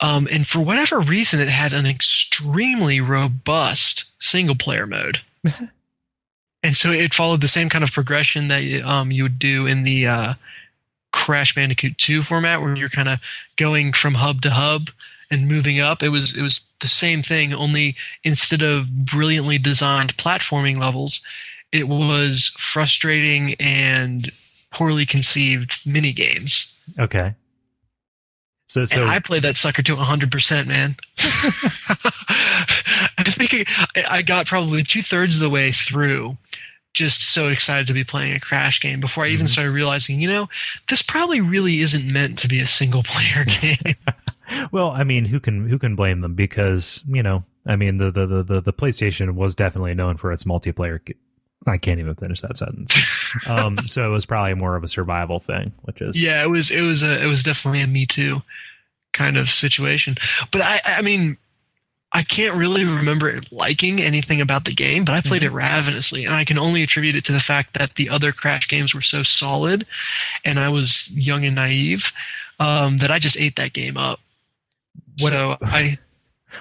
Um, 0.00 0.28
and 0.30 0.46
for 0.46 0.60
whatever 0.60 1.00
reason, 1.00 1.40
it 1.40 1.48
had 1.48 1.72
an 1.72 1.86
extremely 1.86 3.00
robust 3.00 4.04
single 4.20 4.54
player 4.54 4.86
mode. 4.86 5.20
and 6.62 6.76
so 6.76 6.92
it 6.92 7.14
followed 7.14 7.40
the 7.40 7.48
same 7.48 7.68
kind 7.68 7.82
of 7.82 7.92
progression 7.92 8.48
that 8.48 8.62
um, 8.84 9.10
you 9.10 9.22
would 9.24 9.38
do 9.38 9.66
in 9.66 9.82
the 9.82 10.06
uh, 10.06 10.34
Crash 11.12 11.54
Bandicoot 11.54 11.96
2 11.98 12.22
format, 12.22 12.60
where 12.60 12.76
you're 12.76 12.88
kind 12.88 13.08
of 13.08 13.18
going 13.56 13.92
from 13.92 14.14
hub 14.14 14.42
to 14.42 14.50
hub 14.50 14.90
and 15.30 15.48
moving 15.48 15.80
up. 15.80 16.02
It 16.02 16.10
was 16.10 16.36
it 16.36 16.42
was 16.42 16.60
the 16.80 16.88
same 16.88 17.22
thing, 17.22 17.52
only 17.52 17.96
instead 18.24 18.62
of 18.62 19.04
brilliantly 19.04 19.58
designed 19.58 20.16
platforming 20.16 20.78
levels, 20.78 21.20
it 21.72 21.88
was 21.88 22.52
frustrating 22.58 23.54
and 23.60 24.30
poorly 24.72 25.06
conceived 25.06 25.78
mini 25.86 26.12
games. 26.12 26.76
Okay. 26.98 27.34
So 28.68 28.84
so 28.84 29.02
and 29.02 29.10
I 29.10 29.20
played 29.20 29.42
that 29.42 29.56
sucker 29.56 29.82
to 29.82 29.96
100%, 29.96 30.66
man. 30.66 30.96
I 33.18 33.22
think 33.24 33.68
I 33.96 34.18
I 34.18 34.22
got 34.22 34.46
probably 34.46 34.82
two 34.82 35.02
thirds 35.02 35.36
of 35.36 35.40
the 35.40 35.50
way 35.50 35.70
through, 35.72 36.36
just 36.92 37.22
so 37.32 37.48
excited 37.48 37.86
to 37.86 37.92
be 37.92 38.04
playing 38.04 38.34
a 38.34 38.40
Crash 38.40 38.80
game 38.80 39.00
before 39.00 39.24
I 39.24 39.28
even 39.28 39.46
Mhm. 39.46 39.50
started 39.50 39.70
realizing, 39.70 40.20
you 40.20 40.28
know, 40.28 40.48
this 40.88 41.00
probably 41.02 41.40
really 41.40 41.80
isn't 41.80 42.06
meant 42.12 42.38
to 42.40 42.48
be 42.48 42.60
a 42.60 42.66
single 42.66 43.02
player 43.04 43.44
game. 43.60 43.94
Well, 44.72 44.90
I 44.90 45.04
mean, 45.04 45.24
who 45.24 45.40
can 45.40 45.68
who 45.68 45.78
can 45.78 45.96
blame 45.96 46.20
them? 46.20 46.34
Because 46.34 47.02
you 47.06 47.22
know, 47.22 47.44
I 47.66 47.76
mean, 47.76 47.96
the 47.96 48.10
the 48.10 48.26
the 48.26 48.60
the, 48.60 48.72
PlayStation 48.72 49.34
was 49.34 49.54
definitely 49.54 49.94
known 49.94 50.16
for 50.16 50.32
its 50.32 50.44
multiplayer. 50.44 51.00
I 51.66 51.78
can't 51.78 51.98
even 51.98 52.14
finish 52.14 52.40
that 52.42 52.56
sentence. 52.56 52.94
Um, 53.50 53.76
so 53.86 54.06
it 54.06 54.10
was 54.10 54.24
probably 54.24 54.54
more 54.54 54.76
of 54.76 54.84
a 54.84 54.88
survival 54.88 55.40
thing, 55.40 55.72
which 55.82 56.00
is 56.00 56.18
yeah, 56.18 56.42
it 56.42 56.48
was 56.48 56.70
it 56.70 56.80
was 56.80 57.02
a 57.02 57.22
it 57.22 57.26
was 57.26 57.42
definitely 57.42 57.82
a 57.82 57.86
me 57.86 58.06
too 58.06 58.40
kind 59.12 59.36
of 59.36 59.50
situation. 59.50 60.16
But 60.50 60.62
I 60.62 60.80
I 60.84 61.02
mean 61.02 61.36
I 62.12 62.22
can't 62.22 62.56
really 62.56 62.84
remember 62.84 63.40
liking 63.50 64.00
anything 64.00 64.40
about 64.40 64.64
the 64.64 64.72
game, 64.72 65.04
but 65.04 65.14
I 65.14 65.20
played 65.20 65.42
it 65.42 65.50
ravenously, 65.50 66.24
and 66.24 66.34
I 66.34 66.46
can 66.46 66.58
only 66.58 66.82
attribute 66.82 67.14
it 67.14 67.24
to 67.26 67.32
the 67.32 67.40
fact 67.40 67.74
that 67.74 67.96
the 67.96 68.08
other 68.08 68.32
Crash 68.32 68.68
games 68.68 68.94
were 68.94 69.02
so 69.02 69.22
solid, 69.22 69.86
and 70.44 70.58
I 70.58 70.70
was 70.70 71.10
young 71.10 71.44
and 71.44 71.56
naive 71.56 72.12
um, 72.58 72.98
that 72.98 73.10
I 73.10 73.18
just 73.18 73.36
ate 73.36 73.56
that 73.56 73.74
game 73.74 73.96
up. 73.96 74.20
What- 75.20 75.32
so 75.32 75.56
I 75.62 75.98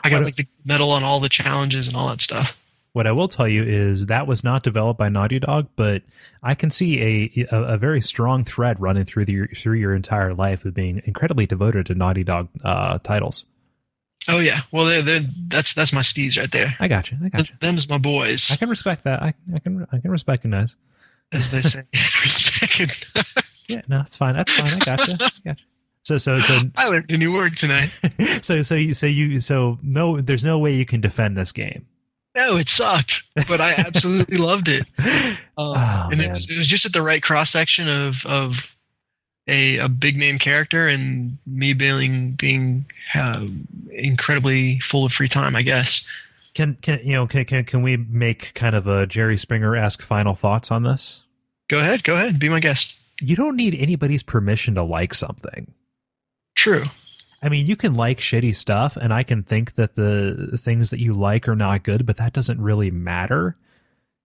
I 0.04 0.10
got 0.10 0.18
what- 0.18 0.26
like 0.26 0.36
the 0.36 0.48
medal 0.66 0.92
on 0.92 1.04
all 1.04 1.20
the 1.20 1.30
challenges 1.30 1.88
and 1.88 1.96
all 1.96 2.10
that 2.10 2.22
stuff. 2.22 2.56
What 2.94 3.08
I 3.08 3.12
will 3.12 3.28
tell 3.28 3.48
you 3.48 3.62
is 3.62 4.06
that 4.06 4.26
was 4.26 4.42
not 4.46 4.64
developed 4.64 4.98
by 4.98 5.10
Naughty 5.10 5.38
Dog, 5.40 5.68
but 5.76 6.02
I 6.42 6.56
can 6.56 6.70
see 6.70 7.02
a 7.02 7.48
a, 7.54 7.64
a 7.74 7.78
very 7.78 8.00
strong 8.00 8.46
thread 8.46 8.80
running 8.80 9.04
through 9.04 9.26
the 9.26 9.48
through 9.48 9.78
your 9.80 9.94
entire 9.94 10.34
life 10.34 10.64
of 10.64 10.74
being 10.74 11.02
incredibly 11.06 11.46
devoted 11.46 11.88
to 11.88 11.96
Naughty 11.96 12.24
Dog 12.24 12.48
uh, 12.64 12.98
titles. 13.00 13.44
Oh 14.30 14.40
yeah, 14.40 14.62
well 14.72 14.86
they're, 14.86 15.02
they're, 15.02 15.26
that's 15.50 15.74
that's 15.74 15.92
my 15.92 16.02
steeds 16.02 16.38
right 16.38 16.50
there. 16.52 16.76
I 16.80 16.88
got 16.88 17.12
you. 17.12 17.18
I 17.22 17.28
got 17.28 17.50
you. 17.50 17.56
Them's 17.60 17.90
my 17.90 17.98
boys, 17.98 18.50
I 18.50 18.56
can 18.56 18.70
respect 18.70 19.04
that. 19.04 19.22
I, 19.22 19.34
I 19.54 19.60
can 19.60 19.86
I 19.92 20.00
can 20.00 20.16
recognize. 20.26 20.78
as 21.34 21.52
they 21.52 21.62
say. 21.62 21.84
Respect. 22.24 23.06
Yeah, 23.68 23.82
no, 23.88 23.98
that's 23.98 24.16
fine. 24.16 24.36
That's 24.36 24.54
fine. 24.54 24.72
I 24.74 24.78
got 24.80 25.08
you. 25.08 25.14
I 25.16 25.30
got 25.44 25.60
you. 25.60 25.66
So 26.06 26.18
so 26.18 26.38
so 26.40 26.60
I 26.76 26.88
learned 26.88 27.10
a 27.12 27.18
new 27.18 27.32
word 27.34 27.58
tonight. 27.58 27.90
so 28.42 28.62
so 28.62 28.76
you 28.76 28.94
so 28.94 29.08
you 29.08 29.40
so 29.40 29.80
no 29.84 30.22
there's 30.22 30.46
no 30.46 30.58
way 30.60 30.74
you 30.76 30.86
can 30.86 31.02
defend 31.02 31.36
this 31.38 31.52
game 31.52 31.86
No, 32.36 32.58
it 32.58 32.70
sucked, 32.70 33.24
but 33.48 33.60
I 33.62 33.74
absolutely 33.74 34.38
loved 34.50 34.68
it. 34.68 34.86
Um, 35.00 35.38
Oh, 35.58 36.10
and 36.12 36.22
it 36.22 36.32
was 36.32 36.50
it 36.50 36.58
was 36.58 36.68
just 36.68 36.86
at 36.86 36.94
the 36.94 37.02
right 37.02 37.24
cross 37.24 37.52
section 37.52 37.88
of 37.90 38.16
of 38.26 38.54
a 39.48 39.78
a 39.78 39.90
big 39.90 40.18
name 40.18 40.38
character 40.40 40.88
and 40.88 41.38
me 41.46 41.74
being 41.74 42.36
being 42.40 42.86
uh, 43.14 43.46
incredibly 43.92 44.80
full 44.80 45.06
of 45.06 45.12
free 45.12 45.30
time. 45.30 45.56
I 45.56 45.62
guess. 45.62 46.06
can 46.54 46.76
can 46.82 47.00
you 47.04 47.14
know 47.14 47.26
can 47.28 47.46
can, 47.46 47.64
can 47.64 47.82
we 47.82 47.96
make 47.98 48.54
kind 48.54 48.76
of 48.76 48.86
a 48.88 49.06
jerry 49.08 49.38
springer-esque 49.38 50.02
final 50.02 50.36
thoughts 50.36 50.72
on 50.72 50.84
this 50.84 51.22
Go 51.70 51.80
ahead, 51.80 52.04
go 52.04 52.16
ahead, 52.16 52.40
be 52.40 52.48
my 52.50 52.60
guest. 52.60 52.96
you 53.22 53.36
don't 53.36 53.56
need 53.56 53.74
anybody's 53.76 54.22
permission 54.24 54.76
to 54.76 54.84
like 54.84 55.14
something 55.16 55.74
True. 56.56 56.86
i 57.42 57.50
mean 57.50 57.68
you 57.68 57.76
can 57.76 57.94
like 57.94 58.20
shitty 58.20 58.56
stuff 58.56 58.96
and 58.96 59.14
i 59.14 59.24
can 59.24 59.44
think 59.44 59.76
that 59.76 59.96
the 59.96 60.58
things 60.58 60.90
that 60.90 61.00
you 61.00 61.14
like 61.14 61.48
are 61.48 61.56
not 61.56 61.84
good 61.84 62.06
but 62.06 62.18
that 62.18 62.34
doesn't 62.34 62.62
really 62.62 62.92
matter 62.92 63.56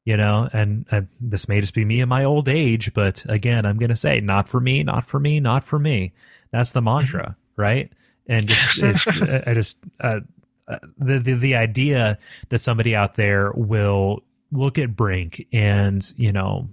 you 0.07 0.17
know? 0.17 0.49
And, 0.53 0.87
and 0.91 1.09
this 1.21 1.47
may 1.47 1.61
just 1.61 1.75
be 1.75 1.85
me 1.85 2.01
in 2.01 2.09
my 2.09 2.25
old 2.25 2.49
age 2.49 2.95
but 2.95 3.25
again 3.29 3.67
i'm 3.67 3.79
gonna 3.79 3.97
say 3.97 4.21
not 4.21 4.49
for 4.49 4.61
me 4.61 4.83
not 4.83 5.07
for 5.07 5.21
me 5.21 5.41
not 5.41 5.65
for 5.65 5.79
me. 5.79 6.13
That's 6.51 6.73
the 6.73 6.83
mantra 6.83 7.37
right? 7.57 7.93
And 8.27 8.49
just 8.49 8.67
it, 8.79 9.45
i 9.47 9.55
just 9.55 9.79
uh, 10.01 10.21
uh, 10.69 10.79
the, 10.99 11.19
the 11.19 11.35
the 11.35 11.57
idea 11.57 12.19
that 12.49 12.61
somebody 12.61 12.95
out 12.95 13.15
there 13.15 13.53
will 13.53 14.23
look 14.53 14.79
at 14.79 14.97
brink 14.97 15.47
and 15.53 16.13
you 16.17 16.33
know 16.33 16.69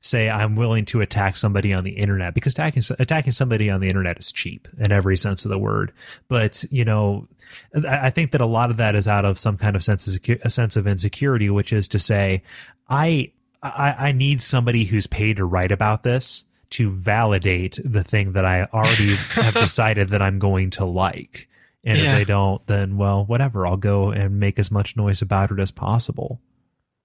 say 0.00 0.28
i'm 0.30 0.56
willing 0.56 0.84
to 0.84 1.00
attack 1.00 1.36
somebody 1.36 1.72
on 1.72 1.84
the 1.84 1.92
internet 1.92 2.34
because 2.34 2.52
attacking 2.52 2.82
attacking 2.98 3.32
somebody 3.32 3.70
on 3.70 3.80
the 3.80 3.88
internet 3.88 4.18
is 4.18 4.32
cheap 4.32 4.68
in 4.78 4.92
every 4.92 5.16
sense 5.16 5.44
of 5.44 5.50
the 5.52 5.58
word 5.58 5.92
but 6.28 6.64
you 6.70 6.84
know 6.84 7.26
I 7.74 8.10
think 8.10 8.30
that 8.30 8.40
a 8.40 8.46
lot 8.46 8.70
of 8.70 8.76
that 8.76 8.94
is 8.94 9.08
out 9.08 9.24
of 9.24 9.36
some 9.36 9.56
kind 9.56 9.74
of 9.74 9.82
sense 9.82 10.06
of 10.06 10.24
a 10.44 10.48
sense 10.48 10.76
of 10.76 10.86
insecurity, 10.86 11.50
which 11.50 11.72
is 11.72 11.88
to 11.88 11.98
say, 11.98 12.44
I, 12.88 13.32
I 13.60 13.94
I 13.98 14.12
need 14.12 14.40
somebody 14.40 14.84
who's 14.84 15.08
paid 15.08 15.38
to 15.38 15.44
write 15.44 15.72
about 15.72 16.04
this 16.04 16.44
to 16.70 16.90
validate 16.90 17.80
the 17.84 18.04
thing 18.04 18.34
that 18.34 18.44
I 18.44 18.68
already 18.72 19.16
have 19.34 19.54
decided 19.54 20.10
that 20.10 20.22
I'm 20.22 20.38
going 20.38 20.70
to 20.70 20.84
like. 20.84 21.48
And 21.82 21.98
Yeah. 21.98 22.12
if 22.12 22.18
they 22.18 22.24
don't, 22.24 22.64
then 22.68 22.96
well, 22.96 23.24
whatever. 23.24 23.66
I'll 23.66 23.76
go 23.76 24.10
and 24.12 24.38
make 24.38 24.60
as 24.60 24.70
much 24.70 24.96
noise 24.96 25.20
about 25.20 25.50
it 25.50 25.58
as 25.58 25.72
possible. 25.72 26.40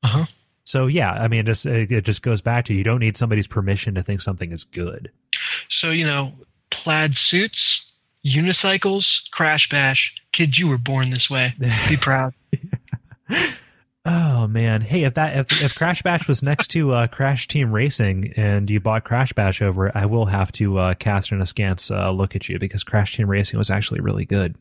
Uh 0.03 0.07
huh. 0.09 0.25
So 0.65 0.87
yeah, 0.87 1.11
I 1.11 1.27
mean, 1.27 1.41
it 1.41 1.45
just 1.45 1.65
it 1.65 2.03
just 2.03 2.23
goes 2.23 2.41
back 2.41 2.65
to 2.65 2.73
you 2.73 2.83
don't 2.83 2.99
need 2.99 3.17
somebody's 3.17 3.47
permission 3.47 3.95
to 3.95 4.03
think 4.03 4.21
something 4.21 4.51
is 4.51 4.63
good. 4.63 5.11
So 5.69 5.91
you 5.91 6.05
know, 6.05 6.31
plaid 6.71 7.15
suits, 7.15 7.91
unicycles, 8.25 9.29
crash 9.31 9.69
bash, 9.69 10.13
kid, 10.33 10.57
you 10.57 10.67
were 10.67 10.77
born 10.79 11.11
this 11.11 11.29
way. 11.29 11.53
Be 11.87 11.97
proud. 12.01 12.33
Oh 14.07 14.45
man, 14.45 14.81
hey, 14.81 15.03
if 15.03 15.15
that 15.15 15.35
if 15.35 15.61
if 15.63 15.73
Crash 15.73 16.03
Bash 16.03 16.27
was 16.27 16.43
next 16.43 16.67
to 16.69 16.91
uh, 16.91 17.07
Crash 17.07 17.47
Team 17.47 17.71
Racing 17.71 18.33
and 18.35 18.69
you 18.69 18.79
bought 18.79 19.03
Crash 19.03 19.33
Bash 19.33 19.63
over 19.63 19.91
I 19.97 20.05
will 20.05 20.27
have 20.27 20.51
to 20.53 20.77
uh, 20.77 20.93
cast 20.93 21.31
an 21.31 21.41
askance 21.41 21.89
uh, 21.89 22.11
look 22.11 22.35
at 22.35 22.47
you 22.47 22.59
because 22.59 22.83
Crash 22.83 23.15
Team 23.15 23.27
Racing 23.27 23.57
was 23.57 23.71
actually 23.71 24.01
really 24.01 24.25
good. 24.25 24.55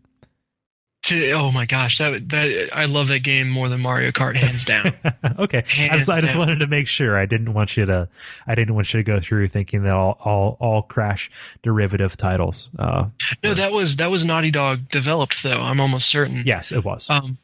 To, 1.09 1.33
oh 1.33 1.51
my 1.51 1.67
gosh, 1.67 1.99
that 1.99 2.29
that 2.31 2.71
I 2.73 2.87
love 2.87 3.09
that 3.09 3.21
game 3.21 3.51
more 3.51 3.69
than 3.69 3.81
Mario 3.83 4.11
Kart, 4.11 4.37
hands 4.37 4.65
down. 4.67 4.93
okay, 5.39 5.59
I 5.59 5.71
Hands 5.71 5.97
just, 5.99 6.11
I 6.11 6.21
just 6.23 6.33
down. 6.33 6.41
wanted 6.41 6.61
to 6.61 6.67
make 6.67 6.87
sure. 6.87 7.19
I 7.19 7.27
didn't 7.27 7.53
want 7.53 7.77
you 7.77 7.85
to. 7.85 8.09
I 8.47 8.55
didn't 8.55 8.75
want 8.75 8.95
you 8.95 9.01
to 9.01 9.05
go 9.05 9.21
through 9.21 9.49
thinking 9.49 9.83
that 9.83 9.93
all 9.93 10.17
all 10.25 10.57
all 10.61 10.83
Crash 10.83 11.31
derivative 11.63 12.17
titles. 12.17 12.71
Uh, 12.79 13.07
no, 13.43 13.55
that 13.55 13.73
was 13.73 13.97
that 13.99 14.11
was 14.11 14.25
Naughty 14.25 14.51
Dog 14.51 14.89
developed 14.91 15.37
though. 15.43 15.61
I'm 15.61 15.79
almost 15.81 16.11
certain. 16.11 16.43
yes, 16.47 16.73
it 16.73 16.85
was. 16.85 17.09
um, 17.11 17.37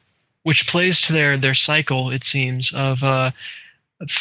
which 0.43 0.65
plays 0.67 1.03
to 1.03 1.13
their 1.13 1.37
their 1.39 1.55
cycle 1.55 2.11
it 2.11 2.25
seems 2.25 2.73
of 2.75 3.03
uh, 3.03 3.31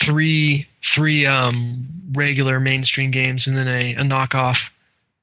three 0.05 0.67
three 0.93 1.25
um, 1.25 1.87
regular 2.13 2.59
mainstream 2.59 3.11
games 3.11 3.47
and 3.47 3.55
then 3.55 3.67
a, 3.67 3.93
a 3.95 4.01
knockoff 4.03 4.57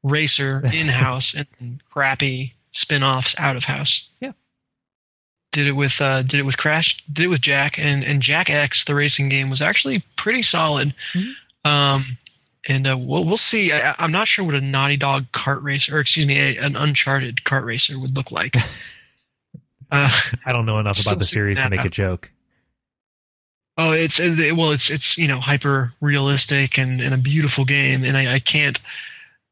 racer 0.03 0.63
in 0.73 0.87
house 0.89 1.37
and 1.59 1.83
crappy 1.91 2.55
spin-offs 2.77 3.35
out 3.39 3.57
of 3.57 3.65
house. 3.65 4.09
Yeah. 4.20 4.32
Did 5.53 5.66
it 5.66 5.73
with 5.73 5.94
uh, 6.01 6.23
did 6.23 6.40
it 6.40 6.44
with 6.44 6.57
Crash, 6.57 7.03
did 7.11 7.24
it 7.24 7.28
with 7.28 7.40
Jak 7.40 7.78
and 7.78 8.05
and 8.05 8.20
Jak 8.23 8.51
X 8.51 8.85
the 8.85 8.94
racing 8.94 9.28
game 9.28 9.51
was 9.51 9.62
actually 9.62 10.05
pretty 10.16 10.43
solid. 10.43 10.94
Mhm. 11.15 11.32
Um 11.65 12.19
and 12.69 12.86
uh, 12.86 12.97
we'll 12.98 13.24
we'll 13.24 13.36
see. 13.36 13.73
I, 13.73 13.94
I'm 13.98 14.12
not 14.12 14.28
sure 14.28 14.44
what 14.44 14.55
a 14.55 14.61
Naughty 14.61 14.97
Dog 14.97 15.27
kart 15.32 15.62
racer, 15.62 15.97
or 15.97 16.01
excuse 16.01 16.27
me, 16.27 16.39
a, 16.39 16.65
an 16.65 16.77
Uncharted 16.77 17.43
kart 17.47 17.65
racer 17.65 17.98
would 17.98 18.15
look 18.15 18.32
like. 18.32 18.57
uh, 19.90 20.11
I 20.44 20.53
don't 20.53 20.66
know 20.66 20.78
enough 20.78 20.98
about 21.01 21.19
the 21.19 21.27
series 21.27 21.59
to 21.59 21.70
make 21.70 21.81
that 21.81 21.86
a 21.86 21.90
joke. 21.90 22.32
Oh, 23.78 23.93
it's 23.93 24.19
it, 24.19 24.57
well, 24.57 24.73
it's 24.73 24.90
it's 24.90 25.16
you 25.19 25.28
know 25.28 25.39
hyper 25.39 25.93
realistic 26.01 26.78
and, 26.78 27.01
and 27.01 27.15
a 27.15 27.19
beautiful 27.19 27.65
game, 27.65 28.05
and 28.05 28.16
I, 28.16 28.36
I 28.36 28.40
can't 28.40 28.78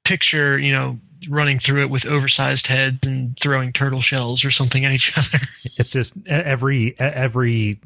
picture 0.04 0.58
you 0.58 0.72
know 0.72 0.98
running 1.28 1.58
through 1.58 1.82
it 1.82 1.90
with 1.90 2.04
oversized 2.06 2.66
heads 2.66 2.98
and 3.02 3.36
throwing 3.42 3.72
turtle 3.72 4.00
shells 4.00 4.44
or 4.44 4.50
something 4.50 4.84
at 4.84 4.92
each 4.92 5.12
other. 5.16 5.44
It's 5.76 5.90
just 5.90 6.14
every 6.26 6.94
every 6.98 7.80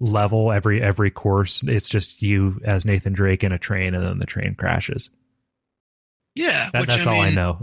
level, 0.00 0.52
every 0.52 0.82
every 0.82 1.10
course. 1.10 1.62
It's 1.66 1.88
just 1.88 2.22
you 2.22 2.60
as 2.64 2.84
Nathan 2.84 3.12
Drake 3.12 3.42
in 3.44 3.52
a 3.52 3.58
train, 3.58 3.94
and 3.94 4.04
then 4.04 4.18
the 4.18 4.26
train 4.26 4.54
crashes. 4.54 5.10
yeah, 6.34 6.70
That, 6.72 6.80
which, 6.80 6.88
that's 6.88 7.06
all 7.06 7.20
I 7.20 7.26
mean, 7.26 7.34
know. 7.34 7.58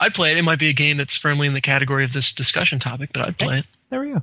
I'd 0.00 0.14
play 0.14 0.32
it. 0.32 0.38
It 0.38 0.42
might 0.42 0.58
be 0.58 0.68
a 0.70 0.74
game 0.74 0.96
that's 0.96 1.16
firmly 1.18 1.46
in 1.46 1.54
the 1.54 1.60
category 1.60 2.04
of 2.04 2.12
this 2.12 2.32
discussion 2.34 2.78
topic, 2.80 3.10
but 3.12 3.22
I'd 3.22 3.38
play 3.38 3.58
it. 3.58 3.64
there 3.90 4.00
we 4.00 4.12
go. 4.12 4.22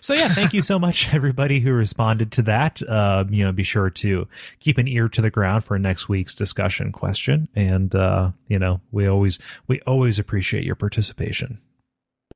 So 0.00 0.14
yeah, 0.14 0.32
thank 0.34 0.52
you 0.52 0.62
so 0.62 0.78
much 0.78 1.12
everybody 1.12 1.60
who 1.60 1.72
responded 1.72 2.32
to 2.32 2.42
that. 2.42 2.82
Uh, 2.82 3.24
you 3.28 3.44
know, 3.44 3.52
be 3.52 3.62
sure 3.62 3.90
to 3.90 4.26
keep 4.60 4.78
an 4.78 4.88
ear 4.88 5.08
to 5.08 5.22
the 5.22 5.30
ground 5.30 5.64
for 5.64 5.78
next 5.78 6.08
week's 6.08 6.34
discussion 6.34 6.92
question, 6.92 7.48
and 7.54 7.94
uh, 7.94 8.30
you 8.48 8.58
know, 8.58 8.80
we 8.90 9.06
always 9.06 9.38
we 9.66 9.80
always 9.82 10.18
appreciate 10.18 10.64
your 10.64 10.74
participation 10.74 11.60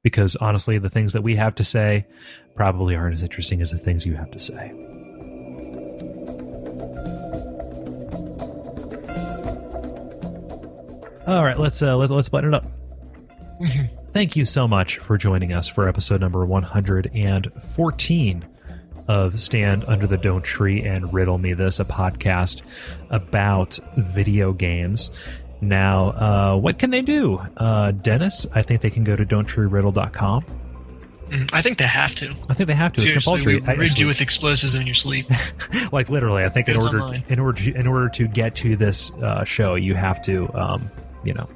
because 0.02 0.36
honestly, 0.36 0.78
the 0.78 0.90
things 0.90 1.12
that 1.12 1.22
we 1.22 1.36
have 1.36 1.54
to 1.56 1.64
say 1.64 2.06
probably 2.54 2.94
aren't 2.96 3.14
as 3.14 3.22
interesting 3.22 3.60
as 3.62 3.70
the 3.70 3.78
things 3.78 4.06
you 4.06 4.14
have 4.14 4.30
to 4.30 4.38
say. 4.38 4.72
All 11.26 11.44
right, 11.44 11.58
let's 11.58 11.80
uh, 11.82 11.96
let's 11.96 12.10
let's 12.10 12.28
button 12.28 12.52
it 12.52 12.54
up. 12.54 13.98
Thank 14.12 14.36
you 14.36 14.44
so 14.44 14.68
much 14.68 14.98
for 14.98 15.16
joining 15.16 15.52
us 15.54 15.68
for 15.68 15.88
episode 15.88 16.20
number 16.20 16.44
114 16.44 18.44
of 19.08 19.40
Stand 19.40 19.84
Under 19.86 20.06
the 20.06 20.18
Don't 20.18 20.44
Tree 20.44 20.82
and 20.82 21.12
Riddle 21.14 21.38
Me 21.38 21.54
This, 21.54 21.80
a 21.80 21.84
podcast 21.84 22.60
about 23.10 23.78
video 23.96 24.52
games. 24.52 25.10
Now, 25.62 26.08
uh, 26.10 26.56
what 26.58 26.78
can 26.78 26.90
they 26.90 27.00
do? 27.02 27.40
Uh, 27.56 27.92
Dennis, 27.92 28.46
I 28.54 28.60
think 28.62 28.82
they 28.82 28.90
can 28.90 29.04
go 29.04 29.16
to 29.16 29.24
don'ttreeriddle.com. 29.24 30.44
Mhm. 31.30 31.48
I 31.52 31.62
think 31.62 31.78
they 31.78 31.86
have 31.86 32.14
to. 32.16 32.34
I 32.50 32.54
think 32.54 32.66
they 32.66 32.74
have 32.74 32.92
to. 32.92 33.02
It's 33.02 33.12
compulsory. 33.12 33.60
we 33.60 33.66
rid 33.66 33.80
actually- 33.80 34.00
you 34.02 34.06
with 34.08 34.20
explosives 34.20 34.74
in 34.74 34.84
your 34.86 34.94
sleep. 34.94 35.26
like 35.92 36.10
literally, 36.10 36.44
I 36.44 36.50
think 36.50 36.68
in 36.68 36.76
order 36.76 37.00
online. 37.00 37.24
in 37.30 37.38
order 37.38 37.62
to, 37.62 37.74
in 37.74 37.86
order 37.86 38.10
to 38.10 38.28
get 38.28 38.54
to 38.56 38.76
this 38.76 39.10
uh, 39.22 39.42
show, 39.44 39.74
you 39.76 39.94
have 39.94 40.20
to, 40.22 40.50
um, 40.54 40.90
you 41.24 41.32
know, 41.32 41.48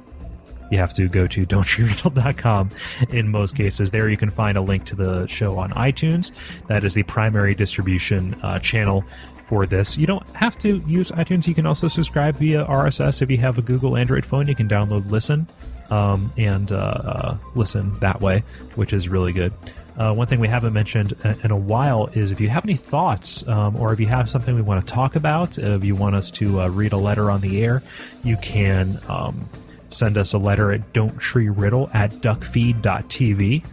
you 0.71 0.77
have 0.77 0.93
to 0.95 1.07
go 1.07 1.27
to 1.27 1.45
don'ttreerental.com 1.45 2.69
in 3.09 3.29
most 3.29 3.55
cases. 3.55 3.91
There 3.91 4.09
you 4.09 4.17
can 4.17 4.29
find 4.29 4.57
a 4.57 4.61
link 4.61 4.85
to 4.85 4.95
the 4.95 5.27
show 5.27 5.57
on 5.57 5.71
iTunes. 5.71 6.31
That 6.67 6.83
is 6.83 6.93
the 6.93 7.03
primary 7.03 7.55
distribution 7.55 8.35
uh, 8.43 8.59
channel 8.59 9.03
for 9.47 9.65
this. 9.65 9.97
You 9.97 10.07
don't 10.07 10.27
have 10.35 10.57
to 10.59 10.83
use 10.85 11.11
iTunes. 11.11 11.47
You 11.47 11.55
can 11.55 11.65
also 11.65 11.87
subscribe 11.87 12.35
via 12.35 12.65
RSS 12.65 13.21
if 13.21 13.31
you 13.31 13.37
have 13.37 13.57
a 13.57 13.61
Google 13.61 13.95
Android 13.97 14.25
phone. 14.25 14.47
You 14.47 14.55
can 14.55 14.67
download 14.67 15.09
Listen 15.09 15.47
um, 15.89 16.31
and 16.37 16.71
uh, 16.71 16.75
uh, 16.75 17.37
listen 17.55 17.97
that 17.99 18.21
way, 18.21 18.43
which 18.75 18.93
is 18.93 19.07
really 19.07 19.31
good. 19.31 19.53
Uh, 19.97 20.13
one 20.13 20.27
thing 20.27 20.39
we 20.39 20.47
haven't 20.47 20.73
mentioned 20.73 21.13
in 21.23 21.39
in 21.45 21.51
a 21.51 21.57
while 21.57 22.07
is 22.07 22.31
if 22.31 22.39
you 22.39 22.49
have 22.49 22.65
any 22.65 22.75
thoughts 22.75 23.47
um, 23.47 23.75
or 23.77 23.93
if 23.93 23.99
you 23.99 24.05
have 24.05 24.29
something 24.29 24.53
we 24.53 24.61
want 24.61 24.85
to 24.85 24.93
talk 24.93 25.15
about, 25.15 25.57
if 25.57 25.83
you 25.83 25.95
want 25.95 26.15
us 26.15 26.29
to 26.29 26.61
uh, 26.61 26.67
read 26.67 26.91
a 26.91 26.97
letter 26.97 27.31
on 27.31 27.41
the 27.41 27.63
air, 27.63 27.81
you 28.23 28.37
can 28.37 28.99
um, 29.07 29.49
send 29.89 30.17
us 30.17 30.33
a 30.33 30.37
letter 30.37 30.71
at 30.71 30.93
don'ttreeriddle 30.93 31.93
at 31.93 32.11
duckfeed.tv. 32.11 33.63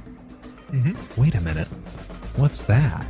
Mhm. 0.70 1.16
Wait 1.16 1.34
a 1.34 1.40
minute. 1.40 1.68
What's 2.36 2.62
that? 2.62 3.06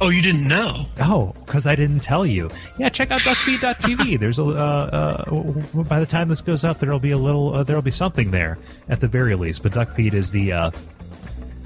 oh, 0.00 0.08
you 0.08 0.20
didn't 0.20 0.46
know? 0.46 0.84
Oh, 1.00 1.32
because 1.46 1.66
I 1.66 1.74
didn't 1.76 2.00
tell 2.00 2.26
you. 2.26 2.50
Yeah, 2.78 2.88
check 2.90 3.10
out 3.10 3.20
duckfeed.tv. 3.22 4.18
There's 4.20 4.38
a 4.38 4.42
uh, 4.44 5.24
uh, 5.26 5.82
by 5.84 6.00
the 6.00 6.04
time 6.06 6.28
this 6.28 6.40
goes 6.42 6.62
up, 6.64 6.78
there'll 6.78 6.98
be 6.98 7.12
a 7.12 7.16
little, 7.16 7.54
uh, 7.54 7.62
there'll 7.62 7.80
be 7.80 7.90
something 7.92 8.30
there 8.30 8.58
at 8.88 9.00
the 9.00 9.08
very 9.08 9.34
least. 9.34 9.62
But 9.62 9.72
duckfeed 9.72 10.12
is 10.12 10.30
the 10.30 10.52
uh, 10.52 10.70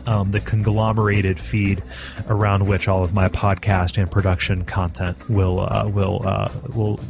um, 0.06 0.31
the 0.31 0.40
conglomerated 0.40 1.40
feed 1.40 1.82
around 2.28 2.66
which 2.66 2.86
all 2.86 3.02
of 3.02 3.12
my 3.12 3.28
podcast 3.28 4.01
and 4.01 4.10
production 4.10 4.65
content 4.65 5.28
will 5.28 5.60
uh, 5.60 5.89
will 5.89 6.23
uh, 6.27 6.51
will 6.74 7.01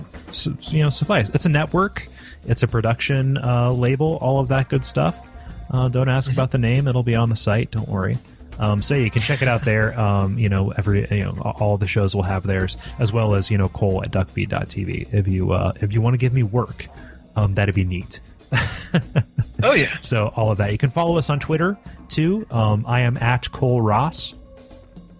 you 0.63 0.83
know 0.85 0.91
suffice. 0.91 1.29
It's 1.31 1.47
a 1.47 1.51
network. 1.51 2.07
It's 2.47 2.63
a 2.63 2.69
production 2.69 3.39
uh, 3.39 3.73
label. 3.73 4.17
All 4.21 4.41
of 4.41 4.49
that 4.49 4.69
good 4.69 4.85
stuff. 4.85 5.19
Uh, 5.71 5.89
don't 5.89 6.09
ask 6.09 6.33
about 6.33 6.51
the 6.51 6.59
name; 6.59 6.89
it'll 6.89 7.03
be 7.03 7.15
on 7.15 7.29
the 7.29 7.37
site. 7.37 7.71
Don't 7.71 7.89
worry. 7.89 8.19
Um, 8.59 8.83
so 8.83 8.95
you 8.95 9.11
can 9.11 9.23
check 9.23 9.41
it 9.43 9.49
out 9.49 9.65
there. 9.65 9.99
Um, 9.99 10.39
you 10.39 10.49
know, 10.49 10.71
every 10.73 11.07
you 11.11 11.25
know, 11.25 11.41
all 11.61 11.77
the 11.79 11.87
shows 11.87 12.15
will 12.15 12.23
have 12.23 12.43
theirs, 12.43 12.77
as 12.99 13.13
well 13.13 13.35
as 13.35 13.51
you 13.51 13.59
know, 13.59 13.69
Kole 13.69 14.03
at 14.03 14.11
duckfeed.tv. 14.11 15.13
If 15.15 15.29
you 15.29 15.53
uh, 15.53 15.73
if 15.81 15.93
you 15.93 16.01
want 16.01 16.15
to 16.15 16.19
give 16.19 16.33
me 16.33 16.43
work, 16.43 16.87
um, 17.37 17.55
that'd 17.55 17.75
be 17.75 17.85
neat. 17.85 18.21
Oh 19.63 19.75
yeah. 19.75 19.97
So 20.01 20.33
all 20.35 20.51
of 20.51 20.59
that. 20.59 20.73
You 20.73 20.79
can 20.79 20.91
follow 20.91 21.19
us 21.19 21.31
on 21.31 21.39
Twitter 21.39 21.77
too. 22.09 22.47
Um, 22.51 22.85
I 22.87 23.01
am 23.01 23.17
at 23.19 23.45
Kole 23.51 23.83
Ross. 23.83 24.35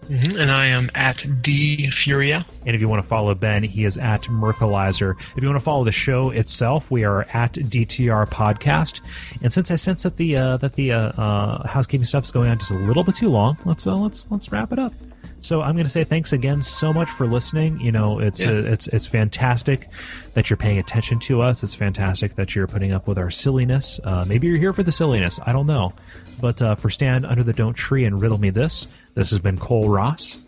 Hmm 0.09 0.37
And 0.37 0.51
I 0.51 0.67
am 0.67 0.91
at 0.95 1.25
D 1.43 1.91
Furia. 1.91 2.45
And 2.67 2.75
if 2.75 2.81
you 2.81 2.89
want 2.89 3.03
to 3.03 3.09
follow 3.09 3.35
Ben, 3.35 3.63
he 3.63 3.85
is 3.85 3.99
at 3.99 4.23
Merkelizer. 4.23 5.15
If 5.37 5.43
you 5.43 5.49
want 5.49 5.59
to 5.61 5.65
follow 5.65 5.85
the 5.85 5.93
show 5.93 6.31
itself, 6.31 6.91
we 6.91 7.05
are 7.05 7.23
at 7.35 7.53
DTR 7.55 8.29
Podcast. 8.29 9.01
And 9.43 9.53
since 9.53 9.71
I 9.71 9.77
sense 9.77 10.03
that 10.05 10.17
the 10.17 10.37
uh, 10.37 10.57
that 10.59 10.75
the 10.75 10.93
uh, 10.93 10.99
uh, 11.21 11.69
housekeeping 11.69 12.05
stuff 12.07 12.25
is 12.25 12.33
going 12.33 12.49
on 12.51 12.59
just 12.59 12.71
a 12.71 12.75
little 12.79 13.05
bit 13.05 13.15
too 13.17 13.29
long, 13.29 13.57
let's 13.65 13.87
uh, 13.87 13.95
let's 13.97 14.27
let's 14.31 14.51
wrap 14.51 14.73
it 14.73 14.79
up. 14.79 14.93
So 15.41 15.63
I'm 15.63 15.75
going 15.77 15.85
to 15.87 15.91
say 15.91 16.03
thanks 16.03 16.33
again 16.33 16.63
so 16.63 16.93
much 16.93 17.09
for 17.09 17.25
listening. 17.29 17.79
You 17.81 17.93
know, 17.93 18.19
it's 18.19 18.45
Yeah. 18.45 18.51
uh, 18.51 18.55
it's 18.73 18.89
it's 18.89 19.07
fantastic 19.07 19.89
that 20.35 20.51
you're 20.51 20.57
paying 20.57 20.79
attention 20.79 21.21
to 21.21 21.43
us. 21.43 21.63
It's 21.63 21.77
fantastic 21.77 22.35
that 22.35 22.57
you're 22.57 22.67
putting 22.67 22.93
up 22.93 23.07
with 23.07 23.19
our 23.19 23.31
silliness. 23.31 24.01
Uh, 24.03 24.25
maybe 24.27 24.49
you're 24.49 24.57
here 24.59 24.73
for 24.73 24.83
the 24.83 24.91
silliness. 24.93 25.39
I 25.47 25.53
don't 25.53 25.67
know. 25.67 25.93
But 26.41 26.61
uh, 26.63 26.75
for 26.77 26.91
Stand 26.91 27.25
Under 27.27 27.43
the 27.45 27.53
Don't 27.53 27.75
Tree 27.75 28.05
and 28.05 28.21
Riddle 28.21 28.39
Me 28.39 28.51
This, 28.51 28.87
this 29.19 29.31
has 29.31 29.41
been 29.41 29.59
Kole 29.59 29.89
Ross 29.95 30.39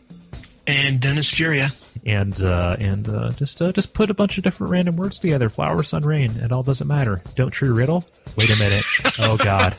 And 0.67 1.01
Dennis 1.01 1.31
Furia. 1.33 1.71
and 2.07 2.41
uh, 2.43 2.77
and 2.79 3.09
uh, 3.09 3.31
just 3.33 3.61
uh, 3.61 3.73
just 3.73 3.93
put 3.95 4.11
a 4.11 4.15
bunch 4.15 4.39
of 4.39 4.45
different 4.45 4.71
random 4.71 4.97
words 4.97 5.19
together. 5.19 5.49
Flower, 5.51 5.83
sun, 5.83 6.03
rain. 6.05 6.31
It 6.37 6.53
all 6.53 6.63
doesn't 6.63 6.87
matter. 6.87 7.21
Don't 7.35 7.51
tree 7.51 7.69
riddle. 7.71 8.05
Wait 8.37 8.49
a 8.51 8.57
minute. 8.57 8.85
Oh 9.19 9.37
God. 9.37 9.75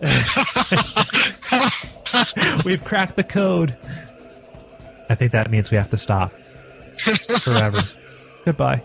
We've 2.64 2.82
cracked 2.84 3.16
the 3.16 3.24
code. 3.24 3.76
I 5.08 5.14
think 5.14 5.32
that 5.32 5.50
means 5.50 5.70
we 5.70 5.76
have 5.76 5.90
to 5.90 5.96
stop 5.98 6.32
forever. 7.44 7.82
Goodbye. 8.44 8.82